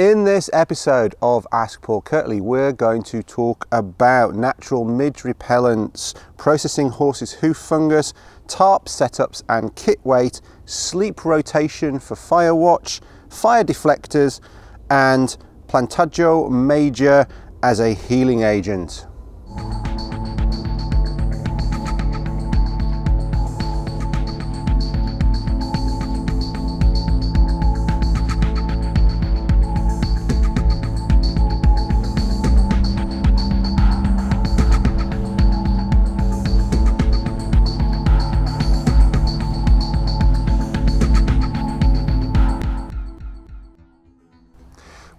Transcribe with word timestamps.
In 0.00 0.24
this 0.24 0.48
episode 0.54 1.14
of 1.20 1.46
Ask 1.52 1.82
Paul 1.82 2.00
Kirtley, 2.00 2.40
we're 2.40 2.72
going 2.72 3.02
to 3.02 3.22
talk 3.22 3.68
about 3.70 4.34
natural 4.34 4.82
midge 4.82 5.24
repellents, 5.24 6.18
processing 6.38 6.88
horses' 6.88 7.32
hoof 7.32 7.58
fungus, 7.58 8.14
tarp 8.48 8.86
setups 8.86 9.42
and 9.46 9.76
kit 9.76 10.00
weight, 10.02 10.40
sleep 10.64 11.26
rotation 11.26 11.98
for 11.98 12.16
fire 12.16 12.54
watch, 12.54 13.02
fire 13.28 13.62
reflectors, 13.62 14.40
and 14.88 15.36
Plantago 15.66 16.50
major 16.50 17.26
as 17.62 17.78
a 17.78 17.92
healing 17.92 18.42
agent. 18.42 19.06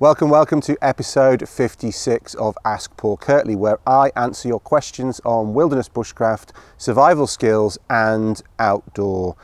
Welcome, 0.01 0.31
welcome 0.31 0.61
to 0.61 0.75
episode 0.81 1.47
56 1.47 2.33
of 2.33 2.57
Ask 2.65 2.97
Paul 2.97 3.17
Kirtley, 3.17 3.55
where 3.55 3.77
I 3.85 4.11
answer 4.15 4.47
your 4.47 4.59
questions 4.59 5.21
on 5.23 5.53
wilderness 5.53 5.89
bushcraft, 5.89 6.53
survival 6.75 7.27
skills, 7.27 7.77
and 7.87 8.41
outdoor 8.57 9.35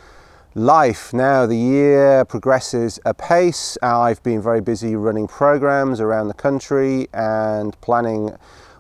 life. 0.56 1.14
Now, 1.14 1.46
the 1.46 1.56
year 1.56 2.26
progresses 2.26 3.00
apace. 3.06 3.78
I've 3.84 4.24
been 4.24 4.42
very 4.42 4.62
busy 4.62 4.96
running 4.96 5.28
programs 5.28 6.02
around 6.02 6.28
the 6.28 6.34
country 6.34 7.08
and 7.14 7.80
planning 7.82 8.36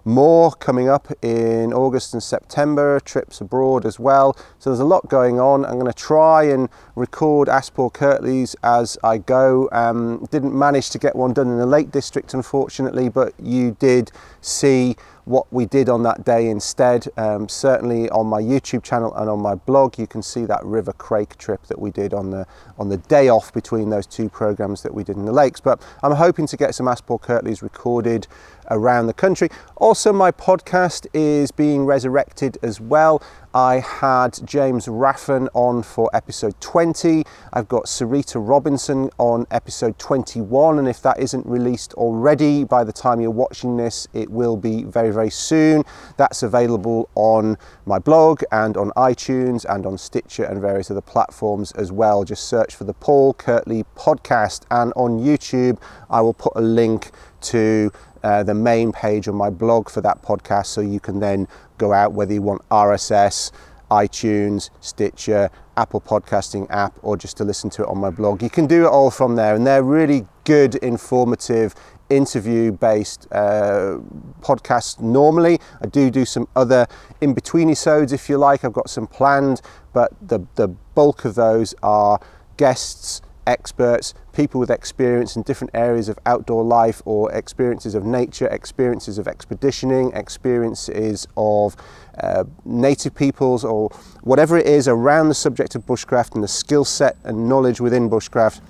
more 0.07 0.51
coming 0.51 0.87
up 0.87 1.11
in 1.21 1.73
August 1.73 2.13
and 2.13 2.23
September, 2.23 2.99
trips 3.01 3.41
abroad 3.41 3.85
as 3.85 3.99
well. 3.99 4.35
So 4.57 4.69
there's 4.69 4.79
a 4.79 4.85
lot 4.85 5.09
going 5.09 5.39
on. 5.39 5.65
I'm 5.65 5.77
going 5.77 5.91
to 5.91 5.93
try 5.93 6.43
and 6.43 6.69
record 6.95 7.49
Paul 7.75 7.91
Kirtley's 7.91 8.55
as 8.63 8.97
I 9.03 9.17
go. 9.17 9.67
Um, 9.71 10.25
didn't 10.31 10.57
manage 10.57 10.89
to 10.91 10.97
get 10.97 11.15
one 11.15 11.33
done 11.33 11.47
in 11.49 11.57
the 11.57 11.65
Lake 11.65 11.91
District, 11.91 12.33
unfortunately, 12.33 13.09
but 13.09 13.33
you 13.37 13.75
did 13.79 14.11
see 14.39 14.95
what 15.27 15.51
we 15.51 15.65
did 15.65 15.89
on 15.89 16.03
that 16.03 16.23
day 16.23 16.47
instead. 16.47 17.05
Um, 17.17 17.49
certainly 17.49 18.09
on 18.11 18.27
my 18.27 18.41
YouTube 18.41 18.81
channel 18.81 19.13
and 19.15 19.29
on 19.29 19.41
my 19.41 19.55
blog, 19.55 19.99
you 19.99 20.07
can 20.07 20.21
see 20.23 20.45
that 20.45 20.63
River 20.63 20.93
Crake 20.93 21.37
trip 21.37 21.63
that 21.63 21.79
we 21.79 21.91
did 21.91 22.13
on 22.13 22.31
the 22.31 22.47
on 22.79 22.87
the 22.87 22.95
day 22.95 23.27
off 23.27 23.53
between 23.53 23.89
those 23.89 24.07
two 24.07 24.29
programs 24.29 24.83
that 24.83 24.93
we 24.93 25.03
did 25.03 25.17
in 25.17 25.25
the 25.25 25.33
lakes. 25.33 25.59
But 25.59 25.81
I'm 26.01 26.13
hoping 26.13 26.47
to 26.47 26.57
get 26.57 26.73
some 26.73 26.87
Paul 27.05 27.19
Kirtley's 27.19 27.61
recorded 27.61 28.25
around 28.69 29.07
the 29.07 29.13
country. 29.13 29.49
Also, 29.77 30.11
my 30.11 30.31
podcast 30.31 31.07
is 31.13 31.51
being 31.51 31.85
resurrected 31.85 32.57
as 32.61 32.81
well. 32.81 33.21
I 33.53 33.79
had 33.79 34.37
James 34.45 34.85
Raffan 34.85 35.47
on 35.55 35.81
for 35.81 36.09
episode 36.13 36.59
20. 36.61 37.23
I've 37.53 37.67
got 37.67 37.85
Sarita 37.85 38.35
Robinson 38.35 39.09
on 39.17 39.47
episode 39.49 39.97
21, 39.97 40.77
and 40.77 40.87
if 40.87 41.01
that 41.01 41.19
isn't 41.19 41.45
released 41.45 41.93
already 41.95 42.63
by 42.63 42.83
the 42.83 42.93
time 42.93 43.19
you're 43.19 43.31
watching 43.31 43.77
this, 43.77 44.07
it 44.13 44.29
will 44.29 44.57
be 44.57 44.83
very, 44.83 45.09
very 45.09 45.31
soon. 45.31 45.83
That's 46.17 46.43
available 46.43 47.09
on 47.15 47.57
my 47.85 47.97
blog 47.97 48.43
and 48.51 48.77
on 48.77 48.91
iTunes 48.91 49.65
and 49.67 49.87
on 49.87 49.97
Stitcher 49.97 50.43
and 50.43 50.61
various 50.61 50.91
other 50.91 51.01
platforms 51.01 51.71
as 51.71 51.91
well. 51.91 52.23
Just 52.23 52.47
search 52.47 52.75
for 52.75 52.83
the 52.83 52.93
Paul 52.93 53.33
Kirtley 53.33 53.85
podcast, 53.95 54.65
and 54.69 54.93
on 54.95 55.19
YouTube, 55.19 55.81
I 56.09 56.21
will 56.21 56.35
put 56.35 56.53
a 56.55 56.61
link 56.61 57.11
to 57.39 57.91
uh, 58.23 58.43
the 58.43 58.53
main 58.53 58.91
page 58.91 59.27
on 59.27 59.35
my 59.35 59.49
blog 59.49 59.89
for 59.89 60.01
that 60.01 60.21
podcast 60.21 60.67
so 60.67 60.81
you 60.81 60.99
can 60.99 61.19
then 61.19 61.47
go 61.77 61.93
out 61.93 62.13
whether 62.13 62.33
you 62.33 62.41
want 62.41 62.67
RSS, 62.69 63.51
iTunes, 63.89 64.69
Stitcher, 64.81 65.49
Apple 65.77 66.01
Podcasting 66.01 66.67
app, 66.69 66.97
or 67.01 67.15
just 67.15 67.37
to 67.37 67.43
listen 67.43 67.69
to 67.71 67.83
it 67.83 67.87
on 67.87 67.99
my 67.99 68.09
blog. 68.09 68.41
You 68.41 68.49
can 68.49 68.67
do 68.67 68.85
it 68.85 68.89
all 68.89 69.11
from 69.11 69.35
there, 69.35 69.55
and 69.55 69.65
they're 69.65 69.83
really 69.83 70.25
good, 70.43 70.75
informative, 70.75 71.75
interview 72.09 72.71
based 72.71 73.27
uh, 73.31 73.99
podcasts 74.41 74.99
normally. 74.99 75.59
I 75.81 75.87
do 75.87 76.09
do 76.09 76.25
some 76.25 76.47
other 76.55 76.87
in 77.21 77.33
between 77.33 77.67
episodes 77.67 78.13
if 78.13 78.29
you 78.29 78.37
like, 78.37 78.63
I've 78.63 78.73
got 78.73 78.89
some 78.89 79.07
planned, 79.07 79.61
but 79.93 80.11
the, 80.25 80.45
the 80.55 80.67
bulk 80.67 81.25
of 81.25 81.35
those 81.35 81.75
are 81.83 82.19
guests 82.57 83.21
experts, 83.47 84.13
people 84.33 84.59
with 84.59 84.69
experience 84.69 85.35
in 85.35 85.41
different 85.41 85.71
areas 85.73 86.09
of 86.09 86.19
outdoor 86.25 86.63
life 86.63 87.01
or 87.05 87.31
experiences 87.31 87.95
of 87.95 88.05
nature, 88.05 88.47
experiences 88.47 89.17
of 89.17 89.27
expeditioning, 89.27 90.11
experiences 90.13 91.27
of 91.35 91.75
uh, 92.19 92.43
native 92.65 93.15
peoples, 93.15 93.63
or 93.63 93.89
whatever 94.21 94.57
it 94.57 94.67
is 94.67 94.87
around 94.87 95.29
the 95.29 95.35
subject 95.35 95.73
of 95.75 95.85
bushcraft 95.85 96.35
and 96.35 96.43
the 96.43 96.47
skill 96.47 96.85
set 96.85 97.15
and 97.23 97.49
knowledge 97.49 97.79
within 97.81 98.09
bushcraft 98.09 98.61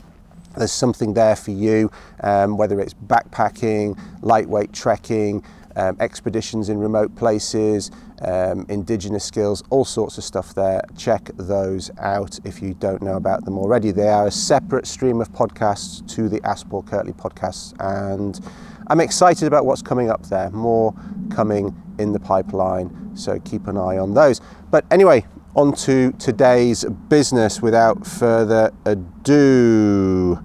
there's 0.57 0.71
something 0.71 1.13
there 1.13 1.35
for 1.35 1.51
you, 1.51 1.91
um, 2.21 2.57
whether 2.57 2.79
it's 2.79 2.93
backpacking, 2.93 3.95
lightweight 4.21 4.73
trekking, 4.73 5.43
um, 5.77 5.95
expeditions 5.99 6.69
in 6.69 6.79
remote 6.79 7.15
places, 7.15 7.91
um, 8.23 8.65
indigenous 8.67 9.23
skills, 9.23 9.63
all 9.69 9.85
sorts 9.85 10.17
of 10.17 10.23
stuff 10.23 10.53
there. 10.55 10.81
Check 10.97 11.29
those 11.37 11.91
out 11.99 12.39
if 12.43 12.61
you 12.61 12.73
don't 12.73 13.01
know 13.01 13.15
about 13.15 13.45
them 13.45 13.57
already. 13.57 13.91
They 13.91 14.09
are 14.09 14.27
a 14.27 14.31
separate 14.31 14.87
stream 14.87 15.21
of 15.21 15.31
podcasts 15.31 16.05
to 16.15 16.27
the 16.27 16.41
Paul 16.69 16.83
Kirtley 16.83 17.13
podcasts, 17.13 17.73
and 17.79 18.39
I'm 18.87 18.99
excited 18.99 19.47
about 19.47 19.65
what's 19.65 19.83
coming 19.83 20.09
up 20.09 20.25
there. 20.25 20.49
More 20.49 20.93
coming 21.29 21.75
in 21.99 22.11
the 22.11 22.19
pipeline, 22.19 23.15
so 23.15 23.39
keep 23.39 23.67
an 23.67 23.77
eye 23.77 23.97
on 23.97 24.15
those. 24.15 24.41
But 24.71 24.85
anyway, 24.89 25.25
on 25.55 25.73
to 25.73 26.11
today's 26.13 26.85
business 27.07 27.61
without 27.61 28.05
further 28.05 28.71
ado. 28.85 30.39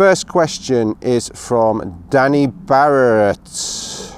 First 0.00 0.28
question 0.28 0.96
is 1.02 1.30
from 1.34 2.06
Danny 2.08 2.46
Barrett. 2.46 4.14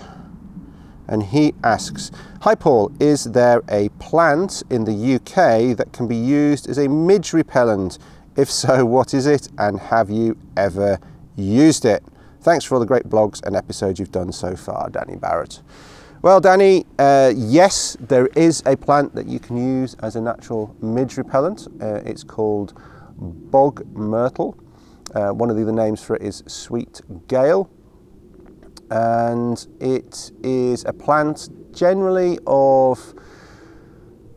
And 1.09 1.25
he 1.25 1.55
asks 1.65 2.13
Hi 2.43 2.55
Paul, 2.55 2.93
is 3.01 3.25
there 3.25 3.63
a 3.69 3.89
plant 3.99 4.63
in 4.71 4.85
the 4.85 5.17
UK 5.17 5.77
that 5.77 5.93
can 5.93 6.07
be 6.07 6.15
used 6.15 6.69
as 6.69 6.79
a 6.79 6.87
midge 6.87 7.33
repellent? 7.33 7.99
If 8.37 8.49
so, 8.49 8.87
what 8.87 9.13
is 9.13 9.27
it 9.27 9.49
and 9.59 9.81
have 9.81 10.09
you 10.09 10.39
ever 10.57 11.01
used 11.35 11.85
it? 11.85 12.05
Thanks 12.43 12.65
for 12.65 12.77
all 12.77 12.81
the 12.81 12.87
great 12.87 13.09
blogs 13.09 13.45
and 13.45 13.57
episodes 13.57 13.99
you've 13.99 14.13
done 14.13 14.31
so 14.31 14.55
far, 14.55 14.89
Danny 14.89 15.17
Barrett. 15.17 15.63
Well, 16.23 16.41
Danny, 16.41 16.87
uh, 17.01 17.33
yes, 17.35 17.97
there 17.99 18.29
is 18.37 18.63
a 18.67 18.77
plant 18.77 19.17
that 19.17 19.27
you 19.27 19.41
can 19.41 19.57
use 19.57 19.95
as 19.95 20.15
a 20.15 20.21
natural 20.21 20.77
midge 20.81 21.17
repellent. 21.17 21.67
Uh, 21.81 22.03
it's 22.05 22.23
called 22.23 22.81
bog 23.17 23.85
myrtle. 23.97 24.57
Uh, 25.15 25.31
one 25.31 25.51
of 25.51 25.57
the 25.57 25.63
other 25.63 25.73
names 25.73 26.03
for 26.03 26.17
it 26.17 26.23
is 26.23 26.43
sweet 26.47 27.01
gale. 27.29 27.71
And 28.91 29.67
it 29.81 30.33
is 30.43 30.85
a 30.85 30.93
plant 30.93 31.49
generally 31.73 32.39
of 32.47 33.15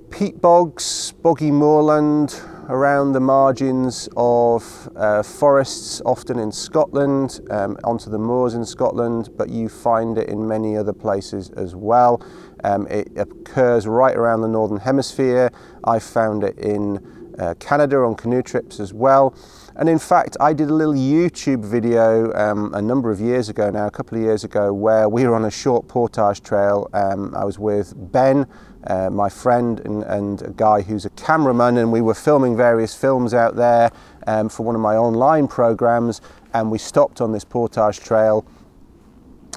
peat 0.09 0.41
bogs, 0.41 1.11
boggy 1.21 1.51
moorland, 1.51 2.39
around 2.69 3.11
the 3.11 3.19
margins 3.19 4.09
of 4.17 4.89
uh, 4.95 5.21
forests, 5.21 6.01
often 6.05 6.39
in 6.39 6.51
Scotland, 6.51 7.41
um, 7.51 7.77
onto 7.83 8.09
the 8.09 8.17
moors 8.17 8.53
in 8.53 8.65
Scotland, 8.65 9.29
but 9.37 9.49
you 9.49 9.69
find 9.69 10.17
it 10.17 10.29
in 10.29 10.47
many 10.47 10.75
other 10.75 10.93
places 10.93 11.49
as 11.51 11.75
well. 11.75 12.23
Um, 12.63 12.87
it 12.87 13.11
occurs 13.17 13.87
right 13.87 14.15
around 14.15 14.41
the 14.41 14.47
northern 14.47 14.79
hemisphere. 14.79 15.51
I 15.83 15.99
found 15.99 16.43
it 16.43 16.57
in 16.57 17.35
uh, 17.37 17.53
Canada 17.59 17.97
on 17.97 18.15
canoe 18.15 18.41
trips 18.41 18.79
as 18.79 18.93
well. 18.93 19.35
And 19.77 19.89
in 19.89 19.99
fact, 19.99 20.37
I 20.39 20.53
did 20.53 20.69
a 20.69 20.73
little 20.73 20.93
YouTube 20.93 21.65
video 21.65 22.31
um, 22.33 22.73
a 22.73 22.81
number 22.81 23.11
of 23.11 23.19
years 23.19 23.49
ago 23.49 23.69
now, 23.69 23.87
a 23.87 23.91
couple 23.91 24.17
of 24.17 24.23
years 24.23 24.45
ago, 24.45 24.73
where 24.73 25.09
we 25.09 25.27
were 25.27 25.35
on 25.35 25.43
a 25.43 25.51
short 25.51 25.89
portage 25.89 26.41
trail. 26.41 26.89
Um, 26.93 27.35
I 27.35 27.43
was 27.43 27.59
with 27.59 27.93
Ben, 28.13 28.47
uh, 28.87 29.09
my 29.09 29.27
friend, 29.27 29.81
and, 29.81 30.03
and, 30.03 30.41
a 30.43 30.51
guy 30.51 30.81
who's 30.81 31.03
a 31.03 31.09
cameraman, 31.11 31.77
and 31.77 31.91
we 31.91 31.99
were 31.99 32.13
filming 32.13 32.55
various 32.55 32.95
films 32.95 33.33
out 33.33 33.57
there 33.57 33.91
um, 34.27 34.47
for 34.47 34.63
one 34.63 34.75
of 34.75 34.81
my 34.81 34.95
online 34.95 35.45
programs. 35.49 36.21
And 36.53 36.71
we 36.71 36.77
stopped 36.77 37.19
on 37.19 37.33
this 37.33 37.43
portage 37.43 37.99
trail. 37.99 38.45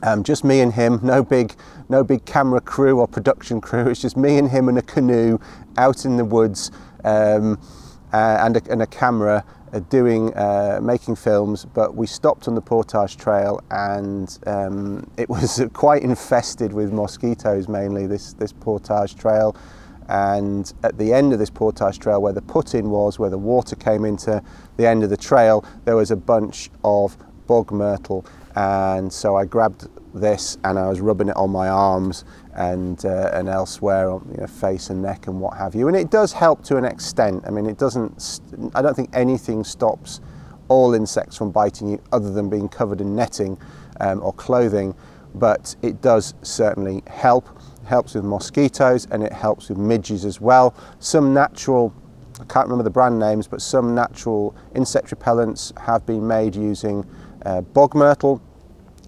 Um, 0.03 0.25
just 0.25 0.43
me 0.43 0.61
and 0.61 0.73
him, 0.73 0.99
no 1.01 1.23
big, 1.23 1.55
no 1.89 2.03
big 2.03 2.25
camera 2.25 2.61
crew 2.61 2.99
or 2.99 3.07
production 3.07 3.61
crew. 3.61 3.87
It's 3.89 4.03
just 4.03 4.17
me 4.17 4.37
and 4.39 4.51
him 4.51 4.69
in 4.69 4.79
a 4.79 4.83
canoe 4.83 5.39
out 5.77 6.05
in 6.05 6.17
the 6.17 6.25
woods 6.25 6.73
um, 7.05 7.61
uh, 8.13 8.39
and, 8.41 8.57
a, 8.57 8.63
and 8.71 8.83
a 8.83 8.87
camera 8.87 9.45
doing 9.89 10.35
uh, 10.35 10.81
making 10.83 11.17
films, 11.17 11.65
but 11.65 11.95
we 11.95 12.07
stopped 12.07 12.49
on 12.49 12.55
the 12.55 12.61
portage 12.61 13.17
trail, 13.17 13.61
and 13.71 14.39
um, 14.47 15.09
it 15.17 15.29
was 15.29 15.63
quite 15.73 16.03
infested 16.03 16.73
with 16.73 16.93
mosquitoes 16.93 17.69
mainly. 17.69 18.07
This 18.07 18.33
this 18.35 18.53
portage 18.53 19.17
trail, 19.17 19.57
and 20.09 20.73
at 20.83 20.99
the 20.99 21.13
end 21.13 21.33
of 21.33 21.39
this 21.39 21.51
portage 21.51 21.99
trail, 21.99 22.23
where 22.23 22.33
the 22.33 22.43
put-in 22.43 22.91
was, 22.91 23.19
where 23.19 23.31
the 23.31 23.39
water 23.39 23.77
came 23.77 24.05
into 24.05 24.43
the 24.77 24.87
end 24.87 25.05
of 25.05 25.11
the 25.11 25.17
trail, 25.17 25.65
there 25.85 25.97
was 25.97 26.11
a 26.11 26.17
bunch 26.17 26.71
of 26.83 27.17
bog 27.47 27.73
myrtle. 27.73 28.25
And 28.55 29.13
so 29.13 29.37
I 29.37 29.45
grabbed 29.45 29.87
this 30.15 30.59
and 30.65 30.79
I 30.79 30.89
was 30.89 31.01
rubbing 31.01 31.29
it 31.29 31.37
on 31.37 31.51
my 31.51 31.69
arms 31.69 32.25
and 32.59 33.05
uh, 33.05 33.31
and 33.33 33.49
elsewhere 33.49 34.11
on 34.11 34.29
you 34.33 34.41
know, 34.41 34.47
face 34.47 34.91
and 34.91 35.01
neck 35.01 35.29
and 35.29 35.41
what 35.41 35.57
have 35.57 35.75
you. 35.77 35.87
And 35.87 35.97
it 35.97 36.11
does 36.11 36.33
help 36.33 36.65
to 36.65 36.77
an 36.77 36.85
extent. 36.85 37.45
I 37.47 37.51
mean, 37.51 37.67
it 37.67 37.79
doesn't. 37.79 38.41
I 38.75 38.83
don't 38.83 38.95
think 38.95 39.11
anything 39.13 39.63
stops 39.63 40.21
all 40.67 40.93
insects 40.93 41.37
from 41.37 41.51
biting 41.51 41.89
you 41.89 42.03
other 42.13 42.31
than 42.33 42.51
being 42.51 42.69
covered 42.69 43.01
in 43.01 43.15
netting 43.15 43.57
um, 44.01 44.21
or 44.23 44.33
clothing, 44.35 44.95
but 45.37 45.75
it 45.83 46.03
does 46.03 46.35
certainly 46.43 47.03
help. 47.07 47.49
It 47.81 47.87
helps 47.87 48.15
with 48.15 48.25
mosquitoes 48.25 49.07
and 49.11 49.23
it 49.23 49.33
helps 49.33 49.69
with 49.69 49.79
midges 49.79 50.25
as 50.25 50.41
well. 50.41 50.75
Some 50.99 51.33
natural 51.33 51.95
I 52.41 52.45
can't 52.45 52.67
remember 52.67 52.85
the 52.85 52.91
brand 52.91 53.19
names, 53.19 53.49
but 53.49 53.63
some 53.63 53.95
natural 53.95 54.55
insect 54.75 55.11
repellents 55.11 55.77
have 55.79 56.07
been 56.07 56.27
made 56.27 56.55
using 56.55 57.05
uh, 57.45 57.63
bog 57.63 57.97
myrtle, 57.97 58.41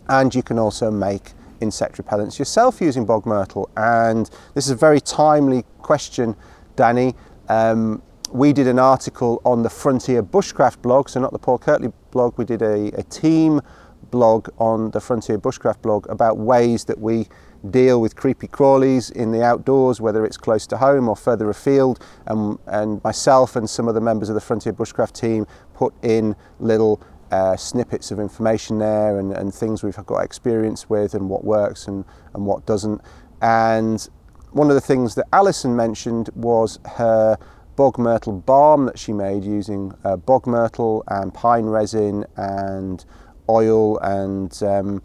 and 0.09 0.35
you 0.35 0.43
can 0.43 0.59
also 0.59 0.91
make 0.91 1.33
insect 1.61 1.97
repellents 1.97 2.39
yourself 2.39 2.81
using 2.81 3.05
bog 3.05 3.27
myrtle. 3.27 3.71
And 3.77 4.29
this 4.55 4.67
is 4.67 4.71
a 4.71 4.77
very 4.77 5.01
timely 5.01 5.65
question, 5.79 6.37
Danny. 6.77 7.15
Um, 7.49 8.03
we 8.33 8.53
did 8.53 8.69
an 8.69 8.79
article 8.79 9.41
on 9.45 9.63
the 9.63 9.71
Frontier 9.71 10.23
Bushcraft 10.23 10.83
blog, 10.83 11.09
so 11.09 11.21
not 11.21 11.33
the 11.33 11.39
Paul 11.39 11.59
Kirtley 11.59 11.93
blog, 12.11 12.39
we 12.39 12.45
did 12.45 12.63
a, 12.63 12.89
a 12.99 13.03
team 13.05 13.61
blog 14.11 14.49
on 14.59 14.91
the 14.91 15.01
Frontier 15.01 15.39
Bushcraft 15.39 15.83
blog 15.83 16.09
about 16.09 16.39
ways 16.39 16.85
that 16.85 16.99
we 16.99 17.29
deal 17.71 18.01
with 18.01 18.17
creepy 18.17 18.47
crawlies 18.47 19.11
in 19.13 19.33
the 19.33 19.43
outdoors, 19.43 20.01
whether 20.01 20.25
it's 20.25 20.37
close 20.37 20.67
to 20.69 20.77
home 20.77 21.09
or 21.09 21.17
further 21.17 21.51
afield. 21.51 22.03
And, 22.27 22.59
and 22.67 23.03
myself 23.05 23.57
and 23.57 23.69
some 23.69 23.89
of 23.89 23.95
the 23.95 24.01
members 24.01 24.29
of 24.29 24.35
the 24.35 24.41
Frontier 24.41 24.73
Bushcraft 24.73 25.13
team 25.13 25.47
put 25.75 25.93
in 26.03 26.35
little 26.59 27.03
uh, 27.31 27.57
snippets 27.57 28.11
of 28.11 28.19
information 28.19 28.79
there 28.79 29.19
and, 29.19 29.33
and 29.33 29.55
things 29.55 29.83
we've 29.83 29.97
got 30.07 30.19
experience 30.19 30.89
with 30.89 31.15
and 31.15 31.29
what 31.29 31.45
works 31.45 31.87
and, 31.87 32.05
and 32.35 32.47
what 32.47 32.67
doesn't. 32.67 33.01
And 33.41 34.07
one 34.53 34.69
of 34.69 34.75
the 34.75 34.81
things 34.81 35.15
that 35.15 35.27
Alison 35.33 35.77
mentioned 35.77 36.31
was 36.35 36.79
her 36.97 37.39
bog 37.77 37.99
myrtle 37.99 38.33
balm 38.33 38.87
that 38.87 38.99
she 38.99 39.13
made 39.13 39.45
using 39.45 39.95
uh, 40.05 40.17
bog 40.17 40.47
myrtle 40.47 41.05
and 41.09 41.33
pine 41.33 41.65
resin 41.65 42.25
and 42.37 43.05
oil 43.49 43.99
and 43.99 44.63
um, 44.63 45.03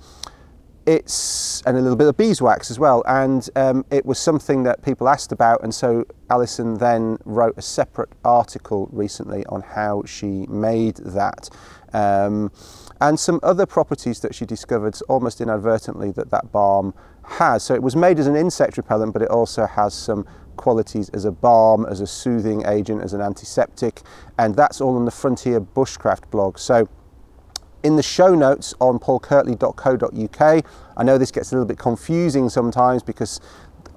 it's 0.86 1.62
and 1.66 1.78
a 1.78 1.82
little 1.82 1.96
bit 1.96 2.08
of 2.08 2.18
beeswax 2.18 2.70
as 2.70 2.78
well 2.78 3.04
and 3.08 3.50
um, 3.56 3.86
it 3.90 4.06
was 4.06 4.20
something 4.20 4.64
that 4.64 4.84
people 4.84 5.08
asked 5.08 5.32
about 5.32 5.64
and 5.64 5.74
so 5.74 6.06
Alison 6.30 6.76
then 6.76 7.18
wrote 7.26 7.58
a 7.58 7.62
separate 7.62 8.10
article 8.24 8.90
recently 8.92 9.46
on 9.46 9.62
how 9.62 10.04
she 10.06 10.46
made 10.48 10.98
that 10.98 11.50
um, 11.94 12.52
and 13.02 13.20
some 13.20 13.40
other 13.44 13.66
properties 13.66 14.20
that 14.22 14.34
she 14.34 14.46
discovered 14.46 14.98
almost 15.10 15.42
inadvertently 15.42 16.12
that 16.12 16.32
that 16.32 16.52
balm 16.52 16.94
has 17.24 17.64
so 17.64 17.74
it 17.74 17.82
was 17.82 17.96
made 17.96 18.20
as 18.20 18.28
an 18.28 18.36
insect 18.36 18.78
repellent 18.78 19.14
but 19.14 19.22
it 19.22 19.30
also 19.30 19.66
has 19.66 19.94
some 19.94 20.26
qualities 20.56 21.10
as 21.10 21.26
a 21.26 21.32
balm 21.32 21.86
as 21.86 22.00
a 22.00 22.08
soothing 22.08 22.66
agent 22.66 23.02
as 23.02 23.14
an 23.14 23.22
antiseptic 23.22 24.02
and 24.38 24.56
that's 24.56 24.80
all 24.80 24.96
on 24.96 25.06
the 25.06 25.12
frontier 25.12 25.60
bushcraft 25.60 26.30
blog 26.30 26.58
so 26.58 26.88
in 27.86 27.98
the 27.98 28.04
show 28.04 28.34
notes 28.34 28.74
on 28.82 28.98
paulkirtley.co.uk. 28.98 30.66
I 30.98 31.04
know 31.04 31.20
this 31.20 31.30
gets 31.30 31.52
a 31.52 31.56
little 31.56 31.68
bit 31.68 31.78
confusing 31.78 32.50
sometimes 32.50 33.04
because 33.04 33.40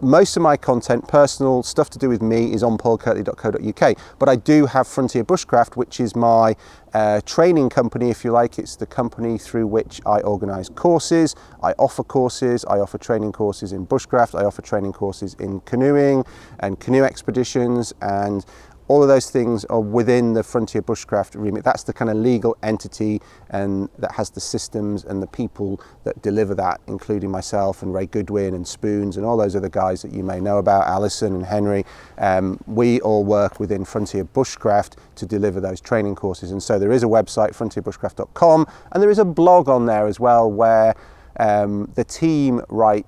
most 0.00 0.36
of 0.36 0.42
my 0.42 0.56
content, 0.56 1.08
personal 1.08 1.62
stuff 1.62 1.90
to 1.90 1.98
do 1.98 2.08
with 2.08 2.22
me, 2.22 2.52
is 2.52 2.62
on 2.62 2.78
paulkirtley.co.uk. 2.78 3.98
But 4.18 4.28
I 4.28 4.36
do 4.36 4.66
have 4.66 4.86
Frontier 4.86 5.24
Bushcraft, 5.24 5.76
which 5.76 6.00
is 6.00 6.14
my 6.14 6.56
uh, 6.94 7.20
training 7.26 7.68
company, 7.68 8.10
if 8.10 8.24
you 8.24 8.32
like. 8.32 8.58
It's 8.58 8.76
the 8.76 8.86
company 8.86 9.38
through 9.38 9.66
which 9.66 10.00
I 10.06 10.20
organise 10.20 10.68
courses. 10.68 11.34
I 11.62 11.72
offer 11.72 12.02
courses. 12.02 12.64
I 12.64 12.78
offer 12.78 12.98
training 12.98 13.32
courses 13.32 13.72
in 13.72 13.86
bushcraft. 13.86 14.38
I 14.38 14.44
offer 14.44 14.62
training 14.62 14.92
courses 14.92 15.34
in 15.34 15.60
canoeing 15.60 16.24
and 16.60 16.78
canoe 16.80 17.04
expeditions 17.04 17.92
and 18.00 18.44
all 18.88 19.02
of 19.02 19.08
those 19.08 19.30
things 19.30 19.64
are 19.66 19.80
within 19.80 20.32
the 20.32 20.42
Frontier 20.42 20.82
Bushcraft 20.82 21.40
remit. 21.40 21.62
That's 21.62 21.82
the 21.82 21.92
kind 21.92 22.10
of 22.10 22.16
legal 22.16 22.56
entity 22.62 23.20
and 23.50 23.88
that 23.98 24.12
has 24.12 24.30
the 24.30 24.40
systems 24.40 25.04
and 25.04 25.22
the 25.22 25.26
people 25.26 25.80
that 26.04 26.20
deliver 26.22 26.54
that, 26.56 26.80
including 26.86 27.30
myself 27.30 27.82
and 27.82 27.92
Ray 27.92 28.06
Goodwin 28.06 28.54
and 28.54 28.66
Spoons 28.66 29.16
and 29.16 29.26
all 29.26 29.36
those 29.36 29.54
other 29.54 29.68
guys 29.68 30.02
that 30.02 30.12
you 30.12 30.22
may 30.22 30.40
know 30.40 30.58
about, 30.58 30.86
Alison 30.86 31.34
and 31.34 31.44
Henry. 31.44 31.84
Um, 32.16 32.58
we 32.66 33.00
all 33.02 33.24
work 33.24 33.60
within 33.60 33.84
Frontier 33.84 34.24
Bushcraft 34.24 34.96
to 35.16 35.26
deliver 35.26 35.60
those 35.60 35.80
training 35.80 36.14
courses. 36.14 36.50
And 36.50 36.62
so 36.62 36.78
there 36.78 36.92
is 36.92 37.02
a 37.02 37.06
website, 37.06 37.50
frontierbushcraft.com, 37.50 38.66
and 38.92 39.02
there 39.02 39.10
is 39.10 39.18
a 39.18 39.24
blog 39.24 39.68
on 39.68 39.86
there 39.86 40.06
as 40.06 40.18
well 40.18 40.50
where 40.50 40.94
um, 41.38 41.90
the 41.94 42.04
team 42.04 42.62
write 42.68 43.06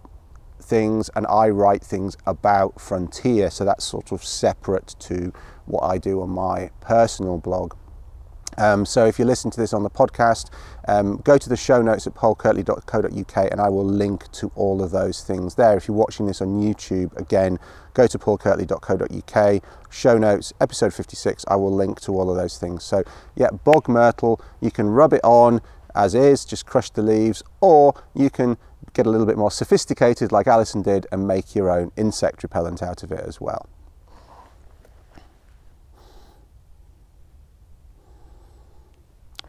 things 0.71 1.11
and 1.17 1.26
I 1.26 1.49
write 1.49 1.83
things 1.83 2.17
about 2.26 2.81
Frontier. 2.81 3.50
So 3.50 3.65
that's 3.65 3.85
sort 3.85 4.12
of 4.12 4.23
separate 4.25 4.94
to 5.00 5.33
what 5.70 5.84
I 5.84 5.99
do 5.99 6.20
on 6.22 6.31
my 6.31 6.70
personal 6.81 7.38
blog. 7.38 7.75
Um, 8.58 8.84
so 8.84 9.06
if 9.06 9.19
you 9.19 9.25
listen 9.25 9.50
to 9.52 9.61
this 9.61 9.72
on 9.72 9.84
the 9.84 9.90
podcast, 9.90 10.50
um, 10.88 11.19
go 11.19 11.38
to 11.38 11.49
the 11.49 11.56
show 11.56 11.81
notes 11.81 12.06
at 12.06 12.14
paulkirtley.co.uk 12.14 13.50
and 13.50 13.61
I 13.61 13.69
will 13.69 13.84
link 13.84 14.31
to 14.32 14.50
all 14.55 14.82
of 14.82 14.90
those 14.90 15.22
things 15.22 15.55
there. 15.55 15.76
If 15.76 15.88
you're 15.88 15.96
watching 15.96 16.26
this 16.26 16.43
on 16.43 16.61
YouTube, 16.61 17.17
again, 17.17 17.58
go 17.94 18.06
to 18.06 18.19
paulkirtley.co.uk, 18.19 19.62
show 19.90 20.19
notes, 20.19 20.52
episode 20.61 20.93
56, 20.93 21.44
I 21.49 21.56
will 21.56 21.75
link 21.75 22.00
to 22.02 22.12
all 22.12 22.31
of 22.31 22.37
those 22.37 22.58
things. 22.58 22.84
So 22.84 23.02
yeah, 23.37 23.50
bog 23.50 23.88
myrtle, 23.88 24.40
you 24.61 24.70
can 24.70 24.88
rub 24.88 25.12
it 25.12 25.23
on 25.25 25.61
as 25.94 26.14
is, 26.14 26.44
just 26.44 26.66
crush 26.66 26.90
the 26.90 27.02
leaves, 27.02 27.43
or 27.61 27.94
you 28.14 28.31
can 28.31 28.56
get 28.93 29.06
a 29.06 29.11
little 29.11 29.26
bit 29.26 29.38
more 29.38 29.50
sophisticated 29.50 30.32
like 30.32 30.46
Alison 30.46 30.82
did 30.82 31.06
and 31.12 31.26
make 31.26 31.55
your 31.55 31.70
own 31.70 31.93
insect 31.96 32.43
repellent 32.43 32.82
out 32.82 33.02
of 33.02 33.12
it 33.12 33.20
as 33.20 33.40
well. 33.40 33.69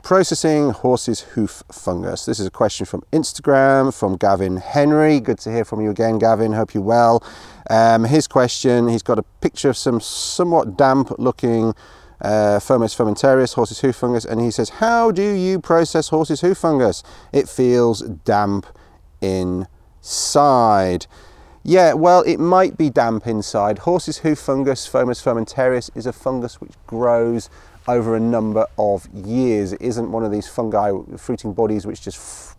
Processing 0.04 0.72
horse's 0.72 1.22
hoof 1.22 1.62
fungus. 1.72 2.26
This 2.26 2.40
is 2.40 2.48
a 2.48 2.52
question 2.52 2.88
from 2.88 3.04
Instagram 3.14 3.94
from 3.94 4.18
Gavin 4.18 4.58
Henry. 4.58 5.20
Good 5.20 5.38
to 5.40 5.52
hear 5.52 5.64
from 5.64 5.80
you 5.80 5.92
again, 5.92 6.18
Gavin. 6.18 6.54
Hope 6.54 6.74
you're 6.74 6.82
well. 6.82 7.24
Um, 7.70 8.06
his 8.06 8.28
question 8.28 8.88
he's 8.88 9.04
got 9.04 9.20
a 9.20 9.24
picture 9.42 9.70
of 9.70 9.78
some 9.78 10.02
somewhat 10.02 10.76
damp 10.76 11.12
looking 11.20 11.76
uh, 12.20 12.60
Fomes 12.60 12.96
fomentarius, 12.96 13.54
horse's 13.54 13.80
hoof 13.80 13.96
fungus, 13.96 14.26
and 14.26 14.42
he 14.42 14.50
says, 14.50 14.70
How 14.70 15.12
do 15.12 15.34
you 15.34 15.60
process 15.60 16.10
horse's 16.10 16.42
hoof 16.42 16.58
fungus? 16.58 17.04
It 17.32 17.48
feels 17.48 18.02
damp 18.02 18.66
inside. 19.22 21.06
Yeah, 21.64 21.94
well, 21.94 22.22
it 22.24 22.40
might 22.40 22.76
be 22.76 22.90
damp 22.90 23.28
inside. 23.28 23.80
Horse's 23.80 24.20
hoof 24.20 24.40
fungus, 24.40 24.88
Fomes 24.88 25.22
fomentarius, 25.22 25.96
is 25.96 26.08
a 26.08 26.14
fungus 26.14 26.60
which 26.60 26.74
grows 26.88 27.52
over 27.88 28.16
a 28.16 28.20
number 28.20 28.66
of 28.78 29.08
years. 29.14 29.74
It 29.74 29.82
isn't 29.82 30.12
one 30.12 30.24
of 30.24 30.32
these 30.32 30.48
fungi 30.48 30.92
fruiting 31.18 31.54
bodies 31.54 31.86
which 31.86 32.02
just 32.02 32.56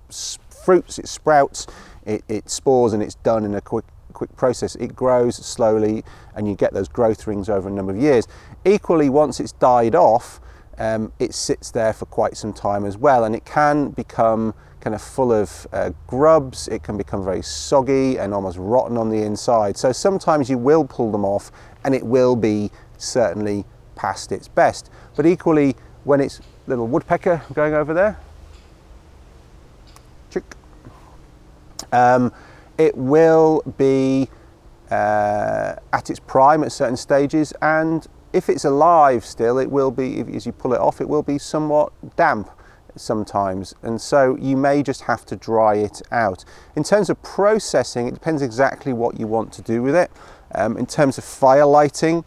fruits, 0.64 0.98
it 0.98 1.08
sprouts, 1.08 1.66
it, 2.04 2.24
it 2.28 2.50
spores, 2.50 2.92
and 2.92 3.02
it's 3.02 3.14
done 3.16 3.44
in 3.44 3.54
a 3.54 3.60
quick 3.60 3.84
quick 4.12 4.34
process. 4.36 4.76
It 4.76 4.94
grows 4.94 5.36
slowly, 5.36 6.04
and 6.34 6.46
you 6.46 6.54
get 6.54 6.72
those 6.72 6.88
growth 6.88 7.26
rings 7.26 7.48
over 7.48 7.68
a 7.68 7.72
number 7.72 7.92
of 7.92 7.98
years. 7.98 8.28
Equally, 8.64 9.08
once 9.08 9.40
it's 9.40 9.52
died 9.52 9.94
off, 9.94 10.40
um, 10.78 11.12
it 11.18 11.34
sits 11.34 11.70
there 11.70 11.92
for 11.92 12.06
quite 12.06 12.36
some 12.36 12.52
time 12.52 12.84
as 12.84 12.96
well, 12.96 13.24
and 13.24 13.34
it 13.34 13.44
can 13.44 13.90
become 13.90 14.54
kind 14.80 14.94
of 14.94 15.02
full 15.02 15.32
of 15.32 15.66
uh, 15.72 15.90
grubs. 16.06 16.68
It 16.68 16.82
can 16.82 16.96
become 16.96 17.24
very 17.24 17.42
soggy 17.42 18.18
and 18.18 18.34
almost 18.34 18.58
rotten 18.58 18.96
on 18.96 19.08
the 19.08 19.22
inside. 19.22 19.76
So 19.76 19.92
sometimes 19.92 20.50
you 20.50 20.58
will 20.58 20.84
pull 20.84 21.10
them 21.10 21.24
off, 21.24 21.50
and 21.84 21.94
it 21.94 22.04
will 22.04 22.36
be 22.36 22.70
certainly 22.98 23.64
past 23.94 24.32
its 24.32 24.48
best. 24.48 24.90
But 25.16 25.26
equally, 25.26 25.76
when 26.04 26.20
it's 26.20 26.40
little 26.66 26.86
woodpecker 26.86 27.42
going 27.54 27.74
over 27.74 27.92
there, 27.92 28.18
um, 31.92 32.32
it 32.78 32.96
will 32.96 33.62
be 33.76 34.28
uh, 34.90 35.74
at 35.92 36.10
its 36.10 36.20
prime 36.20 36.64
at 36.64 36.72
certain 36.72 36.96
stages, 36.96 37.52
and 37.62 38.06
if 38.32 38.48
it's 38.48 38.64
alive 38.64 39.24
still, 39.24 39.58
it 39.58 39.70
will 39.70 39.90
be, 39.90 40.20
as 40.34 40.46
you 40.46 40.52
pull 40.52 40.72
it 40.72 40.80
off, 40.80 41.00
it 41.00 41.08
will 41.08 41.22
be 41.22 41.38
somewhat 41.38 41.92
damp 42.16 42.50
sometimes, 42.96 43.74
and 43.82 44.00
so 44.00 44.36
you 44.36 44.56
may 44.56 44.82
just 44.82 45.02
have 45.02 45.24
to 45.26 45.36
dry 45.36 45.76
it 45.76 46.00
out. 46.10 46.44
In 46.76 46.82
terms 46.82 47.10
of 47.10 47.22
processing, 47.22 48.08
it 48.08 48.14
depends 48.14 48.42
exactly 48.42 48.92
what 48.92 49.18
you 49.20 49.26
want 49.26 49.52
to 49.54 49.62
do 49.62 49.82
with 49.82 49.94
it. 49.94 50.10
Um, 50.54 50.76
in 50.76 50.84
terms 50.84 51.16
of 51.16 51.24
fire 51.24 51.64
lighting, 51.64 52.24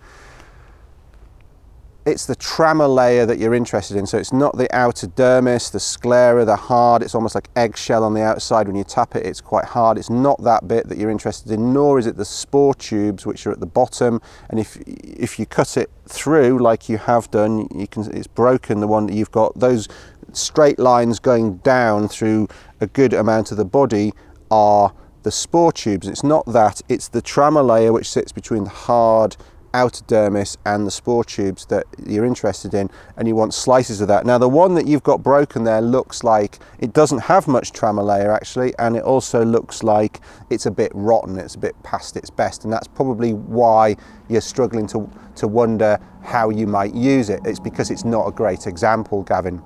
it's 2.05 2.27
the 2.27 2.35
trama 2.35 2.93
layer 2.93 3.25
that 3.25 3.39
you're 3.39 3.55
interested 3.55 3.97
in. 3.97 4.05
So 4.05 4.19
it's 4.19 4.31
not 4.31 4.57
the 4.57 4.73
outer 4.75 5.07
dermis, 5.07 5.71
the 5.71 5.79
sclera, 5.79 6.45
the 6.45 6.55
hard. 6.55 7.01
It's 7.01 7.15
almost 7.15 7.33
like 7.33 7.49
eggshell 7.55 8.03
on 8.03 8.13
the 8.13 8.21
outside. 8.21 8.67
When 8.67 8.75
you 8.75 8.83
tap 8.83 9.15
it, 9.15 9.25
it's 9.25 9.41
quite 9.41 9.65
hard. 9.65 9.97
It's 9.97 10.09
not 10.09 10.41
that 10.43 10.67
bit 10.67 10.87
that 10.89 10.99
you're 10.99 11.09
interested 11.09 11.51
in, 11.51 11.73
nor 11.73 11.97
is 11.97 12.05
it 12.05 12.15
the 12.15 12.25
spore 12.25 12.75
tubes, 12.75 13.25
which 13.25 13.47
are 13.47 13.51
at 13.51 13.59
the 13.59 13.65
bottom. 13.65 14.21
And 14.49 14.59
if 14.59 14.77
if 14.85 15.39
you 15.39 15.47
cut 15.47 15.77
it 15.77 15.89
through, 16.07 16.59
like 16.59 16.87
you 16.89 16.99
have 16.99 17.31
done, 17.31 17.67
you 17.73 17.87
can. 17.87 18.03
It's 18.15 18.27
broken. 18.27 18.81
The 18.81 18.87
one 18.87 19.07
that 19.07 19.13
you've 19.13 19.31
got. 19.31 19.59
Those 19.59 19.87
straight 20.31 20.77
lines 20.77 21.19
going 21.19 21.57
down 21.57 22.07
through 22.07 22.47
a 22.81 22.87
good 22.87 23.13
amount 23.13 23.51
of 23.51 23.57
the 23.57 23.65
body 23.65 24.13
are 24.51 24.93
the 25.23 25.31
spore 25.31 25.71
tubes. 25.71 26.07
It's 26.07 26.23
not 26.23 26.45
that, 26.45 26.81
it's 26.87 27.07
the 27.07 27.21
trama 27.21 27.65
layer 27.65 27.91
which 27.91 28.09
sits 28.09 28.31
between 28.31 28.63
the 28.63 28.69
hard 28.69 29.35
outer 29.75 30.03
dermis 30.05 30.55
and 30.65 30.87
the 30.87 30.91
spore 30.91 31.25
tubes 31.25 31.65
that 31.65 31.85
you're 32.07 32.23
interested 32.23 32.73
in 32.73 32.89
and 33.17 33.27
you 33.27 33.35
want 33.35 33.53
slices 33.53 33.99
of 33.99 34.07
that. 34.07 34.25
Now 34.25 34.37
the 34.37 34.47
one 34.47 34.73
that 34.75 34.87
you've 34.87 35.03
got 35.03 35.21
broken 35.21 35.65
there 35.65 35.81
looks 35.81 36.23
like 36.23 36.59
it 36.79 36.93
doesn't 36.93 37.19
have 37.19 37.45
much 37.47 37.73
trama 37.73 38.03
layer 38.03 38.31
actually 38.31 38.73
and 38.79 38.95
it 38.95 39.03
also 39.03 39.43
looks 39.43 39.83
like 39.83 40.21
it's 40.49 40.65
a 40.65 40.71
bit 40.71 40.91
rotten, 40.95 41.37
it's 41.37 41.55
a 41.55 41.59
bit 41.59 41.75
past 41.83 42.15
its 42.15 42.29
best 42.29 42.63
and 42.63 42.71
that's 42.71 42.87
probably 42.87 43.33
why 43.33 43.97
you're 44.29 44.39
struggling 44.39 44.87
to, 44.87 45.09
to 45.35 45.47
wonder 45.47 45.99
how 46.23 46.49
you 46.49 46.67
might 46.67 46.93
use 46.95 47.29
it. 47.29 47.41
It's 47.43 47.59
because 47.59 47.91
it's 47.91 48.05
not 48.05 48.27
a 48.27 48.31
great 48.31 48.67
example, 48.67 49.23
Gavin. 49.23 49.61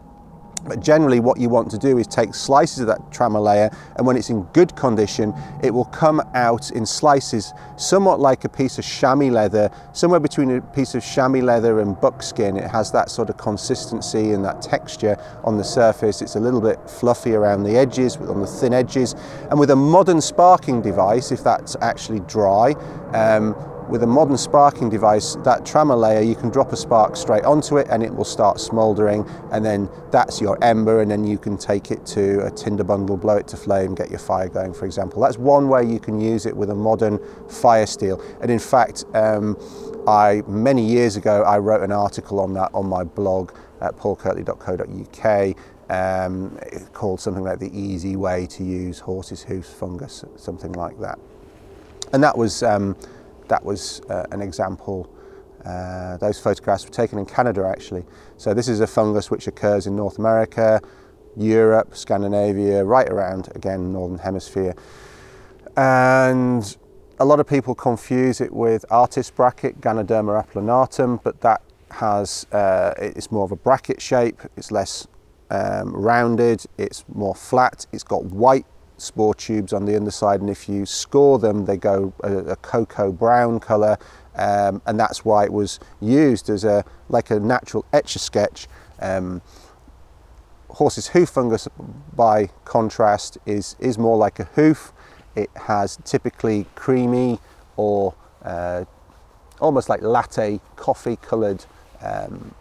But 0.69 0.81
generally 0.81 1.19
what 1.19 1.39
you 1.39 1.49
want 1.49 1.71
to 1.71 1.79
do 1.79 1.97
is 1.97 2.05
take 2.05 2.35
slices 2.35 2.79
of 2.79 2.87
that 2.87 3.09
trama 3.09 3.43
layer 3.43 3.71
and 3.97 4.05
when 4.05 4.15
it's 4.15 4.29
in 4.29 4.43
good 4.53 4.75
condition, 4.75 5.33
it 5.63 5.73
will 5.73 5.85
come 5.85 6.21
out 6.35 6.69
in 6.71 6.85
slices 6.85 7.53
somewhat 7.75 8.19
like 8.19 8.45
a 8.45 8.49
piece 8.49 8.77
of 8.77 8.85
chamois 8.85 9.31
leather, 9.31 9.71
somewhere 9.93 10.19
between 10.19 10.51
a 10.51 10.61
piece 10.61 10.93
of 10.93 11.03
chamois 11.03 11.41
leather 11.41 11.79
and 11.79 11.99
buckskin. 11.99 12.55
It 12.55 12.69
has 12.69 12.91
that 12.91 13.09
sort 13.09 13.31
of 13.31 13.37
consistency 13.37 14.31
and 14.31 14.45
that 14.45 14.61
texture 14.61 15.17
on 15.43 15.57
the 15.57 15.63
surface. 15.63 16.21
It's 16.21 16.35
a 16.35 16.39
little 16.39 16.61
bit 16.61 16.77
fluffy 16.87 17.33
around 17.33 17.63
the 17.63 17.75
edges, 17.75 18.17
on 18.17 18.39
the 18.39 18.47
thin 18.47 18.73
edges. 18.73 19.15
And 19.49 19.59
with 19.59 19.71
a 19.71 19.75
modern 19.75 20.21
sparking 20.21 20.81
device, 20.83 21.31
if 21.31 21.43
that's 21.43 21.75
actually 21.81 22.19
dry, 22.21 22.73
um, 23.13 23.55
with 23.89 24.03
a 24.03 24.07
modern 24.07 24.37
sparking 24.37 24.89
device, 24.89 25.35
that 25.43 25.63
trama 25.63 25.99
layer, 25.99 26.21
you 26.21 26.35
can 26.35 26.49
drop 26.49 26.71
a 26.71 26.77
spark 26.77 27.15
straight 27.15 27.43
onto 27.43 27.77
it 27.77 27.87
and 27.89 28.03
it 28.03 28.13
will 28.13 28.23
start 28.23 28.59
smouldering 28.59 29.27
and 29.51 29.65
then 29.65 29.89
that's 30.11 30.39
your 30.39 30.63
ember 30.63 31.01
and 31.01 31.09
then 31.09 31.25
you 31.25 31.37
can 31.37 31.57
take 31.57 31.89
it 31.91 32.05
to 32.05 32.45
a 32.45 32.51
tinder 32.51 32.83
bundle, 32.83 33.17
blow 33.17 33.37
it 33.37 33.47
to 33.47 33.57
flame, 33.57 33.95
get 33.95 34.09
your 34.09 34.19
fire 34.19 34.47
going, 34.47 34.73
for 34.73 34.85
example. 34.85 35.21
That's 35.21 35.37
one 35.37 35.67
way 35.67 35.83
you 35.83 35.99
can 35.99 36.21
use 36.21 36.45
it 36.45 36.55
with 36.55 36.69
a 36.69 36.75
modern 36.75 37.19
fire 37.49 37.87
steel. 37.87 38.21
And 38.41 38.51
in 38.51 38.59
fact, 38.59 39.05
um, 39.15 39.57
I 40.07 40.43
many 40.47 40.85
years 40.85 41.15
ago, 41.15 41.43
I 41.43 41.57
wrote 41.57 41.81
an 41.81 41.91
article 41.91 42.39
on 42.39 42.53
that 42.53 42.69
on 42.73 42.87
my 42.87 43.03
blog 43.03 43.51
at 43.81 43.95
paulkirtley.co.uk 43.95 45.55
um, 45.89 46.57
called 46.93 47.19
something 47.19 47.43
like 47.43 47.59
the 47.59 47.75
easy 47.77 48.15
way 48.15 48.45
to 48.47 48.63
use 48.63 48.99
horse's 48.99 49.41
hoof 49.43 49.65
fungus, 49.65 50.23
something 50.35 50.73
like 50.73 50.99
that. 50.99 51.19
And 52.13 52.23
that 52.23 52.37
was 52.37 52.63
um, 52.63 52.95
that 53.49 53.63
was 53.63 54.01
uh, 54.09 54.25
an 54.31 54.41
example. 54.41 55.13
Uh, 55.65 56.17
those 56.17 56.39
photographs 56.39 56.85
were 56.85 56.91
taken 56.91 57.19
in 57.19 57.25
Canada 57.25 57.67
actually. 57.67 58.05
So 58.37 58.53
this 58.53 58.67
is 58.67 58.79
a 58.79 58.87
fungus 58.87 59.29
which 59.29 59.47
occurs 59.47 59.87
in 59.87 59.95
North 59.95 60.17
America, 60.17 60.81
Europe, 61.35 61.95
Scandinavia, 61.95 62.83
right 62.83 63.09
around 63.09 63.49
again 63.55 63.91
Northern 63.91 64.19
Hemisphere. 64.19 64.75
And 65.75 66.77
a 67.19 67.25
lot 67.25 67.39
of 67.39 67.47
people 67.47 67.75
confuse 67.75 68.39
it 68.39 68.53
with 68.53 68.85
artist 68.89 69.35
bracket, 69.35 69.81
Ganoderma 69.81 70.45
applanatum, 70.45 71.21
but 71.21 71.41
that 71.41 71.61
has, 71.91 72.45
uh, 72.51 72.93
it's 72.97 73.31
more 73.31 73.43
of 73.43 73.51
a 73.51 73.55
bracket 73.55 74.01
shape, 74.01 74.41
it's 74.55 74.71
less 74.71 75.07
um, 75.49 75.93
rounded, 75.95 76.63
it's 76.77 77.03
more 77.13 77.35
flat, 77.35 77.85
it's 77.91 78.03
got 78.03 78.23
white 78.25 78.65
spore 79.01 79.33
tubes 79.33 79.73
on 79.73 79.85
the 79.85 79.95
underside 79.95 80.41
and 80.41 80.49
if 80.49 80.67
you 80.69 80.85
score 80.85 81.39
them 81.39 81.65
they 81.65 81.77
go 81.77 82.13
a, 82.23 82.37
a 82.37 82.55
cocoa 82.57 83.11
brown 83.11 83.59
colour 83.59 83.97
um, 84.39 84.81
and 84.85 84.97
that's 84.97 85.25
why 85.25 85.43
it 85.43 85.51
was 85.51 85.79
used 85.99 86.49
as 86.49 86.63
a 86.63 86.85
like 87.09 87.29
a 87.29 87.39
natural 87.39 87.85
etch 87.91 88.15
a 88.15 88.19
sketch. 88.19 88.67
Um, 89.01 89.41
horse's 90.69 91.07
hoof 91.07 91.29
fungus 91.29 91.67
by 92.15 92.49
contrast 92.63 93.37
is 93.45 93.75
is 93.79 93.97
more 93.97 94.17
like 94.17 94.39
a 94.39 94.45
hoof. 94.45 94.93
It 95.35 95.49
has 95.55 95.97
typically 96.05 96.67
creamy 96.75 97.39
or 97.75 98.15
uh, 98.43 98.85
almost 99.59 99.89
like 99.89 100.01
latte 100.01 100.61
coffee 100.77 101.17
coloured 101.17 101.65
um, 102.01 102.55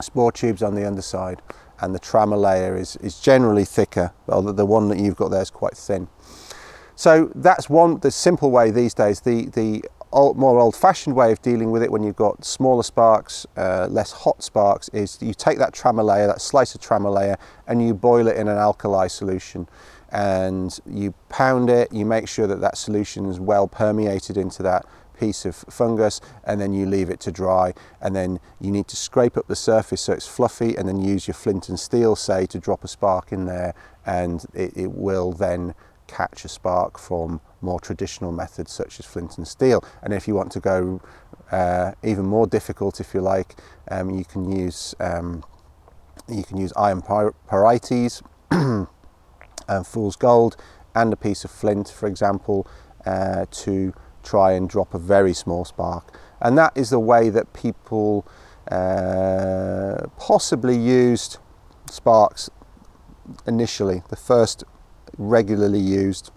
spore 0.00 0.32
tubes 0.32 0.62
on 0.62 0.74
the 0.74 0.86
underside 0.86 1.42
and 1.80 1.94
the 1.94 2.00
trama 2.00 2.40
layer 2.40 2.76
is, 2.76 2.96
is 2.96 3.20
generally 3.20 3.64
thicker, 3.64 4.12
although 4.28 4.52
the 4.52 4.66
one 4.66 4.88
that 4.88 4.98
you've 4.98 5.16
got 5.16 5.30
there 5.30 5.42
is 5.42 5.50
quite 5.50 5.76
thin. 5.76 6.08
So 6.94 7.30
that's 7.34 7.68
one, 7.68 8.00
the 8.00 8.10
simple 8.10 8.50
way 8.50 8.70
these 8.70 8.94
days. 8.94 9.20
The, 9.20 9.46
the 9.46 9.84
old, 10.12 10.38
more 10.38 10.58
old-fashioned 10.58 11.14
way 11.14 11.30
of 11.30 11.42
dealing 11.42 11.70
with 11.70 11.82
it 11.82 11.92
when 11.92 12.02
you've 12.02 12.16
got 12.16 12.44
smaller 12.44 12.82
sparks, 12.82 13.46
uh, 13.56 13.86
less 13.90 14.12
hot 14.12 14.42
sparks, 14.42 14.88
is 14.90 15.18
you 15.20 15.34
take 15.34 15.58
that 15.58 15.74
trama 15.74 16.04
layer, 16.04 16.26
that 16.26 16.40
slice 16.40 16.74
of 16.74 16.80
trama 16.80 17.12
layer, 17.14 17.36
and 17.66 17.86
you 17.86 17.92
boil 17.92 18.26
it 18.28 18.36
in 18.36 18.48
an 18.48 18.56
alkali 18.56 19.08
solution. 19.08 19.68
And 20.10 20.78
you 20.88 21.12
pound 21.28 21.68
it, 21.68 21.92
you 21.92 22.06
make 22.06 22.28
sure 22.28 22.46
that 22.46 22.60
that 22.60 22.78
solution 22.78 23.26
is 23.26 23.38
well 23.40 23.68
permeated 23.68 24.38
into 24.38 24.62
that 24.62 24.86
piece 25.18 25.44
of 25.44 25.56
fungus 25.56 26.20
and 26.44 26.60
then 26.60 26.72
you 26.72 26.86
leave 26.86 27.10
it 27.10 27.20
to 27.20 27.32
dry. 27.32 27.74
And 28.00 28.14
then 28.14 28.40
you 28.60 28.70
need 28.70 28.88
to 28.88 28.96
scrape 28.96 29.36
up 29.36 29.46
the 29.46 29.56
surface 29.56 30.02
so 30.02 30.12
it's 30.12 30.26
fluffy 30.26 30.76
and 30.76 30.88
then 30.88 31.00
use 31.00 31.26
your 31.26 31.34
flint 31.34 31.68
and 31.68 31.78
steel 31.78 32.16
say 32.16 32.46
to 32.46 32.58
drop 32.58 32.84
a 32.84 32.88
spark 32.88 33.32
in 33.32 33.46
there 33.46 33.74
and 34.04 34.44
it, 34.54 34.76
it 34.76 34.92
will 34.92 35.32
then 35.32 35.74
catch 36.06 36.44
a 36.44 36.48
spark 36.48 36.98
from 36.98 37.40
more 37.60 37.80
traditional 37.80 38.32
methods 38.32 38.72
such 38.72 39.00
as 39.00 39.06
flint 39.06 39.38
and 39.38 39.48
steel. 39.48 39.84
And 40.02 40.12
if 40.12 40.28
you 40.28 40.34
want 40.34 40.52
to 40.52 40.60
go 40.60 41.00
uh, 41.50 41.92
even 42.02 42.26
more 42.26 42.46
difficult 42.46 43.00
if 43.00 43.14
you 43.14 43.20
like 43.20 43.56
um, 43.90 44.10
you 44.10 44.24
can 44.24 44.50
use 44.50 44.94
um, 45.00 45.44
you 46.28 46.42
can 46.42 46.56
use 46.56 46.72
iron 46.76 47.02
pyrites 47.02 48.22
and 48.50 49.86
fool's 49.86 50.16
gold 50.16 50.56
and 50.94 51.12
a 51.12 51.16
piece 51.16 51.44
of 51.44 51.50
flint 51.50 51.88
for 51.88 52.08
example 52.08 52.66
uh, 53.04 53.46
to 53.50 53.94
try 54.26 54.52
and 54.52 54.68
drop 54.68 54.94
a 54.94 54.98
very 54.98 55.32
small 55.32 55.64
spark. 55.64 56.18
And 56.40 56.58
that 56.58 56.72
is 56.76 56.90
the 56.90 57.00
way 57.00 57.30
that 57.30 57.52
people 57.52 58.26
uh, 58.70 60.06
possibly 60.18 60.76
used 60.76 61.38
sparks 61.88 62.50
initially. 63.46 64.02
The 64.08 64.16
first 64.16 64.64
regularly 65.16 65.78
used 65.78 66.30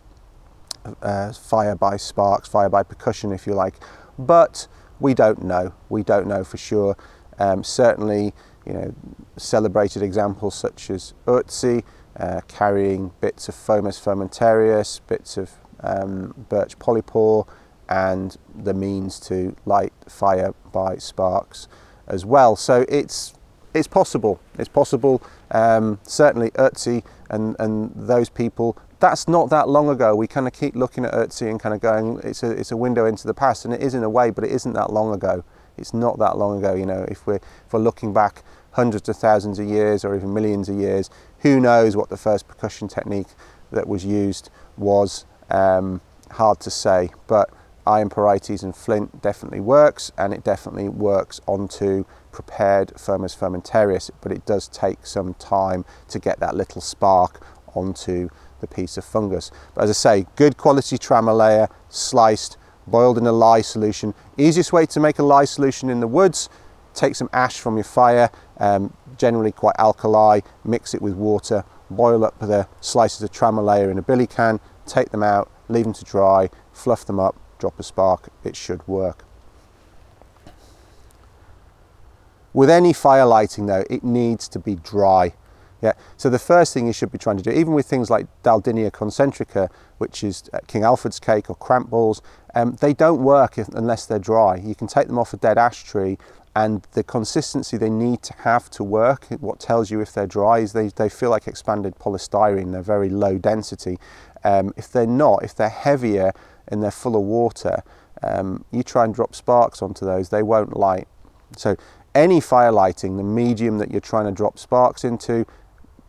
uh, 1.01 1.33
fire 1.33 1.75
by 1.75 1.97
sparks, 1.97 2.47
fire 2.47 2.69
by 2.69 2.83
percussion, 2.83 3.31
if 3.31 3.45
you 3.47 3.53
like. 3.53 3.75
But 4.17 4.67
we 4.99 5.13
don't 5.13 5.43
know. 5.43 5.73
We 5.89 6.03
don't 6.03 6.27
know 6.27 6.43
for 6.43 6.57
sure. 6.57 6.95
Um, 7.39 7.63
certainly, 7.63 8.33
you 8.65 8.73
know, 8.73 8.95
celebrated 9.37 10.03
examples 10.03 10.55
such 10.55 10.89
as 10.89 11.13
Ötzi 11.25 11.83
uh, 12.17 12.41
carrying 12.47 13.11
bits 13.21 13.47
of 13.49 13.55
Fomes 13.55 13.99
fomentarius, 13.99 14.99
bits 15.07 15.37
of 15.37 15.51
um, 15.81 16.45
birch 16.49 16.77
polypore, 16.79 17.47
and 17.89 18.37
the 18.55 18.73
means 18.73 19.19
to 19.19 19.55
light 19.65 19.91
fire 20.07 20.53
by 20.71 20.95
sparks 20.97 21.67
as 22.07 22.23
well. 22.23 22.55
So 22.55 22.85
it's 22.87 23.33
it's 23.73 23.87
possible. 23.87 24.39
It's 24.57 24.69
possible. 24.69 25.21
Um, 25.51 25.99
certainly, 26.03 26.51
Ötzi 26.51 27.03
and 27.29 27.55
and 27.59 27.91
those 27.95 28.29
people. 28.29 28.77
That's 28.99 29.27
not 29.27 29.49
that 29.49 29.69
long 29.69 29.87
ago. 29.89 30.13
We 30.13 30.27
kind 30.27 30.45
of 30.45 30.51
keep 30.51 30.75
looking 30.75 31.05
at 31.05 31.13
Ötzi 31.13 31.49
and 31.49 31.57
kind 31.57 31.73
of 31.73 31.79
going, 31.79 32.19
it's 32.23 32.43
a 32.43 32.51
it's 32.51 32.71
a 32.71 32.77
window 32.77 33.05
into 33.05 33.27
the 33.27 33.33
past, 33.33 33.65
and 33.65 33.73
it 33.73 33.81
is 33.81 33.93
in 33.93 34.03
a 34.03 34.09
way, 34.09 34.29
but 34.29 34.43
it 34.43 34.51
isn't 34.51 34.73
that 34.73 34.91
long 34.91 35.13
ago. 35.13 35.43
It's 35.77 35.93
not 35.93 36.19
that 36.19 36.37
long 36.37 36.59
ago. 36.59 36.75
You 36.75 36.85
know, 36.85 37.05
if 37.07 37.25
we're 37.25 37.35
if 37.35 37.73
we're 37.73 37.79
looking 37.79 38.13
back 38.13 38.43
hundreds 38.71 39.09
of 39.09 39.15
thousands 39.17 39.57
of 39.57 39.67
years 39.67 40.05
or 40.05 40.15
even 40.15 40.33
millions 40.33 40.69
of 40.69 40.75
years, 40.75 41.09
who 41.39 41.59
knows 41.59 41.95
what 41.95 42.09
the 42.09 42.17
first 42.17 42.47
percussion 42.47 42.87
technique 42.87 43.27
that 43.71 43.87
was 43.87 44.05
used 44.05 44.49
was? 44.77 45.25
Um, 45.49 46.01
hard 46.31 46.59
to 46.59 46.69
say, 46.69 47.09
but 47.27 47.49
iron 47.85 48.09
pyrites 48.09 48.63
and 48.63 48.75
flint 48.75 49.21
definitely 49.21 49.59
works 49.59 50.11
and 50.17 50.33
it 50.33 50.43
definitely 50.43 50.89
works 50.89 51.39
onto 51.47 52.05
prepared 52.31 52.91
Fomes 52.99 53.35
fomentarius 53.35 54.11
but 54.21 54.31
it 54.31 54.45
does 54.45 54.67
take 54.67 55.05
some 55.05 55.33
time 55.35 55.85
to 56.07 56.19
get 56.19 56.39
that 56.39 56.55
little 56.55 56.81
spark 56.81 57.45
onto 57.75 58.29
the 58.61 58.67
piece 58.67 58.97
of 58.97 59.05
fungus. 59.05 59.51
But 59.73 59.85
as 59.85 59.89
I 59.89 59.93
say, 59.93 60.25
good 60.35 60.57
quality 60.57 60.97
trama 60.97 61.35
layer, 61.35 61.69
sliced, 61.89 62.57
boiled 62.87 63.17
in 63.17 63.25
a 63.25 63.31
lye 63.31 63.61
solution. 63.61 64.13
Easiest 64.37 64.73
way 64.73 64.85
to 64.87 64.99
make 64.99 65.19
a 65.19 65.23
lye 65.23 65.45
solution 65.45 65.89
in 65.89 65.99
the 65.99 66.07
woods, 66.07 66.49
take 66.93 67.15
some 67.15 67.29
ash 67.33 67.59
from 67.59 67.75
your 67.77 67.83
fire, 67.83 68.29
um, 68.57 68.93
generally 69.17 69.51
quite 69.51 69.75
alkali, 69.79 70.41
mix 70.63 70.93
it 70.93 71.01
with 71.01 71.13
water, 71.13 71.63
boil 71.89 72.23
up 72.23 72.37
the 72.39 72.67
slices 72.81 73.21
of 73.21 73.31
trama 73.31 73.63
layer 73.63 73.89
in 73.89 73.97
a 73.97 74.01
billy 74.01 74.27
can, 74.27 74.59
take 74.85 75.09
them 75.11 75.23
out, 75.23 75.51
leave 75.67 75.85
them 75.85 75.93
to 75.93 76.03
dry, 76.03 76.49
fluff 76.71 77.05
them 77.05 77.19
up, 77.19 77.35
drop 77.59 77.79
a 77.79 77.83
spark, 77.83 78.29
it 78.43 78.55
should 78.55 78.87
work. 78.87 79.25
With 82.53 82.69
any 82.69 82.93
fire 82.93 83.25
lighting 83.25 83.67
though, 83.67 83.83
it 83.89 84.03
needs 84.03 84.47
to 84.49 84.59
be 84.59 84.75
dry. 84.75 85.33
Yeah. 85.81 85.93
So 86.17 86.29
the 86.29 86.39
first 86.39 86.73
thing 86.73 86.87
you 86.87 86.93
should 86.93 87.11
be 87.11 87.17
trying 87.17 87.37
to 87.37 87.43
do, 87.43 87.51
even 87.51 87.73
with 87.73 87.85
things 87.85 88.09
like 88.09 88.27
Daldinia 88.43 88.91
concentrica, 88.91 89.69
which 89.97 90.23
is 90.23 90.49
uh, 90.51 90.59
King 90.67 90.83
Alfred's 90.83 91.19
cake 91.19 91.49
or 91.49 91.55
cramp 91.55 91.89
balls, 91.89 92.21
um, 92.53 92.75
they 92.81 92.93
don't 92.93 93.23
work 93.23 93.57
if, 93.57 93.69
unless 93.69 94.05
they're 94.05 94.19
dry. 94.19 94.57
You 94.57 94.75
can 94.75 94.87
take 94.87 95.07
them 95.07 95.17
off 95.17 95.33
a 95.33 95.37
dead 95.37 95.57
ash 95.57 95.83
tree 95.83 96.17
and 96.55 96.85
the 96.91 97.03
consistency 97.03 97.77
they 97.77 97.89
need 97.89 98.21
to 98.23 98.33
have 98.39 98.69
to 98.71 98.83
work, 98.83 99.25
what 99.39 99.59
tells 99.59 99.91
you 99.91 100.01
if 100.01 100.11
they're 100.11 100.27
dry 100.27 100.59
is 100.59 100.73
they, 100.73 100.87
they 100.89 101.07
feel 101.07 101.29
like 101.29 101.47
expanded 101.47 101.95
polystyrene, 101.95 102.71
they're 102.71 102.81
very 102.81 103.09
low 103.09 103.37
density. 103.37 103.97
Um, 104.43 104.73
if 104.75 104.91
they're 104.91 105.07
not, 105.07 105.43
if 105.43 105.55
they're 105.55 105.69
heavier 105.69 106.33
and 106.69 106.81
they're 106.81 106.91
full 106.91 107.15
of 107.15 107.23
water, 107.23 107.83
um, 108.23 108.65
you 108.71 108.83
try 108.83 109.05
and 109.05 109.13
drop 109.13 109.35
sparks 109.35 109.81
onto 109.81 110.05
those, 110.05 110.29
they 110.29 110.43
won't 110.43 110.75
light. 110.77 111.07
So 111.57 111.75
any 112.15 112.39
fire 112.39 112.71
lighting, 112.71 113.17
the 113.17 113.23
medium 113.23 113.77
that 113.79 113.91
you're 113.91 114.01
trying 114.01 114.25
to 114.25 114.31
drop 114.31 114.57
sparks 114.57 115.03
into, 115.03 115.45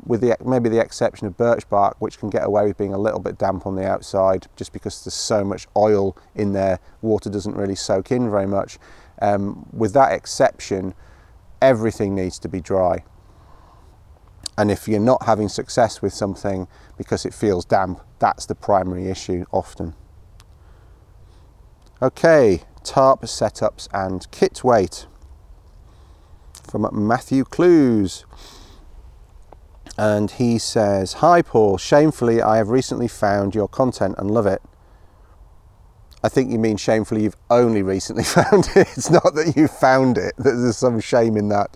with 0.05 0.21
the, 0.21 0.37
maybe 0.45 0.69
the 0.69 0.81
exception 0.81 1.27
of 1.27 1.37
birch 1.37 1.69
bark, 1.69 1.97
which 1.99 2.19
can 2.19 2.31
get 2.31 2.45
away 2.45 2.67
with 2.67 2.79
being 2.79 2.95
a 2.95 2.99
little 2.99 3.21
bit 3.21 3.39
damp 3.39 3.67
on 3.67 3.77
the 3.77 3.87
outside 3.87 4.47
just 4.57 4.73
because 4.73 5.05
there's 5.05 5.15
so 5.15 5.45
much 5.45 5.67
oil 5.77 6.17
in 6.35 6.53
there, 6.53 6.79
water 7.03 7.29
doesn't 7.29 7.55
really 7.55 7.75
soak 7.75 8.11
in 8.11 8.31
very 8.31 8.47
much. 8.47 8.79
Um, 9.21 9.69
with 9.73 9.93
that 9.93 10.13
exception, 10.13 10.95
everything 11.61 12.15
needs 12.15 12.39
to 12.41 12.49
be 12.49 12.61
dry. 12.61 13.05
And 14.57 14.71
if 14.71 14.89
you're 14.89 15.01
not 15.01 15.25
having 15.25 15.49
success 15.49 16.03
with 16.03 16.13
something 16.13 16.67
because 16.97 17.25
it 17.25 17.35
feels 17.35 17.65
damp, 17.65 18.01
that's 18.19 18.47
the 18.47 18.55
primary 18.55 19.09
issue 19.09 19.45
often. 19.53 19.95
Okay, 22.03 22.63
tarp 22.83 23.21
setups 23.23 23.87
and 23.93 24.27
kit 24.31 24.65
weight 24.65 25.07
from 26.67 26.89
Matthew 26.93 27.45
Clues. 27.45 28.25
And 29.99 30.31
he 30.31 30.57
says, 30.59 31.15
Hi 31.15 31.43
Paul, 31.43 31.77
shamefully 31.77 32.41
I 32.41 32.57
have 32.57 32.71
recently 32.71 33.07
found 33.07 33.55
your 33.55 33.69
content 33.69 34.15
and 34.17 34.31
love 34.31 34.47
it. 34.47 34.63
I 36.25 36.31
think 36.31 36.51
you 36.51 36.59
mean 36.59 36.79
shamefully 36.79 37.25
you've 37.25 37.37
only 37.51 37.83
recently 37.83 38.25
found 38.25 38.71
it. 38.75 38.89
It's 38.97 39.11
not 39.11 39.35
that 39.35 39.53
you 39.55 39.69
found 39.69 40.17
it. 40.17 40.33
There's 40.39 40.79
some 40.79 41.01
shame 41.01 41.37
in 41.37 41.51
that. 41.51 41.69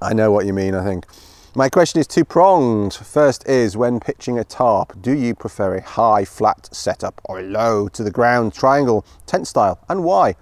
I 0.00 0.12
know 0.12 0.30
what 0.30 0.46
you 0.46 0.52
mean, 0.52 0.76
I 0.76 0.84
think. 0.84 1.06
My 1.56 1.68
question 1.68 2.00
is 2.00 2.08
two 2.08 2.24
pronged. 2.24 2.94
First 2.94 3.48
is 3.48 3.76
when 3.76 4.00
pitching 4.00 4.40
a 4.40 4.42
tarp, 4.42 5.00
do 5.00 5.12
you 5.12 5.36
prefer 5.36 5.76
a 5.76 5.82
high 5.82 6.24
flat 6.24 6.68
setup 6.74 7.20
or 7.26 7.38
a 7.38 7.44
low 7.44 7.86
to 7.90 8.02
the 8.02 8.10
ground 8.10 8.52
triangle 8.52 9.06
tent 9.24 9.46
style 9.46 9.78
and 9.88 10.02
why? 10.02 10.34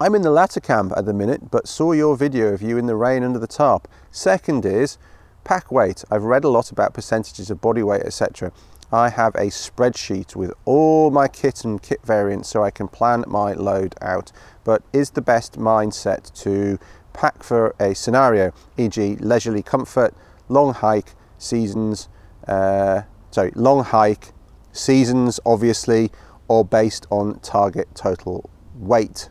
I'm 0.00 0.16
in 0.16 0.22
the 0.22 0.32
latter 0.32 0.58
camp 0.58 0.94
at 0.96 1.04
the 1.04 1.12
minute, 1.12 1.52
but 1.52 1.68
saw 1.68 1.92
your 1.92 2.16
video 2.16 2.48
of 2.48 2.60
you 2.60 2.76
in 2.76 2.86
the 2.86 2.96
rain 2.96 3.22
under 3.22 3.38
the 3.38 3.46
tarp. 3.46 3.86
Second 4.10 4.66
is 4.66 4.98
pack 5.44 5.70
weight. 5.70 6.02
I've 6.10 6.24
read 6.24 6.42
a 6.42 6.48
lot 6.48 6.72
about 6.72 6.92
percentages 6.92 7.48
of 7.48 7.60
body 7.60 7.84
weight, 7.84 8.02
etc. 8.02 8.50
I 8.90 9.10
have 9.10 9.34
a 9.36 9.46
spreadsheet 9.46 10.34
with 10.34 10.52
all 10.64 11.12
my 11.12 11.28
kit 11.28 11.64
and 11.64 11.80
kit 11.80 12.00
variants 12.02 12.48
so 12.48 12.64
I 12.64 12.72
can 12.72 12.88
plan 12.88 13.22
my 13.28 13.52
load 13.52 13.94
out. 14.00 14.32
But 14.64 14.82
is 14.92 15.10
the 15.10 15.22
best 15.22 15.56
mindset 15.56 16.34
to 16.42 16.80
pack 17.18 17.42
for 17.42 17.74
a 17.80 17.94
scenario, 17.96 18.52
e.g., 18.76 19.16
leisurely 19.16 19.60
comfort, 19.60 20.14
long 20.48 20.72
hike, 20.72 21.14
seasons, 21.36 22.08
uh, 22.46 23.02
sorry, 23.32 23.50
long 23.56 23.82
hike, 23.82 24.32
seasons, 24.70 25.40
obviously, 25.44 26.12
or 26.46 26.64
based 26.64 27.06
on 27.10 27.40
target 27.40 27.88
total 27.96 28.48
weight? 28.76 29.30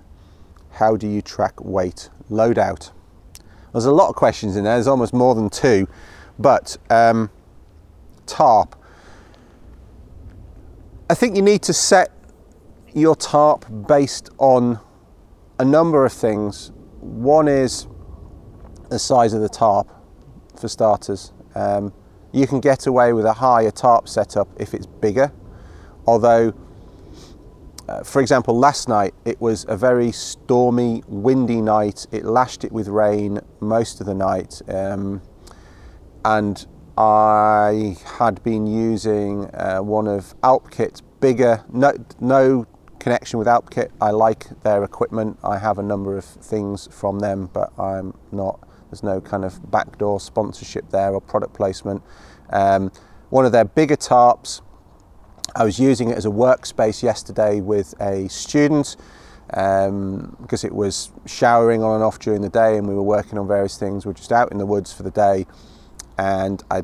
How 0.72 0.98
do 0.98 1.08
you 1.08 1.22
track 1.22 1.64
weight 1.64 2.10
load 2.30 2.60
out? 2.60 2.92
There's 3.72 3.86
a 3.86 3.92
lot 3.94 4.10
of 4.10 4.16
questions 4.16 4.58
in 4.58 4.66
there, 4.66 4.74
there's 4.74 4.88
almost 4.88 5.14
more 5.14 5.34
than 5.34 5.50
two, 5.50 5.88
but 6.38 6.76
um, 6.90 7.30
TARP 8.26 8.76
I 11.10 11.14
think 11.14 11.38
you 11.38 11.42
need 11.42 11.62
to 11.64 11.74
set 11.74 12.12
your 12.94 13.16
tarp 13.16 13.66
based 13.88 14.30
on 14.40 14.82
a 15.58 15.64
number 15.64 16.06
of 16.06 16.12
things. 16.12 16.74
One 17.08 17.48
is 17.48 17.88
the 18.90 19.00
size 19.00 19.34
of 19.34 19.42
the 19.42 19.50
tarp, 19.50 19.90
for 20.60 20.68
starters. 20.68 21.32
Um, 21.56 21.94
you 22.32 22.46
can 22.48 22.60
get 22.60 22.86
away 22.86 23.14
with 23.14 23.26
a 23.26 23.34
higher 23.34 23.72
tarp 23.72 24.10
setup 24.10 24.50
if 24.58 24.74
it's 24.74 24.86
bigger, 24.86 25.32
although, 26.06 26.54
uh, 27.88 28.04
for 28.04 28.22
example, 28.22 28.60
last 28.60 28.90
night 28.90 29.14
it 29.24 29.40
was 29.40 29.66
a 29.70 29.78
very 29.78 30.12
stormy, 30.12 31.02
windy 31.08 31.62
night. 31.62 32.06
It 32.12 32.26
lashed 32.26 32.66
it 32.66 32.72
with 32.72 32.90
rain 32.90 33.40
most 33.62 34.02
of 34.02 34.06
the 34.06 34.14
night, 34.14 34.62
um, 34.68 35.22
and 36.26 36.68
I 36.98 37.96
had 38.18 38.44
been 38.44 38.68
using 38.68 39.46
uh, 39.54 39.80
one 39.80 40.08
of 40.08 40.36
Alpkit's 40.42 41.02
bigger, 41.22 41.64
no, 41.72 41.94
no 42.20 42.68
connection 43.08 43.40
with 43.40 43.48
Alpkit. 43.48 43.90
I 44.02 44.12
like 44.12 44.50
their 44.64 44.84
equipment. 44.84 45.40
I 45.42 45.60
have 45.60 45.80
a 45.80 45.82
number 45.82 46.18
of 46.18 46.26
things 46.26 46.90
from 46.92 47.20
them, 47.20 47.50
but 47.54 47.72
I'm 47.80 48.14
not, 48.34 48.60
there's 48.90 49.02
no 49.02 49.22
kind 49.22 49.46
of 49.46 49.72
backdoor 49.72 50.20
sponsorship 50.20 50.90
there 50.90 51.14
or 51.14 51.22
product 51.22 51.54
placement. 51.54 52.04
Um, 52.50 52.92
one 53.30 53.46
of 53.46 53.54
their 53.54 53.64
bigger 53.64 53.96
tarps, 53.96 54.60
I 55.56 55.64
was 55.64 55.80
using 55.80 56.10
it 56.10 56.18
as 56.18 56.26
a 56.26 56.30
workspace 56.30 57.02
yesterday 57.02 57.62
with 57.62 57.94
a 58.02 58.28
student 58.28 58.98
um, 59.54 60.36
because 60.42 60.66
it 60.66 60.76
was 60.76 61.14
showering 61.26 61.84
on 61.84 61.96
and 61.96 62.04
off 62.04 62.20
during 62.20 62.42
the 62.42 62.50
day 62.50 62.78
and 62.78 62.90
we 62.90 62.94
were 62.94 63.04
working 63.04 63.40
on 63.40 63.48
various 63.48 63.78
things. 63.78 64.06
We 64.06 64.10
we're 64.10 64.16
just 64.16 64.34
out 64.34 64.52
in 64.52 64.58
the 64.58 64.66
woods 64.66 64.92
for 64.92 65.04
the 65.04 65.12
day 65.12 65.46
and 66.18 66.62
I 66.70 66.84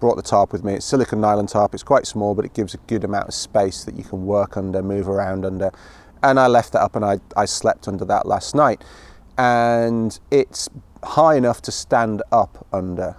brought 0.00 0.16
the 0.16 0.22
tarp 0.22 0.52
with 0.52 0.64
me. 0.64 0.74
It's 0.74 0.86
silicon 0.86 1.20
nylon 1.20 1.46
tarp. 1.46 1.74
It's 1.74 1.82
quite 1.82 2.06
small, 2.06 2.34
but 2.34 2.44
it 2.44 2.54
gives 2.54 2.74
a 2.74 2.78
good 2.78 3.04
amount 3.04 3.28
of 3.28 3.34
space 3.34 3.84
that 3.84 3.96
you 3.96 4.04
can 4.04 4.26
work 4.26 4.56
under, 4.56 4.82
move 4.82 5.08
around 5.08 5.44
under. 5.44 5.70
And 6.22 6.40
I 6.40 6.46
left 6.46 6.72
that 6.72 6.80
up 6.80 6.96
and 6.96 7.04
I, 7.04 7.20
I 7.36 7.44
slept 7.44 7.86
under 7.88 8.04
that 8.06 8.26
last 8.26 8.54
night. 8.54 8.82
And 9.36 10.18
it's 10.30 10.68
high 11.04 11.36
enough 11.36 11.60
to 11.62 11.72
stand 11.72 12.22
up 12.32 12.66
under 12.72 13.16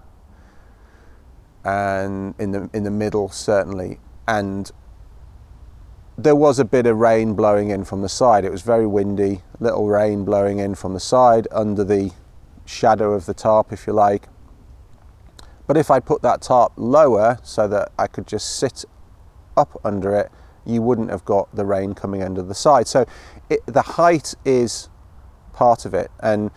and 1.63 2.35
in 2.39 2.51
the 2.51 2.69
in 2.73 2.83
the 2.83 2.91
middle 2.91 3.29
certainly 3.29 3.99
and 4.27 4.71
there 6.17 6.35
was 6.35 6.59
a 6.59 6.65
bit 6.65 6.85
of 6.85 6.97
rain 6.97 7.33
blowing 7.33 7.69
in 7.71 7.83
from 7.83 8.01
the 8.01 8.09
side 8.09 8.45
it 8.45 8.51
was 8.51 8.61
very 8.61 8.85
windy 8.85 9.41
little 9.59 9.87
rain 9.87 10.23
blowing 10.23 10.59
in 10.59 10.75
from 10.75 10.93
the 10.93 10.99
side 10.99 11.47
under 11.51 11.83
the 11.83 12.11
shadow 12.65 13.13
of 13.13 13.25
the 13.25 13.33
tarp 13.33 13.73
if 13.73 13.87
you 13.87 13.93
like 13.93 14.27
but 15.67 15.77
if 15.77 15.89
I 15.89 15.99
put 15.99 16.21
that 16.21 16.41
tarp 16.41 16.73
lower 16.75 17.39
so 17.43 17.67
that 17.67 17.91
I 17.97 18.07
could 18.07 18.27
just 18.27 18.57
sit 18.57 18.85
up 19.57 19.79
under 19.83 20.15
it, 20.15 20.31
you 20.65 20.81
wouldn't 20.81 21.09
have 21.09 21.25
got 21.25 21.53
the 21.55 21.65
rain 21.65 21.93
coming 21.93 22.23
under 22.23 22.41
the 22.41 22.55
side. 22.55 22.87
So 22.87 23.05
it, 23.49 23.65
the 23.65 23.81
height 23.81 24.33
is 24.43 24.89
part 25.53 25.85
of 25.85 25.93
it. 25.93 26.11
And, 26.19 26.51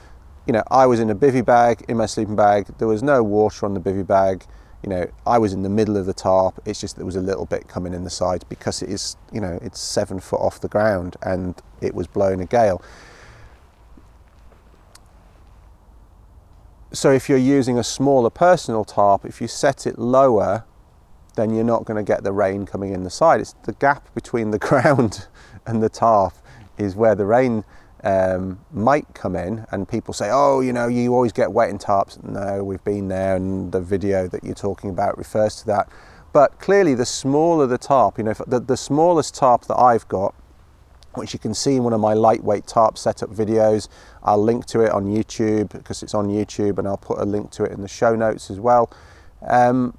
you 0.47 0.53
know, 0.53 0.63
I 0.71 0.87
was 0.87 1.01
in 1.01 1.11
a 1.11 1.15
bivy 1.15 1.45
bag, 1.45 1.85
in 1.89 1.97
my 1.97 2.07
sleeping 2.07 2.37
bag. 2.37 2.67
There 2.79 2.89
was 2.89 3.03
no 3.03 3.23
water 3.23 3.67
on 3.67 3.75
the 3.75 3.81
bivy 3.81 4.07
bag. 4.07 4.45
You 4.83 4.91
know, 4.91 5.11
I 5.27 5.39
was 5.39 5.53
in 5.53 5.63
the 5.63 5.69
middle 5.69 5.97
of 5.97 6.07
the 6.07 6.15
tarp. 6.15 6.61
It's 6.65 6.81
just 6.81 6.97
there 6.97 7.05
was 7.05 7.17
a 7.17 7.21
little 7.21 7.47
bit 7.47 7.69
coming 7.69 7.93
in 7.93 8.05
the 8.05 8.11
side 8.11 8.45
because 8.49 8.83
it 8.83 8.91
is, 8.91 9.17
you 9.33 9.41
know, 9.41 9.59
it's 9.63 9.81
seven 9.81 10.21
foot 10.21 10.41
off 10.41 10.61
the 10.61 10.69
ground 10.69 11.17
and 11.23 11.61
it 11.81 11.95
was 11.95 12.07
blowing 12.07 12.41
a 12.41 12.47
gale. 12.47 12.83
So 16.93 17.13
if 17.13 17.29
you're 17.29 17.37
using 17.37 17.79
a 17.79 17.85
smaller 17.85 18.31
personal 18.31 18.85
tarp, 18.85 19.27
if 19.27 19.41
you 19.41 19.49
set 19.49 19.87
it 19.87 19.99
lower, 19.99 20.65
then 21.37 21.51
you're 21.55 21.65
not 21.65 21.85
going 21.85 21.97
to 21.97 22.03
get 22.03 22.25
the 22.25 22.33
rain 22.33 22.65
coming 22.65 22.95
in 22.95 23.05
the 23.05 23.11
side. 23.11 23.41
It's 23.41 23.55
the 23.65 23.75
gap 23.75 24.15
between 24.15 24.51
the 24.51 24.59
ground 24.69 25.27
and 25.67 25.83
the 25.83 25.91
tarp 25.91 26.33
is 26.79 26.97
where 26.97 27.15
the 27.15 27.27
rain 27.27 27.65
um, 28.05 28.61
might 28.73 29.07
come 29.13 29.37
in. 29.37 29.67
And 29.71 29.87
people 29.87 30.15
say, 30.15 30.31
oh, 30.33 30.61
you 30.61 30.73
know, 30.73 30.89
you 30.89 31.13
always 31.13 31.33
get 31.33 31.53
wet 31.53 31.69
in 31.69 31.79
tarps. 31.79 32.23
No, 32.25 32.65
we've 32.65 32.83
been 32.85 33.09
there, 33.09 33.37
and 33.37 33.71
the 33.71 33.81
video 33.81 34.27
that 34.29 34.43
you're 34.43 34.55
talking 34.55 34.89
about 34.91 35.19
refers 35.19 35.57
to 35.57 35.67
that. 35.67 35.89
But 36.33 36.59
clearly, 36.59 36.95
the 36.95 37.07
smaller 37.07 37.67
the 37.67 37.79
tarp, 37.79 38.17
you 38.19 38.25
know, 38.25 38.35
the, 38.47 38.61
the 38.61 38.77
smallest 38.77 39.35
tarp 39.35 39.67
that 39.67 39.77
I've 39.77 40.09
got 40.09 40.35
which 41.19 41.33
you 41.33 41.39
can 41.39 41.55
see 41.55 41.77
in 41.77 41.85
one 41.85 41.93
of 41.93 42.01
my 42.01 42.15
lightweight 42.15 42.67
tarp 42.67 42.97
setup 42.97 43.31
videos. 43.31 43.89
I'll 44.23 44.43
link 44.43 44.67
to 44.67 44.81
it 44.81 44.91
on 44.93 45.07
YouTube 45.07 45.71
because 45.71 46.03
it's 46.03 46.15
on 46.15 46.29
YouTube 46.29 46.79
and 46.79 46.87
I'll 46.89 46.97
put 46.97 47.19
a 47.19 47.25
link 47.25 47.51
to 47.53 47.65
it 47.65 47.73
in 47.73 47.83
the 47.83 47.89
show 47.89 48.15
notes 48.15 48.51
as 48.51 48.61
well. 48.61 48.91
Um, 49.43 49.97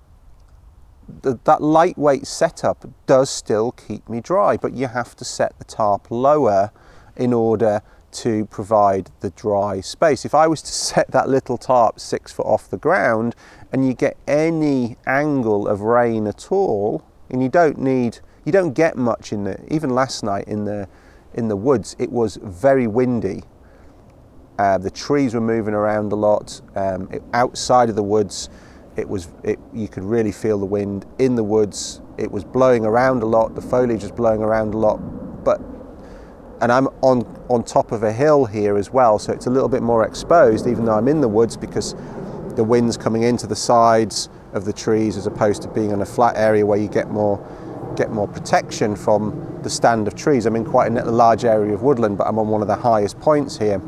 the, 1.21 1.39
that 1.43 1.61
lightweight 1.61 2.27
setup 2.27 2.85
does 3.05 3.29
still 3.29 3.71
keep 3.71 4.07
me 4.09 4.21
dry, 4.21 4.57
but 4.57 4.73
you 4.73 4.87
have 4.87 5.15
to 5.17 5.25
set 5.25 5.57
the 5.57 5.65
tarp 5.65 6.09
lower 6.09 6.71
in 7.15 7.33
order 7.33 7.81
to 8.11 8.45
provide 8.45 9.11
the 9.19 9.29
dry 9.31 9.81
space. 9.81 10.25
If 10.25 10.33
I 10.33 10.47
was 10.47 10.61
to 10.61 10.71
set 10.71 11.11
that 11.11 11.29
little 11.29 11.57
tarp 11.57 11.99
six 11.99 12.31
foot 12.31 12.45
off 12.45 12.69
the 12.69 12.77
ground 12.77 13.35
and 13.71 13.87
you 13.87 13.93
get 13.93 14.17
any 14.27 14.97
angle 15.05 15.67
of 15.67 15.81
rain 15.81 16.27
at 16.27 16.51
all, 16.51 17.03
and 17.29 17.43
you 17.43 17.49
don't 17.49 17.77
need, 17.77 18.19
you 18.43 18.51
don't 18.51 18.73
get 18.73 18.97
much 18.97 19.31
in 19.31 19.43
the, 19.43 19.59
even 19.73 19.89
last 19.89 20.23
night 20.23 20.47
in 20.47 20.65
the 20.65 20.87
in 21.33 21.47
the 21.47 21.55
woods, 21.55 21.95
it 21.99 22.11
was 22.11 22.37
very 22.41 22.87
windy. 22.87 23.43
Uh, 24.57 24.77
the 24.77 24.91
trees 24.91 25.33
were 25.33 25.41
moving 25.41 25.73
around 25.73 26.11
a 26.11 26.15
lot. 26.15 26.61
Um, 26.75 27.07
it, 27.11 27.23
outside 27.33 27.89
of 27.89 27.95
the 27.95 28.03
woods, 28.03 28.49
it 28.97 29.07
was 29.07 29.29
it, 29.43 29.59
you 29.73 29.87
could 29.87 30.03
really 30.03 30.31
feel 30.31 30.59
the 30.59 30.65
wind. 30.65 31.05
In 31.19 31.35
the 31.35 31.43
woods, 31.43 32.01
it 32.17 32.29
was 32.31 32.43
blowing 32.43 32.85
around 32.85 33.23
a 33.23 33.25
lot. 33.25 33.55
The 33.55 33.61
foliage 33.61 34.01
was 34.01 34.11
blowing 34.11 34.41
around 34.41 34.73
a 34.73 34.77
lot, 34.77 34.97
but 35.43 35.61
and 36.61 36.71
I'm 36.71 36.87
on, 37.01 37.21
on 37.47 37.63
top 37.63 37.91
of 37.91 38.03
a 38.03 38.11
hill 38.11 38.45
here 38.45 38.77
as 38.77 38.91
well, 38.91 39.17
so 39.17 39.31
it's 39.31 39.45
a 39.45 39.49
little 39.49 39.69
bit 39.69 39.81
more 39.81 40.05
exposed, 40.05 40.67
even 40.67 40.85
though 40.85 40.95
I'm 40.95 41.07
in 41.07 41.21
the 41.21 41.27
woods 41.27 41.55
because 41.55 41.95
the 42.55 42.63
wind's 42.63 42.97
coming 42.97 43.23
into 43.23 43.47
the 43.47 43.55
sides 43.55 44.27
of 44.51 44.65
the 44.65 44.73
trees 44.73 45.15
as 45.15 45.25
opposed 45.25 45.61
to 45.61 45.69
being 45.69 45.91
in 45.91 46.01
a 46.01 46.05
flat 46.05 46.35
area 46.35 46.65
where 46.65 46.77
you 46.77 46.89
get 46.89 47.09
more 47.09 47.37
get 47.99 48.11
more 48.11 48.27
protection 48.27 48.95
from 48.95 49.59
the 49.61 49.69
stand 49.69 50.07
of 50.07 50.15
trees. 50.15 50.45
I'm 50.45 50.55
in 50.55 50.65
quite 50.65 50.91
a 50.91 51.03
large 51.03 51.43
area 51.43 51.73
of 51.73 51.83
woodland, 51.83 52.17
but 52.17 52.27
I'm 52.27 52.39
on 52.39 52.47
one 52.47 52.61
of 52.61 52.67
the 52.67 52.75
highest 52.75 53.19
points 53.19 53.57
here. 53.57 53.81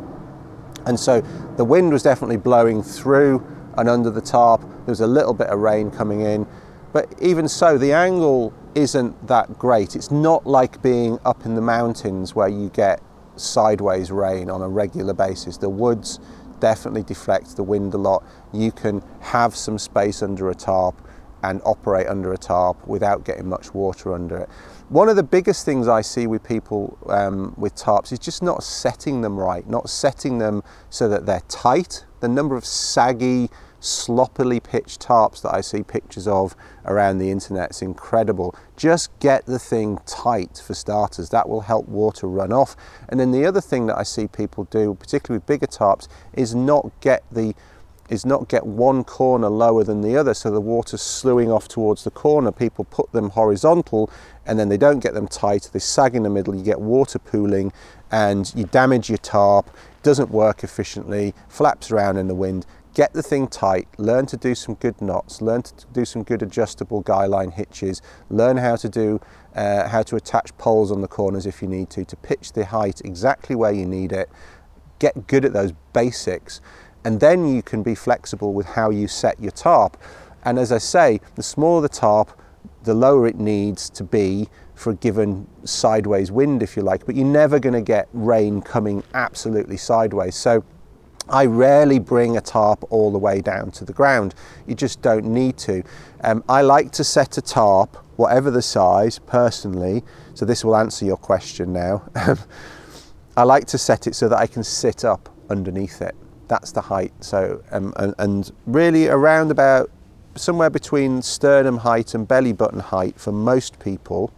And 0.85 0.99
so 0.99 1.21
the 1.55 1.63
wind 1.63 1.93
was 1.93 2.03
definitely 2.03 2.37
blowing 2.37 2.83
through 2.83 3.45
and 3.77 3.87
under 3.87 4.09
the 4.09 4.21
tarp. 4.21 4.61
There 4.61 4.91
was 4.91 4.99
a 4.99 5.07
little 5.07 5.33
bit 5.33 5.47
of 5.47 5.59
rain 5.59 5.89
coming 5.89 6.21
in, 6.21 6.45
but 6.91 7.07
even 7.21 7.47
so, 7.47 7.77
the 7.77 7.93
angle 7.93 8.53
isn't 8.75 9.27
that 9.27 9.57
great. 9.57 9.95
It's 9.95 10.11
not 10.11 10.45
like 10.45 10.81
being 10.81 11.17
up 11.23 11.45
in 11.45 11.55
the 11.55 11.61
mountains 11.61 12.35
where 12.35 12.49
you 12.49 12.69
get 12.69 13.01
sideways 13.37 14.11
rain 14.11 14.49
on 14.49 14.61
a 14.61 14.67
regular 14.67 15.13
basis. 15.13 15.55
The 15.55 15.69
woods 15.69 16.19
definitely 16.59 17.03
deflect 17.03 17.55
the 17.55 17.63
wind 17.63 17.93
a 17.93 17.97
lot. 17.97 18.25
You 18.51 18.73
can 18.73 19.01
have 19.21 19.55
some 19.55 19.77
space 19.77 20.21
under 20.21 20.49
a 20.49 20.55
tarp 20.55 21.01
and 21.43 21.61
operate 21.65 22.07
under 22.07 22.33
a 22.33 22.37
tarp 22.37 22.87
without 22.87 23.23
getting 23.25 23.47
much 23.47 23.73
water 23.73 24.13
under 24.13 24.37
it. 24.37 24.49
One 24.89 25.09
of 25.09 25.15
the 25.15 25.23
biggest 25.23 25.65
things 25.65 25.87
I 25.87 26.01
see 26.01 26.27
with 26.27 26.43
people 26.43 26.97
um, 27.07 27.53
with 27.57 27.75
tarps 27.75 28.11
is 28.11 28.19
just 28.19 28.43
not 28.43 28.63
setting 28.63 29.21
them 29.21 29.39
right, 29.39 29.67
not 29.67 29.89
setting 29.89 30.37
them 30.37 30.63
so 30.89 31.07
that 31.09 31.25
they're 31.25 31.43
tight. 31.47 32.05
The 32.19 32.27
number 32.27 32.55
of 32.55 32.65
saggy, 32.65 33.49
sloppily 33.81 34.59
pitched 34.59 35.01
tarps 35.01 35.41
that 35.41 35.53
I 35.53 35.61
see 35.61 35.81
pictures 35.81 36.27
of 36.27 36.55
around 36.85 37.17
the 37.17 37.31
internet 37.31 37.71
is 37.71 37.81
incredible. 37.81 38.55
Just 38.77 39.17
get 39.19 39.45
the 39.45 39.59
thing 39.59 39.99
tight 40.05 40.61
for 40.65 40.73
starters. 40.73 41.29
That 41.29 41.49
will 41.49 41.61
help 41.61 41.87
water 41.87 42.27
run 42.27 42.53
off. 42.53 42.75
And 43.09 43.19
then 43.19 43.31
the 43.31 43.45
other 43.45 43.61
thing 43.61 43.87
that 43.87 43.97
I 43.97 44.03
see 44.03 44.27
people 44.27 44.65
do, 44.65 44.93
particularly 44.93 45.39
with 45.39 45.47
bigger 45.47 45.67
tarps, 45.67 46.07
is 46.33 46.53
not 46.53 46.91
get 47.01 47.23
the 47.31 47.55
is 48.11 48.25
not 48.25 48.49
get 48.49 48.65
one 48.65 49.05
corner 49.05 49.47
lower 49.47 49.85
than 49.85 50.01
the 50.01 50.17
other 50.17 50.33
so 50.33 50.51
the 50.51 50.59
water's 50.59 51.01
slewing 51.01 51.49
off 51.49 51.69
towards 51.69 52.03
the 52.03 52.11
corner. 52.11 52.51
People 52.51 52.83
put 52.83 53.09
them 53.13 53.29
horizontal 53.29 54.11
and 54.45 54.59
then 54.59 54.67
they 54.67 54.77
don't 54.77 54.99
get 54.99 55.13
them 55.13 55.29
tight, 55.29 55.69
they 55.71 55.79
sag 55.79 56.13
in 56.13 56.23
the 56.23 56.29
middle, 56.29 56.53
you 56.53 56.61
get 56.61 56.81
water 56.81 57.17
pooling 57.17 57.71
and 58.11 58.51
you 58.53 58.65
damage 58.65 59.09
your 59.09 59.17
tarp, 59.17 59.69
doesn't 60.03 60.29
work 60.29 60.61
efficiently, 60.61 61.33
flaps 61.47 61.89
around 61.89 62.17
in 62.17 62.27
the 62.27 62.35
wind. 62.35 62.65
Get 62.93 63.13
the 63.13 63.23
thing 63.23 63.47
tight, 63.47 63.87
learn 63.97 64.25
to 64.25 64.35
do 64.35 64.53
some 64.53 64.75
good 64.75 65.01
knots, 65.01 65.41
learn 65.41 65.61
to 65.61 65.73
do 65.93 66.03
some 66.03 66.23
good 66.23 66.41
adjustable 66.41 66.99
guy 66.99 67.25
line 67.25 67.51
hitches, 67.51 68.01
learn 68.29 68.57
how 68.57 68.75
to 68.75 68.89
do 68.89 69.21
uh, 69.55 69.87
how 69.87 70.03
to 70.03 70.17
attach 70.17 70.55
poles 70.57 70.91
on 70.91 70.99
the 70.99 71.07
corners 71.07 71.45
if 71.45 71.61
you 71.61 71.69
need 71.69 71.89
to, 71.91 72.03
to 72.03 72.17
pitch 72.17 72.51
the 72.51 72.65
height 72.65 73.01
exactly 73.05 73.55
where 73.55 73.71
you 73.71 73.85
need 73.85 74.11
it. 74.11 74.29
Get 74.99 75.27
good 75.27 75.45
at 75.45 75.53
those 75.53 75.71
basics 75.93 76.59
and 77.03 77.19
then 77.19 77.47
you 77.47 77.61
can 77.61 77.83
be 77.83 77.95
flexible 77.95 78.53
with 78.53 78.65
how 78.65 78.89
you 78.89 79.07
set 79.07 79.39
your 79.39 79.51
tarp. 79.51 79.97
And 80.43 80.59
as 80.59 80.71
I 80.71 80.77
say, 80.77 81.19
the 81.35 81.43
smaller 81.43 81.81
the 81.81 81.89
tarp, 81.89 82.39
the 82.83 82.93
lower 82.93 83.27
it 83.27 83.39
needs 83.39 83.89
to 83.91 84.03
be 84.03 84.49
for 84.75 84.91
a 84.91 84.95
given 84.95 85.47
sideways 85.63 86.31
wind, 86.31 86.63
if 86.63 86.75
you 86.75 86.81
like, 86.81 87.05
but 87.05 87.15
you're 87.15 87.25
never 87.25 87.59
going 87.59 87.73
to 87.73 87.81
get 87.81 88.07
rain 88.13 88.61
coming 88.61 89.03
absolutely 89.13 89.77
sideways. 89.77 90.35
So 90.35 90.63
I 91.29 91.45
rarely 91.45 91.99
bring 91.99 92.37
a 92.37 92.41
tarp 92.41 92.83
all 92.91 93.11
the 93.11 93.19
way 93.19 93.41
down 93.41 93.71
to 93.71 93.85
the 93.85 93.93
ground. 93.93 94.33
You 94.67 94.73
just 94.73 95.01
don't 95.01 95.25
need 95.25 95.57
to. 95.59 95.83
Um, 96.23 96.43
I 96.49 96.61
like 96.61 96.91
to 96.93 97.03
set 97.03 97.37
a 97.37 97.41
tarp, 97.41 97.95
whatever 98.15 98.49
the 98.49 98.63
size, 98.63 99.19
personally. 99.19 100.03
So 100.33 100.45
this 100.45 100.65
will 100.65 100.75
answer 100.75 101.05
your 101.05 101.17
question 101.17 101.73
now. 101.73 102.03
I 103.37 103.43
like 103.43 103.65
to 103.67 103.77
set 103.77 104.07
it 104.07 104.15
so 104.15 104.27
that 104.29 104.37
I 104.37 104.47
can 104.47 104.63
sit 104.63 105.05
up 105.05 105.29
underneath 105.49 106.01
it 106.01 106.15
that's 106.51 106.73
the 106.73 106.81
height. 106.81 107.13
So 107.21 107.63
um, 107.71 107.93
and, 107.95 108.13
and 108.19 108.51
really 108.65 109.07
around 109.07 109.51
about 109.51 109.89
somewhere 110.35 110.69
between 110.69 111.21
sternum 111.21 111.77
height 111.77 112.13
and 112.13 112.27
belly 112.27 112.51
button 112.51 112.81
height 112.81 113.17
for 113.17 113.31
most 113.31 113.79
people. 113.79 114.33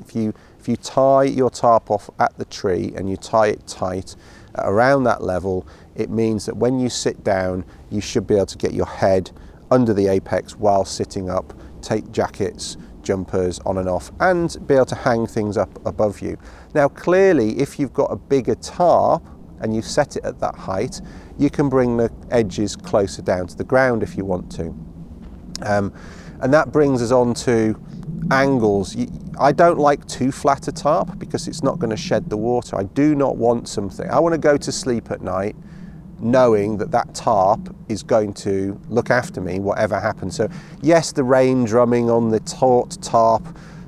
If 0.00 0.14
you 0.14 0.32
if 0.60 0.68
you 0.68 0.76
tie 0.76 1.24
your 1.24 1.50
tarp 1.50 1.90
off 1.90 2.08
at 2.20 2.38
the 2.38 2.44
tree 2.44 2.92
and 2.94 3.10
you 3.10 3.16
tie 3.16 3.48
it 3.48 3.66
tight 3.66 4.14
around 4.54 5.02
that 5.04 5.20
level, 5.20 5.66
it 5.96 6.10
means 6.10 6.46
that 6.46 6.56
when 6.56 6.78
you 6.78 6.88
sit 6.88 7.24
down, 7.24 7.64
you 7.90 8.00
should 8.00 8.26
be 8.26 8.36
able 8.36 8.46
to 8.46 8.58
get 8.58 8.72
your 8.72 8.86
head 8.86 9.32
under 9.72 9.92
the 9.92 10.06
apex 10.06 10.56
while 10.56 10.84
sitting 10.84 11.28
up, 11.28 11.52
take 11.82 12.12
jackets, 12.12 12.76
jumpers 13.02 13.58
on 13.66 13.78
and 13.78 13.88
off, 13.88 14.12
and 14.20 14.56
be 14.68 14.74
able 14.74 14.86
to 14.86 14.94
hang 14.94 15.26
things 15.26 15.56
up 15.56 15.84
above 15.84 16.20
you. 16.20 16.38
Now, 16.74 16.88
clearly, 16.88 17.58
if 17.58 17.80
you've 17.80 17.92
got 17.92 18.12
a 18.12 18.16
bigger 18.16 18.54
tarp 18.54 19.22
and 19.60 19.74
you 19.74 19.82
set 19.82 20.16
it 20.16 20.24
at 20.24 20.40
that 20.40 20.54
height, 20.54 21.00
you 21.38 21.50
can 21.50 21.68
bring 21.68 21.96
the 21.96 22.12
edges 22.30 22.76
closer 22.76 23.22
down 23.22 23.46
to 23.48 23.56
the 23.56 23.64
ground 23.64 24.02
if 24.02 24.16
you 24.16 24.24
want 24.24 24.50
to. 24.52 24.74
Um, 25.62 25.92
and 26.40 26.52
that 26.54 26.70
brings 26.70 27.02
us 27.02 27.10
on 27.10 27.34
to 27.34 27.80
angles. 28.30 28.96
I 29.38 29.52
don't 29.52 29.78
like 29.78 30.06
too 30.06 30.30
flat 30.30 30.68
a 30.68 30.72
tarp 30.72 31.18
because 31.18 31.48
it's 31.48 31.62
not 31.62 31.78
going 31.78 31.90
to 31.90 31.96
shed 31.96 32.30
the 32.30 32.36
water. 32.36 32.76
I 32.76 32.84
do 32.84 33.14
not 33.14 33.36
want 33.36 33.68
something. 33.68 34.08
I 34.08 34.18
want 34.20 34.34
to 34.34 34.38
go 34.38 34.56
to 34.56 34.72
sleep 34.72 35.10
at 35.10 35.20
night 35.20 35.56
knowing 36.20 36.78
that 36.78 36.90
that 36.90 37.14
tarp 37.14 37.74
is 37.88 38.02
going 38.02 38.34
to 38.34 38.80
look 38.88 39.10
after 39.10 39.40
me 39.40 39.60
whatever 39.60 39.98
happens. 40.00 40.36
So 40.36 40.48
yes, 40.80 41.12
the 41.12 41.24
rain 41.24 41.64
drumming 41.64 42.10
on 42.10 42.30
the 42.30 42.40
taut 42.40 43.00
tarp, 43.02 43.44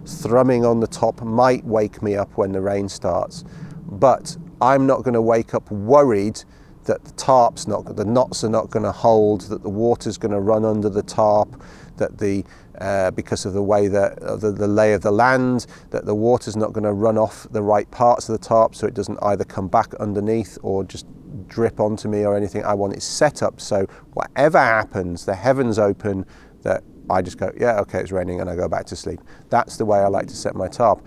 thrumming 0.07 0.65
on 0.65 0.81
the 0.81 0.87
top 0.87 1.23
might 1.23 1.65
wake 1.65 2.03
me 2.03 2.17
up 2.17 2.37
when 2.37 2.53
the 2.53 2.61
rain 2.61 2.89
starts, 2.89 3.45
but 3.87 4.37
I'm 4.61 4.87
not 4.87 5.03
going 5.03 5.15
to 5.15 5.23
wake 5.23 5.55
up 5.55 5.71
worried 5.71 6.43
that 6.85 7.05
the 7.05 7.13
tarp's 7.13 7.67
not, 7.67 7.97
the 7.97 8.05
knots 8.05 8.43
are 8.43 8.49
not 8.49 8.71
going 8.71 8.85
to 8.85 8.93
hold, 8.93 9.43
that 9.43 9.63
the 9.63 9.69
water's 9.69 10.19
going 10.19 10.33
to 10.33 10.41
run 10.41 10.65
under 10.65 10.89
the 10.89 11.03
tarp, 11.03 11.63
that 11.97 12.19
the 12.19 12.45
uh, 12.81 13.11
because 13.11 13.45
of 13.45 13.53
the 13.53 13.63
way 13.63 13.89
that 13.89 14.19
uh, 14.23 14.37
the, 14.37 14.51
the 14.51 14.67
lay 14.67 14.95
of 14.95 15.03
the 15.03 15.11
land, 15.11 15.67
that 15.91 16.07
the 16.07 16.15
water's 16.15 16.57
not 16.57 16.73
going 16.73 16.85
to 16.85 16.93
run 16.93 17.19
off 17.19 17.47
the 17.51 17.61
right 17.61 17.91
parts 17.91 18.29
of 18.29 18.33
the 18.33 18.45
tarp, 18.45 18.75
so 18.75 18.87
it 18.87 18.95
doesn't 18.95 19.19
either 19.23 19.45
come 19.45 19.69
back 19.69 19.93
underneath 19.97 20.57
or 20.63 20.83
just 20.83 21.07
drip 21.47 21.79
onto 21.79 22.09
me 22.09 22.25
or 22.25 22.35
anything. 22.35 22.65
I 22.65 22.73
want 22.73 22.95
it 22.95 23.03
set 23.03 23.43
up 23.43 23.61
so 23.61 23.87
whatever 24.15 24.59
happens, 24.59 25.27
the 25.27 25.35
heavens 25.35 25.79
open, 25.79 26.25
that 26.63 26.83
I 27.11 27.21
just 27.21 27.37
go, 27.37 27.53
yeah, 27.59 27.81
okay, 27.81 28.01
it's 28.01 28.13
raining, 28.13 28.41
and 28.41 28.49
I 28.49 28.57
go 28.57 28.69
back 28.69 28.87
to 28.87 28.97
sleep. 28.97 29.21
That's 29.51 29.77
the 29.77 29.85
way 29.85 29.99
I 29.99 30.07
like 30.07 30.29
to 30.29 30.37
set 30.37 30.55
my 30.55 30.69
tarp, 30.69 31.05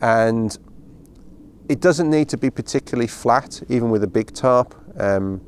and 0.00 0.56
it 1.68 1.80
doesn't 1.80 2.10
need 2.10 2.28
to 2.30 2.36
be 2.36 2.50
particularly 2.50 3.06
flat, 3.06 3.62
even 3.68 3.90
with 3.90 4.02
a 4.02 4.08
big 4.08 4.32
tarp 4.32 4.74
um, 5.00 5.40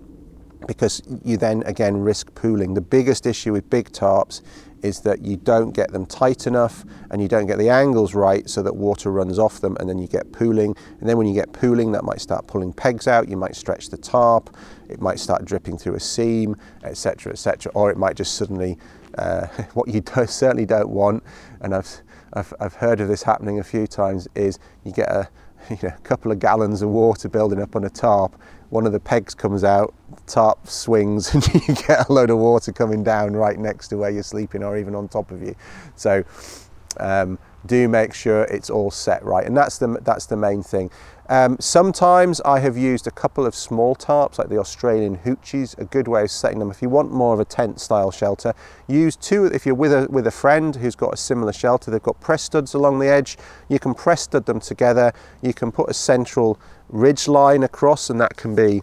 because 0.66 1.02
you 1.24 1.36
then 1.36 1.62
again 1.64 1.96
risk 1.96 2.34
pooling. 2.34 2.74
The 2.74 2.80
biggest 2.80 3.26
issue 3.26 3.52
with 3.52 3.68
big 3.70 3.90
tarps 3.90 4.42
is 4.82 5.00
that 5.00 5.22
you 5.22 5.36
don't 5.36 5.72
get 5.72 5.92
them 5.92 6.06
tight 6.06 6.46
enough 6.46 6.84
and 7.10 7.20
you 7.20 7.28
don't 7.28 7.46
get 7.46 7.58
the 7.58 7.68
angles 7.68 8.14
right 8.14 8.48
so 8.48 8.62
that 8.62 8.74
water 8.74 9.10
runs 9.10 9.38
off 9.38 9.60
them 9.60 9.76
and 9.78 9.88
then 9.88 9.98
you 9.98 10.06
get 10.06 10.32
pooling. 10.32 10.74
And 11.00 11.08
then 11.08 11.16
when 11.18 11.26
you 11.26 11.34
get 11.34 11.52
pooling, 11.52 11.92
that 11.92 12.04
might 12.04 12.20
start 12.20 12.46
pulling 12.46 12.72
pegs 12.72 13.06
out, 13.06 13.28
you 13.28 13.36
might 13.36 13.56
stretch 13.56 13.90
the 13.90 13.96
tarp, 13.96 14.54
it 14.88 15.00
might 15.00 15.18
start 15.18 15.44
dripping 15.44 15.76
through 15.76 15.94
a 15.94 16.00
seam, 16.00 16.56
etc., 16.84 17.32
etc., 17.32 17.72
or 17.74 17.90
it 17.90 17.96
might 17.96 18.16
just 18.16 18.34
suddenly, 18.36 18.78
uh, 19.18 19.46
what 19.74 19.88
you 19.88 20.00
do, 20.00 20.26
certainly 20.26 20.66
don't 20.66 20.90
want, 20.90 21.22
and 21.60 21.74
I've, 21.74 22.02
I've, 22.32 22.54
I've 22.60 22.74
heard 22.74 23.00
of 23.00 23.08
this 23.08 23.22
happening 23.22 23.58
a 23.58 23.64
few 23.64 23.86
times, 23.86 24.28
is 24.34 24.58
you 24.84 24.92
get 24.92 25.08
a, 25.10 25.28
you 25.82 25.88
know, 25.88 25.94
a 25.96 26.00
couple 26.00 26.32
of 26.32 26.38
gallons 26.38 26.82
of 26.82 26.90
water 26.90 27.28
building 27.28 27.60
up 27.62 27.76
on 27.76 27.84
a 27.84 27.90
tarp 27.90 28.36
one 28.70 28.86
of 28.86 28.92
the 28.92 29.00
pegs 29.00 29.34
comes 29.34 29.64
out, 29.64 29.92
tarp 30.26 30.66
swings, 30.66 31.34
and 31.34 31.46
you 31.54 31.74
get 31.74 32.08
a 32.08 32.12
load 32.12 32.30
of 32.30 32.38
water 32.38 32.72
coming 32.72 33.04
down 33.04 33.34
right 33.34 33.58
next 33.58 33.88
to 33.88 33.96
where 33.98 34.10
you're 34.10 34.22
sleeping 34.22 34.62
or 34.62 34.78
even 34.78 34.94
on 34.94 35.08
top 35.08 35.30
of 35.30 35.42
you. 35.42 35.54
So 35.96 36.24
um, 36.98 37.38
do 37.66 37.88
make 37.88 38.14
sure 38.14 38.44
it's 38.44 38.70
all 38.70 38.90
set 38.90 39.24
right, 39.24 39.46
and 39.46 39.56
that's 39.56 39.78
the 39.78 39.98
that's 40.02 40.26
the 40.26 40.36
main 40.36 40.62
thing. 40.62 40.90
Um, 41.30 41.56
sometimes 41.60 42.40
I 42.40 42.58
have 42.58 42.76
used 42.76 43.06
a 43.06 43.12
couple 43.12 43.46
of 43.46 43.54
small 43.54 43.94
tarps, 43.94 44.36
like 44.36 44.48
the 44.48 44.58
Australian 44.58 45.16
hoochies, 45.18 45.78
a 45.78 45.84
good 45.84 46.08
way 46.08 46.22
of 46.22 46.30
setting 46.32 46.58
them. 46.58 46.72
If 46.72 46.82
you 46.82 46.88
want 46.88 47.12
more 47.12 47.32
of 47.32 47.38
a 47.38 47.44
tent 47.44 47.80
style 47.80 48.10
shelter, 48.10 48.52
use 48.88 49.14
two. 49.14 49.44
If 49.44 49.64
you're 49.64 49.76
with 49.76 49.92
a 49.92 50.08
with 50.10 50.26
a 50.26 50.32
friend 50.32 50.74
who's 50.74 50.96
got 50.96 51.14
a 51.14 51.16
similar 51.16 51.52
shelter, 51.52 51.92
they've 51.92 52.02
got 52.02 52.20
press 52.20 52.42
studs 52.42 52.74
along 52.74 52.98
the 52.98 53.06
edge. 53.06 53.38
You 53.68 53.78
can 53.78 53.94
press 53.94 54.22
stud 54.22 54.46
them 54.46 54.58
together. 54.58 55.12
You 55.40 55.54
can 55.54 55.70
put 55.70 55.88
a 55.88 55.94
central 55.94 56.58
ridge 56.88 57.28
line 57.28 57.62
across, 57.62 58.10
and 58.10 58.20
that 58.20 58.36
can 58.36 58.56
be 58.56 58.82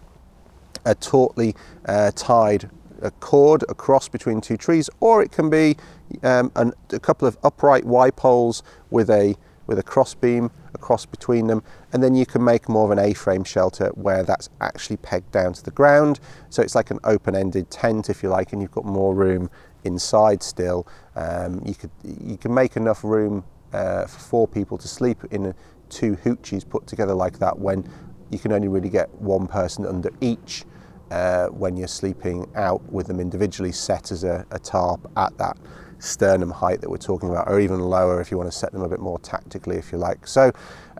a 0.85 0.95
tautly 0.95 1.53
uh, 1.85 2.11
tied 2.15 2.69
a 3.01 3.11
cord 3.11 3.65
across 3.67 4.07
between 4.07 4.39
two 4.39 4.55
trees, 4.55 4.89
or 5.01 5.21
it 5.21 5.33
can 5.33 5.49
be 5.49 5.75
um, 6.23 6.49
an, 6.55 6.71
a 6.91 6.99
couple 6.99 7.27
of 7.27 7.37
upright 7.43 7.83
Y 7.83 8.09
poles 8.09 8.63
with 8.89 9.09
a 9.09 9.35
with 9.67 9.77
a 9.77 9.83
crossbeam 9.83 10.49
across 10.77 11.05
between 11.05 11.47
them, 11.47 11.61
and 11.91 12.01
then 12.03 12.13
you 12.15 12.25
can 12.25 12.43
make 12.43 12.69
more 12.69 12.85
of 12.85 12.91
an 12.97 12.99
A-frame 12.99 13.43
shelter 13.43 13.87
where 13.95 14.23
that's 14.23 14.49
actually 14.61 14.97
pegged 14.97 15.31
down 15.31 15.53
to 15.53 15.63
the 15.63 15.71
ground. 15.71 16.19
So 16.49 16.61
it's 16.61 16.75
like 16.75 16.91
an 16.91 16.99
open-ended 17.03 17.69
tent, 17.69 18.09
if 18.09 18.23
you 18.23 18.29
like, 18.29 18.53
and 18.53 18.61
you've 18.61 18.77
got 18.79 18.85
more 18.85 19.13
room 19.13 19.49
inside 19.83 20.43
still. 20.43 20.87
Um, 21.15 21.61
you 21.65 21.75
could 21.75 21.91
you 22.03 22.37
can 22.37 22.53
make 22.53 22.77
enough 22.77 23.03
room 23.03 23.43
uh, 23.73 24.05
for 24.05 24.19
four 24.19 24.47
people 24.47 24.77
to 24.77 24.87
sleep 24.87 25.19
in 25.31 25.53
two 25.89 26.15
hoochies 26.17 26.67
put 26.67 26.85
together 26.85 27.13
like 27.13 27.39
that 27.39 27.57
when 27.57 27.89
you 28.29 28.39
can 28.39 28.51
only 28.51 28.67
really 28.67 28.89
get 28.89 29.09
one 29.21 29.47
person 29.47 29.85
under 29.85 30.09
each 30.19 30.65
uh, 31.11 31.47
when 31.47 31.77
you're 31.77 31.87
sleeping 31.87 32.45
out 32.55 32.83
with 32.91 33.07
them 33.07 33.19
individually 33.19 33.71
set 33.71 34.11
as 34.11 34.23
a, 34.23 34.45
a 34.51 34.59
tarp 34.59 35.09
at 35.15 35.37
that 35.37 35.57
sternum 35.99 36.51
height 36.51 36.81
that 36.81 36.89
we're 36.89 36.97
talking 36.97 37.29
about, 37.29 37.47
or 37.47 37.59
even 37.59 37.79
lower 37.79 38.21
if 38.21 38.31
you 38.31 38.37
want 38.37 38.51
to 38.51 38.57
set 38.57 38.71
them 38.71 38.81
a 38.81 38.89
bit 38.89 38.99
more 38.99 39.19
tactically, 39.19 39.77
if 39.77 39.91
you 39.91 39.97
like. 39.97 40.27
So 40.27 40.51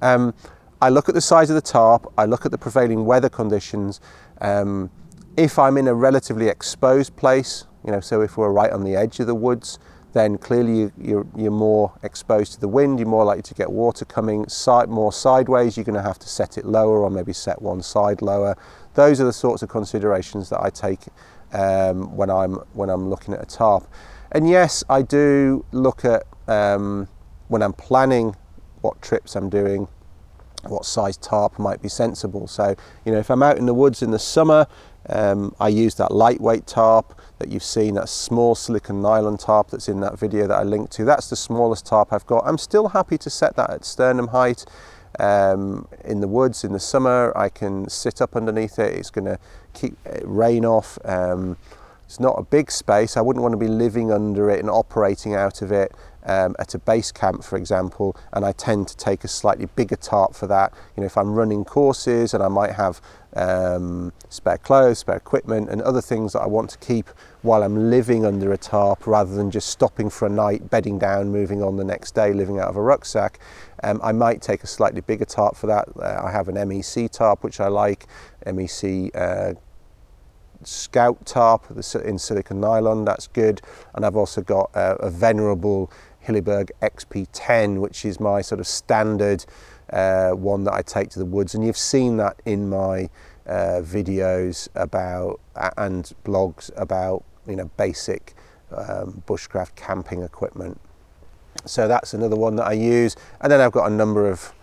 um, 0.01 0.33
I 0.81 0.89
look 0.89 1.09
at 1.09 1.15
the 1.15 1.21
size 1.21 1.49
of 1.49 1.55
the 1.55 1.61
tarp, 1.61 2.11
I 2.17 2.25
look 2.25 2.45
at 2.45 2.51
the 2.51 2.57
prevailing 2.57 3.05
weather 3.05 3.29
conditions. 3.29 3.99
Um, 4.41 4.89
if 5.35 5.59
I'm 5.59 5.77
in 5.77 5.87
a 5.87 5.93
relatively 5.93 6.47
exposed 6.47 7.15
place, 7.15 7.65
you 7.85 7.91
know, 7.91 7.99
so 7.99 8.21
if 8.21 8.37
we're 8.37 8.51
right 8.51 8.71
on 8.71 8.83
the 8.83 8.95
edge 8.95 9.19
of 9.19 9.27
the 9.27 9.35
woods, 9.35 9.79
then 10.13 10.37
clearly 10.37 10.91
you're, 10.97 11.27
you're 11.35 11.51
more 11.51 11.93
exposed 12.01 12.53
to 12.53 12.59
the 12.59 12.67
wind, 12.67 12.99
you're 12.99 13.07
more 13.07 13.23
likely 13.23 13.43
to 13.43 13.53
get 13.53 13.71
water 13.71 14.03
coming 14.03 14.47
side, 14.49 14.89
more 14.89 15.13
sideways, 15.13 15.77
you're 15.77 15.83
going 15.83 15.95
to 15.95 16.01
have 16.01 16.17
to 16.17 16.27
set 16.27 16.57
it 16.57 16.65
lower 16.65 17.03
or 17.03 17.09
maybe 17.09 17.33
set 17.33 17.61
one 17.61 17.81
side 17.83 18.21
lower. 18.21 18.57
Those 18.95 19.21
are 19.21 19.25
the 19.25 19.33
sorts 19.33 19.61
of 19.61 19.69
considerations 19.69 20.49
that 20.49 20.61
I 20.61 20.69
take 20.69 21.01
um, 21.53 22.15
when, 22.15 22.29
I'm, 22.29 22.53
when 22.73 22.89
I'm 22.89 23.09
looking 23.09 23.33
at 23.33 23.41
a 23.41 23.45
tarp. 23.45 23.87
And 24.31 24.49
yes, 24.49 24.83
I 24.89 25.01
do 25.01 25.65
look 25.71 26.05
at 26.05 26.23
um, 26.47 27.07
when 27.47 27.61
I'm 27.61 27.73
planning 27.73 28.35
what 28.81 29.01
trips 29.01 29.35
I'm 29.35 29.49
doing, 29.49 29.87
what 30.63 30.85
size 30.85 31.17
tarp 31.17 31.59
might 31.59 31.81
be 31.81 31.89
sensible. 31.89 32.47
So, 32.47 32.75
you 33.05 33.11
know, 33.11 33.19
if 33.19 33.29
I'm 33.29 33.43
out 33.43 33.57
in 33.57 33.65
the 33.65 33.73
woods 33.73 34.01
in 34.01 34.11
the 34.11 34.19
summer, 34.19 34.67
um, 35.09 35.55
I 35.59 35.69
use 35.69 35.95
that 35.95 36.11
lightweight 36.11 36.67
tarp 36.67 37.19
that 37.39 37.49
you've 37.49 37.63
seen, 37.63 37.95
that 37.95 38.09
small 38.09 38.55
silicon 38.55 39.01
nylon 39.01 39.37
tarp 39.37 39.69
that's 39.69 39.87
in 39.87 40.01
that 40.01 40.19
video 40.19 40.47
that 40.47 40.55
I 40.55 40.63
linked 40.63 40.91
to. 40.93 41.05
That's 41.05 41.29
the 41.29 41.35
smallest 41.35 41.85
tarp 41.85 42.11
I've 42.11 42.25
got. 42.25 42.43
I'm 42.45 42.57
still 42.57 42.89
happy 42.89 43.17
to 43.19 43.29
set 43.29 43.55
that 43.55 43.69
at 43.69 43.85
sternum 43.85 44.27
height. 44.27 44.65
Um, 45.19 45.87
in 46.03 46.19
the 46.19 46.27
woods 46.27 46.63
in 46.63 46.73
the 46.73 46.79
summer, 46.79 47.31
I 47.35 47.49
can 47.49 47.89
sit 47.89 48.21
up 48.21 48.35
underneath 48.35 48.77
it. 48.77 48.93
It's 48.93 49.09
going 49.09 49.25
to 49.25 49.39
keep 49.73 49.97
rain 50.23 50.65
off. 50.65 50.99
Um, 51.05 51.57
it's 52.07 52.21
not 52.21 52.39
a 52.39 52.43
big 52.43 52.71
space. 52.71 53.17
I 53.17 53.21
wouldn't 53.21 53.43
want 53.43 53.51
to 53.51 53.57
be 53.57 53.67
living 53.67 54.13
under 54.13 54.49
it 54.49 54.61
and 54.61 54.69
operating 54.69 55.35
out 55.35 55.61
of 55.61 55.73
it 55.73 55.93
um, 56.23 56.55
at 56.57 56.73
a 56.73 56.79
base 56.79 57.11
camp, 57.11 57.43
for 57.43 57.57
example. 57.57 58.15
And 58.31 58.45
I 58.45 58.53
tend 58.53 58.87
to 58.87 58.95
take 58.95 59.25
a 59.25 59.27
slightly 59.27 59.65
bigger 59.75 59.97
tarp 59.97 60.33
for 60.33 60.47
that. 60.47 60.73
You 60.95 61.01
know, 61.01 61.07
if 61.07 61.17
I'm 61.17 61.33
running 61.33 61.65
courses 61.65 62.33
and 62.33 62.41
I 62.41 62.47
might 62.47 62.71
have 62.71 63.01
um, 63.33 64.13
spare 64.29 64.57
clothes, 64.57 64.99
spare 64.99 65.17
equipment, 65.17 65.69
and 65.69 65.81
other 65.81 65.99
things 65.99 66.31
that 66.31 66.39
I 66.39 66.47
want 66.47 66.69
to 66.69 66.77
keep 66.77 67.09
while 67.41 67.61
I'm 67.61 67.89
living 67.89 68.25
under 68.25 68.53
a 68.53 68.57
tarp 68.57 69.05
rather 69.05 69.35
than 69.35 69.51
just 69.51 69.67
stopping 69.67 70.09
for 70.09 70.27
a 70.27 70.29
night, 70.29 70.69
bedding 70.69 70.97
down, 70.97 71.29
moving 71.29 71.61
on 71.61 71.75
the 71.75 71.83
next 71.83 72.15
day, 72.15 72.31
living 72.31 72.57
out 72.57 72.69
of 72.69 72.77
a 72.77 72.81
rucksack. 72.81 73.39
Um, 73.83 73.99
I 74.01 74.13
might 74.13 74.41
take 74.41 74.63
a 74.63 74.67
slightly 74.67 75.01
bigger 75.01 75.25
tarp 75.25 75.57
for 75.57 75.67
that. 75.67 75.89
Uh, 75.99 76.21
I 76.23 76.31
have 76.31 76.47
an 76.47 76.55
MEC 76.55 77.11
tarp, 77.11 77.43
which 77.43 77.59
I 77.59 77.67
like, 77.67 78.07
MEC 78.45 79.11
uh, 79.13 79.55
Scout 80.63 81.25
tarp 81.25 81.65
in 82.03 82.17
silicon 82.17 82.59
nylon, 82.59 83.05
that's 83.05 83.27
good. 83.27 83.61
And 83.93 84.05
I've 84.05 84.15
also 84.15 84.41
got 84.41 84.71
a, 84.73 84.95
a 84.95 85.09
venerable 85.09 85.91
Hilleberg 86.25 86.71
XP10, 86.81 87.79
which 87.79 88.05
is 88.05 88.19
my 88.19 88.41
sort 88.41 88.59
of 88.59 88.67
standard 88.67 89.45
uh, 89.91 90.31
one 90.31 90.63
that 90.65 90.73
I 90.73 90.81
take 90.81 91.09
to 91.11 91.19
the 91.19 91.25
woods. 91.25 91.55
And 91.55 91.65
you've 91.65 91.77
seen 91.77 92.17
that 92.17 92.41
in 92.45 92.69
my 92.69 93.09
uh, 93.45 93.81
videos 93.81 94.67
about 94.75 95.39
and 95.77 96.13
blogs 96.25 96.69
about 96.75 97.23
you 97.47 97.55
know 97.55 97.71
basic 97.77 98.35
um, 98.75 99.23
bushcraft 99.25 99.75
camping 99.75 100.21
equipment. 100.21 100.79
So 101.65 101.87
that's 101.87 102.13
another 102.13 102.35
one 102.35 102.55
that 102.57 102.67
I 102.67 102.73
use. 102.73 103.15
And 103.41 103.51
then 103.51 103.61
I've 103.61 103.71
got 103.71 103.89
a 103.89 103.93
number 103.93 104.29
of 104.29 104.53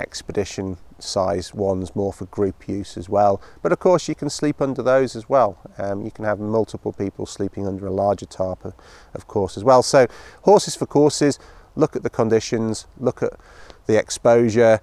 expedition 0.00 0.76
size 1.02 1.54
ones 1.54 1.94
more 1.94 2.12
for 2.12 2.26
group 2.26 2.68
use 2.68 2.96
as 2.96 3.08
well. 3.08 3.40
But 3.62 3.72
of 3.72 3.78
course, 3.78 4.08
you 4.08 4.14
can 4.14 4.30
sleep 4.30 4.60
under 4.60 4.82
those 4.82 5.16
as 5.16 5.28
well. 5.28 5.58
Um, 5.78 6.04
you 6.04 6.10
can 6.10 6.24
have 6.24 6.38
multiple 6.38 6.92
people 6.92 7.26
sleeping 7.26 7.66
under 7.66 7.86
a 7.86 7.92
larger 7.92 8.26
tarp, 8.26 8.74
of 9.14 9.26
course, 9.26 9.56
as 9.56 9.64
well. 9.64 9.82
So, 9.82 10.06
horses 10.42 10.76
for 10.76 10.86
courses, 10.86 11.38
look 11.76 11.96
at 11.96 12.02
the 12.02 12.10
conditions, 12.10 12.86
look 12.98 13.22
at 13.22 13.32
the 13.86 13.98
exposure. 13.98 14.80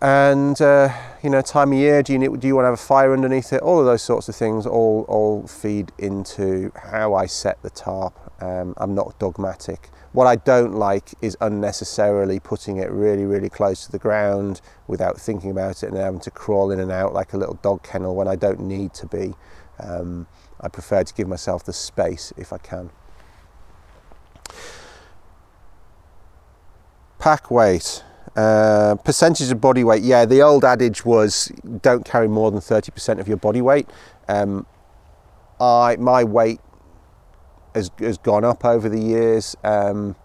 And 0.00 0.60
uh, 0.60 0.94
you 1.22 1.30
know, 1.30 1.42
time 1.42 1.72
of 1.72 1.78
year. 1.78 2.02
Do 2.02 2.12
you 2.12 2.18
need, 2.18 2.38
do 2.38 2.46
you 2.46 2.54
want 2.54 2.64
to 2.64 2.70
have 2.70 2.74
a 2.74 2.82
fire 2.82 3.12
underneath 3.12 3.52
it? 3.52 3.60
All 3.60 3.80
of 3.80 3.86
those 3.86 4.02
sorts 4.02 4.28
of 4.28 4.36
things 4.36 4.64
all 4.64 5.04
all 5.08 5.46
feed 5.48 5.90
into 5.98 6.70
how 6.76 7.14
I 7.14 7.26
set 7.26 7.60
the 7.62 7.70
tarp. 7.70 8.14
Um, 8.40 8.74
I'm 8.76 8.94
not 8.94 9.18
dogmatic. 9.18 9.90
What 10.12 10.26
I 10.26 10.36
don't 10.36 10.74
like 10.74 11.14
is 11.22 11.36
unnecessarily 11.40 12.40
putting 12.40 12.78
it 12.78 12.90
really, 12.90 13.24
really 13.24 13.48
close 13.48 13.86
to 13.86 13.92
the 13.92 13.98
ground 13.98 14.60
without 14.88 15.20
thinking 15.20 15.50
about 15.50 15.84
it 15.84 15.88
and 15.88 15.96
having 15.96 16.20
to 16.20 16.30
crawl 16.30 16.72
in 16.72 16.80
and 16.80 16.90
out 16.90 17.14
like 17.14 17.32
a 17.32 17.36
little 17.36 17.58
dog 17.62 17.84
kennel 17.84 18.16
when 18.16 18.26
I 18.26 18.34
don't 18.34 18.60
need 18.60 18.92
to 18.94 19.06
be. 19.06 19.34
Um, 19.78 20.26
I 20.60 20.68
prefer 20.68 21.04
to 21.04 21.14
give 21.14 21.28
myself 21.28 21.64
the 21.64 21.72
space 21.72 22.32
if 22.36 22.52
I 22.52 22.58
can. 22.58 22.90
Pack 27.18 27.50
weight. 27.50 28.02
Uh, 28.34 28.96
percentage 28.96 29.50
of 29.50 29.60
body 29.60 29.84
weight. 29.84 30.02
Yeah, 30.02 30.24
the 30.24 30.42
old 30.42 30.64
adage 30.64 31.04
was 31.04 31.52
don't 31.82 32.04
carry 32.04 32.28
more 32.28 32.50
than 32.50 32.60
30% 32.60 33.20
of 33.20 33.28
your 33.28 33.36
body 33.36 33.60
weight. 33.60 33.88
Um, 34.28 34.66
I 35.60 35.96
my 35.96 36.24
weight 36.24 36.60
has, 37.74 37.90
has 37.98 38.18
gone 38.18 38.44
up 38.44 38.64
over 38.64 38.88
the 38.88 39.00
years. 39.00 39.56
Um, 39.64 40.16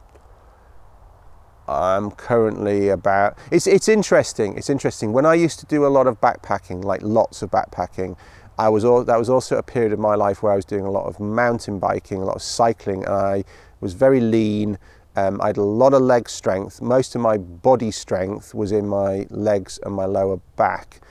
I'm 1.68 2.12
currently 2.12 2.90
about. 2.90 3.38
It's 3.52 3.66
it's 3.66 3.88
interesting. 3.88 4.56
It's 4.56 4.70
interesting. 4.70 5.14
When 5.14 5.26
I 5.26 5.34
used 5.34 5.60
to 5.62 5.66
do 5.66 5.86
a 5.86 5.90
lot 5.90 6.06
of 6.06 6.22
backpacking, 6.22 6.84
like 6.84 7.02
lots 7.02 7.42
of 7.42 7.50
backpacking, 7.50 8.18
I 8.58 8.70
was 8.70 8.86
all, 8.86 9.04
that 9.04 9.18
was 9.18 9.30
also 9.30 9.58
a 9.58 9.64
period 9.64 9.92
of 9.92 10.00
my 10.00 10.16
life 10.16 10.44
where 10.44 10.54
I 10.54 10.56
was 10.56 10.66
doing 10.66 10.86
a 10.86 10.92
lot 10.92 11.06
of 11.08 11.20
mountain 11.20 11.80
biking, 11.80 12.22
a 12.22 12.26
lot 12.26 12.36
of 12.36 12.42
cycling, 12.42 13.04
and 13.04 13.14
I 13.14 13.44
was 13.82 13.94
very 13.94 14.22
lean. 14.22 14.78
Um, 15.16 15.42
I 15.42 15.48
had 15.48 15.58
a 15.58 15.64
lot 15.64 15.94
of 15.94 16.02
leg 16.02 16.30
strength. 16.30 16.82
Most 16.82 17.16
of 17.16 17.22
my 17.22 17.38
body 17.38 17.92
strength 17.92 18.54
was 18.54 18.72
in 18.72 18.88
my 18.88 19.26
legs 19.30 19.80
and 19.84 19.96
my 19.96 20.06
lower 20.06 20.38
back 20.56 21.02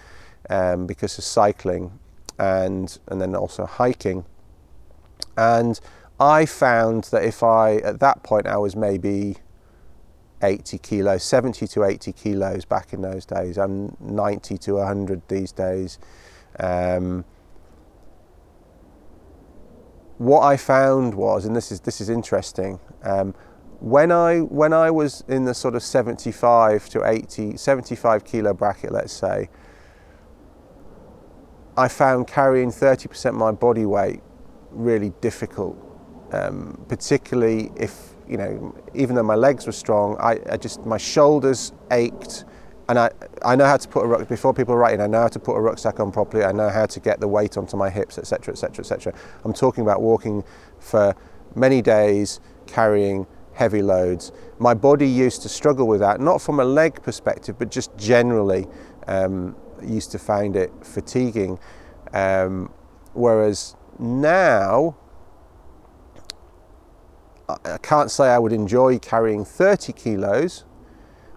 um, 0.51 0.87
because 0.87 1.19
of 1.19 1.25
cycling 1.25 1.99
and 2.39 2.99
and 3.09 3.21
then 3.21 3.35
also 3.35 3.67
hiking. 3.67 4.25
And 5.37 5.81
I 6.21 6.47
found 6.47 7.05
that 7.05 7.25
if 7.25 7.43
I, 7.43 7.77
at 7.77 8.01
that 8.01 8.23
point, 8.23 8.47
I 8.47 8.57
was 8.57 8.77
maybe 8.77 9.37
80 10.43 10.79
kilos, 10.79 11.25
70 11.25 11.67
to 11.69 11.85
80 11.85 12.13
kilos 12.13 12.65
back 12.65 12.93
in 12.93 13.03
those 13.03 13.27
days. 13.27 13.59
I'm 13.59 13.97
90 14.01 14.59
to 14.59 14.75
100 14.75 15.23
these 15.29 15.51
days. 15.51 15.99
Um, 16.61 17.25
what 20.19 20.43
I 20.43 20.57
found 20.57 21.15
was, 21.15 21.45
and 21.45 21.57
this 21.57 21.73
is 21.73 21.81
this 21.81 22.01
is 22.01 22.09
interesting, 22.09 22.79
um, 23.03 23.35
when 23.81 24.13
I 24.13 24.39
when 24.41 24.73
I 24.73 24.93
was 24.93 25.25
in 25.27 25.45
the 25.45 25.55
sort 25.55 25.75
of 25.75 25.83
75 25.83 26.89
to 26.91 27.05
80, 27.05 27.57
75 27.57 28.25
kilo 28.25 28.55
bracket, 28.55 28.93
let's 28.93 29.13
say, 29.13 29.51
I 31.77 31.89
found 31.89 32.29
carrying 32.29 32.71
30% 32.71 33.31
of 33.31 33.35
my 33.35 33.51
body 33.51 33.85
weight 33.85 34.23
really 34.71 35.13
difficult 35.21 35.94
um, 36.35 36.85
particularly 36.89 37.71
if 37.77 38.15
you 38.29 38.37
know 38.37 38.75
even 38.95 39.15
though 39.15 39.23
my 39.23 39.35
legs 39.35 39.67
were 39.67 39.73
strong 39.73 40.17
I, 40.19 40.39
I, 40.51 40.57
just 40.57 40.85
my 40.85 40.99
shoulders 40.99 41.73
ached. 41.91 42.45
And 42.87 42.99
I, 42.99 43.11
I 43.43 43.57
know 43.57 43.65
how 43.65 43.79
to 43.79 43.89
put 43.89 44.05
a 44.05 44.07
rucksack 44.07 44.29
before 44.29 44.53
people 44.53 44.77
writing 44.77 45.01
I 45.01 45.07
know 45.07 45.23
how 45.23 45.29
to 45.29 45.39
put 45.39 45.57
a 45.57 45.61
rucksack 45.61 46.01
on 46.01 46.13
properly. 46.13 46.45
I 46.45 46.53
know 46.53 46.69
how 46.69 46.85
to 46.85 47.01
get 47.01 47.19
the 47.19 47.29
weight 47.29 47.57
onto 47.57 47.77
my 47.77 47.89
hips 47.89 48.19
etc 48.19 48.53
etc 48.53 48.85
etc 48.85 49.15
I'm 49.45 49.55
talking 49.55 49.83
about 49.83 50.03
walking 50.03 50.45
for 50.81 51.15
many 51.55 51.81
days 51.81 52.41
carrying 52.67 53.27
heavy 53.55 53.83
loads. 53.83 54.33
My 54.59 54.75
body 54.75 55.09
used 55.09 55.43
to 55.43 55.49
struggle 55.49 55.87
with 55.87 56.01
that 56.01 56.21
not 56.21 56.43
from 56.43 56.61
a 56.61 56.65
leg 56.65 57.03
perspective 57.03 57.59
but 57.59 57.71
just 57.71 57.97
generally 57.97 58.67
um, 59.07 59.57
used 59.83 60.11
to 60.13 60.19
find 60.19 60.57
it 60.57 60.71
fatiguing. 60.83 61.59
Um, 62.13 62.71
whereas 63.15 63.77
now 63.99 64.97
I 67.49 67.79
can't 67.79 68.11
say 68.11 68.29
I 68.29 68.39
would 68.39 68.53
enjoy 68.53 68.99
carrying 68.99 69.45
30 69.45 69.93
kilos, 69.93 70.65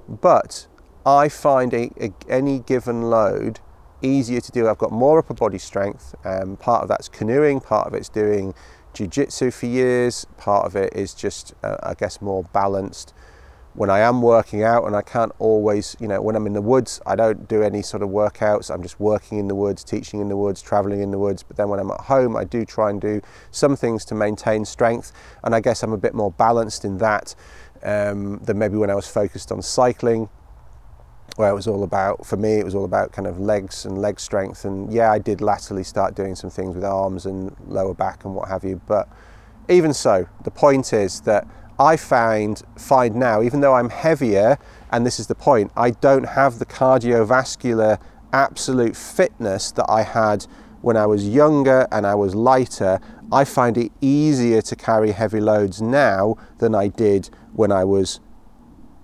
but 0.08 0.68
I 1.06 1.28
find 1.30 1.74
a, 1.74 1.92
a, 2.00 2.14
any 2.30 2.60
given 2.60 3.10
load 3.10 3.60
easier 4.02 4.40
to 4.40 4.52
do. 4.52 4.68
I've 4.68 4.78
got 4.78 4.92
more 4.92 5.20
upper 5.20 5.34
body 5.34 5.58
strength. 5.58 6.16
Um, 6.24 6.58
part 6.58 6.84
of 6.84 6.90
that's 6.90 7.10
canoeing, 7.10 7.60
part 7.60 7.88
of 7.88 7.94
it's 7.94 8.10
doing 8.10 8.54
jiu-jitsu 8.94 9.52
for 9.52 9.66
years, 9.66 10.26
part 10.38 10.66
of 10.66 10.76
it 10.76 10.94
is 10.96 11.14
just, 11.14 11.54
uh, 11.64 11.78
I 11.84 11.94
guess, 11.94 12.22
more 12.22 12.44
balanced 12.46 13.14
when 13.78 13.92
I 13.92 14.00
am 14.00 14.24
working 14.24 14.64
out 14.64 14.86
and 14.86 14.96
I 14.96 15.04
can't 15.04 15.32
always, 15.38 15.96
you 16.00 16.08
know, 16.08 16.20
when 16.20 16.36
I'm 16.36 16.48
in 16.48 16.54
the 16.54 16.64
woods, 16.64 17.00
I 17.06 17.16
don't 17.16 17.48
do 17.48 17.62
any 17.62 17.84
sort 17.84 18.02
of 18.02 18.10
workouts. 18.10 18.74
I'm 18.74 18.82
just 18.82 19.00
working 19.00 19.38
in 19.38 19.48
the 19.48 19.54
woods, 19.56 19.84
teaching 19.84 20.20
in 20.20 20.30
the 20.30 20.36
woods, 20.36 20.64
traveling 20.64 21.02
in 21.02 21.12
the 21.12 21.20
woods. 21.20 21.44
But 21.44 21.58
then 21.58 21.70
when 21.70 21.80
I'm 21.80 21.92
at 21.92 22.02
home, 22.02 22.36
I 22.36 22.44
do 22.44 22.66
try 22.66 22.90
and 22.90 23.00
do 23.00 23.22
some 23.52 23.76
things 23.76 24.04
to 24.06 24.16
maintain 24.16 24.66
strength. 24.66 25.12
And 25.44 25.54
I 25.54 25.60
guess 25.60 25.84
I'm 25.84 25.94
a 25.94 25.98
bit 25.98 26.16
more 26.16 26.32
balanced 26.32 26.86
in 26.86 26.98
that 26.98 27.36
um, 27.84 28.40
than 28.40 28.58
maybe 28.58 28.78
when 28.78 28.90
I 28.90 28.96
was 28.96 29.08
focused 29.08 29.52
on 29.52 29.62
cycling. 29.62 30.30
where 31.38 31.52
it 31.52 31.54
was 31.54 31.68
all 31.68 31.84
about, 31.84 32.26
for 32.26 32.36
me, 32.36 32.54
it 32.54 32.66
was 32.66 32.74
all 32.74 32.86
about 32.86 33.12
kind 33.12 33.28
of 33.28 33.40
legs 33.40 33.86
and 33.86 34.00
leg 34.00 34.20
strength. 34.20 34.66
And 34.66 34.92
yeah, 34.92 35.12
I 35.12 35.20
did 35.20 35.40
latterly 35.40 35.84
start 35.84 36.16
doing 36.16 36.36
some 36.36 36.50
things 36.50 36.74
with 36.76 36.84
arms 36.84 37.26
and 37.28 37.56
lower 37.68 37.94
back 37.94 38.26
and 38.26 38.34
what 38.34 38.50
have 38.50 38.64
you. 38.64 38.82
But 38.88 39.08
even 39.70 39.94
so, 39.94 40.28
the 40.44 40.52
point 40.52 40.94
is 40.94 41.22
that 41.22 41.48
I 41.80 41.98
find 41.98 42.62
find 42.78 43.16
now, 43.16 43.42
even 43.42 43.62
though 43.62 43.76
I'm 43.76 43.90
heavier, 43.90 44.58
and 44.92 45.06
this 45.06 45.20
is 45.20 45.28
the 45.28 45.36
point, 45.36 45.72
I 45.76 45.92
don't 45.92 46.26
have 46.26 46.60
the 46.60 46.66
cardiovascular 46.66 48.00
absolute 48.34 48.96
fitness 48.96 49.72
that 49.72 49.86
I 49.90 50.02
had 50.04 50.46
when 50.82 50.98
I 50.98 51.06
was 51.06 51.28
younger 51.28 51.88
and 51.92 52.06
I 52.06 52.16
was 52.16 52.36
lighter. 52.36 53.00
I 53.32 53.44
find 53.44 53.78
it 53.78 53.92
easier 54.02 54.62
to 54.62 54.76
carry 54.76 55.12
heavy 55.12 55.40
loads 55.40 55.82
now 55.82 56.38
than 56.60 56.74
I 56.76 56.88
did 56.88 57.30
when 57.54 57.72
I 57.72 57.84
was 57.84 58.20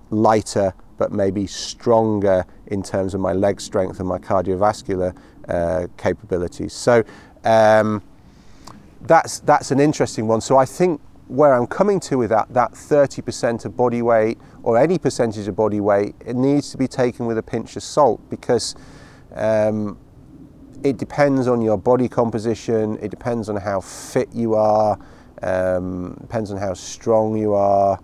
lighter 0.10 0.74
but 0.98 1.12
maybe 1.12 1.48
stronger 1.48 2.46
in 2.68 2.84
terms 2.84 3.14
of 3.14 3.20
my 3.20 3.34
leg 3.34 3.60
strength 3.60 4.00
and 4.00 4.08
my 4.08 4.18
cardiovascular 4.18 5.16
uh, 5.48 5.88
capabilities. 5.98 6.74
So 6.74 7.04
um, 7.44 8.02
that's 9.02 9.40
that's 9.40 9.72
an 9.72 9.80
interesting 9.80 10.28
one. 10.28 10.42
So 10.42 10.58
I 10.58 10.66
think 10.66 11.02
where 11.28 11.54
I'm 11.54 11.68
coming 11.68 12.00
to 12.02 12.18
with 12.18 12.30
that, 12.30 12.54
that 12.54 12.74
30% 12.74 13.66
of 13.66 13.78
body 13.78 14.02
weight 14.02 14.38
or 14.62 14.78
any 14.78 14.98
percentage 14.98 15.48
of 15.48 15.56
body 15.56 15.80
weight, 15.80 16.16
it 16.26 16.36
needs 16.36 16.72
to 16.72 16.78
be 16.78 16.88
taken 16.88 17.26
with 17.26 17.38
a 17.38 17.44
pinch 17.44 17.76
of 17.76 17.84
salt 17.84 18.22
because 18.30 18.76
um, 19.36 19.98
it 20.84 20.98
depends 20.98 21.48
on 21.48 21.62
your 21.62 21.78
body 21.78 22.10
composition, 22.10 22.98
it 23.02 23.10
depends 23.10 23.50
on 23.50 23.56
how 23.56 23.80
fit 23.80 24.30
you 24.34 24.54
are, 24.54 25.00
um, 25.42 26.18
depends 26.22 26.52
on 26.52 26.58
how 26.58 26.74
strong 26.74 27.38
you 27.38 27.54
are. 27.54 28.00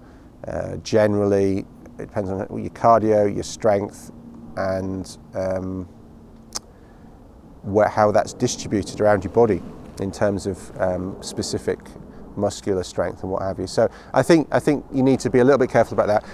Uh, 0.47 0.77
generally, 0.77 1.60
it 1.99 2.08
depends 2.08 2.29
on 2.29 2.39
your 2.58 2.71
cardio, 2.71 3.34
your 3.34 3.43
strength, 3.43 4.12
and 4.55 5.17
um, 5.34 5.84
where, 7.63 7.89
how 7.89 8.12
that's 8.12 8.34
distributed 8.34 9.01
around 9.01 9.23
your 9.23 9.34
body 9.34 9.62
in 9.99 10.12
terms 10.12 10.47
of 10.47 10.71
um, 10.79 11.21
specific 11.21 11.79
muscular 12.39 12.84
strength 12.84 13.23
and 13.23 13.32
what 13.32 13.41
have 13.41 13.60
you. 13.60 13.67
So 13.67 13.89
I 14.13 14.23
think 14.23 14.47
I 14.52 14.60
think 14.60 14.86
you 14.93 15.04
need 15.04 15.19
to 15.21 15.30
be 15.30 15.39
a 15.39 15.43
little 15.43 15.60
bit 15.60 15.69
careful 15.69 15.99
about 15.99 16.08
that. 16.08 16.30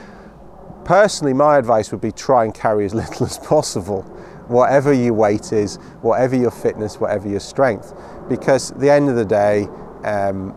Personally, 0.85 1.33
my 1.33 1.57
advice 1.57 1.91
would 1.91 2.01
be 2.01 2.11
try 2.11 2.43
and 2.45 2.53
carry 2.53 2.85
as 2.85 2.93
little 3.01 3.25
as 3.25 3.37
possible, 3.39 4.03
whatever 4.47 4.93
your 4.93 5.13
weight 5.13 5.51
is, 5.51 5.77
whatever 6.01 6.35
your 6.35 6.51
fitness, 6.51 6.99
whatever 6.99 7.27
your 7.27 7.39
strength, 7.39 7.93
because 8.29 8.71
at 8.71 8.79
the 8.79 8.89
end 8.89 9.09
of 9.09 9.15
the 9.15 9.25
day, 9.25 9.67
um, 10.03 10.55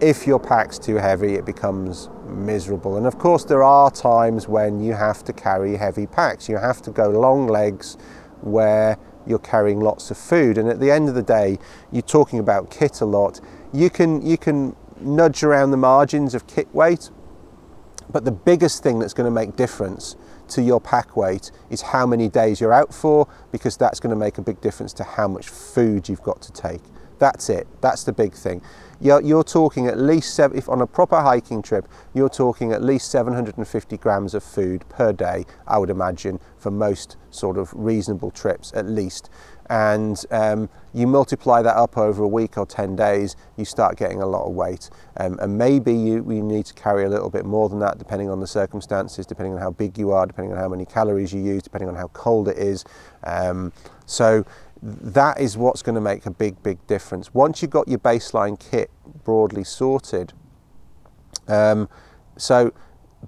if 0.00 0.26
your 0.26 0.38
pack's 0.38 0.78
too 0.78 0.96
heavy, 0.96 1.34
it 1.34 1.44
becomes 1.44 2.08
miserable. 2.26 2.96
And 2.96 3.06
of 3.06 3.18
course, 3.18 3.44
there 3.44 3.62
are 3.62 3.90
times 3.90 4.46
when 4.46 4.80
you 4.80 4.92
have 4.92 5.24
to 5.24 5.32
carry 5.32 5.76
heavy 5.76 6.06
packs. 6.06 6.48
You 6.48 6.56
have 6.58 6.82
to 6.82 6.90
go 6.90 7.08
long 7.08 7.48
legs 7.48 7.96
where 8.42 8.98
you're 9.26 9.38
carrying 9.38 9.80
lots 9.80 10.10
of 10.10 10.16
food. 10.16 10.58
And 10.58 10.68
at 10.68 10.80
the 10.80 10.90
end 10.90 11.08
of 11.08 11.14
the 11.14 11.22
day, 11.22 11.58
you're 11.92 12.02
talking 12.02 12.38
about 12.38 12.70
kit 12.70 13.00
a 13.00 13.04
lot. 13.04 13.40
You 13.72 13.90
can 13.90 14.24
you 14.24 14.38
can 14.38 14.74
nudge 15.00 15.42
around 15.42 15.70
the 15.70 15.76
margins 15.76 16.34
of 16.34 16.46
kit 16.46 16.72
weight, 16.74 17.10
but 18.10 18.24
the 18.24 18.32
biggest 18.32 18.82
thing 18.82 18.98
that's 18.98 19.12
going 19.12 19.26
to 19.26 19.30
make 19.30 19.56
difference 19.56 20.16
to 20.48 20.62
your 20.62 20.80
pack 20.80 21.16
weight 21.16 21.50
is 21.70 21.82
how 21.82 22.06
many 22.06 22.28
days 22.28 22.60
you're 22.60 22.72
out 22.72 22.94
for, 22.94 23.28
because 23.52 23.76
that's 23.76 24.00
going 24.00 24.10
to 24.10 24.16
make 24.16 24.38
a 24.38 24.42
big 24.42 24.60
difference 24.60 24.92
to 24.94 25.04
how 25.04 25.28
much 25.28 25.48
food 25.48 26.08
you've 26.08 26.22
got 26.22 26.40
to 26.42 26.52
take. 26.52 26.80
That's 27.18 27.50
it. 27.50 27.66
That's 27.80 28.04
the 28.04 28.12
big 28.12 28.32
thing. 28.32 28.62
You're, 29.00 29.20
you're 29.22 29.44
talking 29.44 29.86
at 29.86 29.98
least, 29.98 30.34
seven, 30.34 30.56
if 30.56 30.68
on 30.68 30.80
a 30.80 30.86
proper 30.86 31.20
hiking 31.20 31.62
trip, 31.62 31.86
you're 32.14 32.28
talking 32.28 32.72
at 32.72 32.82
least 32.82 33.10
750 33.10 33.96
grams 33.96 34.34
of 34.34 34.42
food 34.42 34.88
per 34.88 35.12
day, 35.12 35.44
I 35.66 35.78
would 35.78 35.90
imagine, 35.90 36.40
for 36.56 36.70
most 36.70 37.16
sort 37.30 37.58
of 37.58 37.72
reasonable 37.74 38.30
trips 38.30 38.72
at 38.74 38.86
least. 38.86 39.30
And 39.70 40.22
um, 40.30 40.68
you 40.94 41.06
multiply 41.06 41.60
that 41.62 41.76
up 41.76 41.98
over 41.98 42.22
a 42.22 42.28
week 42.28 42.56
or 42.56 42.64
10 42.64 42.96
days, 42.96 43.36
you 43.56 43.64
start 43.64 43.96
getting 43.96 44.22
a 44.22 44.26
lot 44.26 44.46
of 44.46 44.54
weight. 44.54 44.88
Um, 45.18 45.38
and 45.40 45.58
maybe 45.58 45.92
you, 45.92 46.24
you 46.30 46.42
need 46.42 46.66
to 46.66 46.74
carry 46.74 47.04
a 47.04 47.08
little 47.08 47.28
bit 47.28 47.44
more 47.44 47.68
than 47.68 47.78
that, 47.80 47.98
depending 47.98 48.30
on 48.30 48.40
the 48.40 48.46
circumstances, 48.46 49.26
depending 49.26 49.54
on 49.54 49.60
how 49.60 49.70
big 49.70 49.98
you 49.98 50.10
are, 50.12 50.26
depending 50.26 50.52
on 50.52 50.58
how 50.58 50.68
many 50.68 50.86
calories 50.86 51.32
you 51.32 51.42
use, 51.42 51.62
depending 51.62 51.88
on 51.88 51.94
how 51.94 52.08
cold 52.08 52.48
it 52.48 52.56
is. 52.56 52.84
Um, 53.24 53.72
so 54.06 54.44
that 54.82 55.40
is 55.40 55.56
what's 55.56 55.82
going 55.82 55.96
to 55.96 56.00
make 56.00 56.24
a 56.26 56.30
big, 56.30 56.62
big 56.62 56.84
difference. 56.86 57.34
Once 57.34 57.60
you've 57.60 57.70
got 57.70 57.88
your 57.88 57.98
baseline 57.98 58.58
kit 58.58 58.90
broadly 59.24 59.64
sorted, 59.64 60.32
um, 61.46 61.88
so 62.36 62.72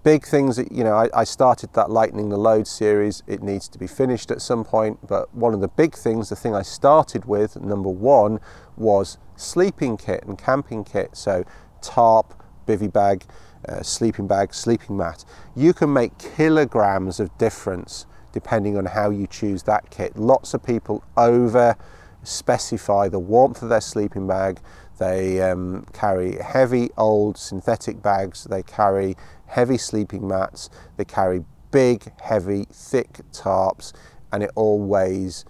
big 0.02 0.24
things 0.24 0.56
that, 0.56 0.70
you 0.72 0.84
know, 0.84 0.94
I, 0.94 1.08
I, 1.14 1.24
started 1.24 1.72
that 1.74 1.90
Lightening 1.90 2.28
the 2.28 2.36
Load 2.36 2.66
series. 2.66 3.22
It 3.26 3.42
needs 3.42 3.68
to 3.68 3.78
be 3.78 3.86
finished 3.86 4.30
at 4.30 4.40
some 4.40 4.64
point, 4.64 5.06
but 5.06 5.34
one 5.34 5.52
of 5.52 5.60
the 5.60 5.68
big 5.68 5.94
things, 5.94 6.28
the 6.28 6.36
thing 6.36 6.54
I 6.54 6.62
started 6.62 7.24
with, 7.24 7.60
number 7.60 7.88
one, 7.88 8.40
was 8.76 9.18
sleeping 9.36 9.96
kit 9.96 10.24
and 10.24 10.38
camping 10.38 10.84
kit. 10.84 11.16
So 11.16 11.44
tarp, 11.82 12.40
bivy 12.66 12.92
bag, 12.92 13.24
uh, 13.68 13.82
sleeping 13.82 14.26
bag, 14.26 14.54
sleeping 14.54 14.96
mat. 14.96 15.24
You 15.56 15.72
can 15.72 15.92
make 15.92 16.18
kilograms 16.18 17.20
of 17.20 17.36
difference 17.38 18.06
depending 18.32 18.76
on 18.78 18.86
how 18.86 19.10
you 19.10 19.26
choose 19.26 19.64
that 19.64 19.90
kit. 19.90 20.16
Lots 20.16 20.54
of 20.54 20.62
people 20.62 21.02
over 21.16 21.76
specify 22.22 23.08
the 23.08 23.18
warmth 23.18 23.62
of 23.62 23.68
their 23.68 23.80
sleeping 23.80 24.26
bag. 24.26 24.60
They 24.98 25.40
um, 25.40 25.86
carry 25.92 26.36
heavy 26.36 26.90
old 26.96 27.38
synthetic 27.38 28.02
bags, 28.02 28.44
they 28.44 28.62
carry 28.62 29.16
heavy 29.50 29.76
sleeping 29.76 30.26
mats, 30.26 30.70
they 30.96 31.04
carry 31.04 31.44
big, 31.70 32.12
heavy, 32.20 32.66
thick 32.72 33.20
tarps, 33.32 33.92
and 34.32 34.42
it 34.42 34.50
all 34.54 34.80
weighs 34.80 35.44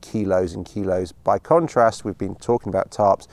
kilos 0.00 0.54
and 0.54 0.64
kilos. 0.64 1.12
By 1.12 1.38
contrast, 1.38 2.04
we've 2.04 2.18
been 2.18 2.36
talking 2.36 2.68
about 2.68 2.90
tarps, 2.90 3.26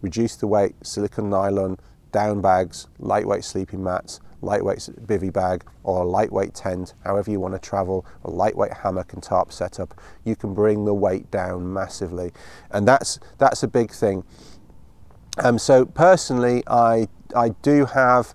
reduce 0.00 0.36
the 0.36 0.46
weight, 0.46 0.74
silicone 0.82 1.30
nylon, 1.30 1.78
down 2.12 2.40
bags, 2.40 2.88
lightweight 2.98 3.44
sleeping 3.44 3.84
mats, 3.84 4.20
lightweight 4.40 4.78
bivy 5.04 5.32
bag 5.32 5.64
or 5.82 6.02
a 6.02 6.06
lightweight 6.06 6.54
tent, 6.54 6.94
however 7.04 7.30
you 7.30 7.40
want 7.40 7.54
to 7.54 7.60
travel, 7.60 8.06
a 8.24 8.30
lightweight 8.30 8.72
hammock 8.72 9.12
and 9.12 9.22
tarp 9.22 9.52
setup, 9.52 10.00
you 10.24 10.34
can 10.34 10.54
bring 10.54 10.84
the 10.84 10.94
weight 10.94 11.30
down 11.30 11.72
massively. 11.72 12.32
And 12.70 12.86
that's, 12.86 13.18
that's 13.38 13.62
a 13.62 13.68
big 13.68 13.90
thing. 13.90 14.24
Um, 15.38 15.58
so 15.58 15.84
personally, 15.84 16.62
I, 16.66 17.08
I 17.36 17.50
do 17.62 17.84
have, 17.84 18.34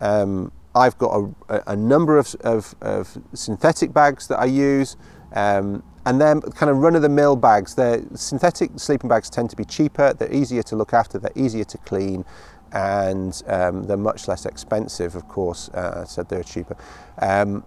um, 0.00 0.52
I've 0.74 0.96
got 0.98 1.30
a, 1.48 1.62
a 1.72 1.76
number 1.76 2.18
of, 2.18 2.34
of, 2.40 2.74
of, 2.80 3.18
synthetic 3.34 3.92
bags 3.92 4.28
that 4.28 4.38
I 4.38 4.46
use. 4.46 4.96
Um, 5.34 5.82
and 6.04 6.20
then 6.20 6.40
kind 6.40 6.68
of 6.68 6.78
run-of-the-mill 6.78 7.36
bags. 7.36 7.74
The 7.74 8.04
synthetic 8.14 8.72
sleeping 8.76 9.08
bags 9.08 9.30
tend 9.30 9.50
to 9.50 9.56
be 9.56 9.64
cheaper. 9.64 10.12
They're 10.12 10.32
easier 10.32 10.62
to 10.64 10.76
look 10.76 10.92
after. 10.92 11.18
They're 11.18 11.30
easier 11.36 11.64
to 11.64 11.78
clean, 11.78 12.24
and 12.72 13.40
um, 13.46 13.84
they're 13.84 13.96
much 13.96 14.26
less 14.26 14.44
expensive, 14.44 15.14
of 15.14 15.28
course, 15.28 15.68
uh, 15.70 16.04
so 16.04 16.22
they're 16.22 16.42
cheaper. 16.42 16.76
Um, 17.18 17.64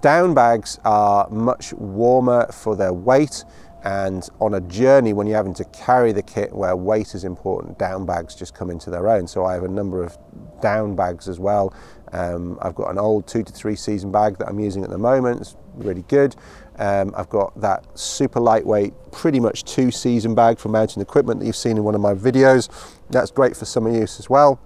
down 0.00 0.34
bags 0.34 0.78
are 0.84 1.28
much 1.30 1.72
warmer 1.74 2.50
for 2.52 2.74
their 2.74 2.92
weight, 2.92 3.44
and 3.84 4.28
on 4.40 4.54
a 4.54 4.60
journey 4.62 5.12
when 5.12 5.28
you're 5.28 5.36
having 5.36 5.54
to 5.54 5.64
carry 5.66 6.10
the 6.10 6.22
kit 6.22 6.52
where 6.52 6.74
weight 6.74 7.14
is 7.14 7.22
important, 7.22 7.78
down 7.78 8.04
bags 8.04 8.34
just 8.34 8.52
come 8.52 8.68
into 8.68 8.90
their 8.90 9.08
own. 9.08 9.28
So 9.28 9.44
I 9.44 9.54
have 9.54 9.62
a 9.62 9.68
number 9.68 10.02
of 10.02 10.18
down 10.60 10.96
bags 10.96 11.28
as 11.28 11.38
well. 11.38 11.72
Um, 12.16 12.58
I've 12.62 12.74
got 12.74 12.90
an 12.90 12.98
old 12.98 13.26
two 13.26 13.42
to 13.42 13.52
three 13.52 13.76
season 13.76 14.10
bag 14.10 14.38
that 14.38 14.48
I'm 14.48 14.58
using 14.58 14.82
at 14.82 14.90
the 14.90 14.98
moment. 14.98 15.40
It's 15.40 15.56
really 15.74 16.02
good. 16.08 16.34
Um, 16.78 17.12
I've 17.16 17.28
got 17.28 17.58
that 17.60 17.98
super 17.98 18.40
lightweight, 18.40 18.94
pretty 19.12 19.40
much 19.40 19.64
two 19.64 19.90
season 19.90 20.34
bag 20.34 20.58
for 20.58 20.68
Mountain 20.68 21.02
Equipment 21.02 21.40
that 21.40 21.46
you've 21.46 21.56
seen 21.56 21.76
in 21.76 21.84
one 21.84 21.94
of 21.94 22.00
my 22.00 22.14
videos. 22.14 22.68
That's 23.10 23.30
great 23.30 23.56
for 23.56 23.64
summer 23.64 23.90
use 23.90 24.18
as 24.18 24.30
well. 24.30 24.58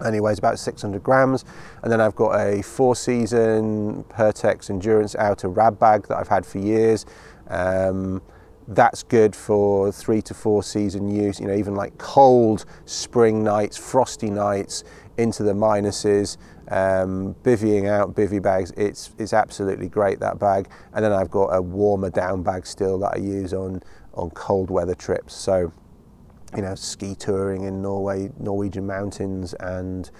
And 0.00 0.14
it 0.14 0.20
weighs 0.20 0.38
about 0.38 0.58
600 0.58 1.02
grams. 1.02 1.44
And 1.82 1.92
then 1.92 2.00
I've 2.00 2.14
got 2.14 2.38
a 2.40 2.62
four 2.62 2.94
season 2.94 4.04
Pertex 4.04 4.70
Endurance 4.70 5.14
Outer 5.16 5.48
Rab 5.48 5.78
bag 5.78 6.06
that 6.08 6.18
I've 6.18 6.28
had 6.28 6.46
for 6.46 6.58
years. 6.58 7.04
Um, 7.48 8.22
that's 8.68 9.02
good 9.02 9.34
for 9.34 9.90
three 9.90 10.20
to 10.22 10.34
four 10.34 10.62
season 10.62 11.08
use, 11.08 11.40
you 11.40 11.46
know, 11.46 11.54
even 11.54 11.74
like 11.74 11.96
cold 11.96 12.66
spring 12.84 13.42
nights, 13.42 13.76
frosty 13.78 14.30
nights 14.30 14.84
into 15.16 15.42
the 15.42 15.54
minuses 15.54 16.36
um, 16.70 17.34
bivvying 17.42 17.88
out 17.88 18.14
bivy 18.14 18.40
bags. 18.40 18.72
It's 18.76 19.12
it's 19.18 19.32
absolutely 19.32 19.88
great 19.88 20.20
that 20.20 20.38
bag. 20.38 20.68
And 20.92 21.04
then 21.04 21.12
I've 21.12 21.30
got 21.30 21.54
a 21.54 21.62
warmer 21.62 22.10
down 22.10 22.42
bag 22.42 22.66
still 22.66 22.98
that 23.00 23.14
I 23.14 23.18
use 23.18 23.52
on 23.52 23.82
on 24.14 24.30
cold 24.30 24.70
weather 24.70 24.94
trips. 24.94 25.34
So 25.34 25.72
you 26.56 26.62
know 26.62 26.74
ski 26.74 27.14
touring 27.14 27.64
in 27.64 27.82
Norway, 27.82 28.30
Norwegian 28.38 28.86
mountains, 28.86 29.54
and 29.54 30.10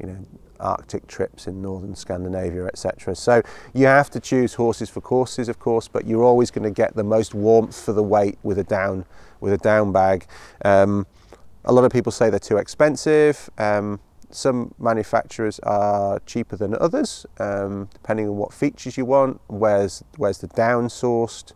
you 0.00 0.06
know 0.06 0.26
Arctic 0.60 1.06
trips 1.06 1.46
in 1.46 1.62
northern 1.62 1.94
Scandinavia, 1.94 2.66
etc. 2.66 3.14
So 3.14 3.42
you 3.74 3.86
have 3.86 4.10
to 4.10 4.20
choose 4.20 4.54
horses 4.54 4.90
for 4.90 5.00
courses, 5.00 5.48
of 5.48 5.58
course, 5.58 5.88
but 5.88 6.06
you're 6.06 6.24
always 6.24 6.50
going 6.50 6.64
to 6.64 6.70
get 6.70 6.94
the 6.96 7.04
most 7.04 7.34
warmth 7.34 7.80
for 7.80 7.92
the 7.92 8.02
weight 8.02 8.38
with 8.42 8.58
a 8.58 8.64
down 8.64 9.04
with 9.40 9.52
a 9.52 9.58
down 9.58 9.92
bag. 9.92 10.26
Um, 10.64 11.06
a 11.64 11.72
lot 11.72 11.84
of 11.84 11.92
people 11.92 12.10
say 12.12 12.30
they're 12.30 12.38
too 12.38 12.56
expensive. 12.56 13.50
Um, 13.58 14.00
some 14.30 14.74
manufacturers 14.78 15.58
are 15.60 16.20
cheaper 16.20 16.56
than 16.56 16.76
others, 16.80 17.26
um, 17.38 17.88
depending 17.92 18.28
on 18.28 18.36
what 18.36 18.52
features 18.52 18.96
you 18.96 19.04
want. 19.04 19.40
Where's 19.48 20.02
where's 20.16 20.38
the 20.38 20.48
down 20.48 20.88
sourced? 20.88 21.52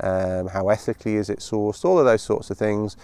Um, 0.00 0.48
how 0.48 0.68
ethically 0.68 1.16
is 1.16 1.30
it 1.30 1.38
sourced? 1.38 1.84
All 1.84 1.98
of 1.98 2.04
those 2.04 2.22
sorts 2.22 2.50
of 2.50 2.58
things. 2.58 2.96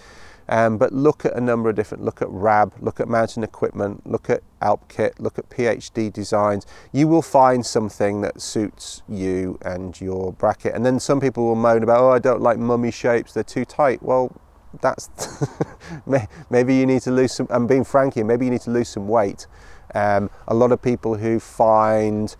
Um, 0.49 0.77
but 0.77 0.91
look 0.91 1.25
at 1.25 1.33
a 1.33 1.39
number 1.39 1.69
of 1.69 1.75
different, 1.77 2.03
look 2.03 2.21
at 2.21 2.27
RAB, 2.29 2.73
look 2.81 2.99
at 2.99 3.07
mountain 3.07 3.41
equipment, 3.41 4.05
look 4.05 4.29
at 4.29 4.43
AlpKit, 4.61 5.19
look 5.19 5.39
at 5.39 5.49
PhD 5.49 6.11
designs. 6.11 6.65
You 6.91 7.07
will 7.07 7.21
find 7.21 7.65
something 7.65 8.19
that 8.21 8.41
suits 8.41 9.01
you 9.07 9.57
and 9.61 9.99
your 10.01 10.33
bracket. 10.33 10.75
And 10.75 10.85
then 10.85 10.99
some 10.99 11.21
people 11.21 11.45
will 11.45 11.55
moan 11.55 11.83
about, 11.83 12.01
oh, 12.01 12.11
I 12.11 12.19
don't 12.19 12.41
like 12.41 12.57
mummy 12.57 12.91
shapes, 12.91 13.33
they're 13.33 13.43
too 13.43 13.63
tight. 13.63 14.03
Well, 14.03 14.35
that's 14.79 15.09
maybe 16.49 16.75
you 16.75 16.85
need 16.85 17.01
to 17.03 17.11
lose 17.11 17.33
some. 17.33 17.47
I'm 17.49 17.67
being 17.67 17.83
frank 17.83 18.13
here. 18.13 18.25
Maybe 18.25 18.45
you 18.45 18.51
need 18.51 18.61
to 18.61 18.71
lose 18.71 18.89
some 18.89 19.07
weight. 19.07 19.47
Um, 19.93 20.29
a 20.47 20.53
lot 20.53 20.71
of 20.71 20.81
people 20.81 21.15
who 21.15 21.39
find, 21.39 22.33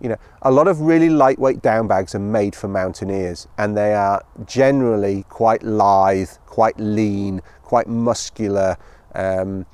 you 0.00 0.08
know, 0.08 0.16
a 0.42 0.50
lot 0.50 0.66
of 0.66 0.80
really 0.80 1.08
lightweight 1.08 1.62
down 1.62 1.86
bags 1.86 2.14
are 2.14 2.20
made 2.20 2.56
for 2.56 2.68
mountaineers, 2.68 3.46
and 3.56 3.76
they 3.76 3.94
are 3.94 4.24
generally 4.44 5.24
quite 5.28 5.62
lithe, 5.62 6.30
quite 6.46 6.78
lean, 6.78 7.42
quite 7.62 7.86
muscular. 7.86 8.76
Um, 9.14 9.66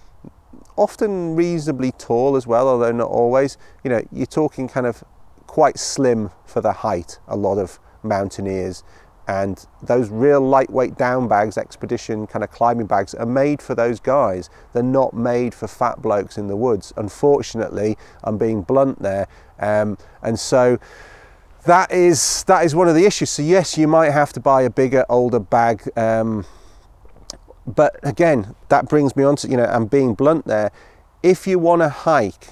often 0.77 1.35
reasonably 1.35 1.93
tall 1.93 2.37
as 2.37 2.47
well, 2.47 2.69
although 2.69 2.93
not 2.93 3.09
always. 3.09 3.57
You 3.83 3.91
know, 3.91 4.03
you're 4.13 4.27
talking 4.27 4.69
kind 4.69 4.87
of 4.87 5.03
quite 5.47 5.79
slim 5.79 6.31
for 6.45 6.61
the 6.61 6.73
height. 6.73 7.19
A 7.29 7.37
lot 7.37 7.59
of 7.59 7.79
mountaineers, 8.03 8.83
and 9.29 9.67
those 9.83 10.11
real 10.11 10.41
lightweight 10.41 10.97
down 10.97 11.29
bags, 11.29 11.57
expedition 11.57 12.27
kind 12.27 12.43
of 12.43 12.51
climbing 12.51 12.87
bags, 12.87 13.15
are 13.15 13.27
made 13.27 13.63
for 13.63 13.75
those 13.75 14.01
guys. 14.01 14.51
They're 14.73 14.83
not 14.83 15.15
made 15.15 15.55
for 15.55 15.69
fat 15.69 16.03
blokes 16.03 16.39
in 16.39 16.49
the 16.49 16.57
woods. 16.57 16.93
Unfortunately, 16.97 17.97
I'm 18.25 18.37
being 18.37 18.63
blunt 18.63 19.01
there. 19.01 19.29
Um, 19.61 19.97
and 20.23 20.39
so 20.39 20.79
that 21.65 21.93
is 21.93 22.43
that 22.45 22.65
is 22.65 22.75
one 22.75 22.89
of 22.89 22.97
the 22.97 23.07
issues. 23.07 23.31
So 23.31 23.43
yes, 23.43 23.79
you 23.79 23.87
might 23.87 24.11
have 24.11 24.33
to 24.33 24.41
buy 24.41 24.63
a 24.63 24.71
bigger, 24.71 25.07
older 25.09 25.39
bag. 25.39 25.89
Um, 25.97 26.45
but 27.65 28.01
again, 28.03 28.57
that 28.71 28.89
brings 28.89 29.15
me 29.15 29.23
on 29.23 29.37
to 29.37 29.49
you 29.49 29.57
know, 29.57 29.67
I'm 29.67 29.87
being 29.87 30.15
blunt 30.15 30.47
there. 30.47 30.73
If 31.23 31.47
you 31.47 31.61
want 31.61 31.83
to 31.83 31.89
hike 31.89 32.49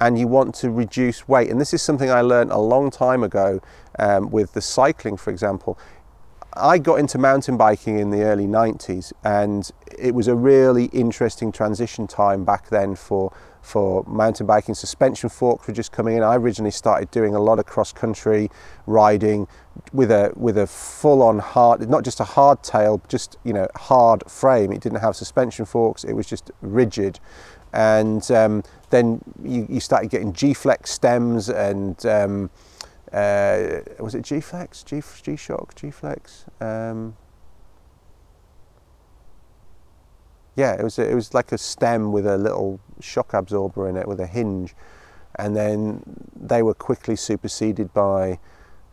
and 0.00 0.18
you 0.18 0.26
want 0.26 0.54
to 0.54 0.70
reduce 0.70 1.28
weight, 1.28 1.50
and 1.50 1.60
this 1.60 1.74
is 1.74 1.82
something 1.82 2.10
I 2.10 2.22
learned 2.22 2.50
a 2.50 2.58
long 2.58 2.90
time 2.90 3.22
ago 3.22 3.60
um, 3.98 4.30
with 4.30 4.54
the 4.54 4.62
cycling, 4.62 5.18
for 5.18 5.30
example 5.30 5.78
I 6.56 6.78
got 6.78 6.98
into 6.98 7.18
mountain 7.18 7.56
biking 7.56 7.98
in 7.98 8.10
the 8.10 8.22
early 8.22 8.46
90s 8.46 9.12
and 9.24 9.70
it 9.98 10.14
was 10.14 10.28
a 10.28 10.34
really 10.34 10.86
interesting 10.86 11.52
transition 11.52 12.06
time 12.06 12.44
back 12.44 12.68
then 12.68 12.94
for 12.94 13.32
for 13.62 14.04
mountain 14.04 14.46
biking. 14.46 14.76
Suspension 14.76 15.28
forks 15.28 15.66
were 15.66 15.74
just 15.74 15.90
coming 15.90 16.16
in. 16.16 16.22
I 16.22 16.36
originally 16.36 16.70
started 16.70 17.10
doing 17.10 17.34
a 17.34 17.40
lot 17.40 17.58
of 17.58 17.66
cross 17.66 17.92
country 17.92 18.48
riding 18.86 19.48
with 19.92 20.10
a 20.10 20.32
with 20.36 20.56
a 20.56 20.66
full 20.66 21.22
on 21.22 21.40
hard 21.40 21.88
not 21.90 22.04
just 22.04 22.20
a 22.20 22.24
hard 22.24 22.62
tail 22.62 23.02
just 23.08 23.36
you 23.44 23.52
know 23.52 23.66
hard 23.74 24.28
frame. 24.30 24.72
It 24.72 24.80
didn't 24.80 25.00
have 25.00 25.16
suspension 25.16 25.64
forks. 25.64 26.04
It 26.04 26.12
was 26.12 26.26
just 26.26 26.50
rigid. 26.60 27.18
And 27.72 28.30
um, 28.30 28.62
then 28.90 29.20
you, 29.42 29.66
you 29.68 29.80
started 29.80 30.08
getting 30.08 30.32
G-flex 30.32 30.90
stems 30.90 31.50
and 31.50 32.06
um, 32.06 32.50
uh, 33.12 33.80
was 34.00 34.14
it 34.14 34.22
G-Flex, 34.22 34.82
G, 34.82 35.02
G-Shock, 35.22 35.74
G-Flex? 35.74 36.44
Um, 36.60 37.16
yeah, 40.56 40.72
it 40.72 40.82
was 40.82 40.98
it 40.98 41.14
was 41.14 41.34
like 41.34 41.52
a 41.52 41.58
stem 41.58 42.12
with 42.12 42.26
a 42.26 42.38
little 42.38 42.80
shock 43.00 43.34
absorber 43.34 43.88
in 43.88 43.96
it 43.96 44.08
with 44.08 44.18
a 44.20 44.26
hinge, 44.26 44.74
and 45.38 45.54
then 45.54 46.02
they 46.34 46.62
were 46.62 46.74
quickly 46.74 47.14
superseded 47.14 47.92
by, 47.92 48.38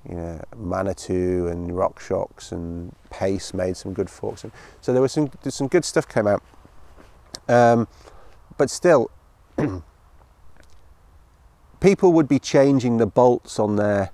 you 0.08 0.16
know, 0.16 0.42
Manitou 0.58 1.48
and 1.48 1.72
RockShox 1.72 2.52
and 2.52 2.94
Pace 3.10 3.54
made 3.54 3.78
some 3.78 3.94
good 3.94 4.10
forks, 4.10 4.46
so 4.82 4.92
there 4.92 5.02
was 5.02 5.14
some 5.14 5.32
some 5.48 5.68
good 5.70 5.86
stuff 5.86 6.08
came 6.08 6.28
out. 6.28 6.44
Um, 7.48 7.88
but 8.58 8.70
still, 8.70 9.10
people 11.84 12.14
would 12.14 12.30
be 12.30 12.40
changing 12.40 12.98
the 12.98 13.06
bolts 13.06 13.60
on 13.60 13.76
their 13.76 14.10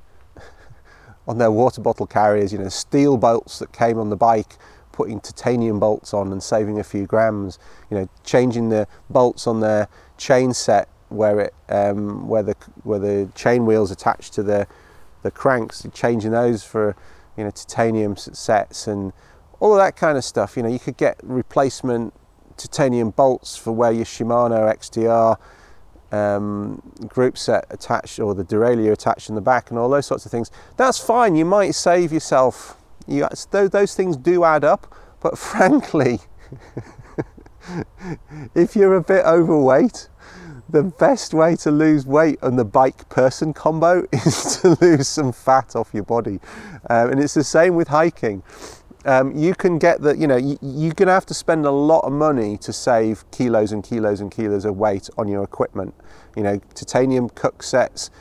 on 1.28 1.38
their 1.38 1.52
water 1.52 1.80
bottle 1.80 2.08
carriers, 2.08 2.52
you 2.52 2.58
know, 2.58 2.68
steel 2.68 3.16
bolts 3.16 3.60
that 3.60 3.72
came 3.72 4.00
on 4.00 4.10
the 4.10 4.16
bike, 4.16 4.58
putting 4.92 5.20
titanium 5.20 5.80
bolts 5.80 6.12
on 6.12 6.32
and 6.32 6.42
saving 6.42 6.80
a 6.80 6.84
few 6.84 7.06
grams, 7.06 7.60
you 7.92 7.96
know, 7.96 8.10
changing 8.24 8.70
the 8.70 8.88
bolts 9.12 9.46
on 9.46 9.60
their 9.60 9.88
chain 10.18 10.52
set 10.52 10.90
where 11.10 11.40
it 11.40 11.54
um, 11.70 12.28
where 12.28 12.42
the 12.42 12.56
where 12.84 13.00
the 13.00 13.30
chain 13.36 13.66
wheels 13.68 13.92
attached 13.92 14.34
to 14.34 14.42
the 14.42 14.68
the 15.22 15.30
cranks, 15.30 15.86
changing 15.94 16.32
those 16.32 16.64
for 16.64 16.96
you 17.38 17.44
know 17.44 17.52
titanium 17.52 18.18
sets 18.18 18.88
and 18.88 19.14
all 19.60 19.76
that 19.76 19.96
kind 19.96 20.18
of 20.18 20.24
stuff. 20.24 20.58
You 20.58 20.64
know, 20.64 20.70
you 20.70 20.80
could 20.80 20.98
get 20.98 21.20
replacement 21.22 22.16
titanium 22.58 23.12
bolts 23.12 23.56
for 23.56 23.72
where 23.72 23.92
your 23.92 24.06
Shimano 24.06 24.74
XTR 24.76 25.38
um, 26.12 26.82
group 27.08 27.38
set 27.38 27.66
attached 27.70 28.20
or 28.20 28.34
the 28.34 28.44
derailleur 28.44 28.92
attached 28.92 29.30
in 29.30 29.36
the 29.36 29.42
back 29.42 29.70
and 29.70 29.80
all 29.80 29.90
those 29.90 30.06
sorts 30.06 30.26
of 30.26 30.32
things. 30.32 30.52
That's 30.78 31.00
fine. 31.00 31.36
You 31.36 31.46
might 31.46 31.72
save 31.72 32.12
yourself. 32.12 32.78
You, 33.08 33.28
those, 33.52 33.96
things 33.96 34.18
do 34.18 34.44
add 34.44 34.64
up, 34.64 34.94
but 35.20 35.38
frankly, 35.38 36.20
if 38.56 38.76
you're 38.76 38.96
a 38.96 39.02
bit 39.02 39.26
overweight, 39.26 40.10
the 40.70 40.84
best 40.84 41.34
way 41.34 41.56
to 41.56 41.72
lose 41.72 42.06
weight 42.06 42.38
on 42.44 42.56
the 42.56 42.66
bike 42.66 43.10
person 43.10 43.54
combo 43.54 44.06
is 44.12 44.58
to 44.62 44.78
lose 44.82 45.08
some 45.08 45.32
fat 45.32 45.76
off 45.76 45.90
your 45.94 46.04
body. 46.04 46.40
Um, 46.90 47.12
and 47.12 47.20
it's 47.20 47.34
the 47.34 47.44
same 47.44 47.76
with 47.76 47.88
hiking 47.88 48.44
um, 49.06 49.36
you 49.36 49.56
can 49.56 49.80
get 49.80 50.02
the, 50.02 50.16
you 50.18 50.28
know, 50.28 50.36
you, 50.36 50.58
you're 50.62 50.94
going 50.94 51.08
to 51.08 51.14
have 51.14 51.26
to 51.28 51.34
spend 51.34 51.66
a 51.66 51.72
lot 51.72 52.02
of 52.02 52.12
money 52.12 52.58
to 52.58 52.74
save 52.74 53.30
kilos 53.32 53.72
and 53.72 53.84
kilos 53.84 54.20
and 54.20 54.32
kilos 54.32 54.66
of 54.66 54.78
weight 54.78 55.10
on 55.18 55.28
your 55.28 55.44
equipment. 55.44 55.94
You 56.36 56.44
know, 56.44 56.60
titanium 56.74 57.30
cook 57.30 57.64
sets, 57.64 58.12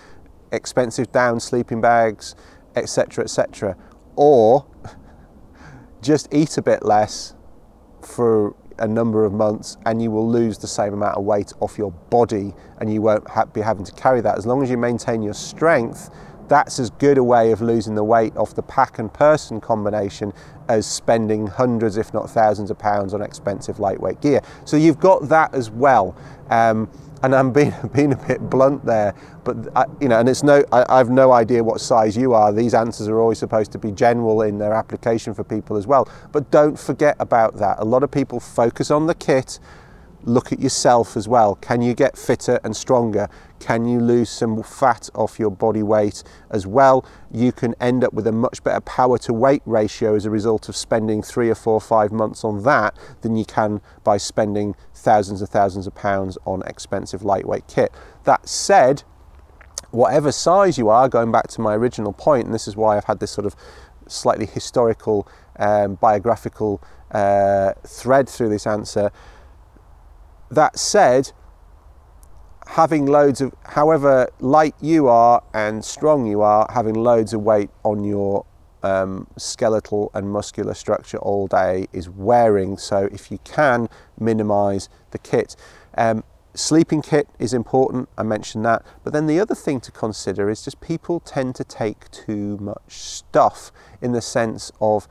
expensive 0.52 1.10
down 1.10 1.40
sleeping 1.40 1.80
bags, 1.80 2.34
etc., 2.76 3.24
etc. 3.24 3.76
Or 4.14 4.66
just 6.02 6.32
eat 6.32 6.56
a 6.56 6.62
bit 6.62 6.84
less 6.84 7.34
for 8.00 8.54
a 8.78 8.86
number 8.86 9.24
of 9.24 9.32
months 9.32 9.76
and 9.86 10.00
you 10.00 10.10
will 10.10 10.30
lose 10.30 10.58
the 10.58 10.66
same 10.68 10.94
amount 10.94 11.16
of 11.16 11.24
weight 11.24 11.52
off 11.60 11.76
your 11.76 11.90
body 11.90 12.54
and 12.80 12.92
you 12.92 13.02
won't 13.02 13.28
ha- 13.28 13.44
be 13.46 13.60
having 13.60 13.84
to 13.84 13.92
carry 13.92 14.20
that. 14.20 14.38
As 14.38 14.46
long 14.46 14.62
as 14.62 14.70
you 14.70 14.76
maintain 14.76 15.22
your 15.22 15.34
strength, 15.34 16.10
that's 16.48 16.78
as 16.78 16.90
good 16.90 17.18
a 17.18 17.24
way 17.24 17.52
of 17.52 17.60
losing 17.60 17.94
the 17.94 18.04
weight 18.04 18.36
off 18.36 18.54
the 18.54 18.62
pack 18.62 18.98
and 18.98 19.12
person 19.12 19.60
combination 19.60 20.32
as 20.68 20.86
spending 20.86 21.46
hundreds, 21.46 21.96
if 21.96 22.12
not 22.12 22.28
thousands, 22.30 22.70
of 22.70 22.78
pounds 22.78 23.14
on 23.14 23.22
expensive 23.22 23.80
lightweight 23.80 24.20
gear. 24.20 24.40
So 24.64 24.76
you've 24.76 25.00
got 25.00 25.28
that 25.28 25.54
as 25.54 25.70
well. 25.70 26.16
Um, 26.50 26.90
and 27.22 27.34
I'm 27.34 27.52
being, 27.52 27.72
being 27.94 28.12
a 28.12 28.16
bit 28.16 28.40
blunt 28.48 28.84
there, 28.84 29.14
but 29.44 29.56
I, 29.76 29.86
you 30.00 30.08
know, 30.08 30.20
and 30.20 30.28
it's 30.28 30.42
no, 30.42 30.64
I, 30.72 30.84
I 30.88 30.98
have 30.98 31.10
no 31.10 31.32
idea 31.32 31.64
what 31.64 31.80
size 31.80 32.16
you 32.16 32.32
are. 32.32 32.52
These 32.52 32.74
answers 32.74 33.08
are 33.08 33.18
always 33.20 33.38
supposed 33.38 33.72
to 33.72 33.78
be 33.78 33.90
general 33.92 34.42
in 34.42 34.58
their 34.58 34.72
application 34.72 35.34
for 35.34 35.44
people 35.44 35.76
as 35.76 35.86
well. 35.86 36.08
But 36.32 36.50
don't 36.50 36.78
forget 36.78 37.16
about 37.18 37.56
that. 37.58 37.78
A 37.78 37.84
lot 37.84 38.02
of 38.02 38.10
people 38.10 38.40
focus 38.40 38.90
on 38.90 39.06
the 39.06 39.14
kit 39.14 39.58
look 40.28 40.52
at 40.52 40.60
yourself 40.60 41.16
as 41.16 41.26
well. 41.26 41.56
Can 41.56 41.82
you 41.82 41.94
get 41.94 42.16
fitter 42.16 42.60
and 42.62 42.76
stronger? 42.76 43.28
Can 43.58 43.86
you 43.86 43.98
lose 43.98 44.30
some 44.30 44.62
fat 44.62 45.08
off 45.14 45.38
your 45.38 45.50
body 45.50 45.82
weight 45.82 46.22
as 46.50 46.66
well? 46.66 47.04
You 47.32 47.50
can 47.50 47.74
end 47.80 48.04
up 48.04 48.12
with 48.12 48.26
a 48.26 48.32
much 48.32 48.62
better 48.62 48.80
power 48.80 49.18
to 49.18 49.32
weight 49.32 49.62
ratio 49.64 50.14
as 50.14 50.24
a 50.24 50.30
result 50.30 50.68
of 50.68 50.76
spending 50.76 51.22
three 51.22 51.48
or 51.48 51.54
four, 51.54 51.74
or 51.74 51.80
five 51.80 52.12
months 52.12 52.44
on 52.44 52.62
that 52.62 52.96
than 53.22 53.36
you 53.36 53.44
can 53.44 53.80
by 54.04 54.16
spending 54.16 54.76
thousands 54.94 55.40
and 55.40 55.50
thousands 55.50 55.86
of 55.86 55.94
pounds 55.94 56.38
on 56.44 56.62
expensive 56.66 57.22
lightweight 57.22 57.66
kit. 57.66 57.92
That 58.24 58.48
said, 58.48 59.02
whatever 59.90 60.30
size 60.30 60.78
you 60.78 60.88
are, 60.88 61.08
going 61.08 61.32
back 61.32 61.48
to 61.48 61.60
my 61.60 61.74
original 61.74 62.12
point, 62.12 62.44
and 62.44 62.54
this 62.54 62.68
is 62.68 62.76
why 62.76 62.96
I've 62.96 63.04
had 63.04 63.20
this 63.20 63.30
sort 63.30 63.46
of 63.46 63.56
slightly 64.06 64.46
historical, 64.46 65.26
um, 65.58 65.96
biographical 65.96 66.82
uh, 67.10 67.72
thread 67.86 68.28
through 68.28 68.50
this 68.50 68.66
answer 68.66 69.10
that 70.50 70.78
said, 70.78 71.32
having 72.66 73.06
loads 73.06 73.40
of, 73.40 73.54
however 73.64 74.28
light 74.40 74.74
you 74.80 75.08
are 75.08 75.42
and 75.54 75.84
strong 75.84 76.26
you 76.26 76.42
are, 76.42 76.68
having 76.72 76.94
loads 76.94 77.32
of 77.32 77.42
weight 77.42 77.70
on 77.82 78.04
your 78.04 78.44
um, 78.82 79.26
skeletal 79.36 80.10
and 80.14 80.30
muscular 80.30 80.74
structure 80.74 81.18
all 81.18 81.46
day 81.46 81.86
is 81.92 82.08
wearing. 82.08 82.76
So 82.76 83.08
if 83.10 83.30
you 83.30 83.38
can 83.44 83.88
minimize 84.18 84.88
the 85.10 85.18
kit. 85.18 85.56
Um, 85.96 86.24
sleeping 86.54 87.02
kit 87.02 87.28
is 87.38 87.54
important, 87.54 88.08
I 88.16 88.22
mentioned 88.22 88.64
that. 88.66 88.84
But 89.04 89.12
then 89.12 89.26
the 89.26 89.40
other 89.40 89.54
thing 89.54 89.80
to 89.80 89.92
consider 89.92 90.50
is 90.50 90.64
just 90.64 90.80
people 90.80 91.20
tend 91.20 91.54
to 91.56 91.64
take 91.64 92.10
too 92.10 92.58
much 92.58 92.80
stuff 92.88 93.72
in 94.00 94.12
the 94.12 94.22
sense 94.22 94.70
of 94.80 95.08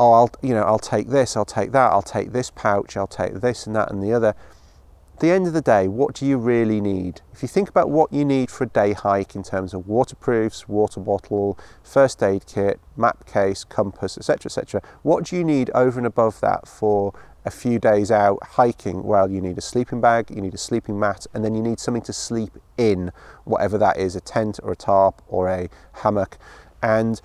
oh, 0.00 0.12
I'll, 0.12 0.30
you 0.42 0.54
know, 0.54 0.62
I'll 0.62 0.78
take 0.78 1.08
this, 1.08 1.36
I'll 1.36 1.44
take 1.44 1.72
that, 1.72 1.92
I'll 1.92 2.02
take 2.02 2.32
this 2.32 2.50
pouch, 2.50 2.96
I'll 2.96 3.06
take 3.06 3.34
this 3.34 3.66
and 3.66 3.74
that 3.76 3.90
and 3.90 4.02
the 4.02 4.12
other. 4.12 4.28
at 4.28 5.20
the 5.20 5.30
end 5.30 5.46
of 5.48 5.52
the 5.52 5.60
day, 5.60 5.88
what 5.88 6.14
do 6.14 6.24
you 6.24 6.38
really 6.38 6.80
need? 6.80 7.22
If 7.32 7.42
you 7.42 7.48
think 7.48 7.68
about 7.68 7.90
what 7.90 8.12
you 8.12 8.24
need 8.24 8.50
for 8.50 8.64
a 8.64 8.68
day 8.68 8.92
hike 8.92 9.34
in 9.34 9.42
terms 9.42 9.74
of 9.74 9.88
waterproofs, 9.88 10.68
water 10.68 11.00
bottle, 11.00 11.58
first 11.82 12.22
aid 12.22 12.46
kit, 12.46 12.78
map 12.96 13.26
case, 13.26 13.64
compass, 13.64 14.16
etc., 14.16 14.46
etc., 14.46 14.82
what 15.02 15.24
do 15.24 15.36
you 15.36 15.42
need 15.42 15.70
over 15.74 15.98
and 15.98 16.06
above 16.06 16.40
that 16.40 16.68
for 16.68 17.12
a 17.44 17.50
few 17.50 17.80
days 17.80 18.12
out 18.12 18.38
hiking? 18.42 19.02
Well, 19.02 19.28
you 19.28 19.40
need 19.40 19.58
a 19.58 19.62
sleeping 19.62 20.00
bag, 20.00 20.30
you 20.30 20.40
need 20.40 20.54
a 20.54 20.58
sleeping 20.58 21.00
mat, 21.00 21.26
and 21.34 21.44
then 21.44 21.56
you 21.56 21.62
need 21.62 21.80
something 21.80 22.02
to 22.02 22.12
sleep 22.12 22.52
in, 22.76 23.10
whatever 23.44 23.78
that 23.78 23.96
is 23.96 24.14
a 24.14 24.20
tent 24.20 24.60
or 24.62 24.70
a 24.70 24.76
tarp 24.76 25.22
or 25.26 25.48
a 25.48 25.68
hammock. 25.94 26.38
And 26.80 27.20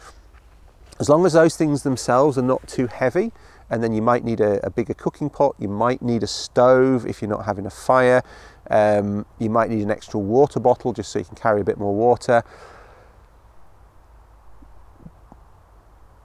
as 1.00 1.10
long 1.10 1.26
as 1.26 1.34
those 1.34 1.56
things 1.56 1.84
themselves 1.84 2.38
are 2.38 2.44
not 2.44 2.68
too 2.68 2.88
heavy, 2.88 3.32
and 3.70 3.84
then 3.84 3.94
you 3.94 4.02
might 4.02 4.24
need 4.24 4.40
a, 4.40 4.64
a, 4.66 4.70
bigger 4.70 4.94
cooking 4.94 5.30
pot. 5.30 5.56
You 5.58 5.68
might 5.68 6.02
need 6.02 6.22
a 6.22 6.28
stove 6.28 7.08
if 7.08 7.22
you're 7.22 7.30
not 7.30 7.46
having 7.46 7.66
a 7.66 7.72
fire. 7.72 8.22
Um, 8.70 9.26
you 9.40 9.50
might 9.50 9.70
need 9.70 9.82
an 9.82 9.90
extra 9.90 10.20
water 10.20 10.60
bottle 10.60 10.94
just 10.94 11.12
so 11.12 11.20
you 11.20 11.26
can 11.26 11.36
carry 11.36 11.62
a 11.62 11.64
bit 11.64 11.78
more 11.78 11.96
water. 11.96 12.44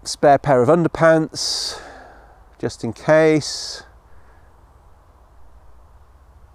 Spare 0.05 0.39
pair 0.39 0.61
of 0.61 0.69
underpants 0.69 1.81
just 2.59 2.85
in 2.85 2.93
case. 2.93 3.83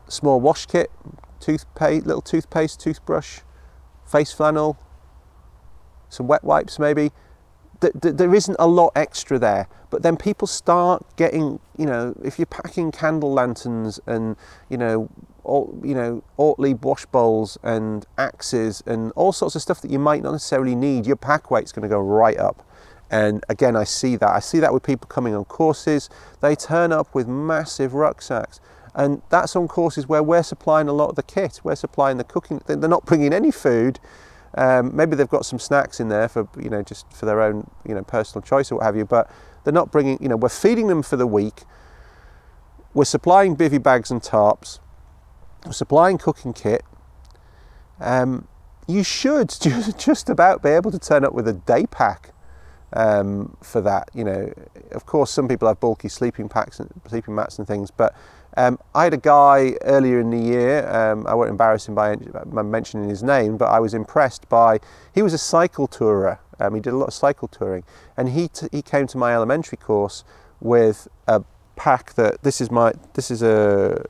Small 0.07 0.39
wash 0.39 0.67
kit, 0.67 0.91
toothpaste, 1.39 2.05
little 2.05 2.21
toothpaste, 2.21 2.79
toothbrush, 2.79 3.39
face 4.05 4.31
flannel, 4.31 4.77
some 6.09 6.27
wet 6.27 6.43
wipes 6.43 6.77
maybe 6.77 7.11
there 7.93 8.33
isn't 8.33 8.55
a 8.59 8.67
lot 8.67 8.91
extra 8.95 9.39
there. 9.39 9.67
But 9.89 10.01
then 10.01 10.17
people 10.17 10.47
start 10.47 11.05
getting, 11.17 11.59
you 11.77 11.85
know, 11.85 12.15
if 12.23 12.39
you're 12.39 12.47
packing 12.47 12.91
candle 12.91 13.31
lanterns 13.31 13.99
and, 14.07 14.35
you 14.69 14.77
know, 14.77 15.09
all, 15.43 15.79
you 15.83 15.93
know, 15.93 16.23
Ortlieb 16.37 16.83
wash 16.83 17.05
bowls 17.07 17.57
and 17.61 18.05
axes 18.17 18.81
and 18.87 19.11
all 19.15 19.33
sorts 19.33 19.55
of 19.55 19.61
stuff 19.61 19.81
that 19.81 19.91
you 19.91 19.99
might 19.99 20.23
not 20.23 20.31
necessarily 20.31 20.75
need, 20.75 21.05
your 21.05 21.15
pack 21.15 21.51
weight's 21.51 21.71
going 21.71 21.83
to 21.83 21.89
go 21.89 21.99
right 21.99 22.39
up. 22.39 22.65
And 23.11 23.43
again, 23.49 23.75
I 23.75 23.83
see 23.83 24.15
that. 24.15 24.29
I 24.29 24.39
see 24.39 24.59
that 24.59 24.73
with 24.73 24.81
people 24.81 25.07
coming 25.07 25.35
on 25.35 25.45
courses. 25.45 26.09
They 26.41 26.55
turn 26.55 26.91
up 26.91 27.13
with 27.13 27.27
massive 27.27 27.93
rucksacks. 27.93 28.59
And 28.95 29.21
that's 29.29 29.55
on 29.55 29.67
courses 29.67 30.07
where 30.07 30.23
we're 30.23 30.43
supplying 30.43 30.87
a 30.87 30.93
lot 30.93 31.09
of 31.09 31.15
the 31.15 31.23
kit. 31.23 31.61
We're 31.63 31.75
supplying 31.75 32.17
the 32.17 32.23
cooking. 32.23 32.61
They're 32.65 32.77
not 32.77 33.05
bringing 33.05 33.33
any 33.33 33.51
food 33.51 33.99
um, 34.55 34.95
maybe 34.95 35.15
they've 35.15 35.29
got 35.29 35.45
some 35.45 35.59
snacks 35.59 35.99
in 35.99 36.09
there 36.09 36.27
for 36.27 36.47
you 36.59 36.69
know 36.69 36.83
just 36.83 37.11
for 37.11 37.25
their 37.25 37.41
own 37.41 37.69
you 37.87 37.95
know 37.95 38.03
personal 38.03 38.41
choice 38.41 38.71
or 38.71 38.75
what 38.75 38.85
have 38.85 38.95
you, 38.95 39.05
but 39.05 39.29
they're 39.63 39.73
not 39.73 39.91
bringing 39.91 40.21
you 40.21 40.29
know 40.29 40.35
we're 40.35 40.49
feeding 40.49 40.87
them 40.87 41.03
for 41.03 41.15
the 41.15 41.27
week. 41.27 41.63
We're 42.93 43.05
supplying 43.05 43.55
bivy 43.55 43.81
bags 43.81 44.11
and 44.11 44.21
tarps. 44.21 44.79
We're 45.65 45.71
supplying 45.71 46.17
cooking 46.17 46.53
kit. 46.53 46.83
Um, 47.99 48.47
you 48.87 49.03
should 49.03 49.49
just 49.97 50.29
about 50.29 50.61
be 50.61 50.69
able 50.69 50.91
to 50.91 50.99
turn 50.99 51.23
up 51.23 51.33
with 51.33 51.47
a 51.47 51.53
day 51.53 51.85
pack 51.87 52.33
um, 52.93 53.57
for 53.61 53.81
that. 53.81 54.09
You 54.13 54.23
know, 54.23 54.53
of 54.91 55.05
course, 55.05 55.31
some 55.31 55.47
people 55.47 55.67
have 55.67 55.79
bulky 55.79 56.09
sleeping 56.09 56.49
packs 56.49 56.79
and 56.79 56.89
sleeping 57.07 57.33
mats 57.33 57.57
and 57.57 57.67
things, 57.67 57.91
but 57.91 58.15
um, 58.55 58.77
I 58.93 59.05
had 59.05 59.13
a 59.13 59.17
guy 59.17 59.75
earlier 59.81 60.19
in 60.19 60.29
the 60.29 60.37
year, 60.37 60.87
um, 60.89 61.25
I 61.25 61.33
won't 61.33 61.49
embarrass 61.49 61.87
him 61.87 61.95
by 61.95 62.15
mentioning 62.61 63.09
his 63.09 63.23
name, 63.23 63.57
but 63.57 63.65
I 63.65 63.79
was 63.79 63.93
impressed 63.93 64.47
by, 64.47 64.79
he 65.13 65.21
was 65.21 65.33
a 65.33 65.37
cycle 65.37 65.87
tourer. 65.87 66.37
Um, 66.59 66.75
he 66.75 66.81
did 66.81 66.93
a 66.93 66.97
lot 66.97 67.07
of 67.07 67.13
cycle 67.13 67.47
touring. 67.47 67.83
And 68.15 68.29
he, 68.29 68.47
t- 68.47 68.67
he 68.71 68.81
came 68.81 69.07
to 69.07 69.17
my 69.17 69.33
elementary 69.33 69.77
course 69.77 70.23
with 70.61 71.07
a 71.27 71.43
pack 71.75 72.13
that, 72.13 72.43
this 72.43 72.61
is 72.61 72.69
my, 72.69 72.93
this 73.15 73.31
is 73.31 73.41
a 73.41 74.05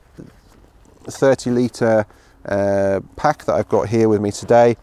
30 1.04 1.50
litre 1.50 2.06
uh, 2.46 3.00
pack 3.16 3.44
that 3.46 3.54
I've 3.54 3.68
got 3.68 3.88
here 3.88 4.08
with 4.08 4.20
me 4.20 4.30
today. 4.30 4.76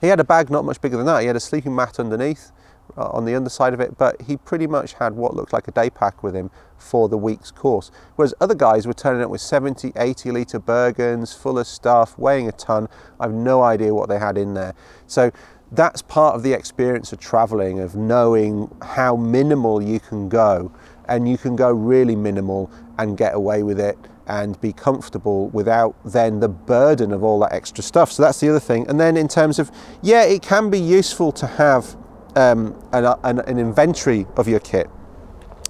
He 0.00 0.08
had 0.08 0.20
a 0.20 0.24
bag 0.24 0.50
not 0.50 0.66
much 0.66 0.82
bigger 0.82 0.98
than 0.98 1.06
that. 1.06 1.22
He 1.22 1.26
had 1.26 1.36
a 1.36 1.40
sleeping 1.40 1.74
mat 1.74 1.98
underneath. 1.98 2.52
Uh, 2.96 3.08
on 3.08 3.24
the 3.24 3.34
underside 3.34 3.74
of 3.74 3.80
it, 3.80 3.98
but 3.98 4.22
he 4.22 4.36
pretty 4.36 4.68
much 4.68 4.92
had 4.94 5.14
what 5.14 5.34
looked 5.34 5.52
like 5.52 5.66
a 5.66 5.72
day 5.72 5.90
pack 5.90 6.22
with 6.22 6.32
him 6.32 6.48
for 6.78 7.08
the 7.08 7.18
week's 7.18 7.50
course. 7.50 7.90
Whereas 8.14 8.32
other 8.40 8.54
guys 8.54 8.86
were 8.86 8.92
turning 8.92 9.20
up 9.20 9.30
with 9.30 9.40
70, 9.40 9.92
80 9.96 10.30
litre 10.30 10.60
Bergens 10.60 11.36
full 11.36 11.58
of 11.58 11.66
stuff, 11.66 12.16
weighing 12.16 12.46
a 12.46 12.52
ton. 12.52 12.88
I've 13.18 13.32
no 13.32 13.62
idea 13.62 13.92
what 13.92 14.08
they 14.08 14.20
had 14.20 14.38
in 14.38 14.54
there. 14.54 14.74
So 15.08 15.32
that's 15.72 16.02
part 16.02 16.36
of 16.36 16.44
the 16.44 16.52
experience 16.52 17.12
of 17.12 17.18
traveling, 17.18 17.80
of 17.80 17.96
knowing 17.96 18.70
how 18.80 19.16
minimal 19.16 19.82
you 19.82 19.98
can 19.98 20.28
go. 20.28 20.70
And 21.08 21.28
you 21.28 21.36
can 21.36 21.56
go 21.56 21.72
really 21.72 22.14
minimal 22.14 22.70
and 22.96 23.18
get 23.18 23.34
away 23.34 23.64
with 23.64 23.80
it 23.80 23.98
and 24.28 24.60
be 24.60 24.72
comfortable 24.72 25.48
without 25.48 25.96
then 26.04 26.38
the 26.38 26.48
burden 26.48 27.12
of 27.12 27.24
all 27.24 27.40
that 27.40 27.52
extra 27.52 27.82
stuff. 27.82 28.12
So 28.12 28.22
that's 28.22 28.38
the 28.38 28.50
other 28.50 28.60
thing. 28.60 28.88
And 28.88 29.00
then 29.00 29.16
in 29.16 29.26
terms 29.26 29.58
of, 29.58 29.72
yeah, 30.00 30.22
it 30.22 30.42
can 30.42 30.70
be 30.70 30.78
useful 30.78 31.32
to 31.32 31.46
have 31.48 31.96
um, 32.36 32.74
an, 32.92 33.04
an, 33.22 33.40
an, 33.40 33.58
inventory 33.58 34.26
of 34.36 34.48
your 34.48 34.60
kit. 34.60 34.88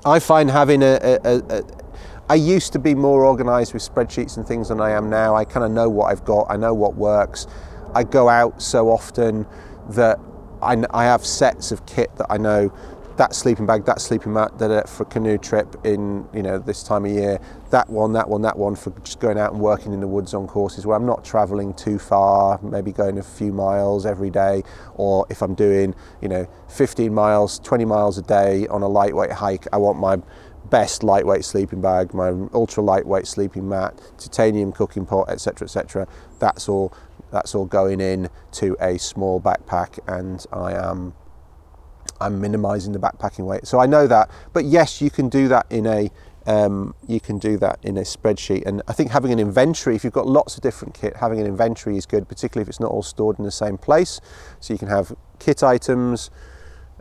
I 0.05 0.19
find 0.19 0.51
having 0.51 0.83
a, 0.83 0.99
a, 1.03 1.19
a, 1.25 1.59
a 1.59 1.63
I 2.29 2.37
used 2.37 2.73
to 2.73 2.79
be 2.79 2.95
more 2.95 3.25
organized 3.25 3.75
with 3.75 3.83
spreadsheets 3.83 4.37
and 4.37 4.47
things 4.47 4.69
than 4.69 4.81
I 4.81 4.91
am 4.91 5.11
now. 5.11 5.35
I 5.35 5.45
kind 5.45 5.65
of 5.65 5.71
know 5.73 5.91
what 5.91 6.07
I've 6.07 6.25
got, 6.25 6.47
I 6.49 6.57
know 6.57 6.73
what 6.73 6.95
works. 6.95 7.47
I 7.95 8.03
go 8.03 8.29
out 8.29 8.63
so 8.63 8.89
often 8.89 9.47
that 9.91 10.19
I, 10.63 10.83
I 10.91 11.05
have 11.05 11.25
sets 11.25 11.71
of 11.71 11.85
kit 11.87 12.15
that 12.17 12.27
I 12.31 12.39
know 12.39 12.73
that 13.17 13.35
sleeping 13.35 13.67
bag, 13.67 13.85
that 13.85 14.01
sleeping 14.01 14.33
mat, 14.33 14.59
that 14.59 14.89
for 14.89 15.05
a 15.05 15.07
canoe 15.07 15.39
trip 15.39 15.77
in 15.85 16.27
you 16.33 16.43
know 16.43 16.59
this 16.59 16.83
time 16.83 17.05
of 17.05 17.13
year, 17.13 17.41
that 17.75 17.91
one, 17.91 18.13
that 18.13 18.29
one, 18.29 18.43
that 18.43 18.57
one 18.57 18.77
for 18.77 18.91
just 19.01 19.19
going 19.19 19.37
out 19.37 19.53
and 19.53 19.61
working 19.61 19.93
in 19.93 19.99
the 19.99 20.07
woods 20.07 20.33
on 20.33 20.47
courses 20.47 20.87
where 20.87 20.97
I'm 20.97 21.07
not 21.07 21.25
travelling 21.25 21.75
too 21.75 21.99
far, 21.99 22.61
maybe 22.63 22.93
going 22.93 23.19
a 23.19 23.23
few 23.23 23.53
miles 23.53 24.07
every 24.07 24.31
day, 24.31 24.63
or 24.95 25.27
if 25.29 25.43
I'm 25.43 25.57
doing 25.57 25.93
you 26.23 26.29
know 26.29 26.47
15 26.69 27.13
miles, 27.13 27.59
20 27.59 27.85
miles 27.85 28.17
a 28.17 28.23
day 28.23 28.69
on 28.69 28.83
a 28.83 28.89
lightweight 28.89 29.33
hike, 29.33 29.67
I 29.73 29.79
want 29.79 29.99
my 29.99 30.19
best 30.71 31.03
lightweight 31.03 31.45
sleeping 31.45 31.81
bag, 31.81 32.15
my 32.15 32.29
ultra 32.53 32.81
lightweight 32.81 33.27
sleeping 33.27 33.69
mat, 33.69 34.01
titanium 34.19 34.71
cooking 34.71 35.05
pot, 35.05 35.29
etc., 35.29 35.67
etc. 35.67 36.07
That's 36.39 36.69
all. 36.69 36.95
That's 37.33 37.57
all 37.57 37.65
going 37.65 38.01
in 38.01 38.29
to 38.53 38.77
a 38.79 38.97
small 38.99 39.41
backpack, 39.41 39.99
and 40.07 40.47
I 40.53 40.75
am 40.75 41.15
I'm 42.21 42.41
minimizing 42.41 42.93
the 42.93 43.01
backpacking 43.01 43.47
weight. 43.47 43.67
So 43.67 43.81
I 43.81 43.87
know 43.87 44.07
that, 44.07 44.31
but 44.53 44.65
yes, 44.65 45.01
you 45.01 45.11
can 45.11 45.29
do 45.29 45.49
that 45.49 45.67
in 45.71 45.87
a 45.87 46.11
um, 46.47 46.95
you 47.07 47.21
can 47.21 47.39
do 47.39 47.57
that 47.59 47.79
in 47.83 47.97
a 47.97 48.03
spreadsheet. 48.03 48.65
And 48.67 48.83
I 48.87 48.93
think 48.93 49.11
having 49.11 49.33
an 49.33 49.39
inventory, 49.39 49.97
if 49.97 50.05
you've 50.05 50.13
got 50.13 50.27
lots 50.27 50.57
of 50.57 50.63
different 50.63 50.95
kit, 50.95 51.17
having 51.17 51.41
an 51.41 51.47
inventory 51.47 51.97
is 51.97 52.07
good, 52.07 52.29
particularly 52.29 52.63
if 52.63 52.69
it's 52.69 52.81
not 52.81 52.91
all 52.91 53.03
stored 53.03 53.39
in 53.39 53.45
the 53.45 53.51
same 53.51 53.79
place. 53.79 54.21
So 54.61 54.73
you 54.75 54.79
can 54.79 54.89
have 54.89 55.15
kit 55.39 55.63
items, 55.63 56.31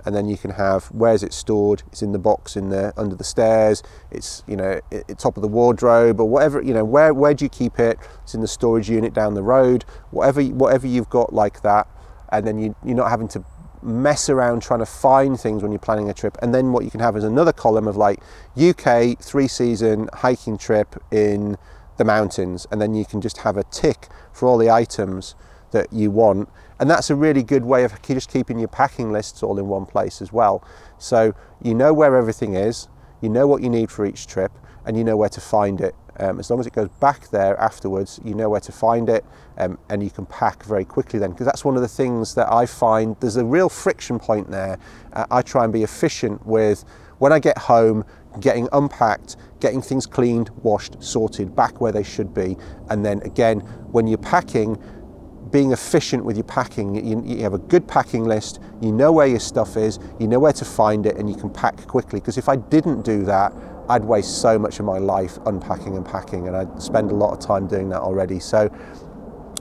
and 0.06 0.16
then 0.16 0.28
you 0.28 0.38
can 0.38 0.52
have 0.52 0.86
where's 0.88 1.24
it 1.24 1.34
stored? 1.34 1.84
It's 1.88 2.02
in 2.02 2.12
the 2.12 2.20
box 2.20 2.56
in 2.56 2.70
there 2.70 2.94
under 2.98 3.16
the 3.16 3.24
stairs. 3.24 3.84
It's 4.12 4.44
you 4.48 4.56
know 4.56 4.80
at 4.92 5.18
top 5.18 5.38
of 5.38 5.42
the 5.42 5.48
wardrobe 5.48 6.20
or 6.20 6.28
whatever. 6.28 6.62
You 6.62 6.74
know 6.74 6.84
where 6.84 7.14
where 7.14 7.34
do 7.34 7.46
you 7.46 7.50
keep 7.50 7.80
it? 7.80 7.98
It's 8.24 8.34
in 8.34 8.42
the 8.42 8.48
storage 8.48 8.90
unit 8.90 9.14
down 9.14 9.34
the 9.34 9.44
road. 9.44 9.86
Whatever 10.12 10.44
whatever 10.44 10.88
you've 10.88 11.10
got 11.10 11.34
like 11.34 11.62
that, 11.62 11.88
and 12.32 12.46
then 12.46 12.58
you, 12.58 12.76
you're 12.84 12.98
not 12.98 13.10
having 13.10 13.28
to 13.30 13.44
mess 13.84 14.30
around 14.30 14.62
trying 14.62 14.80
to 14.80 14.86
find 14.86 15.40
things 15.40 15.62
when 15.62 15.72
you're 15.72 15.80
planning 15.80 16.10
a 16.10 16.14
trip. 16.14 16.38
And 16.42 16.54
then 16.54 16.72
what 16.72 16.84
you 16.84 16.92
can 16.92 17.00
have 17.00 17.16
is 17.18 17.24
another 17.24 17.54
column 17.54 17.88
of 17.88 17.98
like 17.98 18.20
UK 18.58 19.20
three 19.20 19.48
season 19.48 20.10
hiking 20.14 20.58
trip 20.58 21.02
in 21.12 21.58
the 21.98 22.06
mountains. 22.06 22.66
And 22.72 22.82
then 22.82 22.94
you 22.94 23.06
can 23.06 23.22
just 23.22 23.40
have 23.40 23.58
a 23.58 23.64
tick 23.66 24.08
for 24.32 24.48
all 24.48 24.58
the 24.58 24.70
items 24.70 25.36
that 25.72 25.92
you 25.92 26.12
want. 26.12 26.50
And 26.80 26.90
that's 26.90 27.10
a 27.10 27.16
really 27.16 27.44
good 27.44 27.66
way 27.66 27.84
of 27.84 28.02
just 28.02 28.32
keeping 28.32 28.60
your 28.60 28.68
packing 28.68 29.12
lists 29.12 29.44
all 29.44 29.60
in 29.60 29.68
one 29.68 29.86
place 29.86 30.22
as 30.22 30.32
well. 30.32 30.66
So 30.98 31.36
you 31.62 31.76
know 31.76 31.94
where 31.94 32.16
everything 32.16 32.56
is, 32.56 32.88
you 33.22 33.30
know 33.30 33.48
what 33.48 33.62
you 33.62 33.70
need 33.70 33.92
for 33.92 34.06
each 34.06 34.28
trip, 34.28 34.52
and 34.86 34.98
you 34.98 35.04
know 35.04 35.18
where 35.18 35.30
to 35.30 35.42
find 35.42 35.80
it. 35.82 35.96
Um, 36.20 36.40
as 36.40 36.50
long 36.50 36.60
as 36.60 36.68
it 36.68 36.74
goes 36.74 36.90
back 37.00 37.30
there 37.30 37.60
afterwards, 37.60 38.20
you 38.24 38.36
know 38.36 38.50
where 38.50 38.60
to 38.62 38.72
find 38.72 39.10
it 39.10 39.26
um, 39.58 39.78
and 39.90 40.04
you 40.04 40.10
can 40.10 40.26
pack 40.26 40.64
very 40.64 40.86
quickly 40.86 41.20
then. 41.20 41.32
Because 41.32 41.46
that's 41.46 41.66
one 41.66 41.76
of 41.76 41.82
the 41.82 41.88
things 41.88 42.36
that 42.36 42.52
I 42.52 42.66
find 42.66 43.16
there's 43.20 43.38
a 43.38 43.46
real 43.46 43.70
friction 43.70 44.20
point 44.20 44.50
there. 44.52 44.78
Uh, 45.14 45.26
I 45.32 45.42
try 45.42 45.64
and 45.64 45.74
be 45.74 45.84
efficient 45.84 46.46
with 46.46 46.86
when 47.20 47.32
I 47.32 47.40
get 47.40 47.58
home, 47.58 48.06
getting 48.40 48.68
unpacked, 48.74 49.38
getting 49.60 49.82
things 49.82 50.06
cleaned, 50.06 50.50
washed, 50.62 51.02
sorted, 51.02 51.56
back 51.56 51.82
where 51.82 51.92
they 51.92 52.04
should 52.04 52.34
be. 52.34 52.58
And 52.90 53.06
then 53.06 53.22
again, 53.22 53.60
when 53.92 54.08
you're 54.08 54.18
packing, 54.18 54.78
being 55.54 55.72
efficient 55.72 56.26
with 56.26 56.36
your 56.36 56.44
packing. 56.46 56.96
You, 56.96 57.24
you, 57.24 57.44
have 57.44 57.54
a 57.54 57.60
good 57.60 57.88
packing 57.88 58.24
list, 58.26 58.60
you 58.82 58.92
know 58.92 59.12
where 59.12 59.28
your 59.28 59.40
stuff 59.40 59.78
is, 59.78 60.00
you 60.20 60.28
know 60.28 60.40
where 60.40 60.52
to 60.52 60.66
find 60.66 61.06
it, 61.06 61.16
and 61.16 61.30
you 61.30 61.36
can 61.36 61.50
pack 61.52 61.86
quickly. 61.88 62.20
Because 62.20 62.40
if 62.40 62.50
I 62.50 62.56
didn't 62.56 63.04
do 63.04 63.24
that, 63.26 63.54
I'd 63.90 64.06
waste 64.06 64.42
so 64.42 64.58
much 64.58 64.80
of 64.80 64.86
my 64.86 64.98
life 64.98 65.38
unpacking 65.46 65.96
and 65.98 66.06
packing, 66.06 66.48
and 66.48 66.56
I'd 66.56 66.82
spend 66.82 67.12
a 67.12 67.16
lot 67.16 67.34
of 67.34 67.40
time 67.40 67.68
doing 67.68 67.90
that 67.90 68.02
already. 68.02 68.40
So 68.40 68.70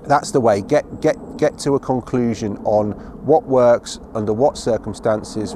that's 0.07 0.31
the 0.31 0.41
way. 0.41 0.63
Get 0.63 1.01
get 1.01 1.17
get 1.37 1.59
to 1.61 1.75
a 1.75 1.81
conclusion 1.81 2.57
on 2.65 2.93
what 3.25 3.45
works 3.45 3.99
under 4.15 4.33
what 4.33 4.57
circumstances. 4.57 5.55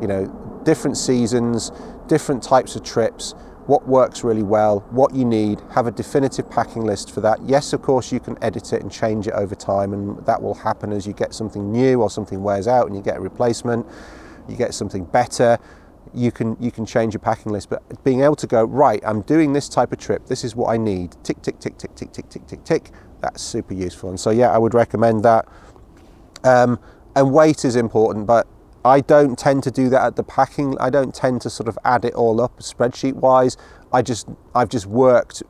You 0.00 0.08
know, 0.08 0.62
different 0.64 0.96
seasons, 0.96 1.72
different 2.06 2.42
types 2.42 2.76
of 2.76 2.82
trips. 2.84 3.34
what 3.68 3.86
works 3.86 4.24
really 4.24 4.42
well, 4.42 4.80
what 4.90 5.14
you 5.14 5.26
need, 5.26 5.60
have 5.72 5.86
a 5.86 5.90
definitive 5.90 6.48
packing 6.50 6.84
list 6.86 7.10
for 7.10 7.20
that. 7.20 7.38
Yes, 7.44 7.74
of 7.74 7.82
course, 7.82 8.10
you 8.10 8.18
can 8.18 8.42
edit 8.42 8.72
it 8.72 8.80
and 8.80 8.90
change 8.90 9.28
it 9.28 9.34
over 9.34 9.54
time, 9.54 9.92
and 9.92 10.24
that 10.24 10.40
will 10.40 10.54
happen 10.54 10.90
as 10.90 11.06
you 11.06 11.12
get 11.12 11.34
something 11.34 11.70
new 11.70 12.00
or 12.00 12.08
something 12.08 12.42
wears 12.42 12.66
out 12.66 12.86
and 12.86 12.96
you 12.96 13.02
get 13.02 13.18
a 13.18 13.20
replacement, 13.20 13.86
you 14.48 14.56
get 14.56 14.72
something 14.72 15.04
better. 15.04 15.58
You 16.14 16.32
can 16.32 16.56
you 16.60 16.70
can 16.70 16.86
change 16.86 17.14
your 17.14 17.20
packing 17.20 17.52
list, 17.52 17.70
but 17.70 18.04
being 18.04 18.22
able 18.22 18.36
to 18.36 18.46
go 18.46 18.64
right, 18.64 19.02
I'm 19.04 19.22
doing 19.22 19.52
this 19.52 19.68
type 19.68 19.92
of 19.92 19.98
trip. 19.98 20.26
This 20.26 20.44
is 20.44 20.54
what 20.54 20.68
I 20.68 20.76
need. 20.76 21.16
Tick 21.22 21.42
tick 21.42 21.58
tick 21.58 21.78
tick 21.78 21.94
tick 21.94 22.12
tick 22.12 22.28
tick 22.28 22.46
tick 22.46 22.64
tick. 22.64 22.90
That's 23.20 23.42
super 23.42 23.74
useful. 23.74 24.10
And 24.10 24.18
so 24.18 24.30
yeah, 24.30 24.50
I 24.50 24.58
would 24.58 24.74
recommend 24.74 25.24
that. 25.24 25.46
Um, 26.44 26.78
and 27.16 27.32
weight 27.32 27.64
is 27.64 27.74
important, 27.74 28.26
but 28.26 28.46
I 28.84 29.00
don't 29.00 29.38
tend 29.38 29.64
to 29.64 29.70
do 29.70 29.88
that 29.88 30.04
at 30.04 30.16
the 30.16 30.22
packing. 30.22 30.76
I 30.78 30.90
don't 30.90 31.14
tend 31.14 31.42
to 31.42 31.50
sort 31.50 31.68
of 31.68 31.78
add 31.84 32.04
it 32.04 32.14
all 32.14 32.40
up 32.40 32.58
spreadsheet 32.60 33.14
wise. 33.14 33.56
I 33.92 34.02
just 34.02 34.28
I've 34.54 34.68
just 34.68 34.86
worked 34.86 35.42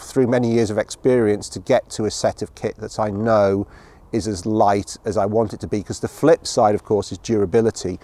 through 0.00 0.26
many 0.26 0.52
years 0.52 0.70
of 0.70 0.78
experience 0.78 1.48
to 1.50 1.60
get 1.60 1.88
to 1.90 2.04
a 2.04 2.10
set 2.10 2.42
of 2.42 2.54
kit 2.54 2.76
that 2.78 2.98
I 2.98 3.10
know 3.10 3.66
is 4.12 4.26
as 4.28 4.46
light 4.46 4.96
as 5.04 5.16
I 5.16 5.26
want 5.26 5.52
it 5.52 5.60
to 5.60 5.66
be. 5.66 5.78
Because 5.78 6.00
the 6.00 6.08
flip 6.08 6.46
side, 6.46 6.74
of 6.74 6.84
course, 6.84 7.12
is 7.12 7.18
durability. 7.18 7.98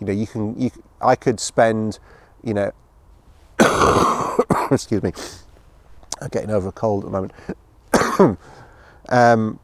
You 0.00 0.06
know, 0.06 0.12
you 0.12 0.26
can 0.26 0.58
you 0.60 0.70
I 1.00 1.16
could 1.16 1.40
spend, 1.40 1.98
you 2.42 2.54
know, 2.54 2.72
excuse 4.70 5.02
me, 5.02 5.12
I'm 6.20 6.28
getting 6.28 6.50
over 6.50 6.68
a 6.68 6.72
cold 6.72 7.04
at 7.04 7.10
the 7.10 7.12
moment. 7.12 8.38
um, 9.08 9.58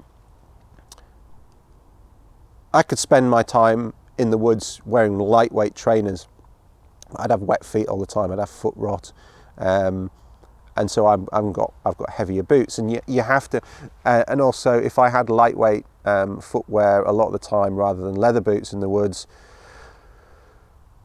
I 2.75 2.83
could 2.83 2.99
spend 2.99 3.31
my 3.31 3.43
time 3.43 3.93
in 4.19 4.31
the 4.31 4.39
woods 4.39 4.81
wearing 4.85 5.19
lightweight 5.19 5.75
trainers. 5.75 6.29
I'd 7.17 7.31
have 7.31 7.43
wet 7.43 7.65
feet 7.65 7.89
all 7.89 7.99
the 7.99 8.07
time. 8.07 8.31
I'd 8.33 8.39
have 8.39 8.51
foot 8.51 8.75
rot, 8.77 9.13
um, 9.59 10.11
and 10.77 10.91
so 10.91 11.07
I'm, 11.07 11.29
I've 11.33 11.53
got 11.53 11.75
I've 11.85 11.99
got 11.99 12.11
heavier 12.11 12.43
boots, 12.43 12.79
and 12.79 12.91
you, 12.91 13.01
you 13.07 13.23
have 13.23 13.51
to. 13.51 13.61
Uh, 14.07 14.25
and 14.29 14.41
also, 14.41 14.79
if 14.79 14.99
I 14.99 15.11
had 15.11 15.29
lightweight 15.29 15.85
um, 16.07 16.41
footwear 16.41 17.03
a 17.03 17.13
lot 17.13 17.27
of 17.27 17.33
the 17.33 17.39
time 17.39 17.77
rather 17.77 18.03
than 18.03 18.15
leather 18.15 18.41
boots 18.41 18.73
in 18.73 18.81
the 18.81 18.89
woods, 18.89 19.27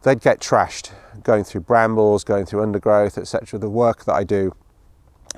they'd 0.04 0.22
get 0.22 0.40
trashed 0.40 0.92
going 1.24 1.44
through 1.44 1.62
brambles, 1.62 2.24
going 2.24 2.46
through 2.46 2.62
undergrowth, 2.62 3.18
etc. 3.18 3.60
The 3.60 3.70
work 3.70 4.06
that 4.06 4.14
I 4.14 4.24
do 4.24 4.54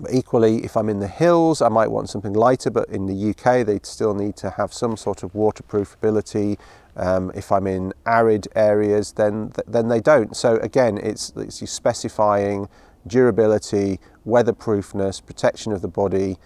but 0.02 0.14
equally, 0.14 0.64
if 0.64 0.78
I'm 0.78 0.90
in 0.90 1.00
the 1.00 1.08
hills, 1.08 1.62
I 1.62 1.70
might 1.70 1.92
want 1.92 2.10
something 2.10 2.34
lighter, 2.34 2.70
but 2.70 2.88
in 2.90 3.06
the 3.06 3.30
UK, 3.32 3.66
they'd 3.66 3.86
still 3.86 4.14
need 4.14 4.36
to 4.38 4.52
have 4.52 4.74
some 4.74 4.96
sort 4.96 5.24
of 5.24 5.36
waterproof 5.36 5.96
ability. 5.96 6.58
Um, 6.96 7.32
if 7.36 7.52
I'm 7.52 7.68
in 7.68 7.94
arid 8.06 8.48
areas, 8.56 9.14
then 9.14 9.52
then 9.68 9.90
they 9.90 10.00
don't. 10.00 10.36
So 10.36 10.56
again, 10.58 10.98
it's, 10.98 11.34
it's 11.36 11.62
you 11.62 11.68
specifying 11.68 12.68
durability, 13.08 14.00
weatherproofness, 14.26 15.26
protection 15.26 15.72
of 15.74 15.82
the 15.82 15.88
body, 15.88 16.38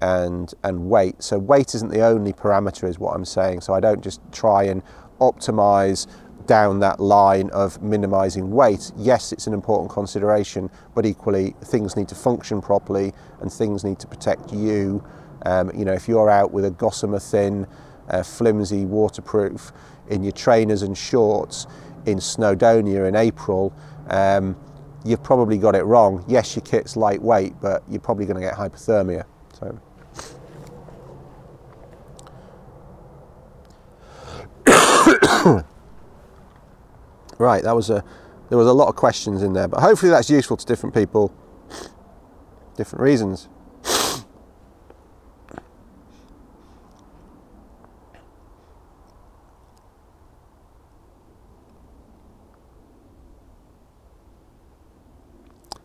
and 0.00 0.54
and 0.62 0.88
weight. 0.88 1.22
So 1.22 1.38
weight 1.38 1.74
isn't 1.74 1.90
the 1.90 2.02
only 2.02 2.32
parameter, 2.32 2.88
is 2.88 2.98
what 2.98 3.14
I'm 3.14 3.24
saying. 3.24 3.60
So 3.60 3.74
I 3.74 3.80
don't 3.80 4.02
just 4.02 4.20
try 4.32 4.64
and 4.64 4.82
optimize 5.20 6.06
down 6.46 6.80
that 6.80 7.00
line 7.00 7.50
of 7.50 7.82
minimizing 7.82 8.50
weight, 8.50 8.92
yes, 8.96 9.32
it's 9.32 9.46
an 9.46 9.54
important 9.54 9.90
consideration, 9.90 10.70
but 10.94 11.06
equally 11.06 11.54
things 11.64 11.96
need 11.96 12.08
to 12.08 12.14
function 12.14 12.60
properly 12.60 13.12
and 13.40 13.52
things 13.52 13.84
need 13.84 13.98
to 14.00 14.06
protect 14.06 14.52
you. 14.52 15.04
Um, 15.44 15.70
you 15.76 15.84
know, 15.84 15.92
if 15.92 16.08
you're 16.08 16.30
out 16.30 16.52
with 16.52 16.64
a 16.64 16.70
gossamer 16.70 17.18
thin, 17.18 17.66
uh, 18.08 18.22
flimsy 18.22 18.84
waterproof 18.84 19.72
in 20.08 20.22
your 20.22 20.32
trainers 20.32 20.82
and 20.82 20.96
shorts 20.96 21.66
in 22.06 22.18
Snowdonia 22.18 23.08
in 23.08 23.16
April, 23.16 23.72
um, 24.08 24.56
you've 25.04 25.22
probably 25.22 25.58
got 25.58 25.74
it 25.74 25.84
wrong. 25.84 26.24
Yes, 26.28 26.56
your 26.56 26.64
kit's 26.64 26.96
lightweight, 26.96 27.60
but 27.60 27.82
you're 27.88 28.00
probably 28.00 28.26
going 28.26 28.40
to 28.40 28.42
get 28.42 28.54
hypothermia. 28.54 29.24
So. 29.58 29.78
Right, 37.42 37.64
that 37.64 37.74
was 37.74 37.90
a 37.90 38.04
there 38.50 38.56
was 38.56 38.68
a 38.68 38.72
lot 38.72 38.86
of 38.86 38.94
questions 38.94 39.42
in 39.42 39.52
there, 39.52 39.66
but 39.66 39.80
hopefully 39.80 40.10
that's 40.10 40.30
useful 40.30 40.56
to 40.56 40.64
different 40.64 40.94
people, 40.94 41.34
different 42.76 43.02
reasons. 43.02 43.48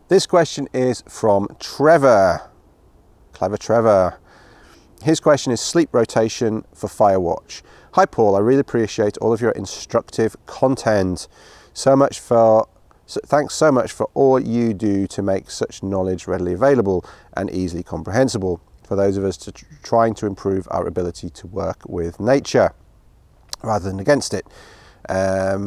This 0.06 0.26
question 0.28 0.68
is 0.72 1.02
from 1.08 1.48
Trevor. 1.58 2.52
Clever 3.32 3.56
Trevor. 3.56 4.20
His 5.02 5.18
question 5.18 5.52
is 5.52 5.60
sleep 5.60 5.88
rotation 5.90 6.64
for 6.72 6.86
Firewatch. 6.86 7.62
Hi, 7.98 8.06
Paul. 8.06 8.36
I 8.36 8.38
really 8.38 8.60
appreciate 8.60 9.18
all 9.18 9.32
of 9.32 9.40
your 9.40 9.50
instructive 9.50 10.36
content. 10.46 11.26
So 11.72 11.96
much 11.96 12.20
for 12.20 12.68
so 13.06 13.18
thanks 13.26 13.54
so 13.54 13.72
much 13.72 13.90
for 13.90 14.08
all 14.14 14.38
you 14.38 14.72
do 14.72 15.08
to 15.08 15.20
make 15.20 15.50
such 15.50 15.82
knowledge 15.82 16.28
readily 16.28 16.52
available 16.52 17.04
and 17.32 17.50
easily 17.50 17.82
comprehensible 17.82 18.60
for 18.84 18.94
those 18.94 19.16
of 19.16 19.24
us 19.24 19.36
to 19.38 19.50
tr- 19.50 19.64
trying 19.82 20.14
to 20.14 20.26
improve 20.26 20.68
our 20.70 20.86
ability 20.86 21.28
to 21.30 21.48
work 21.48 21.82
with 21.88 22.20
nature 22.20 22.72
rather 23.64 23.90
than 23.90 23.98
against 23.98 24.32
it. 24.32 24.46
Um, 25.08 25.58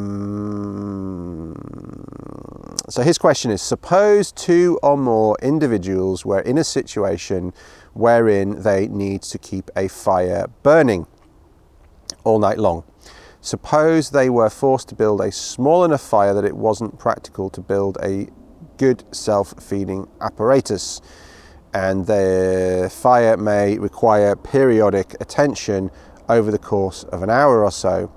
so 2.88 3.02
his 3.02 3.18
question 3.18 3.50
is 3.50 3.60
suppose 3.60 4.32
two 4.32 4.80
or 4.82 4.96
more 4.96 5.36
individuals 5.42 6.24
were 6.24 6.40
in 6.40 6.56
a 6.56 6.64
situation 6.64 7.52
wherein 7.92 8.62
they 8.62 8.88
need 8.88 9.20
to 9.20 9.36
keep 9.36 9.70
a 9.76 9.88
fire 9.88 10.46
burning 10.62 11.06
all 12.24 12.38
night 12.38 12.58
long. 12.58 12.84
Suppose 13.40 14.10
they 14.10 14.30
were 14.30 14.50
forced 14.50 14.88
to 14.90 14.94
build 14.94 15.20
a 15.20 15.32
small 15.32 15.84
enough 15.84 16.00
fire 16.00 16.32
that 16.32 16.44
it 16.44 16.56
wasn't 16.56 16.98
practical 16.98 17.50
to 17.50 17.60
build 17.60 17.98
a 18.02 18.28
good 18.76 19.04
self 19.14 19.54
feeding 19.60 20.08
apparatus, 20.20 21.00
and 21.74 22.06
the 22.06 22.90
fire 22.92 23.36
may 23.36 23.78
require 23.78 24.36
periodic 24.36 25.16
attention 25.20 25.90
over 26.28 26.50
the 26.50 26.58
course 26.58 27.04
of 27.04 27.22
an 27.22 27.30
hour 27.30 27.64
or 27.64 27.70
so. 27.72 28.12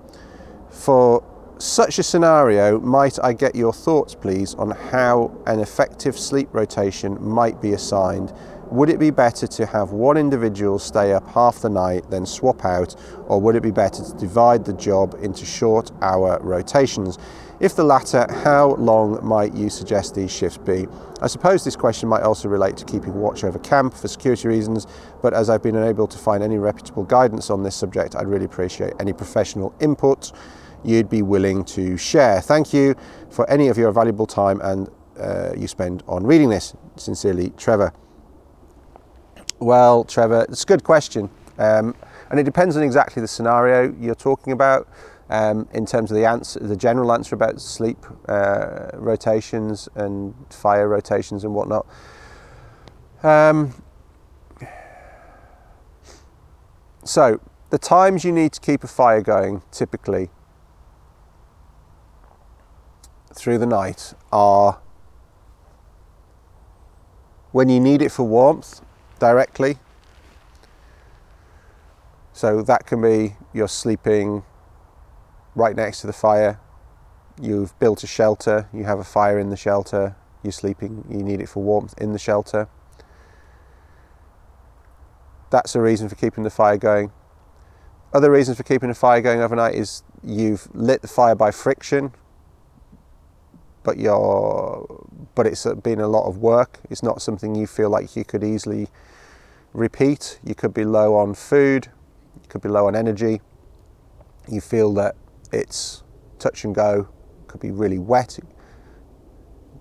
For 0.69 1.23
such 1.57 1.99
a 1.99 2.03
scenario, 2.03 2.79
might 2.79 3.17
I 3.23 3.33
get 3.33 3.55
your 3.55 3.73
thoughts, 3.73 4.13
please, 4.13 4.53
on 4.55 4.71
how 4.71 5.35
an 5.47 5.59
effective 5.59 6.19
sleep 6.19 6.49
rotation 6.51 7.17
might 7.19 7.61
be 7.61 7.73
assigned 7.73 8.33
would 8.75 8.89
it 8.89 8.99
be 8.99 9.09
better 9.09 9.47
to 9.47 9.65
have 9.65 9.91
one 9.91 10.17
individual 10.17 10.77
stay 10.77 11.13
up 11.13 11.25
half 11.29 11.61
the 11.61 11.69
night, 11.69 12.09
then 12.09 12.25
swap 12.25 12.65
out, 12.65 12.95
or 13.27 13.39
would 13.39 13.55
it 13.55 13.63
be 13.63 13.71
better 13.71 14.03
to 14.03 14.13
divide 14.17 14.65
the 14.65 14.73
job 14.73 15.15
into 15.21 15.45
short 15.45 15.91
hour 16.01 16.37
rotations? 16.41 17.17
If 17.61 17.77
the 17.77 17.85
latter, 17.85 18.27
how 18.43 18.75
long 18.75 19.25
might 19.25 19.53
you 19.53 19.69
suggest 19.69 20.13
these 20.13 20.29
shifts 20.29 20.57
be? 20.57 20.87
I 21.21 21.27
suppose 21.27 21.63
this 21.63 21.77
question 21.77 22.09
might 22.09 22.23
also 22.23 22.49
relate 22.49 22.75
to 22.77 22.85
keeping 22.85 23.13
watch 23.13 23.45
over 23.45 23.57
camp 23.59 23.93
for 23.93 24.09
security 24.09 24.49
reasons, 24.49 24.87
but 25.21 25.33
as 25.33 25.49
I've 25.49 25.63
been 25.63 25.77
unable 25.77 26.07
to 26.07 26.17
find 26.17 26.43
any 26.43 26.57
reputable 26.57 27.03
guidance 27.03 27.49
on 27.49 27.63
this 27.63 27.75
subject, 27.75 28.15
I'd 28.15 28.27
really 28.27 28.45
appreciate 28.45 28.93
any 28.99 29.13
professional 29.13 29.73
input 29.79 30.33
you'd 30.83 31.09
be 31.09 31.21
willing 31.21 31.63
to 31.63 31.97
share. 31.97 32.41
Thank 32.41 32.73
you 32.73 32.95
for 33.29 33.49
any 33.49 33.69
of 33.69 33.77
your 33.77 33.91
valuable 33.91 34.27
time 34.27 34.59
and 34.61 34.89
uh, 35.19 35.53
you 35.57 35.67
spend 35.67 36.03
on 36.07 36.25
reading 36.25 36.49
this. 36.49 36.75
Sincerely, 36.97 37.51
Trevor. 37.57 37.93
Well, 39.59 40.03
Trevor, 40.03 40.45
it's 40.49 40.63
a 40.63 40.65
good 40.65 40.83
question. 40.83 41.29
Um, 41.57 41.95
and 42.29 42.39
it 42.39 42.43
depends 42.43 42.75
on 42.75 42.83
exactly 42.83 43.21
the 43.21 43.27
scenario 43.27 43.93
you're 43.99 44.15
talking 44.15 44.51
about. 44.51 44.87
Um, 45.27 45.67
in 45.73 45.87
terms 45.87 46.11
of 46.11 46.17
the 46.17 46.25
answer, 46.25 46.59
the 46.59 46.75
general 46.75 47.11
answer 47.11 47.33
about 47.33 47.59
sleep 47.59 47.97
uh, 48.27 48.89
rotations 48.93 49.89
and 49.95 50.35
fire 50.51 50.87
rotations 50.87 51.43
and 51.43 51.55
whatnot. 51.55 51.87
Um, 53.23 53.73
so, 57.03 57.39
the 57.71 57.79
times 57.79 58.23
you 58.23 58.31
need 58.31 58.53
to 58.53 58.61
keep 58.61 58.83
a 58.83 58.87
fire 58.87 59.21
going 59.21 59.63
typically 59.71 60.29
through 63.33 63.57
the 63.57 63.65
night 63.65 64.13
are 64.31 64.79
when 67.51 67.69
you 67.69 67.79
need 67.79 68.03
it 68.03 68.11
for 68.11 68.23
warmth 68.23 68.81
directly. 69.19 69.77
So 72.33 72.61
that 72.63 72.85
can 72.85 73.01
be 73.01 73.35
you're 73.53 73.67
sleeping 73.67 74.43
right 75.55 75.75
next 75.75 76.01
to 76.01 76.07
the 76.07 76.13
fire, 76.13 76.59
you've 77.41 77.77
built 77.79 78.03
a 78.03 78.07
shelter, 78.07 78.67
you 78.73 78.83
have 78.83 78.99
a 78.99 79.03
fire 79.03 79.39
in 79.39 79.49
the 79.49 79.57
shelter, 79.57 80.15
you're 80.43 80.51
sleeping, 80.51 81.05
you 81.09 81.23
need 81.23 81.39
it 81.39 81.47
for 81.47 81.63
warmth 81.63 81.93
in 81.97 82.13
the 82.13 82.19
shelter. 82.19 82.67
That's 85.49 85.75
a 85.75 85.81
reason 85.81 86.09
for 86.09 86.15
keeping 86.15 86.43
the 86.43 86.49
fire 86.49 86.77
going. 86.77 87.11
Other 88.13 88.31
reasons 88.31 88.57
for 88.57 88.63
keeping 88.63 88.89
a 88.89 88.93
fire 88.93 89.21
going 89.21 89.41
overnight 89.41 89.75
is 89.75 90.03
you've 90.23 90.67
lit 90.73 91.01
the 91.01 91.07
fire 91.07 91.35
by 91.35 91.51
friction, 91.51 92.13
but 93.83 93.97
your 93.97 95.04
but 95.35 95.45
it's 95.45 95.65
uh, 95.65 95.75
been 95.75 95.99
a 95.99 96.07
lot 96.07 96.27
of 96.27 96.37
work. 96.37 96.79
It's 96.89 97.03
not 97.03 97.21
something 97.21 97.53
you 97.53 97.67
feel 97.67 97.89
like 97.89 98.15
you 98.15 98.23
could 98.23 98.43
easily 98.43 98.87
repeat. 99.73 100.39
You 100.43 100.55
could 100.55 100.73
be 100.73 100.85
low 100.85 101.15
on 101.15 101.35
food, 101.35 101.89
you 102.41 102.47
could 102.47 102.61
be 102.61 102.69
low 102.69 102.87
on 102.87 102.95
energy. 102.95 103.41
You 104.49 104.61
feel 104.61 104.93
that 104.93 105.15
it's 105.51 106.03
touch 106.39 106.63
and 106.63 106.73
go, 106.73 107.09
could 107.47 107.59
be 107.59 107.71
really 107.71 107.99
wet, 107.99 108.39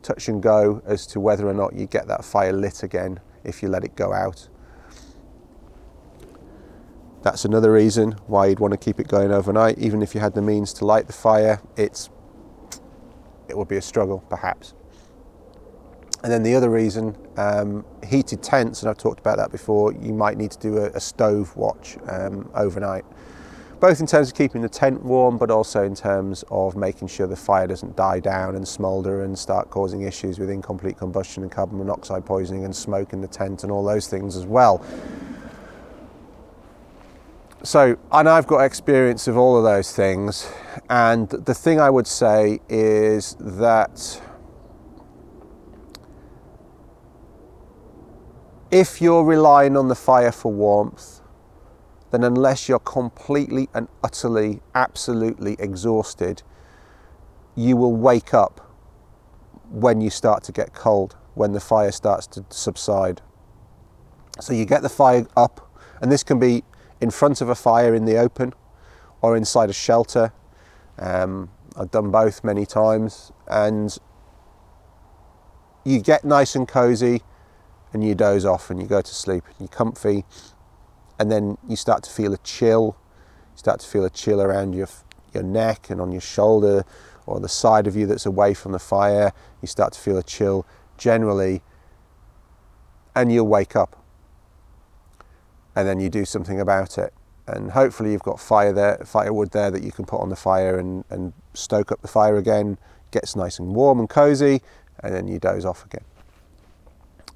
touch 0.02 0.28
and 0.28 0.42
go 0.42 0.82
as 0.86 1.06
to 1.08 1.20
whether 1.20 1.48
or 1.48 1.54
not 1.54 1.74
you 1.74 1.86
get 1.86 2.06
that 2.08 2.24
fire 2.24 2.52
lit 2.52 2.82
again 2.82 3.20
if 3.44 3.62
you 3.62 3.68
let 3.68 3.84
it 3.84 3.96
go 3.96 4.12
out. 4.12 4.48
That's 7.22 7.46
another 7.46 7.72
reason 7.72 8.12
why 8.26 8.46
you'd 8.46 8.60
want 8.60 8.72
to 8.72 8.78
keep 8.78 9.00
it 9.00 9.08
going 9.08 9.32
overnight. 9.32 9.78
Even 9.78 10.02
if 10.02 10.14
you 10.14 10.20
had 10.20 10.34
the 10.34 10.42
means 10.42 10.74
to 10.74 10.84
light 10.84 11.06
the 11.06 11.14
fire, 11.14 11.62
it's 11.76 12.10
it 13.48 13.56
would 13.56 13.68
be 13.68 13.76
a 13.76 13.82
struggle 13.82 14.24
perhaps. 14.28 14.74
And 16.24 16.32
then 16.32 16.42
the 16.42 16.54
other 16.54 16.70
reason, 16.70 17.14
um, 17.36 17.84
heated 18.08 18.42
tents, 18.42 18.80
and 18.80 18.88
I've 18.88 18.96
talked 18.96 19.20
about 19.20 19.36
that 19.36 19.52
before, 19.52 19.92
you 19.92 20.14
might 20.14 20.38
need 20.38 20.50
to 20.52 20.58
do 20.58 20.78
a, 20.78 20.86
a 20.92 21.00
stove 21.00 21.54
watch 21.54 21.98
um, 22.08 22.48
overnight, 22.54 23.04
both 23.78 24.00
in 24.00 24.06
terms 24.06 24.28
of 24.28 24.34
keeping 24.34 24.62
the 24.62 24.68
tent 24.70 25.02
warm, 25.02 25.36
but 25.36 25.50
also 25.50 25.84
in 25.84 25.94
terms 25.94 26.42
of 26.50 26.76
making 26.76 27.08
sure 27.08 27.26
the 27.26 27.36
fire 27.36 27.66
doesn't 27.66 27.94
die 27.94 28.20
down 28.20 28.56
and 28.56 28.66
smoulder 28.66 29.24
and 29.24 29.38
start 29.38 29.68
causing 29.68 30.00
issues 30.00 30.38
with 30.38 30.48
incomplete 30.48 30.96
combustion 30.96 31.42
and 31.42 31.52
carbon 31.52 31.76
monoxide 31.76 32.24
poisoning 32.24 32.64
and 32.64 32.74
smoke 32.74 33.12
in 33.12 33.20
the 33.20 33.28
tent 33.28 33.62
and 33.62 33.70
all 33.70 33.84
those 33.84 34.08
things 34.08 34.34
as 34.34 34.46
well. 34.46 34.82
So, 37.64 37.98
and 38.12 38.30
I've 38.30 38.46
got 38.46 38.60
experience 38.60 39.28
of 39.28 39.36
all 39.36 39.58
of 39.58 39.64
those 39.64 39.92
things, 39.92 40.50
and 40.88 41.28
the 41.28 41.54
thing 41.54 41.80
I 41.80 41.90
would 41.90 42.06
say 42.06 42.60
is 42.70 43.36
that 43.40 44.22
if 48.74 49.00
you're 49.00 49.22
relying 49.22 49.76
on 49.76 49.86
the 49.86 49.94
fire 49.94 50.32
for 50.32 50.52
warmth, 50.52 51.20
then 52.10 52.24
unless 52.24 52.68
you're 52.68 52.80
completely 52.80 53.68
and 53.72 53.86
utterly, 54.02 54.60
absolutely 54.74 55.54
exhausted, 55.60 56.42
you 57.54 57.76
will 57.76 57.94
wake 57.94 58.34
up 58.34 58.60
when 59.70 60.00
you 60.00 60.10
start 60.10 60.42
to 60.42 60.50
get 60.50 60.74
cold, 60.74 61.16
when 61.34 61.52
the 61.52 61.60
fire 61.60 61.92
starts 61.92 62.26
to 62.26 62.44
subside. 62.50 63.22
So 64.40 64.52
you 64.52 64.64
get 64.64 64.82
the 64.82 64.88
fire 64.88 65.24
up, 65.36 65.72
and 66.02 66.10
this 66.10 66.24
can 66.24 66.40
be 66.40 66.64
in 67.00 67.12
front 67.12 67.40
of 67.40 67.48
a 67.48 67.54
fire 67.54 67.94
in 67.94 68.06
the 68.06 68.16
open 68.16 68.54
or 69.22 69.36
inside 69.36 69.70
a 69.70 69.72
shelter. 69.72 70.32
Um, 70.98 71.48
I've 71.76 71.92
done 71.92 72.10
both 72.10 72.42
many 72.42 72.66
times, 72.66 73.30
and 73.46 73.96
you 75.84 76.00
get 76.00 76.24
nice 76.24 76.56
and 76.56 76.66
cozy 76.66 77.22
and 77.94 78.04
you 78.04 78.14
doze 78.14 78.44
off 78.44 78.70
and 78.70 78.80
you 78.80 78.86
go 78.86 79.00
to 79.00 79.14
sleep 79.14 79.44
and 79.46 79.54
you're 79.60 79.68
comfy, 79.68 80.24
and 81.18 81.30
then 81.30 81.56
you 81.68 81.76
start 81.76 82.02
to 82.04 82.10
feel 82.10 82.34
a 82.34 82.38
chill. 82.38 82.96
You 83.52 83.58
start 83.58 83.80
to 83.80 83.88
feel 83.88 84.04
a 84.04 84.10
chill 84.10 84.40
around 84.40 84.74
your 84.74 84.88
your 85.32 85.42
neck 85.42 85.90
and 85.90 86.00
on 86.00 86.12
your 86.12 86.20
shoulder 86.20 86.84
or 87.26 87.40
the 87.40 87.48
side 87.48 87.86
of 87.86 87.96
you 87.96 88.06
that's 88.06 88.26
away 88.26 88.54
from 88.54 88.72
the 88.72 88.78
fire. 88.78 89.32
You 89.62 89.68
start 89.68 89.94
to 89.94 90.00
feel 90.00 90.18
a 90.18 90.22
chill 90.22 90.66
generally, 90.98 91.62
and 93.14 93.32
you'll 93.32 93.48
wake 93.48 93.74
up 93.74 94.04
and 95.74 95.88
then 95.88 96.00
you 96.00 96.08
do 96.08 96.24
something 96.24 96.60
about 96.60 96.98
it. 96.98 97.12
And 97.46 97.72
hopefully 97.72 98.12
you've 98.12 98.22
got 98.22 98.40
fire 98.40 98.72
there, 98.72 98.98
firewood 99.04 99.50
there 99.50 99.70
that 99.70 99.82
you 99.82 99.92
can 99.92 100.06
put 100.06 100.20
on 100.20 100.30
the 100.30 100.36
fire 100.36 100.78
and, 100.78 101.04
and 101.10 101.32
stoke 101.52 101.92
up 101.92 102.00
the 102.00 102.08
fire 102.08 102.36
again, 102.36 102.78
gets 103.10 103.36
nice 103.36 103.58
and 103.58 103.74
warm 103.74 103.98
and 103.98 104.08
cozy, 104.08 104.62
and 105.00 105.14
then 105.14 105.28
you 105.28 105.38
doze 105.38 105.64
off 105.64 105.84
again. 105.84 106.04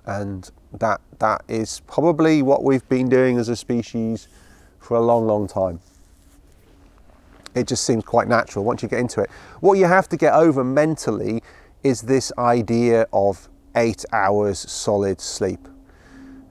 And 0.09 0.50
that 0.72 1.00
that 1.20 1.42
is 1.46 1.80
probably 1.86 2.42
what 2.42 2.64
we've 2.64 2.88
been 2.88 3.09
doing 3.09 3.38
as 3.38 3.48
a 3.48 3.54
species 3.54 4.26
for 4.80 4.96
a 4.96 5.00
long, 5.00 5.26
long 5.26 5.46
time. 5.46 5.80
It 7.54 7.66
just 7.66 7.84
seems 7.84 8.04
quite 8.04 8.28
natural 8.28 8.64
once 8.64 8.82
you 8.82 8.88
get 8.88 9.00
into 9.00 9.20
it. 9.20 9.30
What 9.61 9.78
you 9.78 9.86
have 9.86 10.09
to 10.09 10.16
get 10.16 10.32
over 10.32 10.64
mentally 10.64 11.42
is 11.82 12.02
this 12.02 12.32
idea 12.38 13.06
of 13.12 13.48
eight 13.76 14.04
hours 14.12 14.59
solid 14.59 15.20
sleep. 15.20 15.68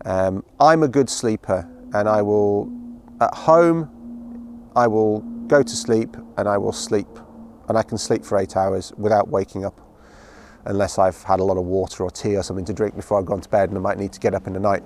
Um, 0.06 0.44
I'm 0.60 0.84
a 0.84 0.88
good 0.88 1.10
sleeper 1.10 1.68
and 1.94 2.08
I 2.08 2.22
will, 2.22 2.72
at 3.22 3.34
home, 3.34 4.70
I 4.76 4.88
will 4.88 5.22
go 5.48 5.64
to 5.64 5.76
sleep 5.76 6.16
and 6.38 6.48
I 6.48 6.58
will 6.58 6.72
sleep. 6.72 7.08
And 7.70 7.78
I 7.78 7.84
can 7.84 7.98
sleep 7.98 8.24
for 8.24 8.38
eight 8.38 8.56
hours 8.56 8.94
without 8.98 9.28
waking 9.28 9.66
up, 9.66 9.82
unless 10.68 11.00
I've 11.00 11.22
had 11.24 11.40
a 11.40 11.44
lot 11.44 11.58
of 11.58 11.66
water 11.66 12.04
or 12.04 12.12
tea 12.12 12.36
or 12.36 12.44
something 12.44 12.66
to 12.66 12.74
drink 12.74 12.96
before 12.96 13.18
I've 13.18 13.26
gone 13.26 13.42
to 13.42 13.50
bed 13.50 13.70
and 13.70 13.78
I 13.78 13.82
might 13.82 13.98
need 13.98 14.14
to 14.14 14.20
get 14.20 14.34
up 14.34 14.48
in 14.48 14.54
the 14.54 14.60
night 14.60 14.84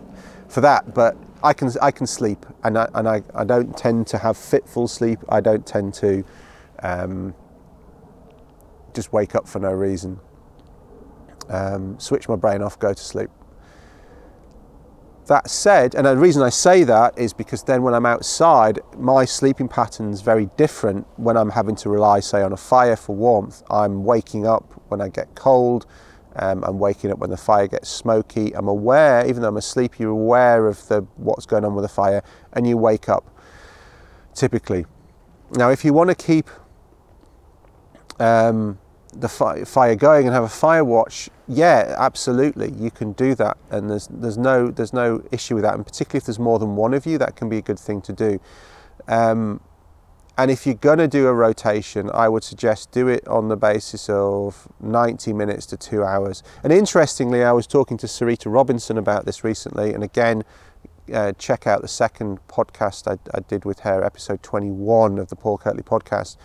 for 0.48 0.62
that. 0.62 0.94
But 0.94 1.18
I 1.44 1.54
can, 1.54 1.72
I 1.82 1.92
can 1.92 2.08
sleep 2.08 2.46
and, 2.64 2.78
I, 2.78 2.88
and 2.94 3.10
I, 3.10 3.24
I 3.34 3.44
don't 3.44 3.76
tend 3.76 4.08
to 4.08 4.18
have 4.20 4.38
fitful 4.38 4.88
sleep. 4.88 5.20
I 5.28 5.42
don't 5.42 5.66
tend 5.66 5.94
to 5.96 6.24
um, 6.84 7.34
just 8.94 9.12
wake 9.12 9.36
up 9.36 9.48
for 9.48 9.60
no 9.60 9.72
reason. 9.72 10.20
Um, 11.50 12.00
switch 12.00 12.30
my 12.30 12.36
brain 12.36 12.62
off, 12.62 12.80
go 12.80 12.94
to 12.94 13.04
sleep. 13.04 13.30
That 15.32 15.50
said, 15.50 15.96
and 15.96 16.06
the 16.06 16.18
reason 16.18 16.44
I 16.44 16.50
say 16.50 16.84
that 16.84 17.18
is 17.18 17.32
because 17.32 17.64
then 17.64 17.84
when 17.84 17.94
I'm 17.94 18.06
outside, 18.06 18.82
my 18.98 19.24
sleeping 19.24 19.70
pattern's 19.70 20.20
very 20.20 20.48
different 20.58 21.08
when 21.16 21.38
I'm 21.38 21.50
having 21.50 21.74
to 21.78 21.90
rely, 21.90 22.20
say, 22.20 22.42
on 22.42 22.52
a 22.52 22.58
fire 22.58 22.98
for 22.98 23.16
warmth. 23.16 23.64
I'm 23.70 24.04
waking 24.04 24.46
up 24.46 24.74
when 24.90 25.00
I 25.00 25.08
get 25.08 25.34
cold. 25.34 25.86
Um, 26.36 26.66
I'm 26.66 26.80
waking 26.80 27.14
up 27.14 27.20
when 27.20 27.30
the 27.30 27.38
fire 27.38 27.68
gets 27.68 27.88
smoky. 27.88 28.54
I'm 28.54 28.68
aware, 28.68 29.26
even 29.26 29.42
though 29.42 29.48
I'm 29.48 29.56
asleep, 29.56 30.02
you're 30.02 30.12
aware 30.12 30.68
of 30.68 30.86
the 30.90 31.08
what's 31.16 31.46
going 31.46 31.64
on 31.64 31.76
with 31.76 31.84
the 31.84 31.96
fire, 32.04 32.22
and 32.52 32.68
you 32.68 32.76
wake 32.76 33.08
up. 33.08 33.34
Typically, 34.34 34.86
now 35.52 35.70
if 35.70 35.86
you 35.86 35.94
want 35.94 36.10
to 36.10 36.16
keep 36.16 36.50
um, 38.20 38.80
the 39.14 39.28
fire 39.30 39.96
going 39.96 40.26
and 40.26 40.34
have 40.34 40.44
a 40.44 40.50
fire 40.50 40.84
watch, 40.84 41.30
yeah, 41.48 41.96
absolutely, 41.98 42.72
you 42.72 42.92
can 42.92 43.12
do 43.14 43.36
that, 43.36 43.58
and 43.70 43.90
there's 43.90 44.08
there's 44.08 44.38
no 44.38 44.72
there's 44.72 44.94
no 44.94 45.24
issue 45.32 45.56
with 45.56 45.64
that, 45.64 45.76
and 45.76 45.86
particularly 45.86 46.20
if 46.20 46.26
there's 46.26 46.40
more 46.40 46.60
than 46.60 46.76
one 46.76 46.94
of 46.94 47.06
you, 47.06 47.18
that 47.18 47.36
can 47.36 47.50
be 47.50 47.58
a 47.58 47.62
good 47.62 47.80
thing 47.80 48.02
to 48.02 48.14
do. 48.14 48.40
Um, 49.08 49.62
and 50.38 50.50
if 50.50 50.66
you're 50.66 50.76
going 50.76 50.98
to 51.00 51.08
do 51.08 51.28
a 51.28 51.34
rotation, 51.34 52.10
I 52.14 52.30
would 52.30 52.44
suggest 52.44 52.92
do 52.92 53.08
it 53.08 53.28
on 53.28 53.50
the 53.50 53.58
basis 53.58 54.10
of 54.10 54.68
90 54.80 55.34
minutes 55.34 55.66
to 55.68 55.78
two 55.78 56.04
hours. 56.04 56.42
And 56.64 56.72
interestingly, 56.72 57.44
I 57.44 57.52
was 57.52 57.68
talking 57.68 57.98
to 57.98 58.08
Sarita 58.08 58.52
Robinson 58.52 58.98
about 58.98 59.26
this 59.26 59.44
recently, 59.44 59.94
and 59.94 60.04
again, 60.04 60.44
uh, 61.14 61.34
check 61.34 61.68
out 61.68 61.82
the 61.82 61.88
second 61.88 62.40
podcast 62.48 63.08
I, 63.12 63.20
I 63.36 63.42
did 63.42 63.66
with 63.66 63.82
her, 63.82 64.04
episode 64.04 64.42
21 64.42 65.20
of 65.20 65.28
the 65.28 65.36
Paul 65.36 65.58
Kirtley 65.58 65.84
podcast. 65.84 66.38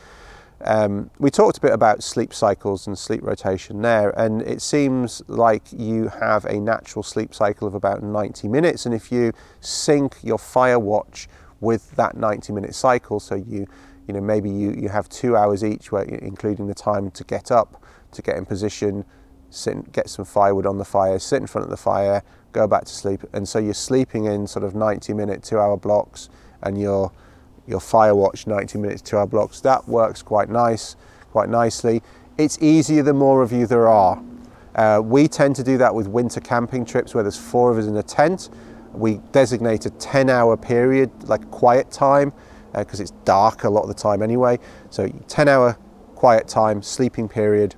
Um, 0.62 1.10
we 1.18 1.30
talked 1.30 1.58
a 1.58 1.60
bit 1.60 1.72
about 1.72 2.02
sleep 2.02 2.32
cycles 2.32 2.86
and 2.86 2.98
sleep 2.98 3.22
rotation 3.22 3.82
there, 3.82 4.10
and 4.18 4.40
it 4.42 4.62
seems 4.62 5.22
like 5.28 5.62
you 5.70 6.08
have 6.08 6.44
a 6.46 6.58
natural 6.58 7.02
sleep 7.02 7.34
cycle 7.34 7.68
of 7.68 7.74
about 7.74 8.02
90 8.02 8.48
minutes. 8.48 8.86
And 8.86 8.94
if 8.94 9.12
you 9.12 9.32
sync 9.60 10.16
your 10.22 10.38
fire 10.38 10.78
watch 10.78 11.28
with 11.60 11.90
that 11.96 12.16
90 12.16 12.52
minute 12.52 12.74
cycle, 12.74 13.20
so 13.20 13.34
you, 13.34 13.66
you 14.08 14.14
know, 14.14 14.20
maybe 14.20 14.50
you, 14.50 14.72
you 14.72 14.88
have 14.88 15.08
two 15.08 15.36
hours 15.36 15.62
each, 15.62 15.92
where, 15.92 16.04
including 16.04 16.66
the 16.66 16.74
time 16.74 17.10
to 17.10 17.24
get 17.24 17.50
up, 17.50 17.82
to 18.12 18.22
get 18.22 18.36
in 18.36 18.46
position, 18.46 19.04
sit, 19.50 19.92
get 19.92 20.08
some 20.08 20.24
firewood 20.24 20.64
on 20.64 20.78
the 20.78 20.84
fire, 20.84 21.18
sit 21.18 21.40
in 21.40 21.46
front 21.46 21.64
of 21.64 21.70
the 21.70 21.76
fire, 21.76 22.22
go 22.52 22.66
back 22.66 22.86
to 22.86 22.92
sleep. 22.92 23.22
And 23.34 23.46
so 23.46 23.58
you're 23.58 23.74
sleeping 23.74 24.24
in 24.24 24.46
sort 24.46 24.64
of 24.64 24.74
90 24.74 25.12
minute, 25.12 25.42
two 25.42 25.58
hour 25.58 25.76
blocks, 25.76 26.30
and 26.62 26.80
you're 26.80 27.12
your 27.66 27.80
Firewatch 27.80 28.46
90 28.46 28.78
minutes 28.78 29.02
to 29.02 29.18
hour 29.18 29.26
blocks. 29.26 29.60
That 29.60 29.88
works 29.88 30.22
quite 30.22 30.48
nice, 30.48 30.96
quite 31.32 31.48
nicely. 31.48 32.02
It's 32.38 32.58
easier 32.60 33.02
the 33.02 33.14
more 33.14 33.42
of 33.42 33.52
you 33.52 33.66
there 33.66 33.88
are. 33.88 34.22
Uh, 34.74 35.00
we 35.02 35.26
tend 35.26 35.56
to 35.56 35.64
do 35.64 35.78
that 35.78 35.94
with 35.94 36.06
winter 36.06 36.40
camping 36.40 36.84
trips 36.84 37.14
where 37.14 37.24
there's 37.24 37.38
four 37.38 37.70
of 37.70 37.78
us 37.78 37.86
in 37.86 37.96
a 37.96 38.02
tent. 38.02 38.50
We 38.92 39.20
designate 39.32 39.86
a 39.86 39.90
10 39.90 40.28
hour 40.30 40.56
period, 40.56 41.10
like 41.24 41.50
quiet 41.50 41.90
time, 41.90 42.32
because 42.74 43.00
uh, 43.00 43.04
it's 43.04 43.12
dark 43.24 43.64
a 43.64 43.70
lot 43.70 43.82
of 43.82 43.88
the 43.88 43.94
time 43.94 44.22
anyway. 44.22 44.58
So 44.90 45.08
10 45.28 45.48
hour 45.48 45.78
quiet 46.14 46.46
time, 46.46 46.82
sleeping 46.82 47.28
period. 47.28 47.74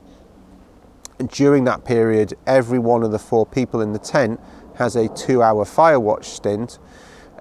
And 1.18 1.28
during 1.28 1.64
that 1.64 1.84
period, 1.84 2.34
every 2.47 2.78
one 2.78 3.03
of 3.03 3.11
the 3.12 3.18
four 3.18 3.47
people 3.47 3.80
in 3.80 3.93
the 3.93 3.99
tent 3.99 4.41
has 4.76 4.97
a 4.97 5.09
two 5.09 5.43
hour 5.43 5.64
fire 5.64 5.99
watch 6.01 6.28
stint. 6.28 6.78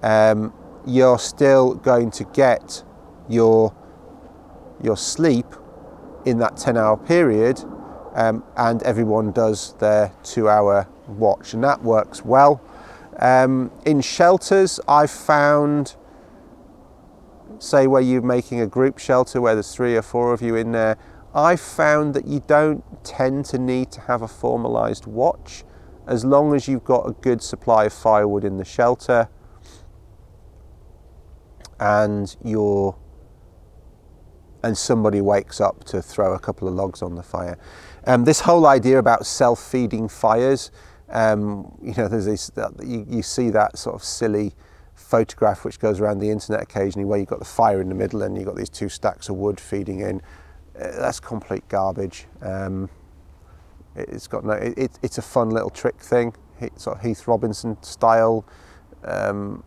Um, 0.02 0.52
you're 0.88 1.18
still 1.18 1.74
going 1.74 2.10
to 2.12 2.24
get 2.24 2.82
your 3.28 3.74
your 4.82 4.96
sleep 4.96 5.46
in 6.24 6.38
that 6.38 6.56
10 6.56 6.76
hour 6.76 6.96
period 6.96 7.62
um, 8.14 8.42
and 8.56 8.82
everyone 8.84 9.32
does 9.32 9.74
their 9.74 10.12
two 10.22 10.48
hour 10.48 10.88
watch 11.06 11.52
and 11.54 11.62
that 11.64 11.82
works 11.82 12.24
well. 12.24 12.60
Um, 13.18 13.72
in 13.84 14.00
shelters 14.00 14.78
i've 14.86 15.10
found 15.10 15.96
say 17.58 17.88
where 17.88 18.00
you're 18.00 18.22
making 18.22 18.60
a 18.60 18.66
group 18.68 18.98
shelter 18.98 19.40
where 19.40 19.54
there's 19.54 19.74
three 19.74 19.96
or 19.96 20.02
four 20.02 20.32
of 20.32 20.40
you 20.40 20.54
in 20.54 20.70
there 20.70 20.96
i've 21.34 21.60
found 21.60 22.14
that 22.14 22.28
you 22.28 22.40
don't 22.46 22.84
tend 23.04 23.44
to 23.46 23.58
need 23.58 23.90
to 23.90 24.02
have 24.02 24.22
a 24.22 24.28
formalized 24.28 25.06
watch 25.06 25.64
as 26.06 26.24
long 26.24 26.54
as 26.54 26.68
you've 26.68 26.84
got 26.84 27.08
a 27.08 27.12
good 27.12 27.42
supply 27.42 27.86
of 27.86 27.92
firewood 27.92 28.44
in 28.44 28.56
the 28.56 28.64
shelter 28.64 29.28
and 31.80 32.36
you're 32.44 32.96
and 34.62 34.76
somebody 34.76 35.20
wakes 35.20 35.60
up 35.60 35.84
to 35.84 36.02
throw 36.02 36.34
a 36.34 36.38
couple 36.38 36.66
of 36.66 36.74
logs 36.74 37.00
on 37.00 37.14
the 37.14 37.22
fire. 37.22 37.58
Um, 38.06 38.24
this 38.24 38.40
whole 38.40 38.66
idea 38.66 38.98
about 38.98 39.24
self-feeding 39.24 40.08
fires, 40.08 40.70
um, 41.10 41.76
you 41.82 41.94
know, 41.94 42.08
there's 42.08 42.26
this, 42.26 42.50
you, 42.84 43.06
you, 43.08 43.22
see 43.22 43.50
that 43.50 43.78
sort 43.78 43.94
of 43.94 44.02
silly 44.02 44.54
photograph 44.94 45.64
which 45.64 45.78
goes 45.78 46.00
around 46.00 46.18
the 46.18 46.28
internet 46.28 46.62
occasionally 46.62 47.04
where 47.04 47.18
you've 47.18 47.28
got 47.28 47.38
the 47.38 47.44
fire 47.44 47.80
in 47.80 47.88
the 47.88 47.94
middle 47.94 48.22
and 48.22 48.36
you've 48.36 48.46
got 48.46 48.56
these 48.56 48.68
two 48.68 48.88
stacks 48.88 49.28
of 49.28 49.36
wood 49.36 49.60
feeding 49.60 50.00
in. 50.00 50.20
Uh, 50.76 50.90
that's 50.98 51.20
complete 51.20 51.66
garbage. 51.68 52.26
Um, 52.42 52.90
it, 53.94 54.10
has 54.10 54.26
got 54.26 54.44
no, 54.44 54.52
it, 54.52 54.98
it's 55.02 55.18
a 55.18 55.22
fun 55.22 55.50
little 55.50 55.70
trick 55.70 56.00
thing, 56.00 56.34
sort 56.76 56.98
of 56.98 57.02
Heath 57.02 57.26
Robinson 57.26 57.80
style, 57.82 58.44
um, 59.04 59.62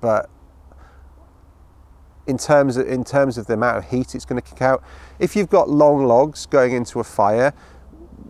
but 0.00 0.28
in 2.30 2.38
terms 2.38 2.76
of, 2.76 2.88
in 2.88 3.04
terms 3.04 3.36
of 3.36 3.46
the 3.46 3.54
amount 3.54 3.76
of 3.76 3.90
heat 3.90 4.14
it's 4.14 4.24
going 4.24 4.40
to 4.40 4.48
kick 4.48 4.62
out. 4.62 4.82
If 5.18 5.36
you've 5.36 5.50
got 5.50 5.68
long 5.68 6.06
logs 6.06 6.46
going 6.46 6.72
into 6.72 7.00
a 7.00 7.04
fire, 7.04 7.52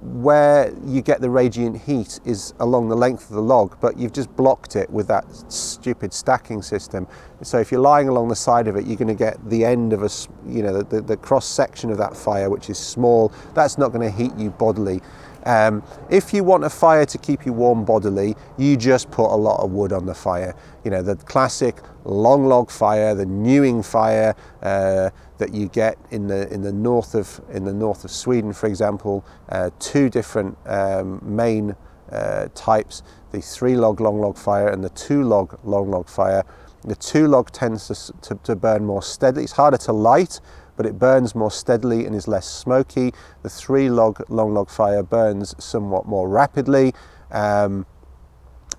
where 0.01 0.73
you 0.87 1.03
get 1.03 1.21
the 1.21 1.29
radiant 1.29 1.83
heat 1.83 2.21
is 2.25 2.55
along 2.59 2.89
the 2.89 2.97
length 2.97 3.29
of 3.29 3.37
the 3.37 3.43
log, 3.43 3.77
but 3.81 3.99
you've 3.99 4.15
just 4.15 4.35
blocked 4.35 4.75
it 4.75 4.89
with 4.89 5.07
that 5.09 5.25
stupid 5.53 6.15
stacking 6.15 6.63
system. 6.63 7.07
So 7.43 7.59
if 7.59 7.71
you're 7.71 7.83
lying 7.83 8.09
along 8.09 8.29
the 8.29 8.37
side 8.37 8.67
of 8.67 8.77
it, 8.77 8.87
you're 8.87 8.97
going 8.97 9.09
to 9.09 9.15
get 9.15 9.37
the 9.51 9.63
end 9.63 9.93
of 9.93 10.03
a, 10.03 10.09
you 10.47 10.63
know, 10.63 10.79
the, 10.79 10.85
the, 10.85 11.01
the 11.03 11.17
cross 11.19 11.47
section 11.47 11.91
of 11.91 11.99
that 11.99 12.17
fire, 12.17 12.49
which 12.49 12.71
is 12.71 12.79
small. 12.79 13.31
That's 13.55 13.77
not 13.77 13.93
going 13.93 14.11
to 14.11 14.17
heat 14.17 14.35
you 14.39 14.51
bodily. 14.51 15.03
Um, 15.45 15.83
if 16.11 16.35
you 16.35 16.45
want 16.45 16.65
a 16.65 16.71
fire 16.71 17.07
to 17.07 17.19
keep 17.19 17.47
you 17.47 17.53
warm 17.53 17.85
bodily, 17.85 18.37
you 18.59 18.77
just 18.77 19.11
put 19.11 19.33
a 19.33 19.37
lot 19.37 19.63
of 19.63 19.71
wood 19.71 19.93
on 19.93 20.07
the 20.07 20.15
fire. 20.15 20.55
You 20.85 20.91
know, 20.91 21.03
the 21.03 21.17
classic 21.17 21.81
long 22.05 22.47
log 22.47 22.71
fire, 22.71 23.15
the 23.15 23.27
nying 23.27 23.83
fire 23.83 24.35
uh, 24.63 25.11
that 25.39 25.55
you 25.55 25.69
get 25.69 25.99
in 26.11 26.27
the 26.27 26.53
in 26.53 26.63
the 26.63 26.73
north 26.73 27.15
of 27.15 27.41
in 27.51 27.65
the 27.65 27.73
north 27.73 28.05
of 28.05 28.11
Sweden, 28.11 28.53
for 28.53 28.67
example. 28.67 29.25
Uh, 29.49 29.71
two 29.79 30.09
different 30.09 30.57
um, 30.67 31.21
main 31.23 31.75
uh, 32.13 32.49
types: 32.55 33.03
the 33.33 33.41
three 33.41 33.77
log 33.77 34.01
long 34.01 34.21
log 34.21 34.37
fire 34.37 34.69
and 34.69 34.85
the 34.85 34.91
two 34.91 35.23
log 35.23 35.59
long 35.65 35.91
log 35.91 36.09
fire. 36.09 36.45
The 36.83 36.97
two 36.97 37.29
log 37.29 37.51
tends 37.51 37.89
to, 37.89 38.13
to, 38.23 38.35
to 38.45 38.57
burn 38.57 38.87
more 38.87 39.03
steadily. 39.03 39.45
It's 39.45 39.53
harder 39.53 39.77
to 39.77 39.93
light, 39.93 40.41
but 40.81 40.87
it 40.87 40.99
burns 40.99 41.35
more 41.35 41.51
steadily 41.51 42.07
and 42.07 42.17
is 42.17 42.27
less 42.27 42.49
smoky. 42.49 43.13
The 43.43 43.51
three 43.51 43.91
log 43.91 44.25
long 44.31 44.55
log 44.55 44.71
fire 44.71 45.03
burns 45.03 45.55
somewhat 45.63 46.07
more 46.07 46.27
rapidly. 46.27 46.95
Um, 47.31 47.85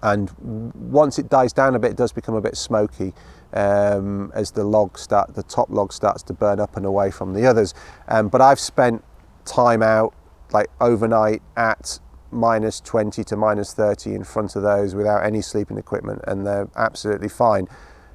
and 0.02 0.32
once 0.74 1.20
it 1.20 1.30
dies 1.30 1.54
down 1.54 1.76
a 1.76 1.80
bit, 1.80 1.92
it 1.92 1.98
does 1.98 2.12
become 2.12 2.34
a 2.34 2.42
bit 2.42 2.58
smoky 2.58 3.14
um, 3.54 4.32
as 4.34 4.50
the 4.50 4.64
log 4.64 4.98
start, 4.98 5.36
the 5.36 5.44
top 5.44 5.70
log 5.70 5.94
starts 5.94 6.24
to 6.24 6.34
burn 6.34 6.60
up 6.60 6.76
and 6.76 6.88
away 6.88 7.12
from 7.12 7.36
the 7.36 7.46
others. 7.46 7.76
Um, 8.08 8.30
but 8.30 8.42
I've 8.42 8.60
spent 8.60 9.04
time 9.46 9.84
out, 9.84 10.16
like 10.52 10.72
overnight, 10.80 11.44
at 11.56 12.00
minus 12.32 12.82
20 12.82 13.24
to 13.26 13.38
minus 13.38 13.76
30 13.76 14.16
in 14.16 14.24
front 14.24 14.56
of 14.56 14.64
those 14.64 14.96
without 14.96 15.24
any 15.24 15.44
sleeping 15.44 15.78
equipment, 15.78 16.24
and 16.26 16.48
they're 16.48 16.68
absolutely 16.76 17.30
fine. 17.30 17.68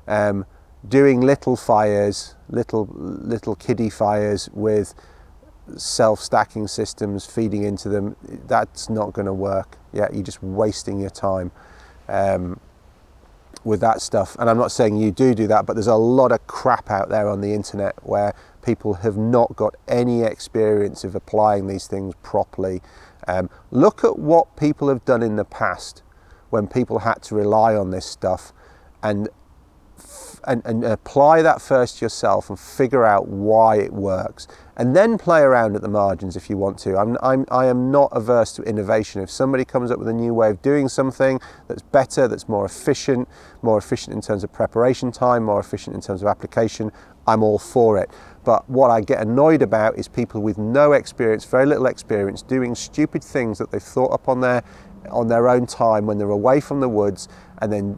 Um, 0.08 0.44
doing 0.88 1.20
little 1.20 1.56
fires, 1.56 2.34
little 2.48 2.88
little 2.90 3.56
kiddie 3.56 3.90
fires 3.90 4.48
with 4.52 4.94
self-stacking 5.76 6.68
systems 6.68 7.26
feeding 7.26 7.64
into 7.64 7.88
them, 7.88 8.16
that's 8.46 8.88
not 8.88 9.12
going 9.12 9.26
to 9.26 9.32
work. 9.34 9.78
Yeah, 9.92 10.08
you're 10.12 10.22
just 10.22 10.42
wasting 10.42 11.00
your 11.00 11.10
time 11.10 11.50
um, 12.08 12.60
with 13.64 13.80
that 13.80 14.00
stuff. 14.00 14.36
And 14.38 14.48
I'm 14.48 14.58
not 14.58 14.70
saying 14.70 14.96
you 14.96 15.10
do 15.10 15.34
do 15.34 15.46
that, 15.48 15.66
but 15.66 15.74
there's 15.74 15.86
a 15.86 15.94
lot 15.96 16.30
of 16.30 16.46
crap 16.46 16.90
out 16.90 17.08
there 17.08 17.28
on 17.28 17.40
the 17.40 17.52
internet 17.52 17.94
where 18.04 18.34
people 18.62 18.94
have 18.94 19.16
not 19.16 19.56
got 19.56 19.74
any 19.88 20.22
experience 20.22 21.04
of 21.04 21.14
applying 21.14 21.66
these 21.66 21.86
things 21.86 22.14
properly. 22.22 22.80
Um, 23.26 23.50
look 23.70 24.04
at 24.04 24.18
what 24.18 24.56
people 24.56 24.88
have 24.88 25.04
done 25.04 25.22
in 25.22 25.36
the 25.36 25.44
past 25.44 26.02
when 26.50 26.68
people 26.68 27.00
had 27.00 27.22
to 27.22 27.34
rely 27.34 27.74
on 27.74 27.90
this 27.90 28.06
stuff 28.06 28.52
and 29.02 29.28
and, 30.46 30.62
and 30.64 30.84
apply 30.84 31.42
that 31.42 31.60
first 31.60 32.00
yourself 32.00 32.48
and 32.48 32.58
figure 32.58 33.04
out 33.04 33.28
why 33.28 33.76
it 33.76 33.92
works 33.92 34.46
and 34.76 34.94
then 34.94 35.16
play 35.16 35.40
around 35.40 35.74
at 35.74 35.82
the 35.82 35.88
margins 35.88 36.36
if 36.36 36.50
you 36.50 36.56
want 36.56 36.78
to. 36.78 36.96
I'm, 36.96 37.16
I'm, 37.22 37.46
I 37.50 37.66
am 37.66 37.90
not 37.90 38.10
averse 38.12 38.52
to 38.52 38.62
innovation. 38.62 39.22
If 39.22 39.30
somebody 39.30 39.64
comes 39.64 39.90
up 39.90 39.98
with 39.98 40.08
a 40.08 40.12
new 40.12 40.34
way 40.34 40.50
of 40.50 40.60
doing 40.60 40.88
something 40.88 41.40
that's 41.66 41.82
better, 41.82 42.28
that's 42.28 42.48
more 42.48 42.66
efficient, 42.66 43.28
more 43.62 43.78
efficient 43.78 44.14
in 44.14 44.20
terms 44.20 44.44
of 44.44 44.52
preparation 44.52 45.10
time, 45.10 45.44
more 45.44 45.60
efficient 45.60 45.96
in 45.96 46.02
terms 46.02 46.20
of 46.20 46.28
application, 46.28 46.92
I'm 47.26 47.42
all 47.42 47.58
for 47.58 47.98
it. 47.98 48.10
But 48.44 48.68
what 48.68 48.90
I 48.90 49.00
get 49.00 49.20
annoyed 49.20 49.62
about 49.62 49.98
is 49.98 50.08
people 50.08 50.42
with 50.42 50.58
no 50.58 50.92
experience, 50.92 51.44
very 51.44 51.66
little 51.66 51.86
experience, 51.86 52.42
doing 52.42 52.74
stupid 52.74 53.24
things 53.24 53.58
that 53.58 53.70
they've 53.70 53.82
thought 53.82 54.12
up 54.12 54.28
on 54.28 54.40
their 54.40 54.62
on 55.10 55.28
their 55.28 55.48
own 55.48 55.66
time 55.66 56.04
when 56.04 56.18
they're 56.18 56.28
away 56.30 56.60
from 56.60 56.80
the 56.80 56.88
woods 56.88 57.28
and 57.58 57.72
then 57.72 57.96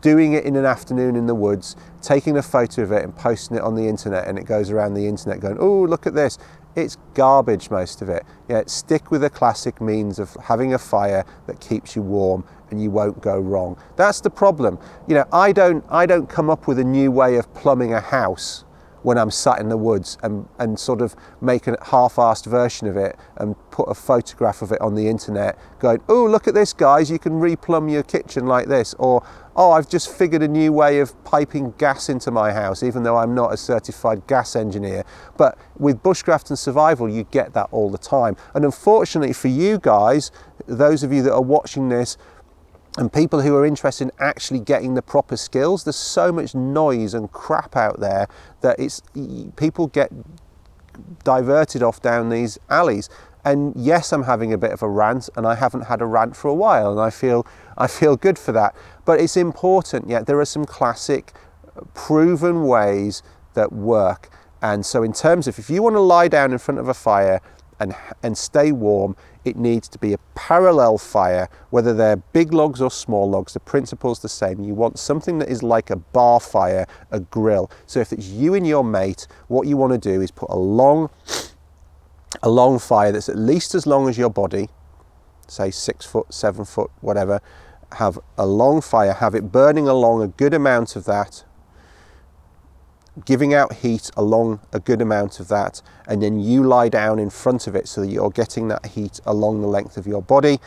doing 0.00 0.32
it 0.32 0.44
in 0.44 0.56
an 0.56 0.64
afternoon 0.64 1.16
in 1.16 1.26
the 1.26 1.34
woods, 1.34 1.76
taking 2.02 2.36
a 2.36 2.42
photo 2.42 2.82
of 2.82 2.92
it 2.92 3.04
and 3.04 3.14
posting 3.16 3.56
it 3.56 3.62
on 3.62 3.74
the 3.74 3.88
internet, 3.88 4.28
and 4.28 4.38
it 4.38 4.44
goes 4.44 4.70
around 4.70 4.94
the 4.94 5.06
internet 5.06 5.40
going, 5.40 5.56
oh, 5.58 5.82
look 5.82 6.06
at 6.06 6.14
this. 6.14 6.38
It's 6.76 6.96
garbage, 7.14 7.70
most 7.70 8.02
of 8.02 8.08
it. 8.08 8.24
Yeah, 8.48 8.62
stick 8.66 9.10
with 9.10 9.22
the 9.22 9.30
classic 9.30 9.80
means 9.80 10.18
of 10.18 10.34
having 10.34 10.74
a 10.74 10.78
fire 10.78 11.24
that 11.46 11.60
keeps 11.60 11.96
you 11.96 12.02
warm 12.02 12.44
and 12.70 12.80
you 12.80 12.90
won't 12.90 13.20
go 13.20 13.38
wrong. 13.38 13.76
That's 13.96 14.20
the 14.20 14.30
problem. 14.30 14.78
You 15.08 15.16
know, 15.16 15.24
I 15.32 15.52
don't, 15.52 15.84
I 15.88 16.06
don't 16.06 16.28
come 16.28 16.50
up 16.50 16.68
with 16.68 16.78
a 16.78 16.84
new 16.84 17.10
way 17.10 17.36
of 17.36 17.52
plumbing 17.54 17.94
a 17.94 18.00
house 18.00 18.64
when 19.02 19.16
I'm 19.16 19.30
sat 19.30 19.60
in 19.60 19.68
the 19.68 19.76
woods 19.76 20.18
and, 20.22 20.48
and 20.58 20.78
sort 20.78 21.00
of 21.00 21.14
make 21.40 21.66
a 21.66 21.76
half-assed 21.82 22.46
version 22.46 22.88
of 22.88 22.96
it 22.96 23.16
and 23.36 23.54
put 23.70 23.84
a 23.84 23.94
photograph 23.94 24.60
of 24.60 24.72
it 24.72 24.80
on 24.80 24.94
the 24.94 25.08
internet 25.08 25.58
going, 25.78 26.02
oh, 26.08 26.26
look 26.26 26.48
at 26.48 26.54
this, 26.54 26.72
guys, 26.72 27.10
you 27.10 27.18
can 27.18 27.34
replumb 27.34 27.90
your 27.90 28.02
kitchen 28.02 28.46
like 28.46 28.66
this. 28.66 28.94
Or, 28.98 29.24
oh, 29.58 29.72
I've 29.72 29.88
just 29.88 30.16
figured 30.16 30.40
a 30.44 30.48
new 30.48 30.72
way 30.72 31.00
of 31.00 31.12
piping 31.24 31.74
gas 31.78 32.08
into 32.08 32.30
my 32.30 32.52
house, 32.52 32.84
even 32.84 33.02
though 33.02 33.16
I'm 33.16 33.34
not 33.34 33.52
a 33.52 33.56
certified 33.56 34.24
gas 34.28 34.54
engineer. 34.54 35.04
But 35.36 35.58
with 35.76 36.00
bushcraft 36.00 36.50
and 36.50 36.58
survival, 36.58 37.08
you 37.08 37.24
get 37.24 37.54
that 37.54 37.68
all 37.72 37.90
the 37.90 37.98
time. 37.98 38.36
And 38.54 38.64
unfortunately 38.64 39.32
for 39.32 39.48
you 39.48 39.80
guys, 39.80 40.30
those 40.68 41.02
of 41.02 41.12
you 41.12 41.22
that 41.22 41.32
are 41.32 41.42
watching 41.42 41.88
this, 41.88 42.16
and 42.96 43.12
people 43.12 43.40
who 43.40 43.54
are 43.56 43.66
interested 43.66 44.04
in 44.04 44.12
actually 44.20 44.60
getting 44.60 44.94
the 44.94 45.02
proper 45.02 45.36
skills 45.36 45.84
there's 45.84 45.94
so 45.94 46.32
much 46.32 46.54
noise 46.54 47.14
and 47.14 47.30
crap 47.30 47.76
out 47.76 48.00
there 48.00 48.26
that 48.60 48.80
it's 48.80 49.02
people 49.56 49.86
get 49.88 50.10
diverted 51.22 51.82
off 51.82 52.02
down 52.02 52.28
these 52.30 52.58
alleys 52.70 53.08
and 53.44 53.72
yes 53.76 54.12
i'm 54.12 54.24
having 54.24 54.52
a 54.52 54.58
bit 54.58 54.72
of 54.72 54.82
a 54.82 54.88
rant 54.88 55.28
and 55.36 55.46
i 55.46 55.54
haven't 55.54 55.82
had 55.82 56.00
a 56.00 56.06
rant 56.06 56.34
for 56.34 56.48
a 56.48 56.54
while 56.54 56.90
and 56.90 57.00
i 57.00 57.10
feel 57.10 57.46
i 57.76 57.86
feel 57.86 58.16
good 58.16 58.38
for 58.38 58.52
that 58.52 58.74
but 59.08 59.18
it's 59.18 59.38
important 59.38 60.06
yet 60.06 60.26
there 60.26 60.38
are 60.38 60.44
some 60.44 60.66
classic 60.66 61.32
uh, 61.76 61.80
proven 61.94 62.64
ways 62.64 63.22
that 63.54 63.72
work 63.72 64.28
and 64.60 64.84
so 64.84 65.02
in 65.02 65.12
terms 65.12 65.48
of 65.48 65.58
if 65.58 65.70
you 65.70 65.82
want 65.82 65.94
to 65.94 66.00
lie 66.00 66.28
down 66.28 66.52
in 66.52 66.58
front 66.58 66.78
of 66.78 66.88
a 66.88 66.94
fire 66.94 67.40
and, 67.80 67.94
and 68.22 68.36
stay 68.36 68.72
warm, 68.72 69.16
it 69.44 69.56
needs 69.56 69.88
to 69.88 69.98
be 69.98 70.12
a 70.12 70.18
parallel 70.34 70.98
fire, 70.98 71.48
whether 71.70 71.94
they're 71.94 72.16
big 72.16 72.52
logs 72.52 72.80
or 72.80 72.90
small 72.90 73.30
logs, 73.30 73.54
the 73.54 73.60
principle's 73.60 74.20
the 74.20 74.28
same. 74.28 74.64
You 74.64 74.74
want 74.74 74.98
something 74.98 75.38
that 75.38 75.48
is 75.48 75.62
like 75.62 75.90
a 75.90 75.96
bar 75.96 76.40
fire, 76.40 76.86
a 77.10 77.20
grill. 77.20 77.70
So 77.86 78.00
if 78.00 78.12
it's 78.12 78.28
you 78.28 78.54
and 78.54 78.66
your 78.66 78.84
mate, 78.84 79.26
what 79.46 79.66
you 79.66 79.76
want 79.76 79.92
to 79.92 79.98
do 79.98 80.20
is 80.20 80.30
put 80.30 80.50
a 80.50 80.58
long, 80.58 81.08
a 82.42 82.50
long 82.50 82.78
fire 82.78 83.12
that's 83.12 83.28
at 83.28 83.38
least 83.38 83.74
as 83.74 83.86
long 83.86 84.08
as 84.08 84.18
your 84.18 84.30
body, 84.30 84.68
say 85.46 85.70
six 85.70 86.04
foot, 86.04 86.34
seven 86.34 86.64
foot, 86.64 86.90
whatever, 87.00 87.40
have 87.92 88.18
a 88.36 88.46
long 88.46 88.80
fire, 88.80 89.12
have 89.12 89.34
it 89.34 89.50
burning 89.50 89.88
along 89.88 90.22
a 90.22 90.28
good 90.28 90.54
amount 90.54 90.96
of 90.96 91.04
that, 91.04 91.44
giving 93.24 93.52
out 93.52 93.72
heat 93.72 94.10
along 94.16 94.60
a 94.72 94.78
good 94.78 95.00
amount 95.00 95.40
of 95.40 95.48
that, 95.48 95.82
and 96.06 96.22
then 96.22 96.38
you 96.38 96.62
lie 96.62 96.88
down 96.88 97.18
in 97.18 97.30
front 97.30 97.66
of 97.66 97.74
it 97.74 97.88
so 97.88 98.00
that 98.00 98.08
you're 98.08 98.30
getting 98.30 98.68
that 98.68 98.86
heat 98.86 99.20
along 99.26 99.60
the 99.60 99.66
length 99.66 99.96
of 99.96 100.06
your 100.06 100.22
body, 100.22 100.58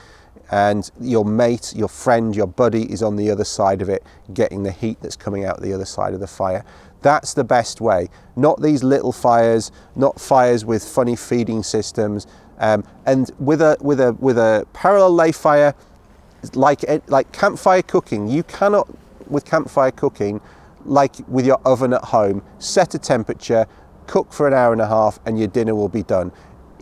and 0.49 0.91
your 0.99 1.23
mate, 1.23 1.73
your 1.75 1.87
friend, 1.87 2.35
your 2.35 2.47
buddy 2.47 2.91
is 2.91 3.01
on 3.01 3.15
the 3.15 3.31
other 3.31 3.45
side 3.45 3.81
of 3.81 3.87
it, 3.87 4.03
getting 4.33 4.63
the 4.63 4.71
heat 4.71 4.97
that's 5.01 5.15
coming 5.15 5.45
out 5.45 5.61
the 5.61 5.73
other 5.73 5.85
side 5.85 6.13
of 6.13 6.19
the 6.19 6.27
fire. 6.27 6.65
That's 7.01 7.33
the 7.33 7.43
best 7.43 7.79
way. 7.79 8.09
Not 8.35 8.61
these 8.61 8.83
little 8.83 9.13
fires, 9.13 9.71
not 9.95 10.19
fires 10.19 10.65
with 10.65 10.83
funny 10.83 11.15
feeding 11.15 11.63
systems. 11.63 12.27
Um, 12.59 12.83
and 13.05 13.31
with 13.39 13.61
a 13.61 13.77
with 13.81 13.99
a 13.99 14.13
with 14.19 14.37
a 14.37 14.67
parallel 14.73 15.15
lay 15.15 15.31
fire, 15.31 15.73
like 16.53 16.83
eh, 16.87 16.99
like 17.07 17.31
campfire 17.31 17.81
cooking, 17.81 18.27
you 18.27 18.43
cannot 18.43 18.87
with 19.29 19.45
campfire 19.45 19.91
cooking 19.91 20.41
like 20.85 21.15
with 21.27 21.45
your 21.45 21.59
oven 21.65 21.93
at 21.93 22.03
home, 22.03 22.43
set 22.59 22.95
a 22.95 22.99
temperature, 22.99 23.67
cook 24.07 24.33
for 24.33 24.47
an 24.47 24.53
hour 24.53 24.73
and 24.73 24.81
a 24.81 24.87
half, 24.87 25.19
and 25.25 25.37
your 25.37 25.47
dinner 25.47 25.75
will 25.75 25.89
be 25.89 26.03
done. 26.03 26.31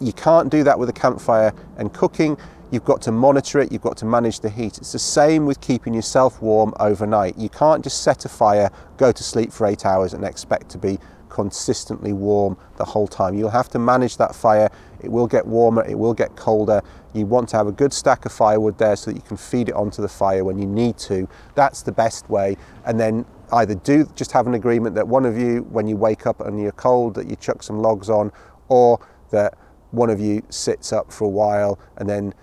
you 0.01 0.14
can't 0.14 0.49
do 0.49 0.64
that 0.64 0.80
with 0.80 0.88
a 0.88 0.93
campfire 0.93 1.53
and 1.78 1.93
cooking. 1.93 2.38
You've 2.72 2.86
got 2.86 3.01
to 3.01 3.12
monitor 3.12 3.60
it, 3.60 3.72
you've 3.72 3.82
got 3.82 3.97
to 3.97 4.05
manage 4.05 4.39
the 4.39 4.49
heat. 4.49 4.78
It's 4.78 4.91
the 4.93 4.99
same 4.99 5.45
with 5.45 5.60
keeping 5.60 5.93
yourself 5.93 6.41
warm 6.41 6.74
overnight. 6.80 7.38
You 7.38 7.49
can't 7.49 7.84
just 7.84 8.03
set 8.03 8.26
a 8.26 8.30
fire, 8.30 8.72
go 8.97 9.12
to 9.12 9.24
sleep 9.24 9.51
for 9.51 9.66
eight 9.68 9.86
hours, 9.86 10.14
and 10.14 10.24
expect 10.24 10.70
to 10.70 10.78
be 10.78 10.99
consistently 11.30 12.14
warm 12.14 12.58
the 12.78 12.86
whole 12.86 13.08
time. 13.08 13.36
You'll 13.36 13.50
have 13.50 13.70
to 13.70 13.80
manage 13.80 14.18
that 14.18 14.36
fire. 14.36 14.70
It 15.02 15.12
will 15.12 15.28
get 15.28 15.46
warmer, 15.46 15.86
it 15.86 15.98
will 15.98 16.14
get 16.14 16.36
colder. 16.36 16.82
You 17.14 17.26
want 17.26 17.50
to 17.50 17.58
have 17.58 17.68
a 17.68 17.72
good 17.72 17.94
stack 17.94 18.26
of 18.26 18.32
firewood 18.32 18.78
there 18.78 18.96
so 18.96 19.12
that 19.12 19.18
you 19.18 19.24
can 19.24 19.38
feed 19.38 19.70
it 19.70 19.76
onto 19.76 20.02
the 20.02 20.10
fire 20.10 20.44
when 20.44 20.60
you 20.60 20.66
need 20.66 20.98
to. 21.00 21.28
That's 21.56 21.82
the 21.82 21.92
best 21.92 22.30
way. 22.30 22.58
And 22.86 23.00
then 23.00 23.26
either 23.52 23.76
do 23.76 24.06
just 24.16 24.32
have 24.32 24.48
an 24.48 24.54
agreement 24.54 24.96
that 24.96 25.08
one 25.08 25.26
of 25.26 25.38
you, 25.38 25.62
when 25.70 25.88
you 25.88 25.96
wake 25.96 26.28
up 26.28 26.42
and 26.42 26.60
you're 26.62 26.72
cold, 26.74 27.16
that 27.16 27.28
you 27.30 27.36
chuck 27.36 27.64
some 27.64 27.80
logs 27.80 28.10
on, 28.10 28.32
or 28.68 29.00
that 29.32 29.58
one 29.92 30.10
of 30.10 30.20
you 30.20 30.44
sits 30.50 30.94
up 30.94 31.12
for 31.12 31.26
a 31.26 31.30
while 31.30 31.80
and 31.98 32.08
then 32.08 32.34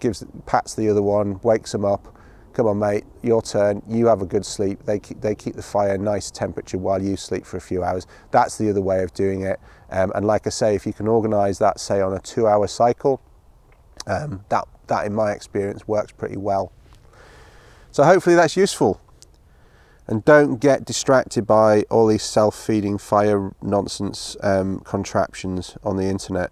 gives 0.00 0.24
pats 0.46 0.74
the 0.74 0.88
other 0.88 1.02
one, 1.02 1.40
wakes 1.42 1.72
them 1.72 1.84
up. 1.84 2.14
Come 2.58 2.66
on, 2.66 2.80
mate, 2.80 3.04
your 3.22 3.40
turn. 3.40 3.82
You 3.88 4.06
have 4.06 4.20
a 4.20 4.26
good 4.26 4.44
sleep. 4.44 4.82
They 4.84 4.98
keep, 4.98 5.20
they 5.20 5.36
keep 5.36 5.54
the 5.54 5.62
fire 5.62 5.96
nice 5.96 6.28
temperature 6.28 6.76
while 6.76 7.00
you 7.00 7.16
sleep 7.16 7.46
for 7.46 7.56
a 7.56 7.60
few 7.60 7.84
hours. 7.84 8.04
That's 8.32 8.58
the 8.58 8.68
other 8.68 8.80
way 8.80 9.04
of 9.04 9.14
doing 9.14 9.42
it. 9.42 9.60
Um, 9.90 10.10
and 10.16 10.26
like 10.26 10.44
I 10.44 10.50
say, 10.50 10.74
if 10.74 10.84
you 10.84 10.92
can 10.92 11.06
organise 11.06 11.58
that, 11.58 11.78
say 11.78 12.00
on 12.00 12.12
a 12.12 12.18
two-hour 12.18 12.66
cycle, 12.66 13.20
um, 14.08 14.44
that 14.48 14.66
that 14.88 15.06
in 15.06 15.14
my 15.14 15.30
experience 15.30 15.86
works 15.86 16.10
pretty 16.10 16.36
well. 16.36 16.72
So 17.92 18.02
hopefully 18.02 18.34
that's 18.34 18.56
useful. 18.56 19.00
And 20.08 20.24
don't 20.24 20.56
get 20.56 20.84
distracted 20.84 21.46
by 21.46 21.82
all 21.82 22.08
these 22.08 22.24
self-feeding 22.24 22.98
fire 22.98 23.52
nonsense 23.62 24.36
um, 24.42 24.80
contraptions 24.80 25.76
on 25.84 25.96
the 25.96 26.06
internet 26.06 26.50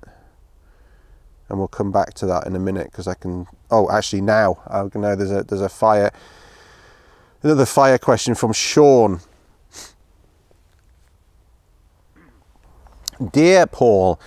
and 1.48 1.58
we'll 1.58 1.68
come 1.68 1.92
back 1.92 2.14
to 2.14 2.26
that 2.26 2.46
in 2.46 2.56
a 2.56 2.58
minute 2.58 2.90
because 2.90 3.06
I 3.06 3.14
can. 3.14 3.46
Oh, 3.70 3.90
actually, 3.90 4.20
now 4.20 4.58
uh, 4.66 4.88
I 4.94 4.98
know 4.98 5.16
there's 5.16 5.32
a 5.32 5.42
there's 5.42 5.60
a 5.60 5.68
fire. 5.68 6.12
Another 7.42 7.66
fire 7.66 7.98
question 7.98 8.34
from 8.34 8.52
Sean. 8.52 9.20
Dear 13.32 13.66
Paul, 13.66 14.20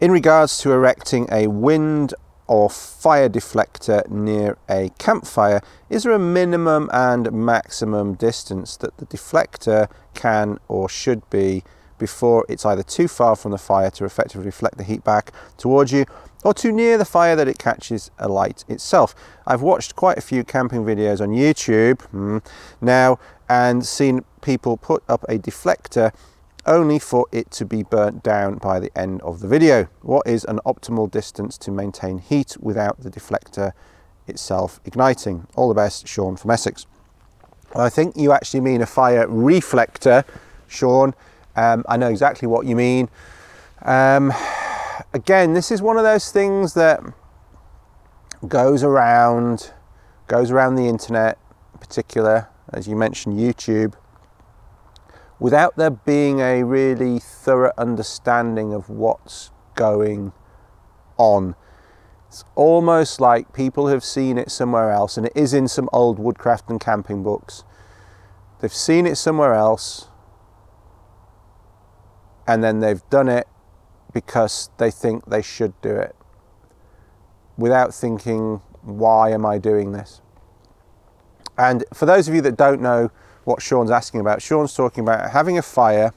in 0.00 0.10
regards 0.10 0.58
to 0.58 0.72
erecting 0.72 1.28
a 1.30 1.46
wind 1.46 2.12
or 2.48 2.68
fire 2.68 3.28
deflector 3.28 4.08
near 4.10 4.58
a 4.68 4.90
campfire, 4.98 5.62
is 5.88 6.02
there 6.02 6.12
a 6.12 6.18
minimum 6.18 6.90
and 6.92 7.32
maximum 7.32 8.14
distance 8.14 8.76
that 8.78 8.96
the 8.96 9.06
deflector 9.06 9.88
can 10.14 10.58
or 10.66 10.88
should 10.88 11.28
be 11.30 11.62
before 11.98 12.44
it's 12.48 12.66
either 12.66 12.82
too 12.82 13.06
far 13.06 13.36
from 13.36 13.52
the 13.52 13.58
fire 13.58 13.90
to 13.90 14.04
effectively 14.04 14.44
reflect 14.44 14.76
the 14.76 14.82
heat 14.82 15.04
back 15.04 15.30
towards 15.56 15.92
you 15.92 16.04
or 16.42 16.54
too 16.54 16.72
near 16.72 16.98
the 16.98 17.04
fire 17.04 17.36
that 17.36 17.48
it 17.48 17.58
catches 17.58 18.10
a 18.18 18.28
light 18.28 18.64
itself. 18.68 19.14
I've 19.46 19.62
watched 19.62 19.96
quite 19.96 20.18
a 20.18 20.22
few 20.22 20.44
camping 20.44 20.84
videos 20.84 21.20
on 21.20 21.30
YouTube 21.30 22.02
hmm, 22.02 22.38
now 22.80 23.18
and 23.48 23.84
seen 23.84 24.24
people 24.40 24.76
put 24.76 25.02
up 25.08 25.24
a 25.28 25.38
deflector 25.38 26.12
only 26.66 26.98
for 26.98 27.26
it 27.32 27.50
to 27.50 27.64
be 27.64 27.82
burnt 27.82 28.22
down 28.22 28.56
by 28.56 28.78
the 28.78 28.96
end 28.96 29.20
of 29.22 29.40
the 29.40 29.48
video. 29.48 29.88
What 30.00 30.26
is 30.26 30.44
an 30.44 30.60
optimal 30.64 31.10
distance 31.10 31.58
to 31.58 31.70
maintain 31.70 32.18
heat 32.18 32.56
without 32.60 33.00
the 33.00 33.10
deflector 33.10 33.72
itself 34.26 34.80
igniting? 34.84 35.46
All 35.56 35.68
the 35.68 35.74
best, 35.74 36.06
Sean 36.06 36.36
from 36.36 36.50
Essex. 36.52 36.86
I 37.74 37.88
think 37.88 38.16
you 38.16 38.32
actually 38.32 38.60
mean 38.60 38.82
a 38.82 38.86
fire 38.86 39.26
reflector, 39.26 40.24
Sean. 40.68 41.14
Um, 41.56 41.84
I 41.88 41.96
know 41.96 42.08
exactly 42.08 42.46
what 42.46 42.66
you 42.66 42.76
mean. 42.76 43.08
Um, 43.82 44.32
again, 45.12 45.54
this 45.54 45.70
is 45.70 45.82
one 45.82 45.96
of 45.96 46.04
those 46.04 46.32
things 46.32 46.74
that 46.74 47.00
goes 48.46 48.82
around, 48.82 49.72
goes 50.26 50.50
around 50.50 50.76
the 50.76 50.88
internet, 50.88 51.38
in 51.74 51.78
particular, 51.78 52.48
as 52.72 52.88
you 52.88 52.96
mentioned, 52.96 53.38
YouTube, 53.38 53.94
without 55.38 55.76
there 55.76 55.90
being 55.90 56.40
a 56.40 56.62
really 56.62 57.18
thorough 57.18 57.72
understanding 57.76 58.72
of 58.72 58.88
what's 58.88 59.50
going 59.74 60.32
on. 61.18 61.54
It's 62.28 62.44
almost 62.54 63.20
like 63.20 63.52
people 63.52 63.88
have 63.88 64.02
seen 64.02 64.38
it 64.38 64.50
somewhere 64.50 64.90
else, 64.90 65.16
and 65.16 65.26
it 65.26 65.32
is 65.34 65.52
in 65.52 65.68
some 65.68 65.88
old 65.92 66.18
woodcraft 66.18 66.70
and 66.70 66.80
camping 66.80 67.22
books. 67.22 67.64
They've 68.60 68.72
seen 68.72 69.06
it 69.06 69.16
somewhere 69.16 69.54
else, 69.54 70.08
and 72.46 72.64
then 72.64 72.80
they've 72.80 73.02
done 73.10 73.28
it 73.28 73.46
because 74.12 74.70
they 74.78 74.90
think 74.90 75.26
they 75.26 75.42
should 75.42 75.78
do 75.80 75.94
it 75.94 76.14
without 77.56 77.94
thinking, 77.94 78.60
why 78.82 79.30
am 79.30 79.44
I 79.46 79.58
doing 79.58 79.92
this? 79.92 80.20
And 81.58 81.84
for 81.92 82.06
those 82.06 82.28
of 82.28 82.34
you 82.34 82.40
that 82.42 82.56
don't 82.56 82.80
know 82.80 83.10
what 83.44 83.60
Sean's 83.60 83.90
asking 83.90 84.20
about, 84.20 84.40
Sean's 84.42 84.74
talking 84.74 85.02
about 85.04 85.30
having 85.30 85.58
a 85.58 85.62
fire 85.62 86.12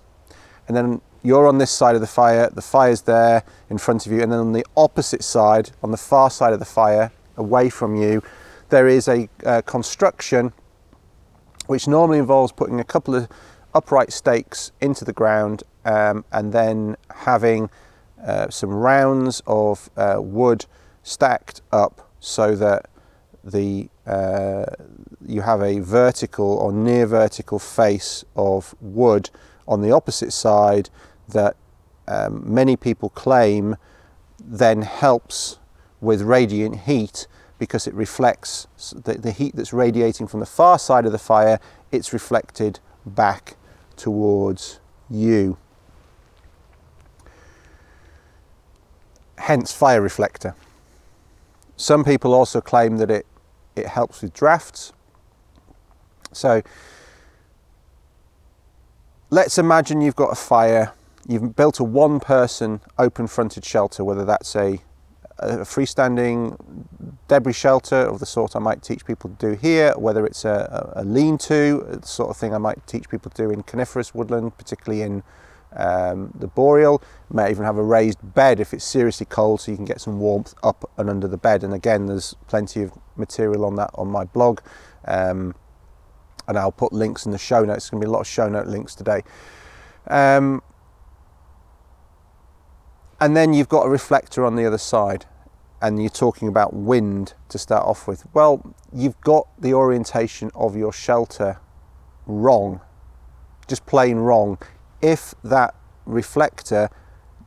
and 0.68 0.76
then 0.76 1.02
you're 1.24 1.48
on 1.48 1.58
this 1.58 1.72
side 1.72 1.96
of 1.96 2.02
the 2.02 2.08
fire, 2.08 2.50
the 2.52 2.62
fire's 2.62 3.02
there 3.02 3.44
in 3.70 3.78
front 3.78 4.06
of 4.06 4.12
you, 4.12 4.22
and 4.22 4.32
then 4.32 4.40
on 4.40 4.54
the 4.54 4.66
opposite 4.78 5.24
side, 5.24 5.72
on 5.82 5.92
the 5.92 5.98
far 5.98 6.30
side 6.30 6.54
of 6.54 6.60
the 6.60 6.66
fire, 6.66 7.12
away 7.36 7.70
from 7.70 7.96
you, 7.96 8.22
there 8.70 8.88
is 8.88 9.08
a, 9.08 9.28
a 9.44 9.62
construction 9.64 10.54
which 11.68 11.88
normally 11.88 12.20
involves 12.20 12.52
putting 12.52 12.80
a 12.80 12.84
couple 12.84 13.16
of 13.16 13.28
upright 13.74 14.14
stakes 14.14 14.72
into 14.82 15.04
the 15.04 15.14
ground 15.14 15.64
um, 15.84 16.24
and 16.32 16.54
then 16.54 16.96
having 17.10 17.70
uh, 18.24 18.50
some 18.50 18.70
rounds 18.70 19.42
of 19.46 19.90
uh, 19.98 20.18
wood 20.20 20.66
stacked 21.04 21.62
up 21.72 22.10
so 22.20 22.56
that 22.56 22.90
the 23.44 23.90
uh, 24.08 24.66
you 25.26 25.42
have 25.42 25.62
a 25.62 25.80
vertical 25.80 26.58
or 26.58 26.72
near 26.72 27.06
vertical 27.06 27.60
face 27.60 28.26
of 28.36 28.76
wood 28.80 29.30
on 29.68 29.82
the 29.82 29.92
opposite 29.92 30.32
side 30.32 30.90
that 31.28 31.56
um, 32.08 32.42
many 32.46 32.76
people 32.76 33.10
claim 33.10 33.76
then 34.40 34.82
helps 34.82 35.60
with 36.02 36.22
radiant 36.22 36.82
heat 36.82 37.28
because 37.58 37.88
it 37.88 37.94
reflects 37.94 38.68
the, 38.94 39.14
the 39.14 39.32
heat 39.32 39.56
that's 39.56 39.74
radiating 39.74 40.28
from 40.28 40.40
the 40.40 40.46
far 40.46 40.78
side 40.78 41.06
of 41.06 41.12
the 41.12 41.20
fire 41.20 41.60
it's 41.92 42.14
reflected 42.14 42.80
back 43.06 43.56
towards 43.96 44.80
you 45.10 45.58
hence 49.38 49.72
fire 49.72 50.02
reflector. 50.02 50.56
Some 51.78 52.04
people 52.04 52.34
also 52.34 52.62
claim 52.62 52.98
that 52.98 53.12
it, 53.12 53.26
it 53.76 53.88
helps 53.88 54.22
with 54.22 54.34
drafts. 54.34 54.94
So 56.32 56.62
let's 59.30 59.58
imagine 59.58 60.02
you've 60.02 60.16
got 60.16 60.32
a 60.32 60.36
fire, 60.36 60.94
you've 61.28 61.56
built 61.56 61.80
a 61.80 61.84
one 61.84 62.20
person 62.20 62.82
open 62.98 63.28
fronted 63.28 63.66
shelter, 63.66 64.04
whether 64.04 64.26
that's 64.26 64.56
a, 64.56 64.80
a 65.40 65.58
freestanding 65.60 66.58
debris 67.28 67.54
shelter 67.54 67.96
of 67.96 68.20
the 68.20 68.26
sort 68.26 68.56
I 68.56 68.60
might 68.60 68.82
teach 68.82 69.06
people 69.06 69.30
to 69.30 69.36
do 69.36 69.56
here, 69.56 69.94
whether 69.98 70.26
it's 70.26 70.46
a, 70.46 70.94
a 70.96 71.04
lean 71.04 71.38
to, 71.40 71.86
the 72.02 72.08
sort 72.08 72.30
of 72.30 72.38
thing 72.38 72.54
I 72.54 72.58
might 72.58 72.86
teach 72.88 73.10
people 73.10 73.32
to 73.32 73.44
do 73.44 73.50
in 73.52 73.64
coniferous 73.64 74.14
woodland, 74.14 74.58
particularly 74.58 75.02
in 75.02 75.24
um, 75.76 76.32
the 76.40 76.48
boreal 76.48 77.02
may 77.30 77.50
even 77.50 77.66
have 77.66 77.78
a 77.78 77.84
raised 77.84 78.20
bed 78.34 78.60
if 78.60 78.74
it's 78.74 78.86
seriously 78.86 79.26
cold 79.26 79.62
so 79.62 79.72
you 79.72 79.78
can 79.78 79.86
get 79.86 80.00
some 80.00 80.20
warmth 80.20 80.54
up 80.64 80.90
and 80.98 81.10
under 81.10 81.28
the 81.28 81.38
bed 81.38 81.64
and 81.64 81.74
again 81.74 82.06
there's 82.06 82.36
plenty 82.48 82.82
of 82.82 82.94
material 83.18 83.66
on 83.66 83.76
that 83.76 83.90
on 83.96 84.08
my 84.08 84.24
blog 84.24 84.60
um, 85.06 85.54
and 86.48 86.58
I'll 86.58 86.72
put 86.72 86.94
links 86.94 87.26
in 87.26 87.32
the 87.32 87.38
show 87.38 87.64
notes. 87.64 87.86
There's 87.86 87.90
going 87.92 88.02
to 88.02 88.06
be 88.06 88.10
a 88.10 88.12
lot 88.12 88.22
of 88.22 88.28
show 88.28 88.48
note 88.48 88.68
links 88.68 88.96
today. 88.96 89.24
Um, 90.08 90.62
and 93.20 93.36
then 93.36 93.54
you've 93.54 93.70
got 93.70 93.86
a 93.86 93.90
reflector 93.90 94.46
on 94.46 94.56
the 94.56 94.66
other 94.66 94.78
side 94.78 95.26
and 95.82 96.02
you're 96.02 96.10
talking 96.10 96.48
about 96.48 96.74
wind 96.74 97.34
to 97.50 97.58
start 97.58 97.86
off 97.86 98.08
with. 98.08 98.26
Well, 98.34 98.76
you've 98.94 99.20
got 99.22 99.48
the 99.60 99.74
orientation 99.74 100.52
of 100.54 100.76
your 100.76 100.94
shelter 100.94 101.60
wrong, 102.26 102.82
just 103.68 103.86
plain 103.86 104.18
wrong 104.18 104.58
if 105.06 105.36
that 105.44 105.76
reflector 106.08 106.90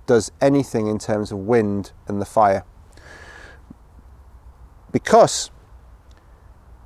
does 0.07 0.31
anything 0.41 0.87
in 0.87 0.97
terms 0.97 1.33
of 1.33 1.39
wind 1.39 1.91
and 2.07 2.21
the 2.21 2.25
fire. 2.25 2.65
Because 4.93 5.51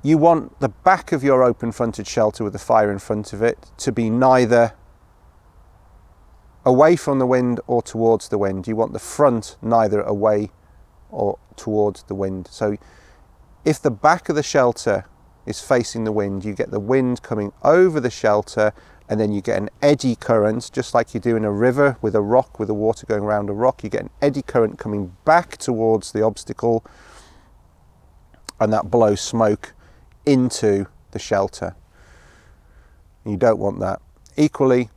you 0.01 0.17
want 0.17 0.59
the 0.59 0.69
back 0.69 1.11
of 1.11 1.23
your 1.23 1.43
open 1.43 1.71
fronted 1.71 2.07
shelter 2.07 2.43
with 2.43 2.53
the 2.53 2.59
fire 2.59 2.91
in 2.91 2.97
front 2.97 3.33
of 3.33 3.43
it 3.43 3.71
to 3.77 3.91
be 3.91 4.09
neither 4.09 4.73
away 6.65 6.95
from 6.95 7.19
the 7.19 7.27
wind 7.27 7.59
or 7.67 7.83
towards 7.83 8.29
the 8.29 8.39
wind. 8.39 8.67
You 8.67 8.75
want 8.75 8.93
the 8.93 8.99
front 8.99 9.57
neither 9.61 10.01
away 10.01 10.49
or 11.11 11.37
towards 11.55 12.01
the 12.03 12.15
wind. 12.15 12.47
So 12.49 12.77
if 13.63 13.79
the 13.79 13.91
back 13.91 14.27
of 14.27 14.35
the 14.35 14.43
shelter 14.43 15.05
is 15.45 15.61
facing 15.61 16.03
the 16.03 16.11
wind, 16.11 16.43
you 16.43 16.55
get 16.55 16.71
the 16.71 16.79
wind 16.79 17.21
coming 17.21 17.53
over 17.61 17.99
the 17.99 18.09
shelter 18.09 18.73
and 19.09 19.19
then 19.19 19.31
you 19.31 19.41
get 19.41 19.57
an 19.57 19.69
eddy 19.81 20.15
current, 20.15 20.69
just 20.73 20.93
like 20.93 21.13
you 21.13 21.19
do 21.19 21.35
in 21.35 21.43
a 21.43 21.51
river 21.51 21.97
with 22.01 22.15
a 22.15 22.21
rock, 22.21 22.59
with 22.59 22.67
the 22.67 22.73
water 22.73 23.05
going 23.05 23.23
around 23.23 23.49
a 23.49 23.53
rock. 23.53 23.83
You 23.83 23.89
get 23.89 24.01
an 24.01 24.09
eddy 24.21 24.41
current 24.41 24.79
coming 24.79 25.15
back 25.25 25.57
towards 25.57 26.11
the 26.11 26.23
obstacle, 26.23 26.85
and 28.59 28.71
that 28.71 28.89
blows 28.89 29.21
smoke 29.21 29.73
into 30.25 30.87
the 31.11 31.19
shelter. 31.19 31.75
You 33.25 33.37
don't 33.37 33.59
want 33.59 33.79
that. 33.79 34.01
Equally, 34.37 34.89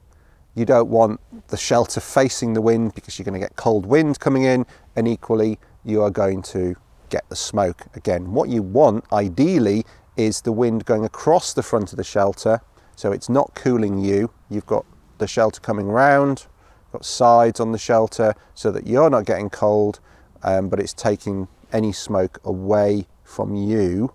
you 0.54 0.64
don't 0.64 0.88
want 0.88 1.20
the 1.48 1.56
shelter 1.56 2.00
facing 2.00 2.54
the 2.54 2.62
wind 2.62 2.94
because 2.94 3.18
you're 3.18 3.24
going 3.24 3.38
to 3.38 3.44
get 3.44 3.56
cold 3.56 3.86
wind 3.86 4.20
coming 4.20 4.44
in, 4.44 4.66
and 4.94 5.06
equally, 5.06 5.58
you 5.84 6.02
are 6.02 6.10
going 6.10 6.42
to 6.42 6.76
get 7.10 7.28
the 7.28 7.36
smoke. 7.36 7.86
Again, 7.94 8.32
what 8.32 8.48
you 8.48 8.62
want 8.62 9.04
ideally 9.12 9.84
is 10.16 10.40
the 10.40 10.52
wind 10.52 10.84
going 10.84 11.04
across 11.04 11.52
the 11.52 11.62
front 11.62 11.92
of 11.92 11.96
the 11.96 12.04
shelter 12.04 12.60
so 12.96 13.12
it's 13.12 13.28
not 13.28 13.54
cooling 13.54 13.98
you. 13.98 14.30
You've 14.50 14.66
got 14.66 14.84
the 15.18 15.26
shelter 15.28 15.60
coming 15.60 15.86
round, 15.86 16.46
got 16.92 17.04
sides 17.04 17.60
on 17.60 17.72
the 17.72 17.78
shelter 17.78 18.34
so 18.54 18.72
that 18.72 18.86
you're 18.86 19.10
not 19.10 19.26
getting 19.26 19.50
cold, 19.50 20.00
um, 20.42 20.68
but 20.68 20.80
it's 20.80 20.92
taking 20.92 21.46
any 21.72 21.92
smoke 21.92 22.40
away 22.42 23.06
from 23.22 23.54
you, 23.54 24.14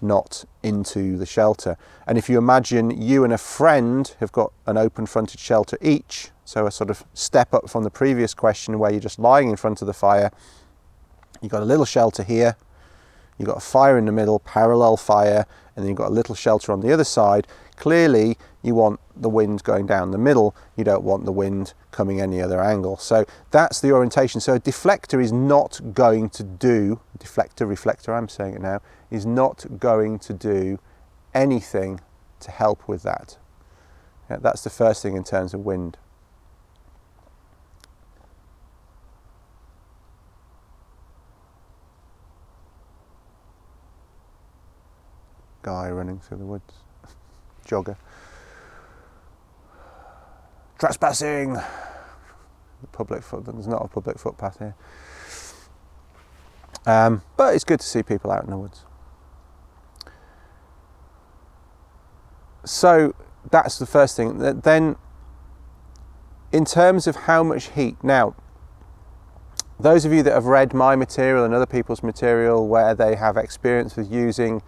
not 0.00 0.44
into 0.62 1.16
the 1.16 1.26
shelter. 1.26 1.76
And 2.06 2.16
if 2.16 2.28
you 2.28 2.38
imagine 2.38 2.90
you 2.90 3.24
and 3.24 3.32
a 3.32 3.38
friend 3.38 4.14
have 4.20 4.32
got 4.32 4.52
an 4.66 4.76
open 4.76 5.06
fronted 5.06 5.38
shelter 5.38 5.76
each, 5.80 6.30
so 6.44 6.66
a 6.66 6.70
sort 6.70 6.90
of 6.90 7.04
step 7.14 7.54
up 7.54 7.68
from 7.68 7.84
the 7.84 7.90
previous 7.90 8.34
question 8.34 8.78
where 8.78 8.90
you're 8.90 9.00
just 9.00 9.18
lying 9.18 9.50
in 9.50 9.56
front 9.56 9.80
of 9.80 9.86
the 9.86 9.92
fire, 9.92 10.30
you've 11.40 11.52
got 11.52 11.62
a 11.62 11.66
little 11.66 11.84
shelter 11.84 12.22
here, 12.22 12.56
you've 13.38 13.48
got 13.48 13.56
a 13.56 13.60
fire 13.60 13.98
in 13.98 14.06
the 14.06 14.12
middle, 14.12 14.38
parallel 14.38 14.96
fire, 14.96 15.46
and 15.74 15.82
then 15.82 15.88
you've 15.88 15.98
got 15.98 16.08
a 16.08 16.14
little 16.14 16.34
shelter 16.34 16.72
on 16.72 16.80
the 16.80 16.92
other 16.92 17.04
side. 17.04 17.46
Clearly, 17.76 18.36
you 18.62 18.74
want 18.74 19.00
the 19.16 19.28
wind 19.28 19.62
going 19.64 19.86
down 19.86 20.10
the 20.10 20.18
middle, 20.18 20.54
you 20.76 20.84
don't 20.84 21.02
want 21.02 21.24
the 21.24 21.32
wind 21.32 21.74
coming 21.90 22.20
any 22.20 22.40
other 22.40 22.62
angle. 22.62 22.96
So 22.96 23.24
that's 23.50 23.80
the 23.80 23.92
orientation. 23.92 24.40
So 24.40 24.54
a 24.54 24.60
deflector 24.60 25.22
is 25.22 25.32
not 25.32 25.80
going 25.92 26.30
to 26.30 26.42
do, 26.42 27.00
deflector, 27.18 27.68
reflector, 27.68 28.14
I'm 28.14 28.28
saying 28.28 28.54
it 28.54 28.60
now, 28.60 28.80
is 29.10 29.26
not 29.26 29.66
going 29.78 30.18
to 30.20 30.32
do 30.32 30.78
anything 31.34 32.00
to 32.40 32.50
help 32.50 32.86
with 32.88 33.02
that. 33.02 33.38
Yeah, 34.30 34.36
that's 34.36 34.62
the 34.62 34.70
first 34.70 35.02
thing 35.02 35.16
in 35.16 35.24
terms 35.24 35.54
of 35.54 35.60
wind. 35.60 35.98
Guy 45.62 45.90
running 45.90 46.18
through 46.18 46.38
the 46.38 46.44
woods 46.44 46.74
jogger. 47.66 47.96
Trespassing! 50.78 51.54
The 51.54 52.88
public 52.90 53.22
foot, 53.22 53.44
there's 53.44 53.68
not 53.68 53.84
a 53.84 53.88
public 53.88 54.18
footpath 54.18 54.58
here. 54.58 54.74
Um, 56.84 57.22
but 57.36 57.54
it's 57.54 57.64
good 57.64 57.80
to 57.80 57.86
see 57.86 58.02
people 58.02 58.32
out 58.32 58.42
in 58.42 58.50
the 58.50 58.58
woods. 58.58 58.84
So 62.64 63.14
that's 63.50 63.78
the 63.78 63.86
first 63.86 64.16
thing. 64.16 64.38
Then, 64.38 64.96
in 66.50 66.64
terms 66.64 67.06
of 67.06 67.16
how 67.16 67.42
much 67.42 67.70
heat, 67.70 68.02
now, 68.02 68.34
those 69.78 70.04
of 70.04 70.12
you 70.12 70.22
that 70.24 70.32
have 70.32 70.46
read 70.46 70.74
my 70.74 70.96
material 70.96 71.44
and 71.44 71.54
other 71.54 71.66
people's 71.66 72.02
material 72.02 72.68
where 72.68 72.94
they 72.94 73.16
have 73.16 73.36
experience 73.36 73.96
with 73.96 74.12
using 74.12 74.62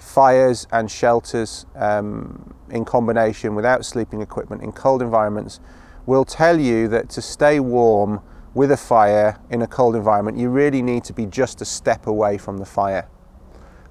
fires 0.00 0.66
and 0.72 0.90
shelters 0.90 1.66
um, 1.74 2.54
in 2.70 2.84
combination 2.84 3.54
without 3.54 3.84
sleeping 3.84 4.20
equipment 4.20 4.62
in 4.62 4.72
cold 4.72 5.02
environments 5.02 5.60
will 6.06 6.24
tell 6.24 6.60
you 6.60 6.88
that 6.88 7.08
to 7.10 7.22
stay 7.22 7.58
warm 7.60 8.20
with 8.54 8.70
a 8.70 8.76
fire 8.76 9.38
in 9.50 9.60
a 9.60 9.66
cold 9.66 9.94
environment, 9.94 10.38
you 10.38 10.48
really 10.48 10.80
need 10.80 11.04
to 11.04 11.12
be 11.12 11.26
just 11.26 11.60
a 11.60 11.64
step 11.64 12.06
away 12.06 12.38
from 12.38 12.58
the 12.58 12.64
fire. 12.64 13.06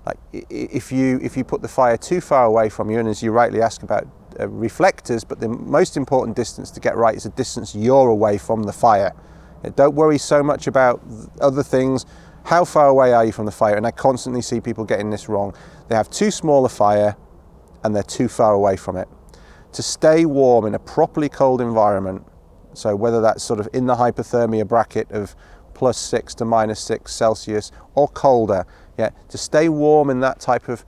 Like 0.06 0.18
if 0.32 0.91
you 0.91 1.20
if 1.22 1.36
you 1.36 1.43
put 1.43 1.62
the 1.62 1.68
fire 1.68 1.97
too 1.97 2.22
far 2.22 2.45
away 2.45 2.70
from 2.70 2.89
you, 2.89 2.99
and 2.99 3.08
as 3.08 3.22
you 3.22 3.32
rightly 3.32 3.62
ask 3.62 3.84
about 3.84 4.08
uh, 4.39 4.47
reflectors, 4.47 5.24
but 5.24 5.39
the 5.39 5.49
most 5.49 5.97
important 5.97 6.36
distance 6.36 6.72
to 6.72 6.80
get 6.80 6.95
right 6.95 7.16
is 7.16 7.24
the 7.24 7.30
distance 7.30 7.76
you're 7.76 8.10
away 8.10 8.38
from 8.38 8.64
the 8.64 8.74
fire. 8.74 9.14
Don't 9.76 9.95
worry 9.95 10.20
so 10.20 10.43
much 10.43 10.68
about 10.68 11.01
other 11.41 11.64
things 11.64 12.06
how 12.45 12.64
far 12.64 12.88
away 12.88 13.12
are 13.12 13.26
you 13.26 13.32
from 13.32 13.47
the 13.47 13.51
fire? 13.51 13.76
And 13.76 13.88
I 13.88 13.91
constantly 13.91 14.41
see 14.41 14.62
people 14.62 14.86
getting 14.86 15.10
this 15.10 15.28
wrong. 15.28 15.56
They 15.88 15.96
have 15.96 16.10
too 16.10 16.32
small 16.32 16.66
a 16.66 16.70
fire 16.70 17.16
and 17.84 17.96
they're 17.96 18.04
too 18.04 18.28
far 18.28 18.54
away 18.54 18.76
from 18.76 18.98
it. 18.98 19.08
To 19.74 19.84
stay 19.84 20.26
warm 20.26 20.66
in 20.66 20.74
a 20.74 20.80
properly 20.80 21.30
cold 21.30 21.62
environment, 21.62 22.26
so 22.74 22.96
whether 22.96 23.22
that's 23.22 23.44
sort 23.44 23.60
of 23.60 23.68
in 23.74 23.86
the 23.86 23.96
hypothermia 23.96 24.68
bracket 24.68 25.12
of 25.12 25.36
plus 25.74 25.98
six 25.98 26.34
to 26.36 26.46
minus 26.46 26.80
six 26.80 27.14
Celsius 27.14 27.72
or 27.94 28.08
colder, 28.08 28.66
yeah, 28.98 29.10
to 29.30 29.38
stay 29.38 29.70
warm 29.70 30.10
in 30.10 30.22
that 30.22 30.40
type 30.40 30.70
of 30.70 30.86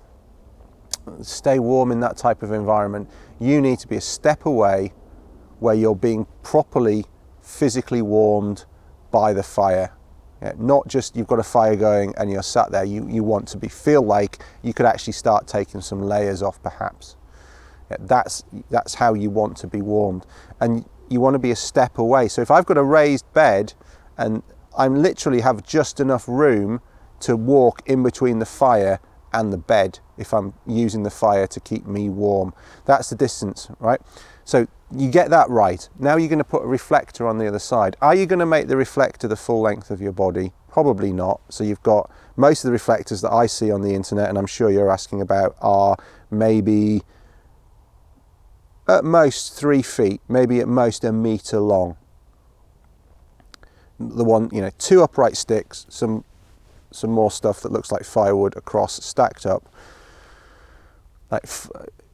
stay 1.22 1.60
warm 1.60 1.92
in 1.92 2.00
that 2.02 2.18
type 2.18 2.44
of 2.44 2.52
environment, 2.52 3.10
you 3.40 3.62
need 3.62 3.80
to 3.80 3.88
be 3.88 3.96
a 3.96 4.02
step 4.02 4.46
away 4.46 4.94
where 5.60 5.76
you're 5.76 5.96
being 5.96 6.26
properly 6.44 7.06
physically 7.42 8.02
warmed 8.02 8.66
by 9.12 9.34
the 9.34 9.44
fire 9.44 9.97
yeah, 10.42 10.54
not 10.58 10.88
just 10.88 11.16
you've 11.16 11.28
got 11.28 11.40
a 11.40 11.44
fire 11.44 11.76
going 11.76 12.14
and 12.18 12.32
you're 12.32 12.44
sat 12.44 12.72
there. 12.72 12.84
You, 12.84 13.08
you 13.08 13.24
want 13.24 13.48
to 13.50 13.58
be 13.58 13.68
feel 13.68 14.04
like 14.04 14.40
you 14.62 14.74
could 14.74 14.86
actually 14.86 15.14
start 15.14 15.48
taking 15.48 15.82
some 15.82 16.02
layers 16.02 16.44
off, 16.44 16.62
perhaps. 16.62 17.16
Yeah, 17.90 17.98
that's 18.02 18.44
that's 18.70 18.96
how 18.96 19.14
you 19.14 19.30
want 19.30 19.58
to 19.58 19.68
be 19.68 19.82
warmed, 19.82 20.26
and 20.60 20.86
you 21.10 21.22
want 21.22 21.36
to 21.36 21.40
be 21.40 21.52
a 21.52 21.56
step 21.56 21.98
away. 21.98 22.28
So 22.28 22.42
if 22.42 22.52
I've 22.52 22.66
got 22.66 22.78
a 22.78 22.84
raised 22.84 23.32
bed, 23.34 23.74
and 24.18 24.44
I'm 24.78 24.96
literally 24.96 25.42
have 25.42 25.66
just 25.66 26.00
enough 26.00 26.28
room 26.28 26.82
to 27.22 27.36
walk 27.36 27.82
in 27.86 28.04
between 28.04 28.40
the 28.40 28.46
fire 28.46 29.00
and 29.34 29.52
the 29.52 29.58
bed 29.58 30.00
if 30.18 30.34
I'm 30.34 30.54
using 30.66 31.04
the 31.04 31.10
fire 31.10 31.48
to 31.48 31.60
keep 31.60 31.86
me 31.86 32.10
warm. 32.10 32.54
That's 32.86 33.10
the 33.10 33.16
distance, 33.16 33.70
right? 33.80 34.02
So 34.46 34.68
you 34.92 35.10
get 35.10 35.30
that 35.30 35.50
right. 35.50 35.88
Now 36.00 36.16
you're 36.16 36.30
going 36.30 36.38
to 36.40 36.46
put 36.46 36.64
a 36.64 36.68
reflector 36.68 37.28
on 37.28 37.38
the 37.38 37.48
other 37.48 37.60
side. 37.60 37.98
Are 38.02 38.16
you 38.16 38.26
going 38.26 38.40
to 38.40 38.46
make 38.46 38.68
the 38.68 38.78
reflector 38.78 39.28
the 39.28 39.36
full 39.36 39.62
length 39.62 39.92
of 39.92 40.02
your 40.02 40.14
body? 40.14 40.54
Probably 40.70 41.12
not. 41.12 41.42
So 41.50 41.64
you've 41.64 41.84
got 41.84 42.10
most 42.36 42.64
of 42.64 42.70
the 42.70 42.72
reflectors 42.72 43.22
that 43.22 43.32
I 43.32 43.48
see 43.48 43.72
on 43.72 43.82
the 43.82 43.94
internet, 43.94 44.30
and 44.30 44.38
I'm 44.38 44.46
sure 44.46 44.70
you're 44.70 44.92
asking 44.92 45.22
about, 45.22 45.56
are 45.60 45.98
maybe 46.32 47.02
at 48.88 49.04
most 49.04 49.54
three 49.54 49.82
feet, 49.82 50.22
maybe 50.30 50.60
at 50.60 50.68
most 50.68 51.04
a 51.04 51.12
meter 51.12 51.60
long. 51.60 51.98
The 54.00 54.24
one, 54.24 54.50
you 54.54 54.62
know, 54.62 54.70
two 54.78 55.02
upright 55.02 55.36
sticks, 55.36 55.86
some 55.90 56.24
some 56.92 57.12
more 57.12 57.30
stuff 57.30 57.62
that 57.62 57.72
looks 57.72 57.92
like 57.92 58.06
firewood 58.06 58.56
across, 58.56 59.04
stacked 59.04 59.46
up. 59.46 59.68
Like 61.30 61.46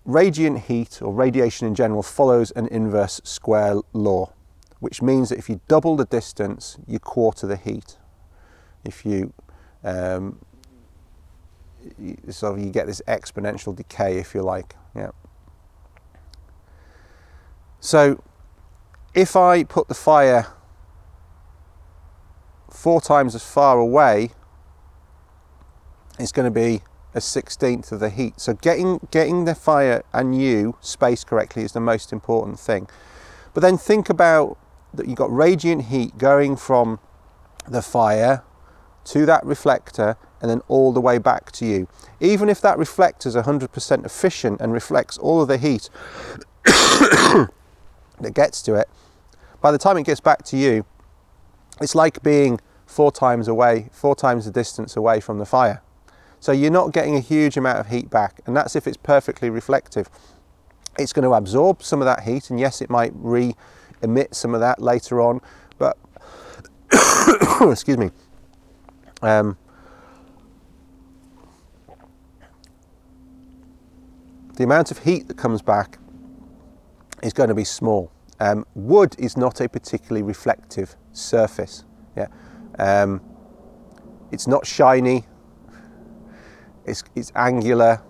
Radiant 0.05 0.59
heat, 0.61 1.01
or 1.01 1.13
radiation 1.13 1.67
in 1.67 1.75
general, 1.75 2.03
follows 2.03 2.51
an 2.51 2.67
inverse 2.67 3.21
square 3.23 3.75
law, 3.93 4.33
which 4.79 5.01
means 5.01 5.29
that 5.29 5.37
if 5.37 5.49
you 5.49 5.61
double 5.67 5.95
the 5.95 6.05
distance, 6.05 6.77
you 6.85 6.99
quarter 6.99 7.47
the 7.47 7.55
heat. 7.55 7.97
If 8.83 9.05
you 9.05 9.33
um, 9.83 10.39
so 12.29 12.55
you 12.55 12.69
get 12.69 12.87
this 12.87 13.01
exponential 13.07 13.75
decay, 13.75 14.17
if 14.17 14.33
you 14.33 14.41
like. 14.41 14.75
Yeah. 14.95 15.11
So 17.79 18.23
if 19.13 19.35
I 19.35 19.63
put 19.63 19.87
the 19.87 19.93
fire 19.93 20.47
four 22.69 23.01
times 23.01 23.35
as 23.35 23.43
far 23.43 23.77
away, 23.77 24.31
it's 26.19 26.31
going 26.31 26.51
to 26.51 26.51
be 26.51 26.81
a 27.13 27.21
sixteenth 27.21 27.91
of 27.91 27.99
the 27.99 28.09
heat. 28.09 28.39
So 28.39 28.53
getting 28.53 28.99
getting 29.11 29.45
the 29.45 29.55
fire 29.55 30.03
and 30.13 30.39
you 30.39 30.77
spaced 30.81 31.27
correctly 31.27 31.63
is 31.63 31.73
the 31.73 31.79
most 31.79 32.11
important 32.11 32.59
thing. 32.59 32.87
But 33.53 33.61
then 33.61 33.77
think 33.77 34.09
about 34.09 34.57
that 34.93 35.07
you've 35.07 35.17
got 35.17 35.33
radiant 35.33 35.85
heat 35.85 36.17
going 36.17 36.55
from 36.55 36.99
the 37.67 37.81
fire 37.81 38.43
to 39.05 39.25
that 39.25 39.45
reflector 39.45 40.17
and 40.41 40.49
then 40.49 40.61
all 40.67 40.91
the 40.91 41.01
way 41.01 41.17
back 41.17 41.51
to 41.53 41.65
you. 41.65 41.87
Even 42.19 42.49
if 42.49 42.61
that 42.61 42.77
reflector 42.77 43.29
is 43.29 43.35
100% 43.35 44.05
efficient 44.05 44.59
and 44.59 44.73
reflects 44.73 45.17
all 45.17 45.41
of 45.41 45.47
the 45.47 45.57
heat 45.57 45.89
that 46.63 47.49
gets 48.33 48.61
to 48.61 48.75
it, 48.75 48.89
by 49.61 49.71
the 49.71 49.77
time 49.77 49.97
it 49.97 50.05
gets 50.05 50.19
back 50.19 50.43
to 50.43 50.57
you, 50.57 50.85
it's 51.81 51.95
like 51.95 52.21
being 52.23 52.59
four 52.85 53.11
times 53.11 53.47
away, 53.47 53.89
four 53.91 54.15
times 54.15 54.45
the 54.45 54.51
distance 54.51 54.95
away 54.95 55.19
from 55.19 55.37
the 55.37 55.45
fire. 55.45 55.81
So 56.43 56.51
you're 56.51 56.71
not 56.71 56.91
getting 56.91 57.15
a 57.15 57.21
huge 57.21 57.55
amount 57.55 57.79
of 57.79 57.87
heat 57.87 58.09
back, 58.09 58.41
and 58.45 58.53
that's 58.53 58.75
if 58.75 58.85
it's 58.85 58.97
perfectly 58.97 59.49
reflective. 59.49 60.09
It's 60.99 61.13
going 61.13 61.23
to 61.23 61.35
absorb 61.35 61.81
some 61.81 62.01
of 62.01 62.05
that 62.05 62.23
heat, 62.23 62.49
and 62.49 62.59
yes, 62.59 62.81
it 62.81 62.89
might 62.89 63.13
re 63.15 63.55
emit 64.01 64.35
some 64.35 64.53
of 64.53 64.59
that 64.59 64.81
later 64.81 65.21
on, 65.21 65.39
but 65.77 65.97
excuse 67.61 67.97
me. 67.97 68.11
Um, 69.21 69.57
the 74.55 74.65
amount 74.65 74.91
of 74.91 74.97
heat 74.97 75.29
that 75.29 75.37
comes 75.37 75.61
back 75.61 75.97
is 77.21 77.31
going 77.31 77.47
to 77.47 77.55
be 77.55 77.63
small. 77.63 78.11
Um, 78.41 78.65
wood 78.75 79.15
is 79.17 79.37
not 79.37 79.61
a 79.61 79.69
particularly 79.69 80.23
reflective 80.23 80.97
surface. 81.13 81.85
Yeah, 82.17 82.27
um, 82.77 83.21
it's 84.33 84.45
not 84.45 84.67
shiny. 84.67 85.23
It's, 86.85 87.03
it's 87.15 87.31
angular. 87.35 88.01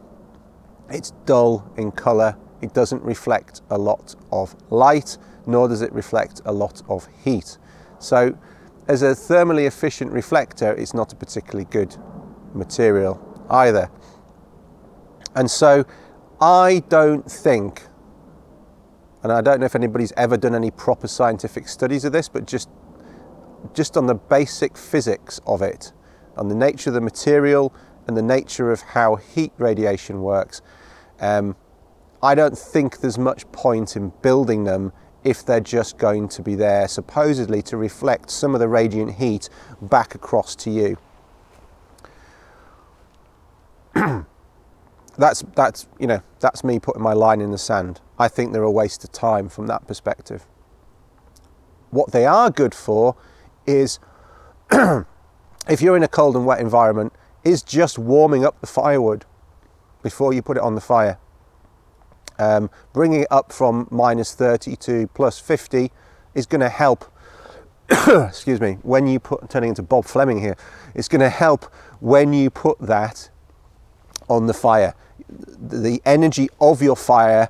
It's 0.89 1.11
dull 1.25 1.71
in 1.77 1.91
colour. 1.91 2.37
It 2.61 2.73
doesn't 2.73 3.03
reflect 3.03 3.61
a 3.69 3.77
lot 3.77 4.15
of 4.31 4.55
light, 4.71 5.17
nor 5.45 5.67
does 5.67 5.81
it 5.81 5.91
reflect 5.93 6.41
a 6.45 6.51
lot 6.51 6.81
of 6.87 7.07
heat. 7.23 7.57
So, 7.99 8.37
as 8.87 9.01
a 9.01 9.07
thermally 9.07 9.65
efficient 9.65 10.11
reflector, 10.11 10.73
it's 10.73 10.93
not 10.93 11.13
a 11.13 11.15
particularly 11.15 11.65
good 11.65 11.95
material 12.53 13.45
either. 13.49 13.89
And 15.35 15.49
so, 15.49 15.85
I 16.41 16.83
don't 16.89 17.29
think, 17.29 17.83
and 19.23 19.31
I 19.31 19.41
don't 19.41 19.59
know 19.59 19.65
if 19.65 19.75
anybody's 19.75 20.11
ever 20.17 20.37
done 20.37 20.55
any 20.55 20.71
proper 20.71 21.07
scientific 21.07 21.67
studies 21.67 22.05
of 22.05 22.11
this, 22.11 22.27
but 22.27 22.45
just 22.45 22.69
just 23.73 23.95
on 23.95 24.07
the 24.07 24.15
basic 24.15 24.77
physics 24.77 25.39
of 25.47 25.61
it, 25.61 25.93
on 26.35 26.49
the 26.49 26.55
nature 26.55 26.89
of 26.89 26.95
the 26.95 27.01
material 27.01 27.73
and 28.07 28.17
the 28.17 28.21
nature 28.21 28.71
of 28.71 28.81
how 28.81 29.15
heat 29.15 29.51
radiation 29.57 30.21
works, 30.21 30.61
um, 31.19 31.55
I 32.21 32.35
don't 32.35 32.57
think 32.57 32.99
there's 32.99 33.17
much 33.17 33.49
point 33.51 33.95
in 33.95 34.13
building 34.21 34.63
them 34.63 34.93
if 35.23 35.45
they're 35.45 35.59
just 35.59 35.97
going 35.97 36.27
to 36.29 36.41
be 36.41 36.55
there 36.55 36.87
supposedly 36.87 37.61
to 37.63 37.77
reflect 37.77 38.29
some 38.29 38.53
of 38.53 38.59
the 38.59 38.67
radiant 38.67 39.15
heat 39.15 39.49
back 39.81 40.15
across 40.15 40.55
to 40.55 40.69
you. 40.69 40.97
that's 45.17 45.43
that's 45.55 45.87
you 45.99 46.07
know 46.07 46.21
that's 46.39 46.63
me 46.63 46.79
putting 46.79 47.01
my 47.01 47.13
line 47.13 47.41
in 47.41 47.51
the 47.51 47.57
sand. 47.57 48.01
I 48.17 48.27
think 48.27 48.53
they're 48.53 48.63
a 48.63 48.71
waste 48.71 49.03
of 49.03 49.11
time 49.11 49.49
from 49.49 49.67
that 49.67 49.87
perspective. 49.87 50.45
What 51.91 52.11
they 52.11 52.25
are 52.25 52.49
good 52.49 52.73
for 52.73 53.15
is 53.65 53.99
if 54.71 55.81
you're 55.81 55.95
in 55.95 56.03
a 56.03 56.07
cold 56.07 56.35
and 56.35 56.45
wet 56.45 56.59
environment, 56.59 57.13
is 57.43 57.61
just 57.61 57.97
warming 57.97 58.45
up 58.45 58.59
the 58.61 58.67
firewood 58.67 59.25
before 60.01 60.33
you 60.33 60.41
put 60.41 60.57
it 60.57 60.63
on 60.63 60.75
the 60.75 60.81
fire. 60.81 61.17
Um, 62.39 62.69
bringing 62.93 63.21
it 63.21 63.27
up 63.31 63.51
from 63.51 63.87
minus 63.91 64.33
30 64.33 64.75
to 64.77 65.07
plus 65.07 65.39
50 65.39 65.91
is 66.33 66.45
going 66.45 66.61
to 66.61 66.69
help. 66.69 67.11
excuse 68.07 68.59
me. 68.59 68.77
When 68.81 69.07
you 69.07 69.19
put 69.19 69.49
turning 69.49 69.69
into 69.69 69.83
Bob 69.83 70.05
Fleming 70.05 70.39
here, 70.39 70.57
it's 70.95 71.07
going 71.07 71.21
to 71.21 71.29
help 71.29 71.65
when 71.99 72.33
you 72.33 72.49
put 72.49 72.79
that 72.79 73.29
on 74.27 74.47
the 74.47 74.53
fire. 74.53 74.95
The 75.29 76.01
energy 76.05 76.49
of 76.59 76.81
your 76.81 76.95
fire 76.95 77.49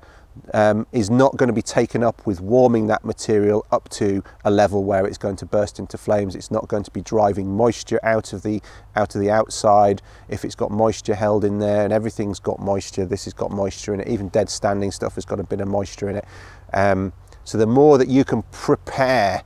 um, 0.54 0.88
is 0.92 1.10
not 1.10 1.38
going 1.38 1.48
to 1.48 1.54
be 1.54 1.62
taken 1.62 2.04
up 2.04 2.26
with 2.26 2.42
warming 2.42 2.88
that 2.88 3.06
material 3.06 3.66
up 3.72 3.90
to 3.90 4.24
a 4.44 4.52
level 4.52 4.84
where 4.84 5.06
it's 5.06 5.18
going 5.18 5.36
to 5.38 5.46
burst 5.46 5.80
into 5.80 5.98
flames. 5.98 6.36
It's 6.36 6.52
not 6.52 6.68
going 6.68 6.84
to 6.84 6.92
be 6.92 7.02
driving 7.02 7.56
moisture 7.56 8.00
out 8.04 8.34
of 8.34 8.44
the 8.44 8.62
out 8.96 9.16
of 9.16 9.22
the 9.22 9.30
outside. 9.30 10.02
If 10.30 10.44
it's 10.44 10.56
got 10.56 10.72
moisture 10.72 11.16
held 11.16 11.46
in 11.46 11.60
there, 11.60 11.84
and 11.84 11.94
everything's 11.94 12.40
got 12.40 12.60
moisture, 12.60 13.06
this 13.06 13.26
has 13.26 13.34
got 13.34 13.52
moisture 13.52 13.94
in 13.94 14.00
it. 14.00 14.08
Even 14.08 14.30
dead 14.30 14.50
standing 14.50 14.92
stuff 14.92 15.16
has 15.16 15.26
got 15.26 15.40
a 15.40 15.44
bit 15.44 15.62
of 15.62 15.68
moisture 15.68 16.10
in 16.10 16.18
it. 16.18 16.26
Um, 16.74 17.14
so 17.44 17.58
the 17.58 17.68
more 17.68 17.98
that 17.98 18.08
you 18.08 18.24
can 18.24 18.44
prepare, 18.52 19.44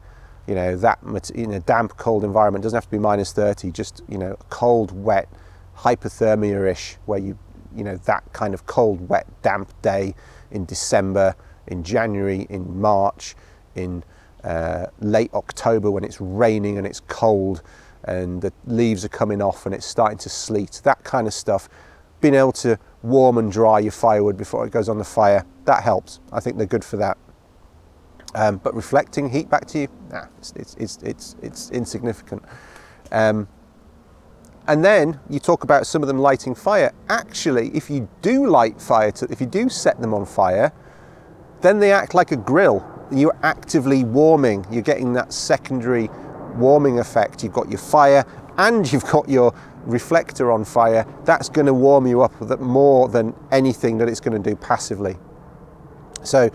you 0.48 0.56
know 0.56 0.78
that 0.78 1.00
in 1.34 1.52
a 1.52 1.60
damp, 1.60 1.98
cold 1.98 2.24
environment 2.24 2.64
doesn't 2.64 2.78
have 2.78 2.86
to 2.86 2.92
be 2.92 3.00
minus 3.00 3.34
30. 3.34 3.72
Just 3.72 4.04
you 4.08 4.18
know 4.18 4.38
cold, 4.50 4.92
wet, 4.92 5.30
hypothermia-ish, 5.78 6.98
where 7.06 7.20
you 7.20 7.38
you 7.76 7.84
know 7.84 7.98
that 7.98 8.24
kind 8.34 8.54
of 8.54 8.66
cold, 8.66 9.10
wet, 9.10 9.28
damp 9.42 9.74
day 9.82 10.16
in 10.52 10.66
December, 10.66 11.36
in 11.68 11.84
January, 11.84 12.48
in 12.50 12.80
March, 12.80 13.36
in 13.76 14.04
uh, 14.44 14.88
late 15.00 15.34
October 15.34 15.92
when 15.92 16.04
it's 16.04 16.22
raining 16.22 16.78
and 16.78 16.88
it's 16.88 17.02
cold 17.02 17.62
and 18.04 18.42
the 18.42 18.54
leaves 18.66 19.04
are 19.04 19.10
coming 19.10 19.42
off 19.42 19.66
and 19.66 19.76
it's 19.76 19.86
starting 19.86 20.18
to 20.18 20.30
sleet, 20.30 20.82
that 20.84 21.04
kind 21.04 21.28
of 21.28 21.34
stuff. 21.34 21.68
Being 22.22 22.36
able 22.36 22.54
to 22.54 22.80
warm 23.04 23.38
and 23.38 23.52
dry 23.52 23.80
your 23.80 23.92
firewood 23.92 24.38
before 24.38 24.66
it 24.66 24.72
goes 24.72 24.90
on 24.90 24.98
the 24.98 25.04
fire, 25.04 25.46
that 25.66 25.84
helps. 25.84 26.20
I 26.32 26.40
think 26.40 26.58
they're 26.58 26.66
good 26.66 26.86
for 26.86 26.98
that. 26.98 27.18
Um, 28.34 28.58
but 28.58 28.74
reflecting 28.74 29.30
heat 29.30 29.50
back 29.50 29.66
to 29.68 29.80
you, 29.80 29.88
nah, 30.10 30.26
it's, 30.38 30.52
it's, 30.54 30.76
it's, 30.76 30.98
it's, 31.04 31.36
it's 31.42 31.70
insignificant. 31.72 32.44
Um, 33.12 33.48
and 34.68 34.84
then 34.84 35.20
you 35.30 35.40
talk 35.40 35.64
about 35.64 35.88
some 35.88 36.04
of 36.04 36.08
them 36.08 36.20
lighting 36.20 36.54
fire. 36.54 36.94
Actually, 37.10 37.70
if 37.70 37.90
you 37.90 38.10
do 38.22 38.48
light 38.48 38.82
fire, 38.82 39.12
to, 39.12 39.28
if 39.32 39.40
you 39.40 39.48
do 39.48 39.70
set 39.70 40.00
them 40.02 40.14
on 40.14 40.26
fire, 40.26 40.74
then 41.62 41.80
they 41.80 41.92
act 41.92 42.14
like 42.14 42.32
a 42.32 42.36
grill. 42.36 42.86
You're 43.12 43.38
actively 43.44 44.04
warming. 44.04 44.66
You're 44.70 44.82
getting 44.82 45.14
that 45.14 45.32
secondary 45.32 46.10
warming 46.56 47.00
effect. 47.00 47.44
You've 47.44 47.54
got 47.54 47.70
your 47.70 47.80
fire 47.80 48.26
and 48.58 48.92
you've 48.92 49.06
got 49.06 49.30
your 49.30 49.54
reflector 49.86 50.52
on 50.52 50.66
fire. 50.66 51.06
That's 51.24 51.48
going 51.48 51.68
to 51.68 51.74
warm 51.74 52.06
you 52.06 52.22
up 52.22 52.60
more 52.60 53.08
than 53.08 53.34
anything 53.52 53.98
that 54.00 54.10
it's 54.10 54.20
going 54.20 54.42
to 54.42 54.50
do 54.50 54.56
passively. 54.56 55.16
So, 56.24 56.50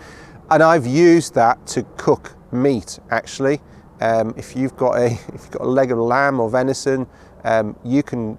and 0.51 0.61
I've 0.61 0.85
used 0.85 1.33
that 1.33 1.65
to 1.67 1.83
cook 1.97 2.35
meat 2.51 2.99
actually. 3.09 3.59
Um, 4.01 4.33
if 4.37 4.55
you've 4.55 4.75
got 4.75 4.97
a 4.97 5.05
if 5.33 5.33
you've 5.33 5.51
got 5.51 5.61
a 5.61 5.69
leg 5.69 5.91
of 5.91 5.97
lamb 5.97 6.39
or 6.39 6.49
venison, 6.49 7.07
um, 7.43 7.75
you 7.83 8.03
can 8.03 8.37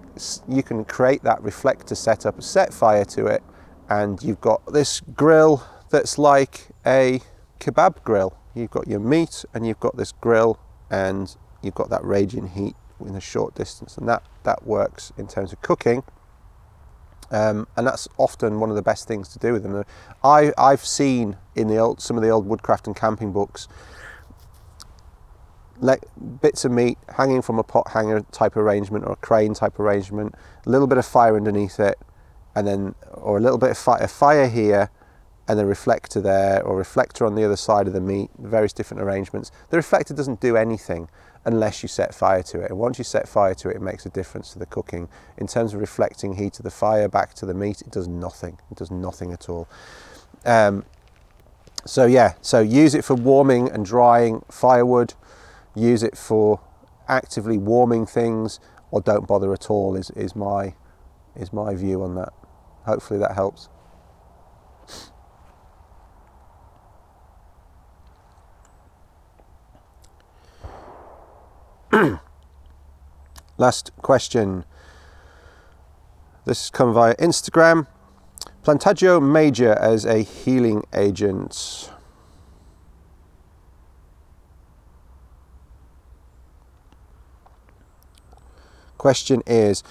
you 0.48 0.62
can 0.62 0.84
create 0.84 1.22
that 1.22 1.42
reflector 1.42 1.94
setup, 1.94 2.42
set 2.42 2.72
fire 2.72 3.04
to 3.06 3.26
it, 3.26 3.42
and 3.88 4.22
you've 4.22 4.40
got 4.40 4.72
this 4.72 5.00
grill 5.00 5.64
that's 5.90 6.18
like 6.18 6.68
a 6.86 7.20
kebab 7.60 8.02
grill. 8.02 8.36
You've 8.54 8.70
got 8.70 8.88
your 8.88 9.00
meat, 9.00 9.44
and 9.52 9.66
you've 9.66 9.80
got 9.80 9.96
this 9.96 10.12
grill, 10.12 10.58
and 10.90 11.34
you've 11.62 11.74
got 11.74 11.90
that 11.90 12.04
raging 12.04 12.48
heat 12.48 12.74
in 13.04 13.14
a 13.14 13.20
short 13.20 13.54
distance, 13.54 13.98
and 13.98 14.08
that 14.08 14.22
that 14.44 14.66
works 14.66 15.12
in 15.18 15.26
terms 15.26 15.52
of 15.52 15.60
cooking. 15.60 16.02
Um, 17.30 17.66
and 17.76 17.86
that's 17.86 18.06
often 18.18 18.60
one 18.60 18.70
of 18.70 18.76
the 18.76 18.82
best 18.82 19.08
things 19.08 19.28
to 19.30 19.38
do 19.38 19.52
with 19.52 19.62
them. 19.62 19.84
I, 20.22 20.52
I've 20.56 20.84
seen 20.84 21.36
in 21.56 21.68
the 21.68 21.78
old, 21.78 22.00
some 22.00 22.16
of 22.16 22.22
the 22.22 22.28
old 22.28 22.46
woodcraft 22.46 22.86
and 22.86 22.94
camping 22.94 23.32
books 23.32 23.66
bits 26.40 26.64
of 26.64 26.72
meat 26.72 26.98
hanging 27.16 27.42
from 27.42 27.58
a 27.58 27.62
pot 27.62 27.90
hanger 27.90 28.24
type 28.32 28.56
arrangement 28.56 29.04
or 29.04 29.12
a 29.12 29.16
crane 29.16 29.54
type 29.54 29.78
arrangement, 29.78 30.34
a 30.66 30.70
little 30.70 30.86
bit 30.86 30.98
of 30.98 31.06
fire 31.06 31.36
underneath 31.36 31.78
it, 31.78 31.98
and 32.54 32.66
then, 32.66 32.94
or 33.12 33.36
a 33.36 33.40
little 33.40 33.58
bit 33.58 33.70
of 33.70 33.78
fire, 33.78 34.06
fire 34.06 34.48
here, 34.48 34.90
and 35.46 35.60
a 35.60 35.66
reflector 35.66 36.20
there, 36.20 36.62
or 36.62 36.76
reflector 36.76 37.26
on 37.26 37.34
the 37.34 37.44
other 37.44 37.56
side 37.56 37.86
of 37.86 37.92
the 37.92 38.00
meat, 38.00 38.30
various 38.38 38.72
different 38.72 39.02
arrangements. 39.02 39.50
The 39.70 39.76
reflector 39.76 40.14
doesn't 40.14 40.40
do 40.40 40.56
anything 40.56 41.08
unless 41.44 41.82
you 41.82 41.88
set 41.88 42.14
fire 42.14 42.42
to 42.42 42.60
it. 42.60 42.70
And 42.70 42.78
once 42.78 42.96
you 42.96 43.04
set 43.04 43.28
fire 43.28 43.54
to 43.56 43.68
it, 43.68 43.76
it 43.76 43.82
makes 43.82 44.06
a 44.06 44.08
difference 44.08 44.52
to 44.54 44.58
the 44.58 44.66
cooking. 44.66 45.08
In 45.36 45.46
terms 45.46 45.74
of 45.74 45.80
reflecting 45.80 46.34
heat 46.34 46.58
of 46.58 46.62
the 46.62 46.70
fire 46.70 47.08
back 47.08 47.34
to 47.34 47.46
the 47.46 47.52
meat, 47.52 47.82
it 47.82 47.90
does 47.90 48.08
nothing. 48.08 48.58
It 48.70 48.78
does 48.78 48.90
nothing 48.90 49.32
at 49.32 49.50
all. 49.50 49.68
Um, 50.46 50.86
so 51.84 52.06
yeah, 52.06 52.34
so 52.40 52.60
use 52.60 52.94
it 52.94 53.04
for 53.04 53.14
warming 53.14 53.70
and 53.70 53.84
drying 53.84 54.42
firewood 54.50 55.12
use 55.74 56.02
it 56.02 56.16
for 56.16 56.60
actively 57.08 57.58
warming 57.58 58.06
things 58.06 58.60
or 58.90 59.00
don't 59.00 59.26
bother 59.26 59.52
at 59.52 59.70
all 59.70 59.96
is, 59.96 60.10
is 60.10 60.36
my 60.36 60.74
is 61.36 61.52
my 61.52 61.74
view 61.74 62.02
on 62.02 62.14
that. 62.14 62.32
Hopefully 62.86 63.18
that 63.18 63.34
helps. 63.34 63.68
Last 73.58 73.90
question. 73.96 74.64
This 76.44 76.60
has 76.60 76.70
come 76.70 76.92
via 76.92 77.14
Instagram. 77.16 77.86
Plantago 78.62 79.20
major 79.20 79.72
as 79.72 80.04
a 80.04 80.22
healing 80.22 80.84
agent. 80.94 81.90
Question 89.04 89.42
is 89.46 89.82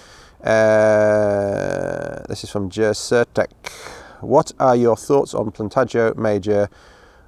uh, 0.43 2.23
this 2.27 2.43
is 2.43 2.49
from 2.49 2.67
Jersertek. 2.67 3.69
What 4.21 4.51
are 4.59 4.75
your 4.75 4.97
thoughts 4.97 5.35
on 5.35 5.51
Plantago 5.51 6.15
Major? 6.17 6.67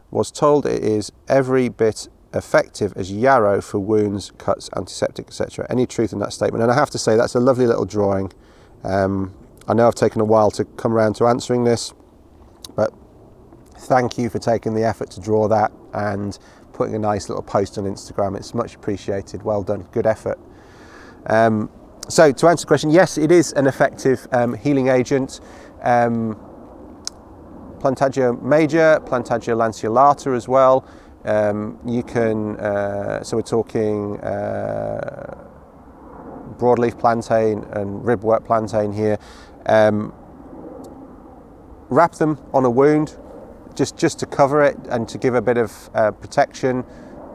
Was 0.10 0.32
told 0.32 0.66
it 0.66 0.84
is 0.84 1.12
every 1.28 1.70
bit 1.70 2.08
effective 2.34 2.92
as 2.96 3.12
yarrow 3.12 3.62
for 3.62 3.78
wounds, 3.78 4.32
cuts, 4.40 4.68
antiseptic, 4.76 5.28
etc. 5.28 5.68
Any 5.70 5.86
truth 5.86 6.12
in 6.12 6.18
that 6.22 6.34
statement? 6.34 6.64
And 6.64 6.72
I 6.72 6.76
have 6.76 6.90
to 6.90 6.98
say 6.98 7.16
that's 7.16 7.36
a 7.36 7.40
lovely 7.40 7.68
little 7.68 7.86
drawing. 7.86 8.32
Um, 8.84 9.36
I 9.68 9.76
know 9.76 9.88
I've 9.88 9.94
taken 9.94 10.22
a 10.22 10.26
while 10.26 10.50
to 10.58 10.66
come 10.66 10.92
around 10.92 11.18
to 11.18 11.28
answering 11.28 11.66
this, 11.66 11.94
but 12.76 12.92
thank 13.78 14.18
you 14.18 14.32
for 14.32 14.40
taking 14.40 14.74
the 14.74 14.84
effort 14.84 15.12
to 15.12 15.22
draw 15.22 15.48
that 15.50 15.72
and 15.94 16.40
putting 16.74 16.96
a 16.96 17.00
nice 17.00 17.30
little 17.30 17.44
post 17.44 17.78
on 17.78 17.84
Instagram. 17.84 18.36
It's 18.36 18.56
much 18.56 18.74
appreciated. 18.74 19.44
Well 19.44 19.62
done. 19.62 19.84
Good 19.92 20.08
effort. 20.08 20.40
Um, 21.28 21.70
so 22.08 22.32
to 22.32 22.48
answer 22.48 22.62
the 22.62 22.68
question, 22.68 22.92
yes, 22.92 23.18
it 23.18 23.32
is 23.32 23.52
an 23.54 23.68
effective 23.68 24.28
um, 24.32 24.54
healing 24.54 24.90
agent. 24.90 25.40
Um, 25.82 26.38
Plantago 27.80 28.42
major, 28.42 29.00
Plantago 29.06 29.56
lanceolata 29.56 30.36
as 30.36 30.48
well. 30.48 30.88
Um, 31.24 31.80
you 31.86 32.04
can, 32.04 32.58
uh, 32.58 33.24
so 33.24 33.38
we're 33.38 33.44
talking 33.44 34.20
uh, 34.22 35.36
broadleaf 36.58 37.00
plantain 37.00 37.64
and 37.72 38.04
ribwort 38.04 38.46
plantain 38.46 38.94
here. 38.94 39.18
Um, 39.66 40.14
wrap 41.90 42.14
them 42.14 42.40
on 42.54 42.66
a 42.66 42.70
wound 42.70 43.18
just, 43.76 43.98
just 43.98 44.20
to 44.20 44.26
cover 44.26 44.64
it 44.64 44.78
and 44.90 45.08
to 45.10 45.18
give 45.18 45.36
a 45.36 45.42
bit 45.42 45.58
of 45.58 45.90
uh, 45.94 46.12
protection 46.12 46.86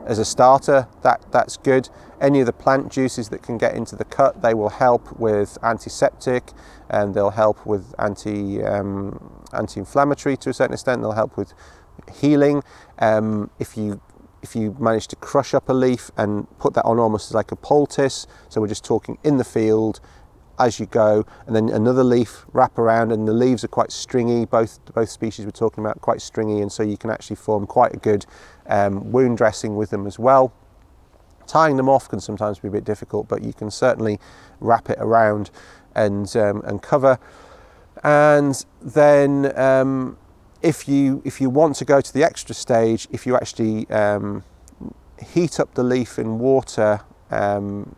as 0.06 0.18
a 0.18 0.24
starter, 0.24 0.88
that, 1.02 1.24
that's 1.30 1.56
good. 1.56 1.88
Any 2.20 2.40
of 2.40 2.46
the 2.46 2.52
plant 2.52 2.90
juices 2.90 3.28
that 3.30 3.42
can 3.42 3.58
get 3.58 3.74
into 3.74 3.96
the 3.96 4.04
cut, 4.04 4.42
they 4.42 4.54
will 4.54 4.68
help 4.68 5.18
with 5.18 5.56
antiseptic 5.62 6.52
and 6.88 7.14
they'll 7.14 7.30
help 7.30 7.64
with 7.64 7.94
anti, 7.98 8.62
um, 8.62 9.44
anti-inflammatory 9.52 10.36
to 10.38 10.50
a 10.50 10.52
certain 10.54 10.74
extent. 10.74 11.00
They'll 11.00 11.12
help 11.12 11.36
with 11.36 11.54
healing. 12.20 12.62
Um, 12.98 13.50
if 13.58 13.76
you 13.76 14.00
if 14.42 14.56
you 14.56 14.74
manage 14.80 15.06
to 15.08 15.16
crush 15.16 15.52
up 15.52 15.68
a 15.68 15.72
leaf 15.72 16.10
and 16.16 16.46
put 16.58 16.72
that 16.72 16.84
on 16.84 16.98
almost 16.98 17.34
like 17.34 17.52
a 17.52 17.56
poultice, 17.56 18.26
so 18.48 18.60
we're 18.60 18.68
just 18.68 18.84
talking 18.84 19.18
in 19.22 19.36
the 19.36 19.44
field, 19.44 20.00
as 20.60 20.78
you 20.78 20.86
go, 20.86 21.24
and 21.46 21.56
then 21.56 21.68
another 21.68 22.04
leaf 22.04 22.44
wrap 22.52 22.78
around, 22.78 23.10
and 23.12 23.26
the 23.26 23.32
leaves 23.32 23.64
are 23.64 23.68
quite 23.68 23.90
stringy. 23.90 24.44
Both 24.44 24.78
both 24.94 25.08
species 25.08 25.44
we're 25.44 25.50
talking 25.50 25.84
about 25.84 26.00
quite 26.00 26.20
stringy, 26.20 26.60
and 26.60 26.70
so 26.70 26.82
you 26.82 26.96
can 26.96 27.10
actually 27.10 27.36
form 27.36 27.66
quite 27.66 27.94
a 27.94 27.96
good 27.96 28.26
um, 28.66 29.10
wound 29.10 29.38
dressing 29.38 29.76
with 29.76 29.90
them 29.90 30.06
as 30.06 30.18
well. 30.18 30.52
Tying 31.46 31.76
them 31.76 31.88
off 31.88 32.08
can 32.08 32.20
sometimes 32.20 32.60
be 32.60 32.68
a 32.68 32.70
bit 32.70 32.84
difficult, 32.84 33.26
but 33.26 33.42
you 33.42 33.52
can 33.52 33.70
certainly 33.70 34.20
wrap 34.60 34.90
it 34.90 34.98
around 35.00 35.50
and 35.94 36.36
um, 36.36 36.62
and 36.64 36.82
cover. 36.82 37.18
And 38.04 38.64
then 38.80 39.58
um, 39.58 40.16
if 40.62 40.88
you 40.88 41.22
if 41.24 41.40
you 41.40 41.50
want 41.50 41.76
to 41.76 41.84
go 41.84 42.00
to 42.00 42.12
the 42.12 42.22
extra 42.22 42.54
stage, 42.54 43.08
if 43.10 43.26
you 43.26 43.34
actually 43.34 43.88
um, 43.90 44.44
heat 45.34 45.58
up 45.58 45.74
the 45.74 45.82
leaf 45.82 46.18
in 46.18 46.38
water 46.38 47.00
um, 47.30 47.94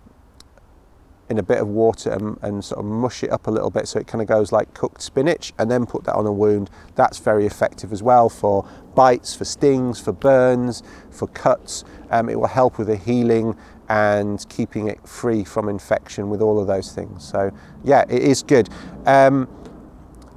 in 1.32 1.38
a 1.38 1.42
bit 1.42 1.58
of 1.58 1.66
water 1.66 2.10
and, 2.10 2.38
and, 2.42 2.62
sort 2.62 2.78
of 2.78 2.84
mush 2.84 3.24
it 3.24 3.32
up 3.32 3.46
a 3.46 3.50
little 3.50 3.70
bit 3.70 3.88
so 3.88 3.98
it 3.98 4.06
kind 4.06 4.20
of 4.20 4.28
goes 4.28 4.52
like 4.52 4.72
cooked 4.74 5.00
spinach 5.00 5.52
and 5.58 5.70
then 5.70 5.86
put 5.86 6.04
that 6.04 6.14
on 6.14 6.26
a 6.26 6.32
wound. 6.32 6.70
That's 6.94 7.18
very 7.18 7.46
effective 7.46 7.90
as 7.90 8.02
well 8.02 8.28
for 8.28 8.68
bites, 8.94 9.34
for 9.34 9.46
stings, 9.46 9.98
for 9.98 10.12
burns, 10.12 10.82
for 11.10 11.26
cuts. 11.28 11.84
Um, 12.10 12.28
it 12.28 12.38
will 12.38 12.46
help 12.46 12.78
with 12.78 12.88
the 12.88 12.96
healing 12.96 13.56
and 13.88 14.46
keeping 14.50 14.88
it 14.88 15.06
free 15.08 15.42
from 15.42 15.68
infection 15.70 16.28
with 16.28 16.42
all 16.42 16.60
of 16.60 16.66
those 16.66 16.92
things. 16.92 17.24
So, 17.26 17.50
yeah, 17.82 18.04
it 18.08 18.22
is 18.22 18.42
good. 18.42 18.68
Um, 19.06 19.48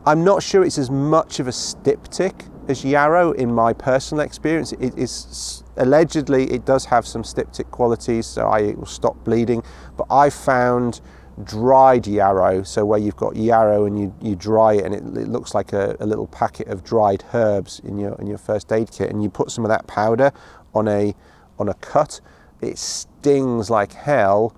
I'm 0.05 0.23
not 0.23 0.41
sure 0.41 0.63
it's 0.63 0.77
as 0.77 0.89
much 0.89 1.39
of 1.39 1.47
a 1.47 1.51
styptic 1.51 2.45
as 2.67 2.83
yarrow 2.83 3.31
in 3.31 3.53
my 3.53 3.73
personal 3.73 4.23
experience. 4.23 4.71
It 4.73 4.97
is 4.97 5.63
allegedly 5.77 6.51
it 6.51 6.65
does 6.65 6.85
have 6.85 7.05
some 7.05 7.23
styptic 7.23 7.71
qualities, 7.71 8.25
so 8.25 8.47
I, 8.47 8.59
it 8.59 8.77
will 8.77 8.85
stop 8.85 9.23
bleeding. 9.23 9.63
But 9.97 10.07
I 10.09 10.29
found 10.29 11.01
dried 11.43 12.07
yarrow, 12.07 12.63
so 12.63 12.85
where 12.85 12.99
you've 12.99 13.17
got 13.17 13.35
yarrow 13.35 13.85
and 13.85 13.99
you, 13.99 14.15
you 14.21 14.35
dry 14.35 14.73
it 14.73 14.85
and 14.85 14.93
it, 14.93 15.23
it 15.23 15.27
looks 15.27 15.53
like 15.53 15.73
a, 15.73 15.97
a, 15.99 16.05
little 16.05 16.27
packet 16.27 16.67
of 16.67 16.81
dried 16.83 17.25
herbs 17.33 17.81
in 17.83 17.97
your 17.97 18.15
in 18.21 18.27
your 18.27 18.37
first 18.37 18.71
aid 18.71 18.91
kit, 18.91 19.09
and 19.09 19.21
you 19.21 19.29
put 19.29 19.51
some 19.51 19.65
of 19.65 19.69
that 19.69 19.85
powder 19.87 20.31
on 20.73 20.87
a 20.87 21.13
on 21.59 21.69
a 21.69 21.73
cut, 21.75 22.21
it 22.61 22.77
stings 22.77 23.69
like 23.69 23.93
hell. 23.93 24.55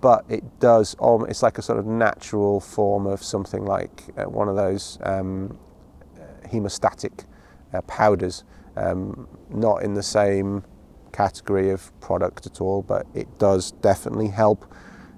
But 0.00 0.24
it 0.28 0.60
does. 0.60 0.94
Um, 1.00 1.26
it's 1.28 1.42
like 1.42 1.58
a 1.58 1.62
sort 1.62 1.80
of 1.80 1.86
natural 1.86 2.60
form 2.60 3.04
of 3.04 3.20
something 3.20 3.64
like 3.64 4.04
uh, 4.16 4.30
one 4.30 4.48
of 4.48 4.54
those 4.54 4.96
um, 5.02 5.58
hemostatic 6.46 7.24
uh, 7.24 7.31
powders 7.80 8.44
um, 8.76 9.26
not 9.50 9.82
in 9.82 9.94
the 9.94 10.02
same 10.02 10.64
category 11.12 11.70
of 11.70 11.98
product 12.00 12.46
at 12.46 12.60
all, 12.60 12.82
but 12.82 13.06
it 13.14 13.38
does 13.38 13.72
definitely 13.72 14.28
help. 14.28 14.72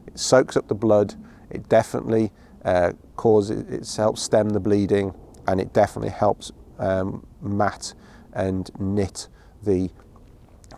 It 0.07 0.19
soaks 0.19 0.57
up 0.57 0.69
the 0.69 0.75
blood. 0.75 1.15
It 1.51 1.69
definitely 1.69 2.33
uh, 2.65 2.93
causes 3.17 3.65
it 3.69 3.97
helps 3.97 4.23
stem 4.23 4.51
the 4.51 4.61
bleeding, 4.61 5.15
and 5.47 5.61
it 5.61 5.73
definitely 5.73 6.11
helps 6.11 6.53
um, 6.79 7.27
mat 7.41 7.95
and 8.33 8.71
knit 8.79 9.29
the 9.63 9.91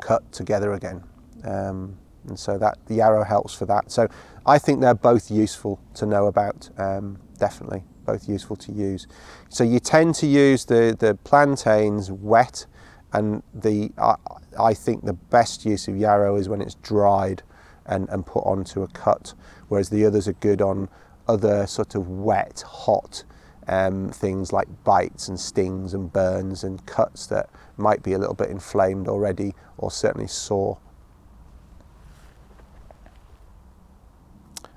cut 0.01 0.31
together 0.33 0.73
again. 0.73 1.03
Um, 1.45 1.99
and 2.29 2.39
so 2.39 2.59
that 2.59 2.79
the 2.87 2.97
yarrow 2.97 3.25
helps 3.25 3.55
for 3.55 3.67
that. 3.67 3.91
So 3.91 4.09
I 4.45 4.59
think 4.59 4.81
they're 4.81 4.95
both 4.95 5.31
useful 5.31 5.81
to 5.95 6.07
know 6.07 6.27
about, 6.27 6.69
um, 6.77 7.19
definitely 7.39 7.85
both 8.07 8.29
useful 8.29 8.57
to 8.57 8.73
use. 8.73 9.07
So 9.49 9.65
you 9.65 9.81
tend 9.81 10.15
to 10.17 10.27
use 10.27 10.65
the, 10.65 10.97
the 10.99 11.17
plantains 11.25 12.11
wet 12.11 12.67
and 13.13 13.43
the 13.55 13.93
I, 13.99 14.15
I 14.59 14.75
think 14.75 15.05
the 15.05 15.13
best 15.13 15.65
use 15.65 15.89
of 15.89 15.97
yarrow 15.97 16.37
is 16.37 16.49
when 16.49 16.61
it's 16.61 16.75
dried 16.77 17.43
and, 17.85 18.09
and 18.09 18.25
put 18.25 18.41
onto 18.41 18.83
a 18.83 18.89
cut, 18.89 19.35
whereas 19.69 19.91
the 19.91 20.05
others 20.05 20.27
are 20.27 20.35
good 20.35 20.61
on 20.61 20.89
other 21.29 21.67
sort 21.67 21.95
of 21.95 22.09
wet, 22.09 22.65
hot 22.67 23.25
um, 23.69 24.11
things 24.11 24.53
like 24.53 24.69
bites 24.85 25.29
and 25.29 25.39
stings 25.39 25.93
and 25.93 26.13
burns 26.13 26.63
and 26.63 26.85
cuts 26.87 27.27
that 27.27 27.51
might 27.77 28.03
be 28.03 28.13
a 28.13 28.19
little 28.19 28.35
bit 28.35 28.51
inflamed 28.51 29.09
already 29.09 29.55
or 29.77 29.91
certainly 29.91 30.29
sore. 30.29 30.79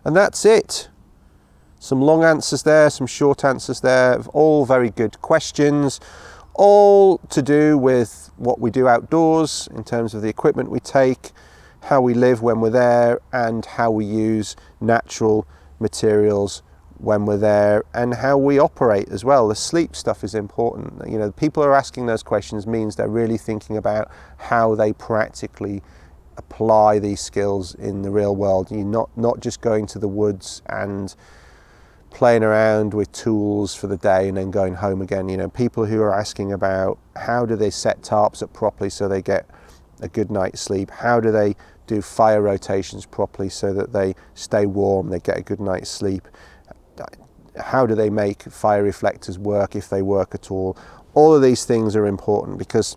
And 0.04 0.16
that's 0.16 0.46
it. 0.46 0.90
Some 1.80 2.02
long 2.02 2.26
answers 2.26 2.64
there, 2.64 2.90
some 2.90 3.08
short 3.08 3.46
answers 3.46 3.80
there, 3.80 4.20
all 4.34 4.66
very 4.66 4.90
good 4.90 5.22
questions, 5.22 6.02
all 6.54 7.20
to 7.30 7.42
do 7.42 7.78
with 7.78 8.32
what 8.36 8.60
we 8.60 8.70
do 8.70 8.88
outdoors 8.88 9.70
in 9.74 9.86
terms 9.86 10.14
of 10.14 10.22
the 10.22 10.28
equipment 10.28 10.70
we 10.70 10.82
take, 10.82 11.32
how 11.84 12.02
we 12.02 12.14
live 12.14 12.42
when 12.42 12.60
we're 12.60 12.70
there, 12.70 13.22
and 13.32 13.66
how 13.66 13.92
we 13.92 14.04
use 14.04 14.58
natural 14.82 15.48
materials 15.80 16.64
when 16.98 17.26
we're 17.26 17.38
there 17.38 17.84
and 17.94 18.14
how 18.14 18.38
we 18.38 18.60
operate 18.60 19.08
as 19.10 19.24
well. 19.24 19.48
The 19.48 19.56
sleep 19.56 19.96
stuff 19.96 20.22
is 20.24 20.36
important. 20.36 21.10
You 21.10 21.18
know, 21.18 21.32
people 21.32 21.64
are 21.64 21.74
asking 21.74 22.08
those 22.08 22.24
questions 22.24 22.68
means 22.68 22.98
they're 22.98 23.08
really 23.08 23.38
thinking 23.38 23.78
about 23.78 24.12
how 24.38 24.76
they 24.76 24.92
practically 24.92 25.82
apply 26.36 27.00
these 27.00 27.22
skills 27.22 27.74
in 27.76 28.02
the 28.02 28.12
real 28.12 28.36
world. 28.36 28.70
You're 28.70 28.84
not 28.84 29.10
not 29.18 29.40
just 29.40 29.62
going 29.62 29.88
to 29.88 30.00
the 30.00 30.10
woods 30.10 30.62
and 30.68 31.16
playing 32.12 32.44
around 32.44 32.94
with 32.94 33.12
tools 33.12 33.76
for 33.76 33.88
the 33.88 33.98
day 33.98 34.28
and 34.28 34.38
then 34.38 34.52
going 34.52 34.76
home 34.76 35.02
again. 35.02 35.30
You 35.30 35.38
know, 35.38 35.50
people 35.50 35.86
who 35.86 36.02
are 36.02 36.14
asking 36.14 36.52
about 36.52 36.98
how 37.16 37.46
do 37.46 37.56
they 37.56 37.70
set 37.70 38.02
tarps 38.02 38.42
up 38.42 38.54
properly 38.54 38.90
so 38.90 39.08
they 39.08 39.22
get 39.22 39.46
a 40.02 40.08
good 40.08 40.32
night's 40.32 40.62
sleep? 40.62 40.90
How 40.90 41.20
do 41.20 41.32
they 41.32 41.56
do 41.88 42.02
fire 42.02 42.42
rotations 42.42 43.06
properly 43.06 43.50
so 43.50 43.74
that 43.74 43.94
they 43.94 44.16
stay 44.34 44.66
warm, 44.66 45.10
they 45.10 45.20
get 45.20 45.38
a 45.38 45.42
good 45.42 45.60
night's 45.60 45.90
sleep? 45.90 46.28
How 47.58 47.86
do 47.86 47.96
they 47.96 48.10
make 48.10 48.44
fire 48.44 48.84
reflectors 48.84 49.38
work 49.38 49.76
if 49.76 49.90
they 49.90 50.02
work 50.02 50.34
at 50.34 50.52
all? 50.52 50.78
All 51.14 51.34
of 51.36 51.42
these 51.42 51.66
things 51.66 51.96
are 51.96 52.06
important 52.06 52.58
because 52.58 52.96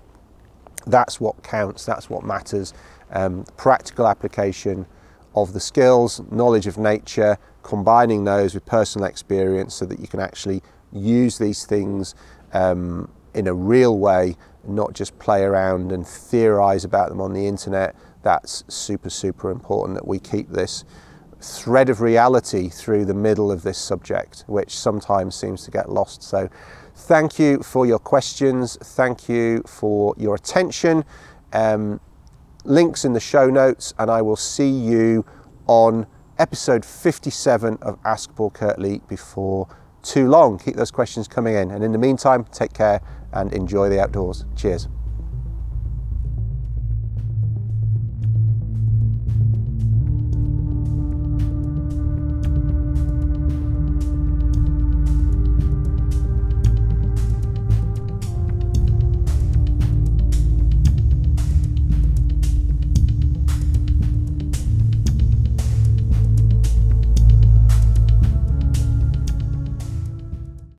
that's 0.86 1.20
what 1.20 1.42
counts, 1.42 1.84
that's 1.84 2.10
what 2.10 2.24
matters. 2.24 2.74
Um, 3.10 3.44
practical 3.56 4.06
application 4.06 4.86
of 5.34 5.52
the 5.52 5.60
skills, 5.60 6.20
knowledge 6.30 6.66
of 6.66 6.76
nature, 6.78 7.38
combining 7.62 8.24
those 8.24 8.54
with 8.54 8.64
personal 8.66 9.06
experience 9.06 9.74
so 9.74 9.84
that 9.86 10.00
you 10.00 10.08
can 10.08 10.20
actually 10.20 10.62
use 10.92 11.38
these 11.38 11.64
things 11.64 12.14
um, 12.52 13.10
in 13.34 13.46
a 13.46 13.54
real 13.54 13.98
way, 13.98 14.36
not 14.66 14.92
just 14.92 15.18
play 15.18 15.42
around 15.42 15.92
and 15.92 16.06
theorize 16.06 16.84
about 16.84 17.08
them 17.08 17.20
on 17.20 17.32
the 17.32 17.46
internet. 17.46 17.96
That's 18.22 18.64
super, 18.68 19.10
super 19.10 19.50
important 19.50 19.96
that 19.96 20.06
we 20.06 20.18
keep 20.18 20.50
this 20.50 20.84
thread 21.40 21.88
of 21.88 22.00
reality 22.00 22.68
through 22.68 23.04
the 23.04 23.14
middle 23.14 23.50
of 23.50 23.62
this 23.62 23.78
subject, 23.78 24.44
which 24.46 24.76
sometimes 24.76 25.34
seems 25.34 25.64
to 25.64 25.70
get 25.70 25.90
lost. 25.90 26.22
So, 26.22 26.48
thank 26.94 27.38
you 27.38 27.62
for 27.62 27.86
your 27.86 27.98
questions. 27.98 28.76
Thank 28.76 29.28
you 29.28 29.62
for 29.66 30.14
your 30.16 30.34
attention. 30.36 31.04
Um, 31.52 32.00
links 32.64 33.04
in 33.04 33.12
the 33.12 33.20
show 33.20 33.50
notes, 33.50 33.92
and 33.98 34.10
I 34.10 34.22
will 34.22 34.36
see 34.36 34.70
you 34.70 35.24
on 35.66 36.06
episode 36.42 36.84
57 36.84 37.78
of 37.82 37.96
Ask 38.04 38.34
Paul 38.34 38.50
Kirtley 38.50 39.00
before 39.08 39.68
too 40.02 40.28
long. 40.28 40.58
Keep 40.58 40.74
those 40.74 40.90
questions 40.90 41.28
coming 41.28 41.54
in. 41.54 41.70
And 41.70 41.84
in 41.84 41.92
the 41.92 41.98
meantime, 41.98 42.44
take 42.50 42.72
care 42.72 43.00
and 43.32 43.52
enjoy 43.52 43.88
the 43.88 44.02
outdoors. 44.02 44.44
Cheers. 44.56 44.88